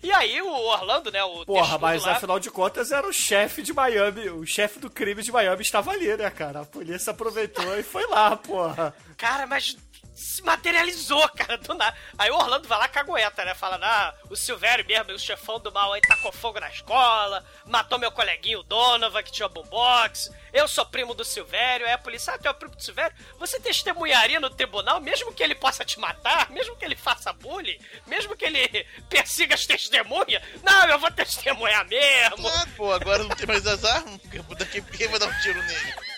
E 0.02 0.10
aí 0.10 0.40
o 0.40 0.48
Orlando, 0.50 1.10
né? 1.10 1.22
O 1.24 1.44
Porra, 1.44 1.76
mas 1.76 2.04
lá, 2.04 2.12
afinal 2.12 2.40
de 2.40 2.50
contas 2.50 2.90
era 2.90 3.06
o 3.06 3.12
chefe 3.12 3.60
de 3.62 3.72
Miami, 3.74 4.30
o 4.30 4.46
chefe 4.46 4.78
do 4.78 4.88
crime 4.88 5.22
de 5.22 5.30
Miami 5.30 5.60
estava 5.60 5.90
ali, 5.90 6.16
né, 6.16 6.30
cara? 6.30 6.60
A 6.60 6.64
polícia 6.64 7.10
aproveitou 7.10 7.78
e 7.78 7.82
foi 7.82 8.06
lá, 8.06 8.34
porra. 8.36 8.94
Cara, 9.16 9.46
mas 9.46 9.76
se 10.14 10.42
materializou, 10.42 11.26
cara, 11.36 11.58
do 11.58 11.74
nada. 11.74 11.96
Aí 12.18 12.30
o 12.30 12.36
Orlando 12.36 12.68
vai 12.68 12.78
lá 12.78 12.88
cagueta, 12.88 13.44
né? 13.44 13.54
Fala, 13.54 13.78
ah, 13.82 14.14
o 14.30 14.36
Silvério 14.36 14.86
mesmo, 14.86 15.12
o 15.12 15.18
chefão 15.18 15.58
do 15.58 15.72
mal 15.72 15.92
aí 15.92 16.00
tacou 16.00 16.32
fogo 16.32 16.60
na 16.60 16.68
escola, 16.68 17.44
matou 17.66 17.98
meu 17.98 18.12
coleguinho 18.12 18.62
Donovan, 18.62 19.22
que 19.22 19.32
tinha 19.32 19.48
boombox. 19.48 20.30
Eu 20.52 20.68
sou 20.68 20.84
primo 20.84 21.14
do 21.14 21.24
Silvério. 21.24 21.86
Aí 21.86 21.92
a 21.92 21.98
polícia, 21.98 22.34
ah, 22.34 22.38
tu 22.38 22.46
é 22.46 22.50
o 22.50 22.54
primo 22.54 22.74
do 22.74 22.82
Silvério? 22.82 23.16
Você 23.38 23.58
testemunharia 23.58 24.38
no 24.38 24.50
tribunal, 24.50 25.00
mesmo 25.00 25.32
que 25.32 25.42
ele 25.42 25.54
possa 25.54 25.84
te 25.84 25.98
matar, 25.98 26.50
mesmo 26.50 26.76
que 26.76 26.84
ele 26.84 26.96
faça 26.96 27.32
bullying, 27.32 27.78
mesmo 28.06 28.36
que 28.36 28.44
ele 28.44 28.86
persiga 29.08 29.54
as 29.54 29.66
testemunhas? 29.66 30.42
Não, 30.62 30.88
eu 30.88 30.98
vou 30.98 31.10
testemunhar 31.10 31.86
mesmo. 31.86 32.48
Ah, 32.48 32.66
pô, 32.76 32.92
agora 32.92 33.22
não 33.22 33.34
tem 33.34 33.46
mais 33.46 33.66
as 33.66 33.84
armas, 33.84 34.20
daqui 34.58 34.82
quem 34.82 35.08
vai 35.08 35.18
dar 35.18 35.26
um 35.26 35.40
tiro 35.40 35.62
nele? 35.62 36.11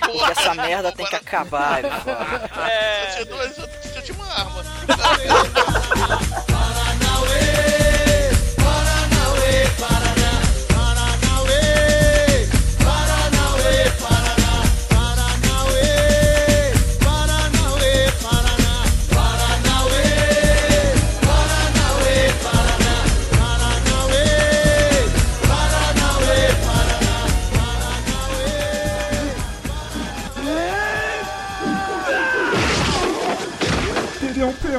Porque 0.00 0.30
essa 0.32 0.54
merda 0.54 0.92
tem 0.92 1.06
que 1.06 1.16
acabar. 1.16 1.84
É... 1.84 3.10
Só 3.10 3.12
tinha 3.12 3.26
duas, 3.26 3.56
só 3.56 3.62
só 3.62 4.00
tinha 4.00 4.18
uma 4.18 4.32
arma. 4.32 4.64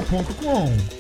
td1p.com 0.10 0.99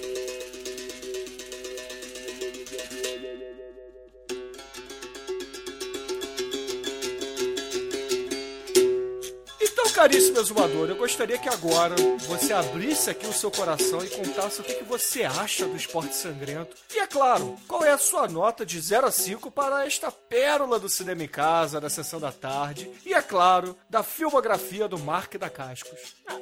caríssimo 10.00 10.40
exumador, 10.40 10.88
eu 10.90 10.96
gostaria 10.96 11.38
que 11.38 11.50
agora 11.50 11.94
você 12.20 12.54
abrisse 12.54 13.10
aqui 13.10 13.28
o 13.28 13.34
seu 13.34 13.52
coração 13.52 14.02
e 14.02 14.10
contasse 14.10 14.62
o 14.62 14.64
que, 14.64 14.76
que 14.76 14.84
você 14.86 15.24
acha 15.26 15.66
do 15.66 15.76
esporte 15.76 16.16
sangrento. 16.16 16.74
E 16.96 17.00
é 17.00 17.06
claro, 17.06 17.58
qual 17.68 17.84
é 17.84 17.92
a 17.92 17.98
sua 17.98 18.26
nota 18.26 18.66
de 18.66 18.80
0 18.80 19.08
a 19.08 19.12
5 19.12 19.52
para 19.52 19.86
esta 19.86 20.10
pérola 20.10 20.80
do 20.80 20.88
cinema 20.88 21.22
em 21.24 21.28
casa, 21.28 21.82
da 21.82 21.90
sessão 21.90 22.18
da 22.18 22.32
tarde, 22.32 22.90
e 23.06 23.14
é 23.14 23.22
claro, 23.22 23.78
da 23.90 24.02
filmografia 24.02 24.88
do 24.88 24.98
Mark 24.98 25.36
da 25.36 25.50
Cascos. 25.50 26.16
Ah, 26.26 26.40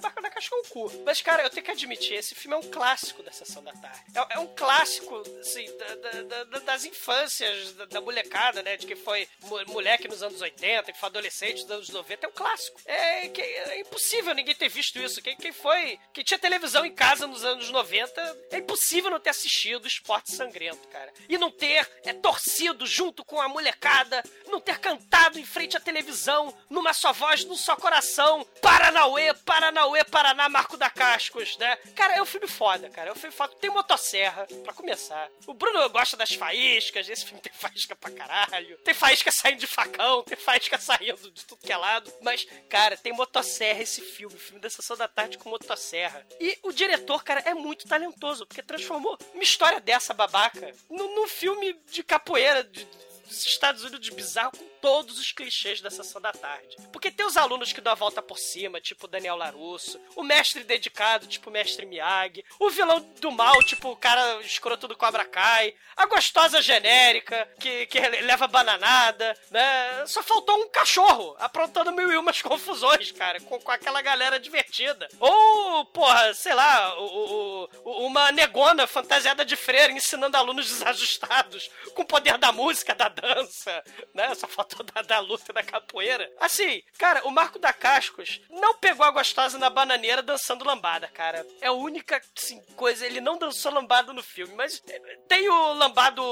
da, 0.00 0.30
Casca 0.30 0.54
é 0.54 0.58
um 0.58 0.62
cu. 0.70 0.90
Mas, 1.04 1.20
cara, 1.20 1.42
eu 1.42 1.50
tenho 1.50 1.64
que 1.66 1.70
admitir, 1.70 2.14
esse 2.14 2.34
filme 2.34 2.56
é 2.56 2.58
um 2.58 2.70
clássico 2.70 3.22
da 3.22 3.30
Sessão 3.30 3.62
da 3.62 3.72
Tarde. 3.72 4.00
É, 4.14 4.36
é 4.36 4.38
um 4.38 4.46
clássico, 4.46 5.22
assim, 5.40 5.66
da- 5.76 5.94
da- 5.96 6.22
da- 6.22 6.44
da- 6.44 6.58
das 6.60 6.84
infâncias, 6.86 7.72
da, 7.74 7.84
da 7.84 8.00
molecada, 8.00 8.62
né? 8.62 8.76
De 8.78 8.86
que 8.86 8.96
foi 8.96 9.28
mo- 9.42 9.62
moleque 9.66 10.08
nos 10.08 10.22
anos 10.22 10.40
80, 10.40 10.92
que 10.92 10.98
foi 10.98 11.08
adolescente 11.10 11.62
nos 11.62 11.70
anos 11.70 11.88
90. 11.90 12.24
É 12.26 12.28
um 12.28 12.32
clássico. 12.32 12.69
É, 12.84 13.28
que- 13.28 13.40
é 13.40 13.80
impossível 13.80 14.34
ninguém 14.34 14.54
ter 14.54 14.68
visto 14.68 14.98
isso. 14.98 15.20
Quem, 15.22 15.36
quem 15.36 15.52
foi... 15.52 15.98
Quem 16.12 16.24
tinha 16.24 16.38
televisão 16.38 16.84
em 16.84 16.94
casa 16.94 17.26
nos 17.26 17.44
anos 17.44 17.70
90, 17.70 18.38
é 18.50 18.58
impossível 18.58 19.10
não 19.10 19.20
ter 19.20 19.30
assistido 19.30 19.86
Esporte 19.86 20.32
Sangrento, 20.32 20.86
cara. 20.88 21.12
E 21.28 21.38
não 21.38 21.50
ter 21.50 21.88
é, 22.04 22.12
torcido 22.12 22.86
junto 22.86 23.24
com 23.24 23.40
a 23.40 23.48
molecada, 23.48 24.22
não 24.46 24.60
ter 24.60 24.78
cantado 24.78 25.38
em 25.38 25.44
frente 25.44 25.76
à 25.76 25.80
televisão, 25.80 26.56
numa 26.68 26.92
só 26.92 27.12
voz, 27.12 27.44
num 27.44 27.56
só 27.56 27.76
coração. 27.76 28.44
Paranauê, 28.60 29.32
Paranauê, 29.34 30.04
Paraná, 30.04 30.48
Marco 30.48 30.76
da 30.76 30.90
Cascos, 30.90 31.56
né? 31.58 31.76
Cara, 31.94 32.14
é 32.16 32.22
um 32.22 32.26
filme 32.26 32.46
foda, 32.48 32.88
cara. 32.90 33.10
É 33.10 33.12
um 33.12 33.16
filme 33.16 33.34
foda. 33.34 33.54
Tem 33.56 33.70
motosserra, 33.70 34.46
pra 34.64 34.72
começar. 34.72 35.28
O 35.46 35.54
Bruno 35.54 35.88
gosta 35.90 36.16
das 36.16 36.32
faíscas, 36.34 37.08
esse 37.08 37.24
filme 37.24 37.40
tem 37.40 37.52
faísca 37.52 37.94
pra 37.96 38.10
caralho. 38.10 38.76
Tem 38.78 38.94
faísca 38.94 39.30
saindo 39.32 39.60
de 39.60 39.66
facão, 39.66 40.22
tem 40.24 40.36
faísca 40.36 40.78
saindo 40.78 41.30
de 41.30 41.44
tudo 41.44 41.60
que 41.64 41.72
é 41.72 41.76
lado. 41.76 42.12
Mas, 42.22 42.46
cara, 42.60 42.96
tem 42.96 43.12
motosserra 43.12 43.82
esse 43.82 44.00
filme. 44.00 44.36
Filme 44.36 44.60
da 44.60 44.70
Sessão 44.70 44.96
da 44.96 45.08
Tarde 45.08 45.38
com 45.38 45.50
motosserra. 45.50 46.26
E 46.40 46.58
o 46.62 46.72
diretor, 46.72 47.22
cara, 47.24 47.40
é 47.40 47.54
muito 47.54 47.86
talentoso, 47.86 48.46
porque 48.46 48.62
transformou 48.62 49.18
uma 49.34 49.42
história 49.42 49.80
dessa 49.80 50.14
babaca 50.14 50.72
num, 50.88 51.26
filme 51.26 51.78
de 51.90 52.02
capoeira, 52.02 52.64
de, 52.64 52.84
dos 53.26 53.46
Estados 53.46 53.84
Unidos 53.84 54.08
bizarro 54.08 54.52
com 54.52 54.64
todos 54.80 55.18
os 55.18 55.32
clichês 55.32 55.80
da 55.80 55.90
sessão 55.90 56.20
da 56.20 56.32
tarde. 56.32 56.76
Porque 56.92 57.10
tem 57.10 57.24
os 57.26 57.36
alunos 57.36 57.72
que 57.72 57.80
dão 57.80 57.92
a 57.92 57.96
volta 57.96 58.20
por 58.22 58.38
cima, 58.38 58.80
tipo 58.80 59.06
Daniel 59.08 59.36
Larusso, 59.36 60.00
o 60.16 60.22
mestre 60.22 60.64
dedicado, 60.64 61.26
tipo 61.26 61.50
o 61.50 61.52
mestre 61.52 61.86
Miyagi, 61.86 62.44
o 62.58 62.70
vilão 62.70 63.00
do 63.20 63.30
mal, 63.30 63.62
tipo 63.62 63.90
o 63.90 63.96
cara 63.96 64.40
escroto 64.42 64.88
do 64.88 64.96
Cobra 64.96 65.24
Kai, 65.24 65.74
a 65.96 66.06
gostosa 66.06 66.62
genérica, 66.62 67.48
que, 67.58 67.86
que 67.86 67.98
leva 68.00 68.46
bananada, 68.46 69.36
né? 69.50 70.04
Só 70.06 70.22
faltou 70.22 70.56
um 70.62 70.68
cachorro 70.68 71.36
aprontando 71.38 71.92
mil 71.92 72.10
e 72.12 72.16
umas 72.16 72.40
confusões, 72.42 73.12
cara, 73.12 73.40
com, 73.40 73.60
com 73.60 73.70
aquela 73.70 74.00
galera 74.02 74.38
divertida. 74.40 75.08
Ou, 75.18 75.84
porra, 75.86 76.32
sei 76.34 76.54
lá, 76.54 76.98
o, 77.00 77.68
o- 77.84 78.06
uma 78.06 78.32
negona 78.32 78.86
fantasiada 78.86 79.44
de 79.44 79.56
freira 79.56 79.92
ensinando 79.92 80.36
alunos 80.36 80.68
desajustados 80.68 81.70
com 81.94 82.02
o 82.02 82.06
poder 82.06 82.38
da 82.38 82.52
música, 82.52 82.94
da 82.94 83.08
dança, 83.08 83.82
né? 84.14 84.34
Só 84.34 84.46
faltou 84.48 84.69
da, 84.94 85.02
da 85.02 85.18
luta 85.20 85.52
da 85.52 85.62
capoeira. 85.62 86.30
Assim, 86.38 86.82
cara, 86.98 87.26
o 87.26 87.30
Marco 87.30 87.58
da 87.58 87.72
Cascos 87.72 88.40
não 88.50 88.74
pegou 88.74 89.04
a 89.04 89.10
gostosa 89.10 89.58
na 89.58 89.70
bananeira 89.70 90.22
dançando 90.22 90.64
lambada, 90.64 91.08
cara. 91.08 91.46
É 91.60 91.68
a 91.68 91.72
única, 91.72 92.20
assim, 92.36 92.60
coisa. 92.76 93.06
Ele 93.06 93.20
não 93.20 93.38
dançou 93.38 93.72
lambada 93.72 94.12
no 94.12 94.22
filme, 94.22 94.54
mas 94.54 94.82
tem 95.28 95.48
o 95.48 95.72
lambado, 95.74 96.22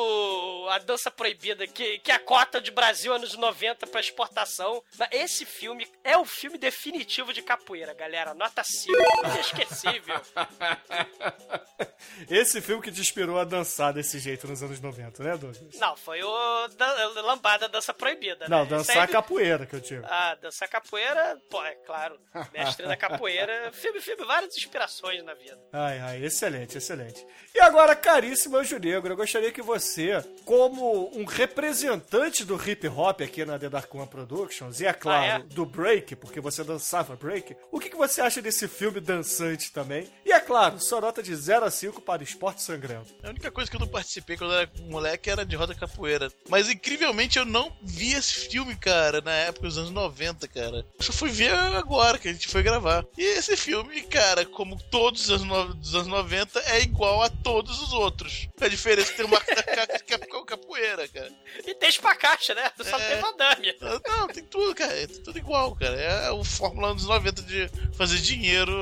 a 0.70 0.78
dança 0.78 1.10
proibida, 1.10 1.66
que, 1.66 1.98
que 1.98 2.10
é 2.10 2.14
a 2.14 2.18
cota 2.18 2.60
de 2.60 2.70
Brasil 2.70 3.12
anos 3.12 3.36
90 3.36 3.86
pra 3.86 4.00
exportação. 4.00 4.82
Mas 4.98 5.08
esse 5.12 5.44
filme 5.44 5.86
é 6.04 6.16
o 6.16 6.24
filme 6.24 6.58
definitivo 6.58 7.32
de 7.32 7.42
capoeira, 7.42 7.94
galera. 7.94 8.34
Nota 8.34 8.62
5, 8.64 8.92
inesquecível. 9.24 10.20
Esse 12.28 12.60
filme 12.60 12.82
que 12.82 12.92
te 12.92 13.00
inspirou 13.00 13.38
a 13.38 13.44
dançar 13.44 13.92
desse 13.92 14.18
jeito 14.18 14.46
nos 14.46 14.62
anos 14.62 14.80
90, 14.80 15.22
né, 15.22 15.36
Douglas? 15.36 15.78
Não, 15.78 15.96
foi 15.96 16.22
o 16.22 16.68
da, 16.68 17.22
lambada 17.22 17.68
dança 17.68 17.92
proibida, 17.92 18.27
Não, 18.48 18.64
né? 18.64 18.66
dançar 18.70 18.96
Sempre- 18.96 19.12
capoeira 19.12 19.66
que 19.66 19.74
eu 19.76 19.80
digo. 19.80 20.04
Ah, 20.08 20.36
dançar 20.40 20.68
capoeira, 20.68 21.38
pô, 21.50 21.62
é 21.64 21.74
claro. 21.86 22.18
Mestre 22.52 22.86
da 22.86 22.96
capoeira. 22.96 23.70
Filme, 23.78 24.00
filme, 24.00 24.24
várias 24.24 24.56
inspirações 24.56 25.22
na 25.24 25.34
vida. 25.34 25.58
Ai, 25.72 25.98
ai, 26.00 26.24
excelente, 26.24 26.76
excelente. 26.78 27.24
E 27.54 27.60
agora, 27.60 27.94
caríssimo 27.94 28.56
Anjo 28.56 28.78
Negro, 28.78 29.12
eu 29.12 29.16
gostaria 29.16 29.52
que 29.52 29.62
você, 29.62 30.22
como 30.44 31.10
um 31.16 31.24
representante 31.24 32.44
do 32.44 32.56
hip 32.68 32.86
hop 32.88 33.20
aqui 33.20 33.44
na 33.44 33.58
The 33.58 33.68
Dark 33.68 33.94
One 33.94 34.06
Productions, 34.06 34.80
e 34.80 34.86
é 34.86 34.92
claro, 34.92 35.22
Ah, 35.22 35.26
é? 35.36 35.38
do 35.54 35.64
break, 35.66 36.16
porque 36.16 36.40
você 36.40 36.64
dançava 36.64 37.16
break, 37.16 37.56
o 37.70 37.78
que, 37.78 37.90
que 37.90 37.96
você 37.96 38.20
acha 38.20 38.40
desse 38.42 38.66
filme 38.68 39.00
dançante 39.00 39.72
também? 39.72 40.08
E 40.24 40.32
é 40.32 40.40
claro, 40.40 40.80
sua 40.80 41.00
nota 41.00 41.22
de 41.22 41.34
0 41.34 41.64
a 41.66 41.70
5 41.70 42.00
para 42.00 42.22
Esporte 42.22 42.62
Sangrento. 42.62 43.14
A 43.22 43.28
única 43.28 43.50
coisa 43.50 43.70
que 43.70 43.76
eu 43.76 43.80
não 43.80 43.88
participei 43.88 44.36
quando 44.36 44.52
eu 44.54 44.58
era 44.60 44.70
moleque 44.82 45.30
era 45.30 45.44
de 45.44 45.56
roda 45.56 45.74
capoeira. 45.74 46.30
Mas 46.48 46.68
incrivelmente 46.68 47.38
eu 47.38 47.44
não 47.44 47.76
vi 47.82 48.14
esse 48.18 48.48
filme, 48.48 48.74
cara, 48.76 49.20
na 49.20 49.32
época 49.32 49.66
dos 49.66 49.78
anos 49.78 49.90
90, 49.90 50.46
cara. 50.48 50.84
Eu 50.98 51.02
só 51.04 51.12
fui 51.12 51.30
ver 51.30 51.52
agora 51.54 52.18
que 52.18 52.28
a 52.28 52.32
gente 52.32 52.48
foi 52.48 52.62
gravar. 52.62 53.04
E 53.16 53.22
esse 53.22 53.56
filme, 53.56 54.02
cara, 54.02 54.44
como 54.44 54.76
todos 54.90 55.22
os 55.22 55.30
anos, 55.30 55.44
no- 55.44 55.74
dos 55.74 55.94
anos 55.94 56.06
90, 56.08 56.60
é 56.66 56.80
igual 56.82 57.22
a 57.22 57.28
todos 57.30 57.80
os 57.80 57.92
outros. 57.92 58.48
A 58.60 58.68
diferença 58.68 59.08
é 59.08 59.10
que 59.12 59.16
tem 59.18 59.26
uma 59.26 59.40
que 59.40 60.14
é 60.14 60.18
capoeira, 60.46 61.06
cara. 61.08 61.30
E 61.66 61.74
tem 61.74 61.88
espacate, 61.88 62.54
né? 62.54 62.70
Só 62.82 62.96
É. 62.98 63.08
tem 63.12 63.20
Van 63.20 63.36
Damme. 63.36 63.74
Não, 64.06 64.28
tem 64.28 64.44
tudo, 64.44 64.74
cara. 64.74 64.92
É 64.98 65.06
tudo 65.06 65.38
igual, 65.38 65.74
cara. 65.76 65.94
É 66.00 66.30
o 66.30 66.42
Fórmula 66.42 66.94
dos 66.94 67.04
90 67.04 67.42
de 67.42 67.68
fazer 67.96 68.16
dinheiro, 68.18 68.72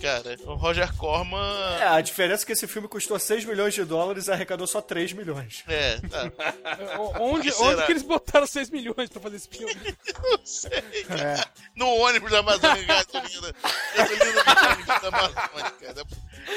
cara. 0.00 0.36
O 0.44 0.54
Roger 0.54 0.94
Corman. 0.96 1.38
É, 1.80 1.88
a 1.88 2.00
diferença 2.00 2.44
é 2.44 2.46
que 2.46 2.52
esse 2.52 2.66
filme 2.66 2.86
custou 2.88 3.18
6 3.18 3.44
milhões 3.44 3.74
de 3.74 3.84
dólares 3.84 4.28
e 4.28 4.32
arrecadou 4.32 4.66
só 4.66 4.80
3 4.80 5.12
milhões. 5.12 5.64
É, 5.66 5.98
tá. 6.08 6.30
Onde, 7.20 7.52
onde 7.60 7.84
que 7.86 7.92
eles 7.92 8.02
botaram 8.02 8.46
6 8.46 8.70
milhões 8.70 8.77
pra 8.84 9.20
fazer 9.20 9.36
esse 9.36 9.48
filme? 9.48 9.74
Não 10.22 10.40
sei. 10.44 10.70
É. 10.72 11.44
No 11.74 11.86
ônibus 11.96 12.30
da 12.30 12.38
Amazônia, 12.40 12.84
gasolina. 12.84 13.54
Gasolina 13.96 14.32
no 14.44 14.68
ônibus 14.70 14.86
da 14.86 15.08
Amazônia, 15.08 15.70
cara. 15.80 16.04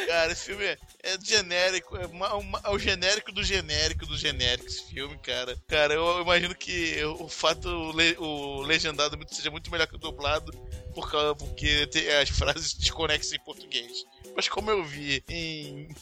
Cara, 0.07 0.31
esse 0.31 0.45
filme 0.45 0.64
é, 0.64 0.77
é 1.03 1.18
genérico, 1.22 1.98
é, 1.98 2.06
uma- 2.07 2.34
uma- 2.35 2.61
é 2.64 2.69
o 2.69 2.80
genérico 2.80 3.31
do 3.31 3.43
genérico 3.43 4.06
do 4.06 4.18
genérico, 4.18 4.68
esse 4.68 4.84
filme, 4.85 5.18
cara. 5.19 5.57
Cara, 5.68 5.93
eu 5.93 6.22
imagino 6.22 6.56
que 6.56 7.03
o 7.06 7.27
fato, 7.27 7.68
o, 7.68 7.91
le- 7.91 8.15
o 8.18 8.61
legendado 8.61 9.18
seja 9.30 9.52
muito 9.52 9.69
melhor 9.72 9.88
que 9.88 9.95
o 9.95 9.99
dublado, 9.99 10.52
por 10.93 11.10
causa, 11.11 11.35
porque 11.35 11.88
tem 11.88 12.10
as 12.14 12.30
frases 12.30 12.73
desconexas 12.73 13.34
em 13.34 13.39
português. 13.39 14.06
Mas 14.36 14.48
como 14.48 14.72
eu 14.72 14.84
vi 14.84 15.24
em 15.30 15.94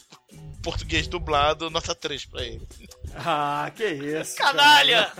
português 0.62 1.06
dublado, 1.08 1.70
nota 1.70 1.94
3 1.94 2.24
pra 2.26 2.42
ele. 2.42 2.66
Ah, 3.14 3.70
que 3.74 3.84
isso. 3.84 4.36
Canalha! 4.36 5.12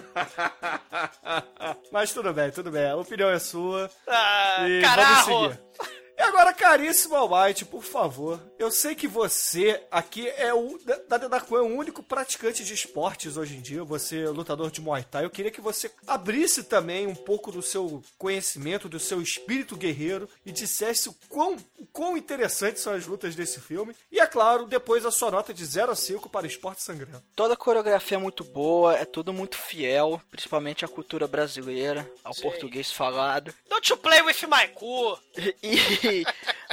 Mas 1.92 2.12
tudo 2.12 2.32
bem, 2.32 2.50
tudo 2.50 2.70
bem. 2.70 2.88
A 2.88 2.96
opinião 2.96 3.30
é 3.30 3.38
sua. 3.38 3.90
Ah, 4.06 4.68
e 4.68 4.80
carajo! 4.80 5.30
vamos 5.30 5.54
seguir. 5.54 6.00
E 6.20 6.22
agora, 6.22 6.52
caríssimo 6.52 7.16
Almighty, 7.16 7.64
por 7.64 7.82
favor, 7.82 8.38
eu 8.58 8.70
sei 8.70 8.94
que 8.94 9.08
você 9.08 9.82
aqui 9.90 10.28
é 10.28 10.52
o. 10.52 10.78
Da 11.08 11.16
One, 11.16 11.40
é 11.50 11.60
o 11.60 11.78
único 11.78 12.02
praticante 12.02 12.62
de 12.62 12.74
esportes 12.74 13.38
hoje 13.38 13.56
em 13.56 13.60
dia, 13.62 13.82
você 13.82 14.24
é 14.24 14.28
lutador 14.28 14.70
de 14.70 14.82
Muay 14.82 15.02
Thai. 15.02 15.24
Eu 15.24 15.30
queria 15.30 15.50
que 15.50 15.62
você 15.62 15.90
abrisse 16.06 16.64
também 16.64 17.06
um 17.06 17.14
pouco 17.14 17.50
do 17.50 17.62
seu 17.62 18.02
conhecimento, 18.18 18.86
do 18.86 19.00
seu 19.00 19.22
espírito 19.22 19.74
guerreiro 19.78 20.28
e 20.44 20.52
dissesse 20.52 21.08
o 21.08 21.16
quão, 21.26 21.56
o 21.78 21.86
quão 21.86 22.18
interessantes 22.18 22.82
são 22.82 22.92
as 22.92 23.06
lutas 23.06 23.34
desse 23.34 23.58
filme. 23.58 23.96
E 24.12 24.20
é 24.20 24.26
claro, 24.26 24.66
depois 24.66 25.06
a 25.06 25.10
sua 25.10 25.30
nota 25.30 25.54
de 25.54 25.64
0 25.64 25.90
a 25.92 25.96
5 25.96 26.28
para 26.28 26.46
Esporte 26.46 26.82
Sangrento. 26.82 27.22
Toda 27.34 27.54
a 27.54 27.56
coreografia 27.56 28.18
é 28.18 28.20
muito 28.20 28.44
boa, 28.44 28.94
é 28.94 29.06
tudo 29.06 29.32
muito 29.32 29.56
fiel, 29.56 30.20
principalmente 30.30 30.84
à 30.84 30.88
cultura 30.88 31.26
brasileira, 31.26 32.06
ao 32.22 32.34
Sim. 32.34 32.42
português 32.42 32.92
falado. 32.92 33.54
Don't 33.70 33.90
you 33.90 33.96
play 33.96 34.20
with 34.20 34.46
my 34.46 34.68
cu? 34.74 35.18
E- 35.62 36.09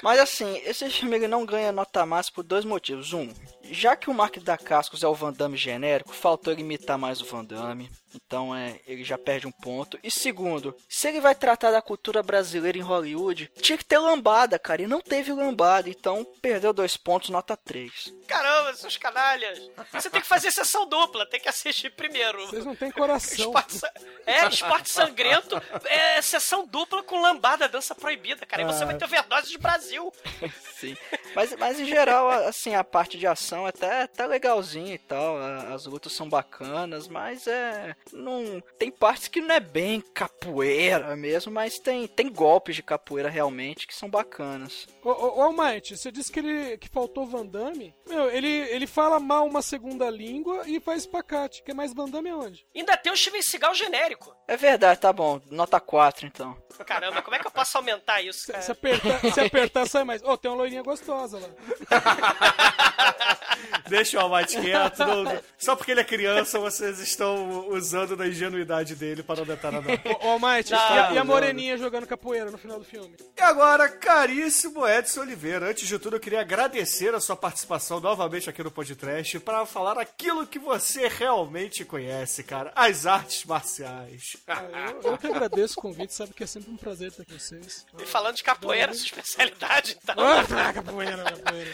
mas 0.03 0.19
assim, 0.19 0.61
esse 0.65 0.85
ele 1.15 1.27
não 1.27 1.45
ganha 1.45 1.71
nota 1.71 2.05
máxima 2.05 2.35
por 2.35 2.43
dois 2.43 2.65
motivos. 2.65 3.13
Um, 3.13 3.29
já 3.71 3.95
que 3.95 4.09
o 4.09 4.13
Mark 4.13 4.37
da 4.39 4.57
Cascos 4.57 5.03
é 5.03 5.07
o 5.07 5.13
Van 5.15 5.33
Damme 5.33 5.57
genérico, 5.57 6.13
faltou 6.13 6.53
ele 6.53 6.61
imitar 6.61 6.97
mais 6.97 7.21
o 7.21 7.25
Van 7.25 7.43
Damme. 7.43 7.89
Então 8.15 8.55
é, 8.55 8.79
ele 8.87 9.03
já 9.03 9.17
perde 9.17 9.45
um 9.45 9.51
ponto. 9.51 9.99
E 10.01 10.09
segundo, 10.09 10.75
se 10.89 11.07
ele 11.07 11.19
vai 11.21 11.35
tratar 11.35 11.69
da 11.71 11.81
cultura 11.81 12.23
brasileira 12.23 12.75
em 12.77 12.81
Hollywood, 12.81 13.51
tinha 13.61 13.77
que 13.77 13.85
ter 13.85 13.99
lambada, 13.99 14.57
cara. 14.57 14.81
E 14.81 14.87
não 14.87 15.01
teve 15.01 15.31
lambada, 15.31 15.87
então 15.89 16.25
perdeu 16.41 16.73
dois 16.73 16.97
pontos, 16.97 17.29
nota 17.29 17.55
3. 17.55 18.11
Caramba, 18.27 18.73
seus 18.73 18.97
canalhas. 18.97 19.69
Você 19.91 20.09
tem 20.09 20.21
que 20.21 20.27
fazer 20.27 20.51
sessão 20.51 20.87
dupla, 20.87 21.27
tem 21.27 21.39
que 21.39 21.49
assistir 21.49 21.91
primeiro. 21.91 22.47
Vocês 22.47 22.65
não 22.65 22.75
têm 22.75 22.89
coração. 22.91 23.45
Esporte 23.53 23.79
É, 24.25 24.47
esporte 24.47 24.89
sangrento, 24.89 25.61
é 25.85 26.21
sessão 26.21 26.65
dupla 26.65 27.03
com 27.03 27.21
lambada, 27.21 27.67
dança 27.69 27.93
proibida, 27.93 28.45
cara. 28.45 28.63
E 28.63 28.65
você 28.65 28.83
Ah. 28.83 28.87
vai 28.87 28.97
ter 28.97 29.05
overdose 29.05 29.49
de 29.49 29.57
Brasil. 29.59 30.11
Sim. 30.79 30.97
Mas, 31.35 31.55
mas 31.57 31.79
em 31.79 31.85
geral, 31.85 32.29
assim, 32.29 32.73
a 32.73 32.83
parte 32.83 33.17
de 33.17 33.27
ação 33.27 33.56
é 33.65 33.69
até, 33.69 34.01
até 34.03 34.27
legalzinha 34.27 34.93
e 34.93 34.97
tal. 34.97 35.37
As 35.73 35.85
lutas 35.85 36.13
são 36.13 36.29
bacanas, 36.29 37.07
mas 37.07 37.47
é. 37.47 37.95
Não. 38.11 38.61
Tem 38.77 38.91
partes 38.91 39.27
que 39.27 39.41
não 39.41 39.55
é 39.55 39.59
bem 39.59 40.01
capoeira 40.01 41.15
mesmo, 41.15 41.51
mas 41.51 41.79
tem, 41.79 42.07
tem 42.07 42.29
golpes 42.29 42.75
de 42.75 42.83
capoeira 42.83 43.29
realmente 43.29 43.87
que 43.87 43.95
são 43.95 44.09
bacanas. 44.09 44.87
Ô, 45.03 45.09
ô, 45.09 45.39
ô 45.39 45.41
Almighty, 45.43 45.97
você 45.97 46.11
disse 46.11 46.31
que, 46.31 46.39
ele, 46.39 46.77
que 46.77 46.89
faltou 46.89 47.25
Van 47.25 47.45
Damme. 47.45 47.95
Meu, 48.07 48.29
ele, 48.29 48.47
ele 48.47 48.85
fala 48.85 49.19
mal 49.19 49.45
uma 49.45 49.61
segunda 49.61 50.09
língua 50.09 50.63
e 50.67 50.79
faz 50.79 51.03
espacate. 51.03 51.63
Quer 51.63 51.73
mais 51.73 51.93
Van 51.93 52.09
Damme 52.09 52.29
aonde? 52.29 52.65
Ainda 52.75 52.97
tem 52.97 53.11
o 53.11 53.17
Steven 53.17 53.41
Seagal 53.41 53.73
genérico. 53.73 54.35
É 54.47 54.57
verdade, 54.57 54.99
tá 54.99 55.13
bom. 55.13 55.41
Nota 55.49 55.79
4 55.79 56.27
então. 56.27 56.57
Caramba, 56.85 57.21
como 57.21 57.35
é 57.35 57.39
que 57.39 57.47
eu 57.47 57.51
posso 57.51 57.77
aumentar 57.77 58.21
isso, 58.21 58.51
cara? 58.51 58.61
Se 58.61 58.71
apertar, 58.71 59.19
se 59.33 59.39
apertar 59.39 59.87
sai 59.87 60.03
mais. 60.03 60.21
Ô, 60.23 60.37
tem 60.37 60.51
uma 60.51 60.57
loirinha 60.57 60.83
gostosa 60.83 61.39
lá. 61.39 61.47
Deixa 63.87 64.17
o 64.17 64.21
Almighty 64.21 64.59
quieto. 64.59 64.99
não- 64.99 65.23
não- 65.23 65.39
só 65.57 65.75
porque 65.75 65.91
ele 65.91 66.01
é 66.01 66.03
criança, 66.03 66.59
vocês 66.59 66.99
estão 66.99 67.67
usando 67.69 68.15
da 68.15 68.27
ingenuidade 68.27 68.95
dele 68.95 69.23
para 69.23 69.39
aumentar 69.41 69.69
a 69.69 69.81
nota. 69.81 69.87
Ô, 70.21 70.27
ô 70.27 70.29
Almighty, 70.31 70.71
Não, 70.71 70.77
e, 70.79 70.81
a, 70.99 71.11
e 71.13 71.17
a 71.17 71.23
não, 71.23 71.25
moreninha 71.25 71.77
jogando 71.77 72.05
capoeira 72.05 72.51
no 72.51 72.57
final 72.57 72.77
do 72.79 72.85
filme? 72.85 73.15
E 73.37 73.41
agora, 73.41 73.89
caríssimo 73.89 74.87
Edson 74.87 75.21
Oliveira, 75.21 75.69
antes 75.69 75.87
de 75.87 75.97
tudo 75.97 76.15
eu 76.15 76.19
queria 76.19 76.41
agradecer 76.41 77.13
a 77.15 77.19
sua 77.19 77.35
participação 77.35 77.99
novamente 77.99 78.49
aqui 78.49 78.61
no 78.63 78.69
podcast 78.71 79.39
para 79.39 79.65
falar 79.65 79.97
aquilo 79.97 80.45
que 80.45 80.59
você 80.59 81.07
realmente 81.07 81.83
conhece, 81.85 82.43
cara, 82.43 82.71
as 82.75 83.05
artes 83.05 83.45
marciais. 83.45 84.37
Ah, 84.47 84.63
eu, 85.03 85.11
eu 85.11 85.17
que 85.17 85.27
agradeço 85.27 85.75
o 85.79 85.81
convite, 85.81 86.13
sabe 86.13 86.33
que 86.33 86.43
é 86.43 86.47
sempre 86.47 86.69
um 86.71 86.77
prazer 86.77 87.09
estar 87.09 87.25
com 87.25 87.37
vocês. 87.37 87.85
E 87.99 88.05
falando 88.05 88.35
de 88.35 88.43
capoeira, 88.43 88.93
sua 88.93 89.05
especialidade, 89.05 89.97
então. 90.01 90.15
Ah, 90.19 90.73
capoeira, 90.73 91.23
capoeira. 91.23 91.71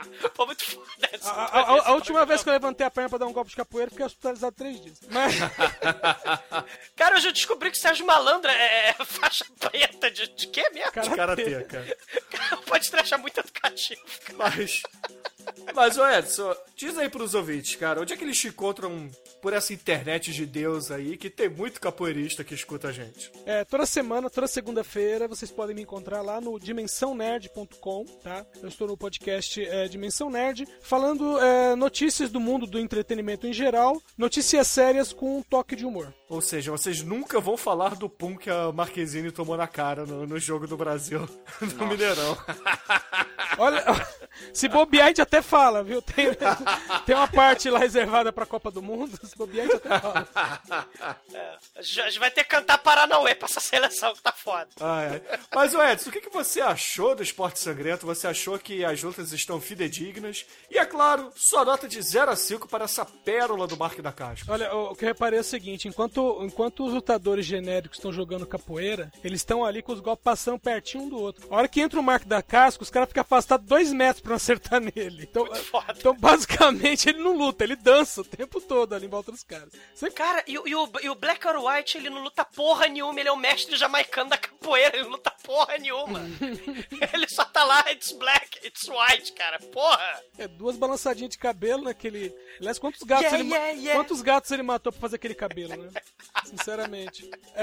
Pô, 0.34 0.46
muito 0.46 0.64
foda 0.64 1.08
essa. 1.12 1.30
A, 1.30 1.44
a- 1.44 1.60
a- 1.60 1.88
a 1.88 1.92
última 1.92 2.24
vez 2.24 2.42
que 2.42 2.48
eu 2.48 2.52
levantei 2.52 2.86
a 2.86 2.90
perna 2.90 3.08
pra 3.08 3.18
dar 3.18 3.26
um 3.26 3.32
golpe 3.32 3.50
de 3.50 3.56
capoeira, 3.56 3.90
fiquei 3.90 4.06
hospitalizado 4.06 4.54
três 4.56 4.80
dias. 4.80 4.98
Mas, 5.10 5.34
Cara, 6.96 7.16
eu 7.16 7.20
já 7.20 7.30
descobri 7.30 7.70
que 7.70 7.76
o 7.76 7.80
Sérgio 7.80 8.06
Malandra 8.06 8.52
é 8.52 8.90
é 8.90 9.04
faixa 9.04 9.44
preta 9.58 10.10
de, 10.10 10.28
de 10.28 10.46
quê 10.48 10.68
mesmo? 10.70 10.90
De 11.02 11.10
karatê, 11.16 11.64
cara. 11.64 11.96
Pode 12.66 12.90
achar 12.96 13.18
muito 13.18 13.38
educativo. 13.38 14.00
Mas, 14.36 14.82
mas 15.74 15.96
ô 15.96 16.06
Edson, 16.08 16.54
diz 16.76 16.96
aí 16.98 17.08
pros 17.08 17.34
ouvintes, 17.34 17.76
cara, 17.76 18.00
onde 18.00 18.12
é 18.12 18.16
que 18.16 18.24
eles 18.24 18.38
te 18.38 18.48
encontram 18.48 19.10
por 19.40 19.52
essa 19.52 19.72
internet 19.72 20.32
de 20.32 20.46
Deus 20.46 20.90
aí, 20.90 21.16
que 21.16 21.30
tem 21.30 21.48
muito 21.48 21.80
capoeirista 21.80 22.44
que 22.44 22.54
escuta 22.54 22.88
a 22.88 22.92
gente? 22.92 23.30
é, 23.46 23.64
toda 23.64 23.86
semana, 23.86 24.30
toda 24.30 24.46
segunda-feira, 24.46 25.28
vocês 25.28 25.50
podem 25.50 25.74
me 25.74 25.82
encontrar 25.82 26.22
lá 26.22 26.40
no 26.40 26.58
dimensãonerd.com, 26.58 28.04
tá? 28.22 28.44
Eu 28.62 28.68
estou 28.68 28.88
no 28.88 28.96
podcast 28.96 29.62
é, 29.62 29.88
Dimensão 29.88 30.30
Nerd, 30.30 30.66
falando 30.80 31.38
é, 31.40 31.74
notícias 31.74 32.30
do 32.30 32.40
mundo 32.40 32.66
do 32.66 32.78
entretenimento 32.78 33.46
em 33.46 33.52
geral, 33.52 34.00
notícias 34.16 34.66
sérias 34.66 35.12
com 35.12 35.38
um 35.38 35.42
toque 35.42 35.76
de 35.76 35.86
humor. 35.86 36.14
Ou 36.30 36.40
seja, 36.40 36.70
vocês 36.70 37.02
nunca 37.02 37.40
vão 37.40 37.56
falar 37.56 37.96
do 37.96 38.08
pum 38.08 38.36
que 38.36 38.48
a 38.48 38.70
Marquezine 38.72 39.30
tomou 39.32 39.56
na 39.56 39.66
cara 39.66 40.06
no, 40.06 40.26
no 40.26 40.38
jogo 40.38 40.66
do 40.66 40.76
Brasil, 40.76 41.28
no 41.76 41.86
Mineirão. 41.86 42.38
Olha, 43.58 43.84
se 44.54 44.68
bobear, 44.68 45.06
a 45.06 45.08
gente 45.08 45.22
até 45.22 45.42
fala, 45.42 45.82
viu? 45.82 46.00
Tem, 46.00 46.28
tem 47.04 47.14
uma 47.16 47.26
parte 47.26 47.68
lá 47.68 47.78
reservada 47.78 48.32
pra 48.32 48.46
Copa 48.46 48.70
do 48.70 48.80
Mundo, 48.80 49.18
se 49.26 49.36
bobear, 49.36 49.66
a 49.66 49.70
gente 49.70 49.86
até 49.86 49.98
fala. 50.00 50.28
É, 51.34 51.56
a 51.76 51.82
gente 51.82 52.18
vai 52.18 52.30
ter 52.30 52.44
que 52.44 52.50
cantar 52.50 52.78
Paranauê 52.78 53.34
pra 53.34 53.46
essa 53.46 53.60
seleção 53.60 54.14
que 54.14 54.22
tá 54.22 54.32
foda. 54.32 54.68
Ai, 54.80 55.22
ai. 55.30 55.38
Mas, 55.54 55.74
ô 55.74 55.82
Edson, 55.82 56.10
o 56.10 56.12
que, 56.12 56.20
que 56.20 56.30
você 56.30 56.60
achou 56.60 57.14
do 57.14 57.22
Esporte 57.22 57.58
Sangrento? 57.58 58.06
Você 58.06 58.26
achou 58.26 58.58
que 58.58 58.84
as 58.84 59.02
lutas 59.02 59.32
estão 59.32 59.60
fidedignas? 59.60 60.46
E, 60.70 60.78
é 60.78 60.86
claro, 60.86 61.32
sua 61.34 61.64
nota 61.64 61.88
de 61.88 62.00
0 62.00 62.30
a 62.30 62.36
5 62.36 62.68
para 62.68 62.84
essa 62.84 63.04
pérola 63.04 63.66
do 63.66 63.76
Marque 63.76 64.00
da 64.00 64.12
Casca. 64.12 64.50
Olha, 64.50 64.72
o 64.74 64.90
o 64.90 64.96
que 64.96 65.04
eu 65.04 65.08
reparei 65.08 65.38
é 65.38 65.42
o 65.42 65.44
seguinte: 65.44 65.88
enquanto, 65.88 66.19
enquanto 66.42 66.84
os 66.86 66.92
lutadores 66.94 67.44
genéricos 67.46 67.98
estão 67.98 68.12
jogando 68.12 68.46
capoeira, 68.46 69.12
eles 69.24 69.40
estão 69.40 69.64
ali 69.64 69.82
com 69.82 69.92
os 69.92 70.00
golpes 70.00 70.22
passando 70.24 70.58
pertinho 70.58 71.04
um 71.04 71.08
do 71.08 71.18
outro. 71.18 71.46
A 71.52 71.56
hora 71.56 71.68
que 71.68 71.80
entra 71.80 71.98
o 71.98 72.02
Mark 72.02 72.24
da 72.26 72.42
Casca, 72.42 72.82
os 72.82 72.90
caras 72.90 73.08
ficam 73.08 73.22
afastados 73.22 73.66
dois 73.66 73.92
metros 73.92 74.20
pra 74.20 74.30
não 74.30 74.36
acertar 74.36 74.80
nele. 74.94 75.22
Então, 75.30 75.46
então, 75.96 76.14
basicamente, 76.16 77.08
ele 77.08 77.18
não 77.22 77.36
luta, 77.36 77.64
ele 77.64 77.76
dança 77.76 78.20
o 78.20 78.24
tempo 78.24 78.60
todo 78.60 78.94
ali 78.94 79.06
em 79.06 79.08
volta 79.10 79.30
dos 79.32 79.42
caras. 79.42 79.72
Você... 79.94 80.10
Cara, 80.10 80.42
e, 80.46 80.58
o- 80.58 80.66
e 80.68 80.74
o, 80.74 80.88
e 81.02 81.08
o 81.10 81.14
Black 81.14 81.46
or 81.46 81.56
White, 81.64 81.96
ele 81.98 82.10
não 82.10 82.22
luta 82.22 82.44
porra 82.44 82.86
nenhuma, 82.88 83.18
ele 83.20 83.28
é 83.28 83.32
o 83.32 83.36
mestre 83.36 83.76
jamaicano 83.76 84.30
da 84.30 84.36
capoeira, 84.38 84.96
ele 84.96 85.04
não 85.04 85.12
luta 85.12 85.30
porra 85.42 85.78
nenhuma. 85.78 86.20
ele 87.14 87.28
só 87.28 87.44
tá 87.44 87.64
lá, 87.64 87.84
it's 87.92 88.12
black, 88.12 88.58
it's 88.66 88.88
white, 88.88 89.32
cara, 89.32 89.58
porra. 89.72 90.20
É, 90.38 90.48
duas 90.48 90.76
balançadinhas 90.76 91.30
de 91.30 91.38
cabelo 91.38 91.82
naquele. 91.84 92.34
Aliás, 92.58 92.78
quantos 92.78 93.02
gatos, 93.02 93.24
Yeah, 93.24 93.38
ele, 93.40 93.48
yeah, 93.54 93.70
yeah. 93.72 93.94
quantos 94.00 94.22
gatos 94.22 94.50
ele 94.50 94.62
matou 94.62 94.92
pra 94.92 95.00
fazer 95.00 95.16
aquele 95.16 95.34
cabelo, 95.34 95.76
né? 95.76 95.90
Sinceramente. 96.44 97.30
É, 97.54 97.62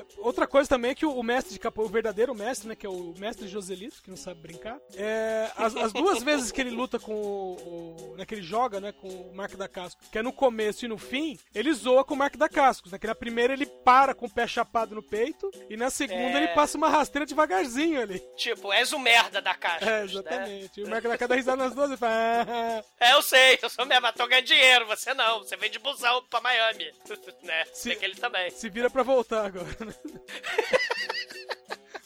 é, 0.00 0.04
outra 0.18 0.46
coisa 0.46 0.68
também 0.68 0.90
é 0.90 0.94
que 0.94 1.06
o, 1.06 1.22
mestre 1.22 1.52
de 1.54 1.58
capoeira, 1.58 1.88
o 1.88 1.92
verdadeiro 1.92 2.34
mestre, 2.34 2.68
né? 2.68 2.74
Que 2.76 2.86
é 2.86 2.88
o 2.88 3.14
mestre 3.18 3.48
Joselito, 3.48 4.02
que 4.02 4.10
não 4.10 4.16
sabe 4.16 4.40
brincar. 4.40 4.78
É, 4.94 5.50
as, 5.56 5.74
as 5.76 5.92
duas 5.92 6.22
vezes 6.22 6.50
que 6.50 6.60
ele 6.60 6.70
luta 6.70 6.98
com 6.98 7.14
o. 7.14 8.12
o 8.12 8.16
né, 8.16 8.24
que 8.26 8.34
ele 8.34 8.42
joga, 8.42 8.80
né? 8.80 8.92
Com 8.92 9.08
o 9.08 9.34
Mark 9.34 9.54
da 9.56 9.68
Casco, 9.68 10.00
que 10.10 10.18
é 10.18 10.22
no 10.22 10.32
começo 10.32 10.84
e 10.84 10.88
no 10.88 10.98
fim, 10.98 11.38
ele 11.54 11.72
zoa 11.72 12.04
com 12.04 12.14
o 12.14 12.16
Mark 12.16 12.36
da 12.36 12.48
Cascos. 12.48 12.92
Né, 12.92 12.98
que 12.98 13.06
na 13.06 13.14
primeira 13.14 13.52
ele 13.52 13.66
para 13.66 14.14
com 14.14 14.26
o 14.26 14.30
pé 14.32 14.46
chapado 14.46 14.94
no 14.94 15.02
peito, 15.02 15.50
e 15.70 15.76
na 15.76 15.90
segunda 15.90 16.38
É. 16.38 16.44
ele 16.44 16.48
passa 16.48 16.76
uma 16.76 16.88
rasteira 16.88 17.26
devagarzinho 17.26 18.00
ali. 18.00 18.18
Tipo, 18.36 18.72
és 18.72 18.92
o 18.92 18.98
merda 18.98 19.40
da 19.40 19.54
caixa. 19.54 19.90
É, 19.90 20.04
exatamente. 20.04 20.80
E 20.80 20.84
o 20.84 20.88
Mark 20.88 21.02
da 21.04 21.10
Cascos 21.10 21.28
dá 21.28 21.34
risada 21.34 21.64
nas 21.64 21.74
duas 21.74 21.90
e 21.90 21.96
fala. 21.96 22.12
"Ah, 22.16 22.84
É, 23.00 23.12
eu 23.14 23.22
sei, 23.22 23.58
eu 23.62 23.70
sou 23.70 23.84
mesmo, 23.86 24.02
mas 24.02 24.14
tô 24.14 24.26
ganhando 24.26 24.46
dinheiro, 24.46 24.86
você 24.86 25.14
não. 25.14 25.38
Você 25.40 25.56
vem 25.56 25.70
de 25.70 25.78
busão 25.78 26.22
pra 26.28 26.40
Miami. 26.40 26.90
né? 27.42 27.55
Tem 27.82 27.92
aquele 27.92 28.14
também. 28.14 28.50
Se 28.50 28.68
vira 28.68 28.90
pra 28.90 29.02
voltar 29.02 29.46
agora? 29.46 29.66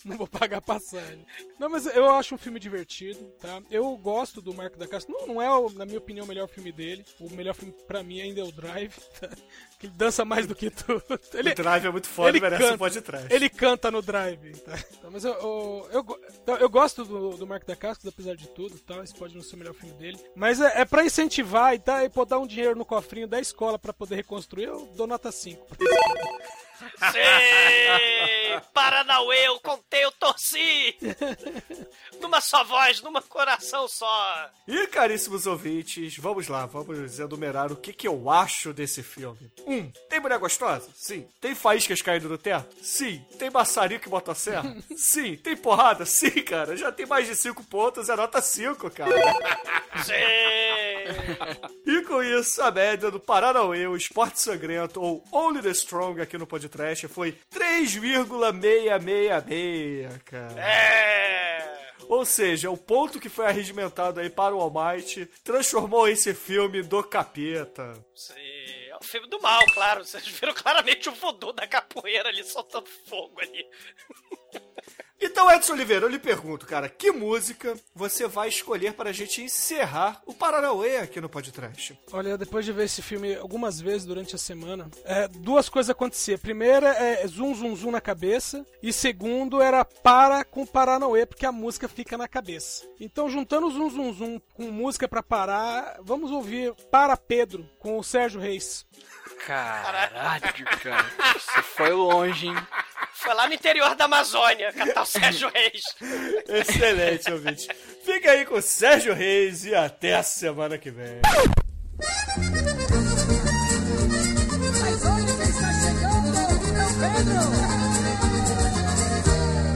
Não 0.05 0.17
vou 0.17 0.27
pagar 0.27 0.61
passagem. 0.61 1.25
Não, 1.59 1.69
mas 1.69 1.87
eu 1.87 2.09
acho 2.11 2.35
um 2.35 2.39
filme 2.39 2.59
divertido, 2.59 3.21
tá? 3.41 3.61
Eu 3.71 3.97
gosto 3.97 4.41
do 4.41 4.55
Marco 4.55 4.79
da 4.79 4.87
Casca. 4.87 5.13
Não, 5.13 5.27
não 5.27 5.43
é, 5.43 5.75
na 5.75 5.85
minha 5.85 5.99
opinião, 5.99 6.25
o 6.25 6.29
melhor 6.29 6.49
filme 6.49 6.73
dele. 6.73 7.05
O 7.19 7.31
melhor 7.31 7.55
filme 7.55 7.75
pra 7.87 8.03
mim 8.03 8.21
ainda 8.21 8.41
é 8.41 8.45
o 8.45 8.53
Drive, 8.53 8.95
tá? 9.21 9.29
Que 9.79 9.87
ele 9.87 9.95
dança 9.95 10.25
mais 10.25 10.47
do 10.47 10.55
que 10.55 10.71
tudo. 10.71 11.03
Ele, 11.35 11.51
O 11.51 11.55
Drive 11.55 11.87
é 11.87 11.91
muito 11.91 12.07
foda 12.07 12.37
e 12.37 12.41
merece 12.41 12.73
um 12.73 12.79
podcast. 12.79 13.33
Ele 13.33 13.49
canta 13.49 13.91
no 13.91 14.03
Drive, 14.03 14.53
tá? 14.61 14.79
Então, 14.99 15.11
mas 15.11 15.25
eu, 15.25 15.33
eu, 15.33 15.89
eu, 15.93 16.21
então, 16.43 16.57
eu 16.57 16.69
gosto 16.69 17.05
do, 17.05 17.37
do 17.37 17.47
Marco 17.47 17.67
da 17.67 17.77
Casca, 17.77 18.09
apesar 18.09 18.37
de 18.37 18.49
tudo, 18.49 18.79
tá? 18.79 19.03
Esse 19.03 19.15
pode 19.15 19.35
não 19.35 19.43
ser 19.43 19.57
o 19.57 19.59
melhor 19.59 19.75
filme 19.75 19.95
dele. 19.95 20.19
Mas 20.35 20.61
é, 20.61 20.81
é 20.81 20.85
pra 20.85 21.05
incentivar 21.05 21.75
e, 21.75 21.79
tá? 21.79 22.05
e 22.05 22.09
pô, 22.09 22.25
dar 22.25 22.39
um 22.39 22.47
dinheiro 22.47 22.77
no 22.77 22.85
cofrinho 22.85 23.29
da 23.29 23.41
escola 23.41 23.79
pra 23.79 23.93
poder 23.93 24.17
reconstruir, 24.17 24.65
eu 24.65 24.87
dou 24.97 25.07
nota 25.07 25.31
5. 25.33 25.67
Sim! 27.13 28.61
Paranauê, 28.73 29.47
eu 29.47 29.61
contei, 29.61 30.05
eu 30.05 30.13
torci! 30.13 30.97
numa 32.21 32.41
só 32.41 32.63
voz, 32.63 33.01
numa 33.01 33.23
coração 33.23 33.89
só. 33.89 34.51
E 34.69 34.87
caríssimos 34.89 35.47
ouvintes, 35.47 36.17
vamos 36.19 36.49
lá, 36.49 36.67
vamos 36.67 37.19
enumerar 37.19 37.73
o 37.73 37.77
que, 37.77 37.93
que 37.93 38.07
eu 38.07 38.31
acho 38.31 38.73
desse 38.73 39.03
filme. 39.03 39.51
Um, 39.67 39.91
tem 40.09 40.21
mulher 40.21 40.39
gostosa? 40.39 40.89
Sim. 40.95 41.27
Tem 41.41 41.55
faíscas 41.55 42.03
caindo 42.03 42.29
no 42.29 42.39
teto? 42.39 42.77
Sim. 42.83 43.25
Tem 43.39 43.51
maçarico 43.51 44.07
e 44.07 44.11
motosserra? 44.11 44.77
Sim. 44.97 45.37
Tem 45.37 45.57
porrada? 45.57 46.05
Sim, 46.05 46.43
cara. 46.43 46.77
Já 46.77 46.93
tem 46.93 47.07
mais 47.07 47.27
de 47.27 47.35
5 47.35 47.65
pontos, 47.65 48.09
é 48.09 48.17
nota 48.17 48.41
5, 48.41 48.91
cara. 48.91 49.11
Sim! 50.05 50.15
E 51.87 52.03
com 52.03 52.23
isso, 52.23 52.63
a 52.63 52.71
média 52.71 53.11
do 53.11 53.19
Paranauê, 53.19 53.87
o 53.87 53.97
Esporte 53.97 54.41
Sangrento, 54.41 55.01
ou 55.01 55.25
Only 55.33 55.63
the 55.63 55.71
Strong 55.71 56.21
aqui 56.21 56.39
no 56.39 56.47
podcast, 56.47 56.70
foi 57.09 57.33
3,666, 57.51 60.23
cara. 60.25 60.61
É! 60.61 61.81
Ou 62.09 62.25
seja, 62.25 62.71
o 62.71 62.77
ponto 62.77 63.21
que 63.21 63.29
foi 63.29 63.47
arregimentado 63.47 64.19
aí 64.19 64.29
para 64.29 64.53
o 64.55 64.61
Almighty 64.61 65.27
transformou 65.45 66.09
esse 66.09 66.35
filme 66.35 66.83
do 66.83 67.05
capeta. 67.05 67.93
Sim, 68.17 68.35
é 68.89 68.97
o 69.01 69.05
filme 69.05 69.29
do 69.29 69.41
mal, 69.41 69.65
claro. 69.73 70.05
Vocês 70.05 70.27
viram 70.27 70.53
claramente 70.53 71.09
o 71.09 71.13
voodoo 71.13 71.53
da 71.53 71.69
capoeira 71.69 72.29
ali 72.29 72.43
soltando 72.43 72.89
fogo 73.09 73.41
ali. 73.41 73.65
Então, 75.23 75.51
Edson 75.51 75.75
Oliveira, 75.75 76.07
eu 76.07 76.09
lhe 76.09 76.19
pergunto, 76.19 76.67
cara, 76.67 76.89
que 76.89 77.13
música 77.13 77.77
você 77.95 78.27
vai 78.27 78.49
escolher 78.49 78.95
para 78.95 79.11
a 79.11 79.13
gente 79.13 79.43
encerrar 79.43 80.23
o 80.25 80.33
Paranauê 80.33 80.97
aqui 80.97 81.21
no 81.21 81.29
podcast? 81.29 81.99
Olha, 82.11 82.39
depois 82.39 82.65
de 82.65 82.73
ver 82.73 82.85
esse 82.85 83.03
filme 83.03 83.35
algumas 83.37 83.79
vezes 83.79 84.07
durante 84.07 84.35
a 84.35 84.39
semana, 84.39 84.89
é, 85.05 85.29
duas 85.29 85.69
coisas 85.69 85.91
aconteciam. 85.91 86.39
Primeira 86.39 86.89
é 86.89 87.27
zoom, 87.27 87.55
zoom, 87.55 87.77
zoom 87.77 87.91
na 87.91 88.01
cabeça. 88.01 88.65
E 88.83 88.95
segundo 88.95 89.61
era 89.61 89.85
para 89.85 90.43
com 90.43 90.65
Paranauê, 90.65 91.27
porque 91.27 91.45
a 91.45 91.53
música 91.53 91.87
fica 91.87 92.17
na 92.17 92.27
cabeça. 92.27 92.87
Então, 92.99 93.29
juntando 93.29 93.71
zoom, 93.71 93.91
zoom, 93.91 94.13
zoom 94.15 94.41
com 94.55 94.71
música 94.71 95.07
pra 95.07 95.23
parar, 95.23 95.99
vamos 96.03 96.31
ouvir 96.31 96.73
Para 96.91 97.15
Pedro 97.15 97.69
com 97.79 97.99
o 97.99 98.03
Sérgio 98.03 98.41
Reis. 98.41 98.87
Caralho, 99.47 100.65
cara. 100.83 101.07
Você 101.35 101.63
foi 101.63 101.91
longe, 101.91 102.47
hein? 102.49 102.57
Foi 103.15 103.35
lá 103.35 103.47
no 103.47 103.55
interior 103.55 103.95
da 103.95 104.05
Amazônia, 104.07 104.73
o 104.97 105.05
Sérgio 105.05 105.51
Reis. 105.53 105.83
Excelente, 106.49 107.31
ouvinte. 107.31 107.69
Fica 108.05 108.31
aí 108.31 108.45
com 108.47 108.55
o 108.55 108.63
Sérgio 108.63 109.15
Reis 109.15 109.65
e 109.65 109.75
até 109.75 110.17
a 110.17 110.23
semana 110.23 110.79
que 110.79 110.91
vem. 110.91 111.21
Mas 114.81 115.05
olha 115.05 115.37
quem 115.37 115.49
está 115.51 115.73
chegando, 115.73 116.39
é 116.79 116.87
Pedro. 117.17 117.41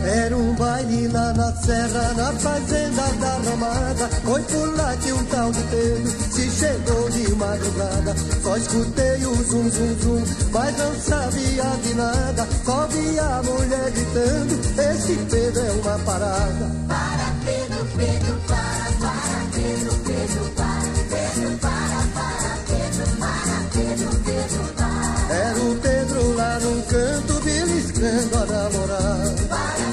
Era 0.07 0.37
um 0.37 0.55
baile 0.55 1.09
lá 1.09 1.33
na 1.33 1.53
serra, 1.57 2.13
na 2.15 2.33
fazenda 2.39 3.03
da 3.15 3.37
Ramada. 3.51 4.09
Foi 4.23 4.43
por 4.43 4.77
lá 4.77 4.97
que 4.97 5.13
um 5.13 5.25
tal 5.27 5.51
de 5.51 5.63
Pedro 5.65 6.13
chegou 6.65 7.11
de 7.11 7.35
madrugada. 7.35 8.15
Só 8.43 8.57
escutei 8.57 9.27
o 9.27 9.35
zum 9.45 9.71
zum 9.71 9.95
zum, 10.01 10.25
mas 10.51 10.77
não 10.79 10.95
sabia 10.99 11.65
de 11.83 11.95
nada. 11.95 12.49
Só 12.65 12.87
vi 12.87 13.19
a 13.19 13.43
mulher 13.43 13.91
gritando: 13.91 14.55
Esse 14.81 15.15
Pedro 15.31 15.61
é 15.61 15.71
uma 15.73 15.99
parada. 16.01 16.71
Para 16.89 17.27
Pedro, 17.45 17.87
Pedro, 17.97 18.35
para, 18.49 18.87
para 19.01 19.39
Pedro, 19.53 19.93
Pedro, 20.05 20.51
para 20.57 20.85
Pedro, 21.11 21.59
para, 21.59 22.01
para 22.15 22.53
Pedro, 22.69 23.07
para 23.19 23.57
Pedro, 23.73 24.11
Pedro, 24.25 24.63
para. 24.77 25.35
Era 25.35 25.61
o 25.61 25.77
Pedro 25.77 26.35
lá 26.35 26.61
num 26.61 26.83
canto, 26.83 27.41
beliscando 27.45 28.37
a 28.39 28.47
namorada. 28.47 29.35
Para 29.49 29.84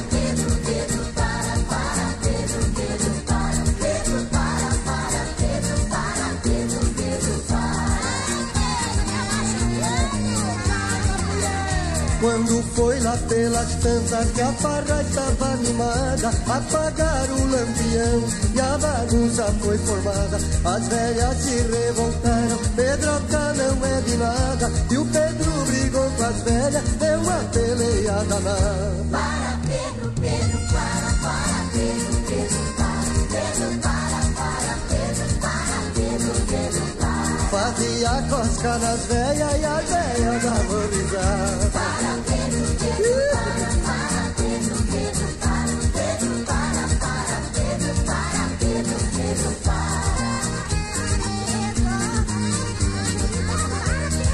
foi 12.81 12.99
lá 13.01 13.15
pelas 13.29 13.75
tantas 13.75 14.31
que 14.31 14.41
a 14.41 14.51
farra 14.53 15.01
estava 15.03 15.53
animada, 15.53 16.29
apagaram 16.29 17.35
o 17.35 17.51
lampião 17.51 18.23
e 18.55 18.59
a 18.59 18.77
bagunça 18.79 19.43
foi 19.61 19.77
formada. 19.77 20.37
As 20.65 20.87
velhas 20.87 21.37
se 21.37 21.61
revoltaram, 21.61 22.57
Pedroca 22.75 23.53
não 23.53 23.85
é 23.85 24.01
de 24.01 24.17
nada. 24.17 24.71
E 24.89 24.97
o 24.97 25.05
Pedro 25.05 25.51
brigou 25.67 26.09
com 26.09 26.23
as 26.23 26.41
velhas, 26.41 26.83
deu 26.97 27.19
uma 27.19 27.39
peleia 27.53 28.13
danada. 28.27 29.05
Para 29.11 29.59
Pedro, 29.67 30.13
Pedro, 30.19 30.59
para, 30.73 31.09
para 31.21 31.59
Pedro, 31.73 32.15
Pedro, 32.29 32.61
para 32.77 33.03
Pedro, 33.29 33.79
para, 33.79 34.21
para 34.39 34.73
Pedro, 34.89 35.39
para 35.39 35.77
Pedro, 35.93 36.33
Pedro, 36.49 36.85
para. 36.99 37.21
Fazia 37.51 38.23
cosca 38.27 38.77
nas 38.79 39.05
velhas 39.05 39.61
e 39.61 39.65
as 39.65 39.85
velhas 39.85 40.43
davam 40.43 40.81
risada. 40.89 42.00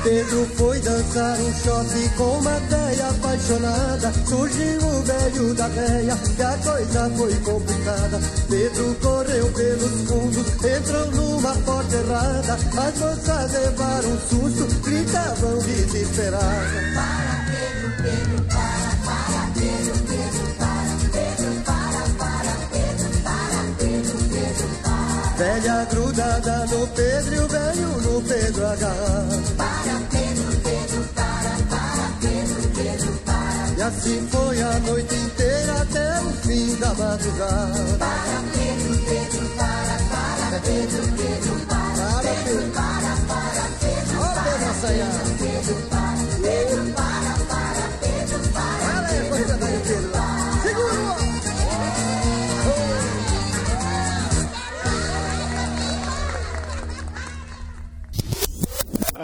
Pedro 0.08 0.46
foi 0.56 0.80
dançar 0.80 1.38
um 1.38 1.54
shopping 1.54 2.08
com 2.16 2.40
uma 2.40 2.58
véia 2.62 3.10
apaixonada. 3.10 4.14
Surgiu 4.26 4.78
o 4.78 5.04
velho 5.04 5.54
da 5.54 5.68
véia 5.68 6.18
e 6.38 6.42
a 6.42 6.58
coisa 6.60 7.12
foi 7.18 7.36
complicada. 7.42 8.18
Pedro 8.50 8.96
correu 9.02 9.52
pelos 9.52 10.08
fundos, 10.08 10.48
entrou 10.64 11.12
numa 11.12 11.54
porta 11.56 11.94
errada. 11.94 12.54
As 12.54 13.00
moças 13.00 13.52
levaram 13.52 14.10
um 14.10 14.20
susto, 14.22 14.82
gritavam 14.82 15.58
desesperadas. 15.60 16.94
Para 16.96 17.46
Pedro, 17.52 17.92
Pedro, 18.02 18.47
Velha 25.38 25.86
grudada 25.86 26.66
no 26.66 26.88
Pedro 26.88 27.36
e 27.36 27.40
o 27.40 27.48
velho 27.48 27.88
no 28.02 28.22
Pedro 28.24 28.66
H. 28.66 28.88
Para 29.56 30.00
Pedro, 30.10 30.62
Pedro, 30.64 31.04
para, 31.14 31.52
para 31.70 32.10
Pedro, 32.20 32.70
Pedro, 32.74 33.14
para. 33.24 33.70
E 33.78 33.82
assim 33.84 34.28
foi 34.32 34.62
a 34.64 34.80
noite 34.80 35.14
inteira 35.14 35.74
até 35.74 36.22
o 36.22 36.32
fim 36.42 36.76
da 36.78 36.92
madrugada. 36.96 37.98
Para 38.00 38.44
Pedro, 38.52 38.98
Pedro, 39.06 39.50
para, 39.56 39.98
para 40.10 40.60
Pedro, 40.60 41.04
Pedro, 41.16 41.66
para. 41.68 41.88
Para 42.08 42.34
Pedro, 42.34 42.72
para, 42.72 43.16
para 43.28 43.64
Pedro, 43.80 44.20
para 44.20 44.58
Pedro, 45.38 45.88
para. 45.90 45.97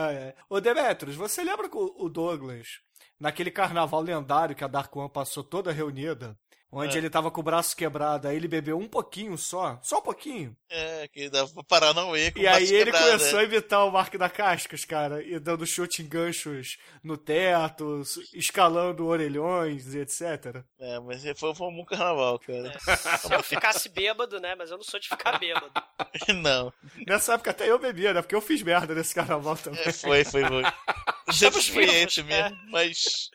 Ah, 0.03 0.11
é. 0.11 0.35
Ô, 0.49 0.59
Demetrius, 0.59 1.15
você 1.15 1.43
lembra 1.43 1.69
que 1.69 1.77
o 1.77 1.93
o 1.97 2.09
Douglas, 2.09 2.81
naquele 3.19 3.51
carnaval 3.51 4.01
lendário 4.01 4.55
que 4.55 4.63
a 4.63 4.67
Dark 4.67 4.93
One 4.95 5.09
passou 5.09 5.43
toda 5.43 5.71
reunida, 5.71 6.37
onde 6.73 6.95
É. 6.95 6.99
ele 6.99 7.09
tava 7.09 7.29
com 7.31 7.41
o 7.41 7.43
braço 7.43 7.75
quebrado, 7.75 8.27
aí 8.27 8.35
ele 8.35 8.47
bebeu 8.47 8.77
um 8.77 8.87
pouquinho 8.87 9.37
só, 9.37 9.79
só 9.81 9.99
um 9.99 10.01
pouquinho. 10.01 10.55
É, 10.69 11.07
que 11.07 11.29
dava 11.29 11.51
pra 11.53 11.63
parar 11.63 11.93
não 11.93 12.09
com 12.09 12.15
E 12.15 12.19
o 12.19 12.25
aí 12.25 12.33
braço 12.41 12.73
ele 12.73 12.85
quebrado, 12.85 13.05
começou 13.05 13.39
a 13.39 13.41
é. 13.41 13.45
imitar 13.45 13.85
o 13.85 13.91
Mark 13.91 14.15
da 14.15 14.29
Cascas, 14.29 14.85
cara, 14.85 15.23
e 15.23 15.39
dando 15.39 15.65
chute 15.65 16.01
em 16.01 16.07
ganchos 16.07 16.77
no 17.03 17.17
teto, 17.17 18.01
escalando 18.33 19.05
orelhões 19.05 19.93
e 19.93 19.99
etc. 19.99 20.63
É, 20.79 20.99
mas 20.99 21.23
foi, 21.37 21.55
foi 21.55 21.67
um 21.67 21.75
bom 21.75 21.85
carnaval, 21.85 22.39
cara. 22.39 22.77
Se 23.19 23.33
eu 23.33 23.43
ficasse 23.43 23.89
bêbado, 23.89 24.39
né? 24.39 24.55
Mas 24.55 24.71
eu 24.71 24.77
não 24.77 24.83
sou 24.83 24.99
de 24.99 25.07
ficar 25.09 25.39
bêbado. 25.39 25.71
não. 26.41 26.73
Nessa 27.07 27.33
época 27.33 27.51
até 27.51 27.69
eu 27.69 27.79
bebia, 27.79 28.13
né? 28.13 28.21
Porque 28.21 28.35
eu 28.35 28.41
fiz 28.41 28.61
merda 28.61 28.93
nesse 28.95 29.13
carnaval 29.13 29.55
também. 29.57 29.81
É, 29.81 29.91
foi, 29.91 30.23
foi, 30.23 30.45
foi. 30.45 30.63
Estamos 31.29 31.37
Sempre 31.37 31.59
experiente 31.59 32.23
mesmo, 32.23 32.57
mas. 32.69 33.29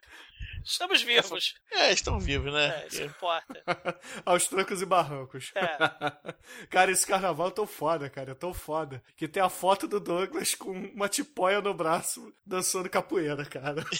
Estamos 0.64 1.02
vivos. 1.02 1.55
É, 1.70 1.93
estão 1.93 2.18
vivos, 2.20 2.52
né? 2.52 2.82
É, 2.82 2.86
isso 2.86 3.02
importa. 3.02 3.62
Aos 4.24 4.47
trancos 4.48 4.82
e 4.82 4.86
barrancos. 4.86 5.51
É. 5.55 6.66
cara, 6.68 6.90
esse 6.90 7.06
carnaval 7.06 7.48
é 7.48 7.52
tão 7.52 7.66
foda, 7.66 8.09
cara. 8.10 8.32
É 8.32 8.35
tão 8.35 8.52
foda. 8.52 9.02
Que 9.16 9.26
tem 9.28 9.43
a 9.43 9.48
foto 9.48 9.86
do 9.89 9.98
Douglas 10.01 10.55
com 10.55 10.70
uma 10.72 11.09
tipóia 11.09 11.60
no 11.60 11.72
braço 11.74 12.32
dançando 12.44 12.89
capoeira, 12.90 13.44
cara. 13.44 13.85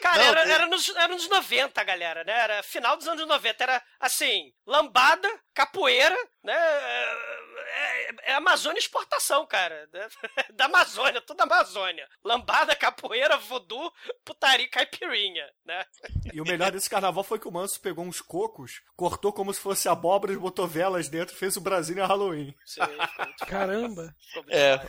Cara, 0.00 0.16
Não, 0.16 0.24
era, 0.30 0.42
tem- 0.44 0.52
era, 0.52 0.66
nos, 0.66 0.88
era 0.88 1.08
nos 1.08 1.28
90, 1.28 1.84
galera, 1.84 2.24
né? 2.24 2.32
Era 2.32 2.62
final 2.62 2.96
dos 2.96 3.06
anos 3.06 3.26
90. 3.26 3.62
Era 3.64 3.82
assim, 3.98 4.50
lambada, 4.66 5.28
capoeira, 5.52 6.16
né? 6.42 6.56
É, 7.66 8.32
é 8.32 8.34
Amazônia 8.34 8.78
exportação, 8.78 9.46
cara. 9.46 9.88
né? 9.92 10.08
Da 10.54 10.66
Amazônia, 10.66 11.20
toda 11.20 11.44
a 11.44 11.46
Amazônia. 11.46 12.08
Lambada, 12.24 12.74
capoeira, 12.76 13.36
voodoo, 13.38 13.92
putaria 14.24 14.66
e 14.66 14.68
caipirinha, 14.68 15.48
né? 15.64 15.84
E 16.32 16.40
o 16.40 16.44
melhor 16.44 16.70
desse 16.72 16.90
carnaval 16.90 17.24
foi 17.24 17.38
que 17.38 17.48
o 17.48 17.52
Manso 17.52 17.80
pegou 17.80 18.04
uns 18.04 18.20
cocos, 18.20 18.82
cortou 18.96 19.32
como 19.32 19.52
se 19.52 19.60
fosse 19.60 19.88
abóbora 19.88 20.32
e 20.32 20.36
botou 20.36 20.66
velas 20.66 21.08
dentro 21.08 21.34
fez 21.34 21.56
o 21.56 21.60
Brasília 21.60 22.06
Halloween. 22.06 22.54
Caramba. 23.46 24.14
É. 24.48 24.80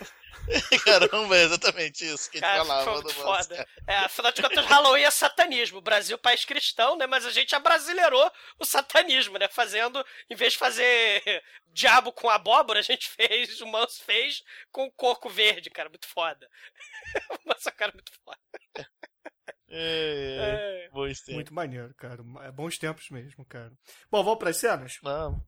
Caramba, 0.85 1.37
é 1.37 1.43
exatamente 1.43 2.05
isso 2.05 2.29
que 2.29 2.37
a 2.37 2.41
gente 2.41 2.49
Cara, 2.49 2.65
falava 2.65 3.01
do 3.01 3.09
foda. 3.09 3.67
É, 3.87 3.97
afinal 3.97 4.31
de 4.31 4.41
contas, 4.41 4.65
Halloween 4.65 5.03
é 5.03 5.11
satanismo. 5.11 5.77
O 5.79 5.81
Brasil, 5.81 6.17
país 6.17 6.45
cristão, 6.45 6.97
né? 6.97 7.05
Mas 7.07 7.25
a 7.25 7.31
gente 7.31 7.55
abrasileirou 7.55 8.31
o 8.59 8.65
satanismo, 8.65 9.37
né? 9.37 9.47
Fazendo, 9.47 10.03
em 10.29 10.35
vez 10.35 10.53
de 10.53 10.59
fazer 10.59 11.23
diabo 11.67 12.11
com 12.11 12.29
abóbora, 12.29 12.79
a 12.79 12.83
gente 12.83 13.09
fez, 13.15 13.61
o 13.61 13.67
Manso 13.67 14.03
fez 14.03 14.43
com 14.71 14.89
coco 14.91 15.29
verde, 15.29 15.69
cara. 15.69 15.89
Muito 15.89 16.07
foda. 16.07 16.49
o 17.29 17.49
Manso 17.49 17.69
é 17.69 17.71
cara 17.71 17.91
muito 17.93 18.11
foda. 18.23 18.39
É, 19.73 20.85
é. 20.85 20.89
Bons 20.89 21.19
tempos. 21.19 21.35
Muito 21.35 21.53
maneiro, 21.53 21.93
cara. 21.95 22.21
É 22.43 22.51
bons 22.51 22.77
tempos 22.77 23.09
mesmo, 23.09 23.45
cara. 23.45 23.71
Bom, 24.09 24.23
vamos 24.23 24.39
pras 24.39 24.57
cenas? 24.57 24.97
Vamos. 25.01 25.41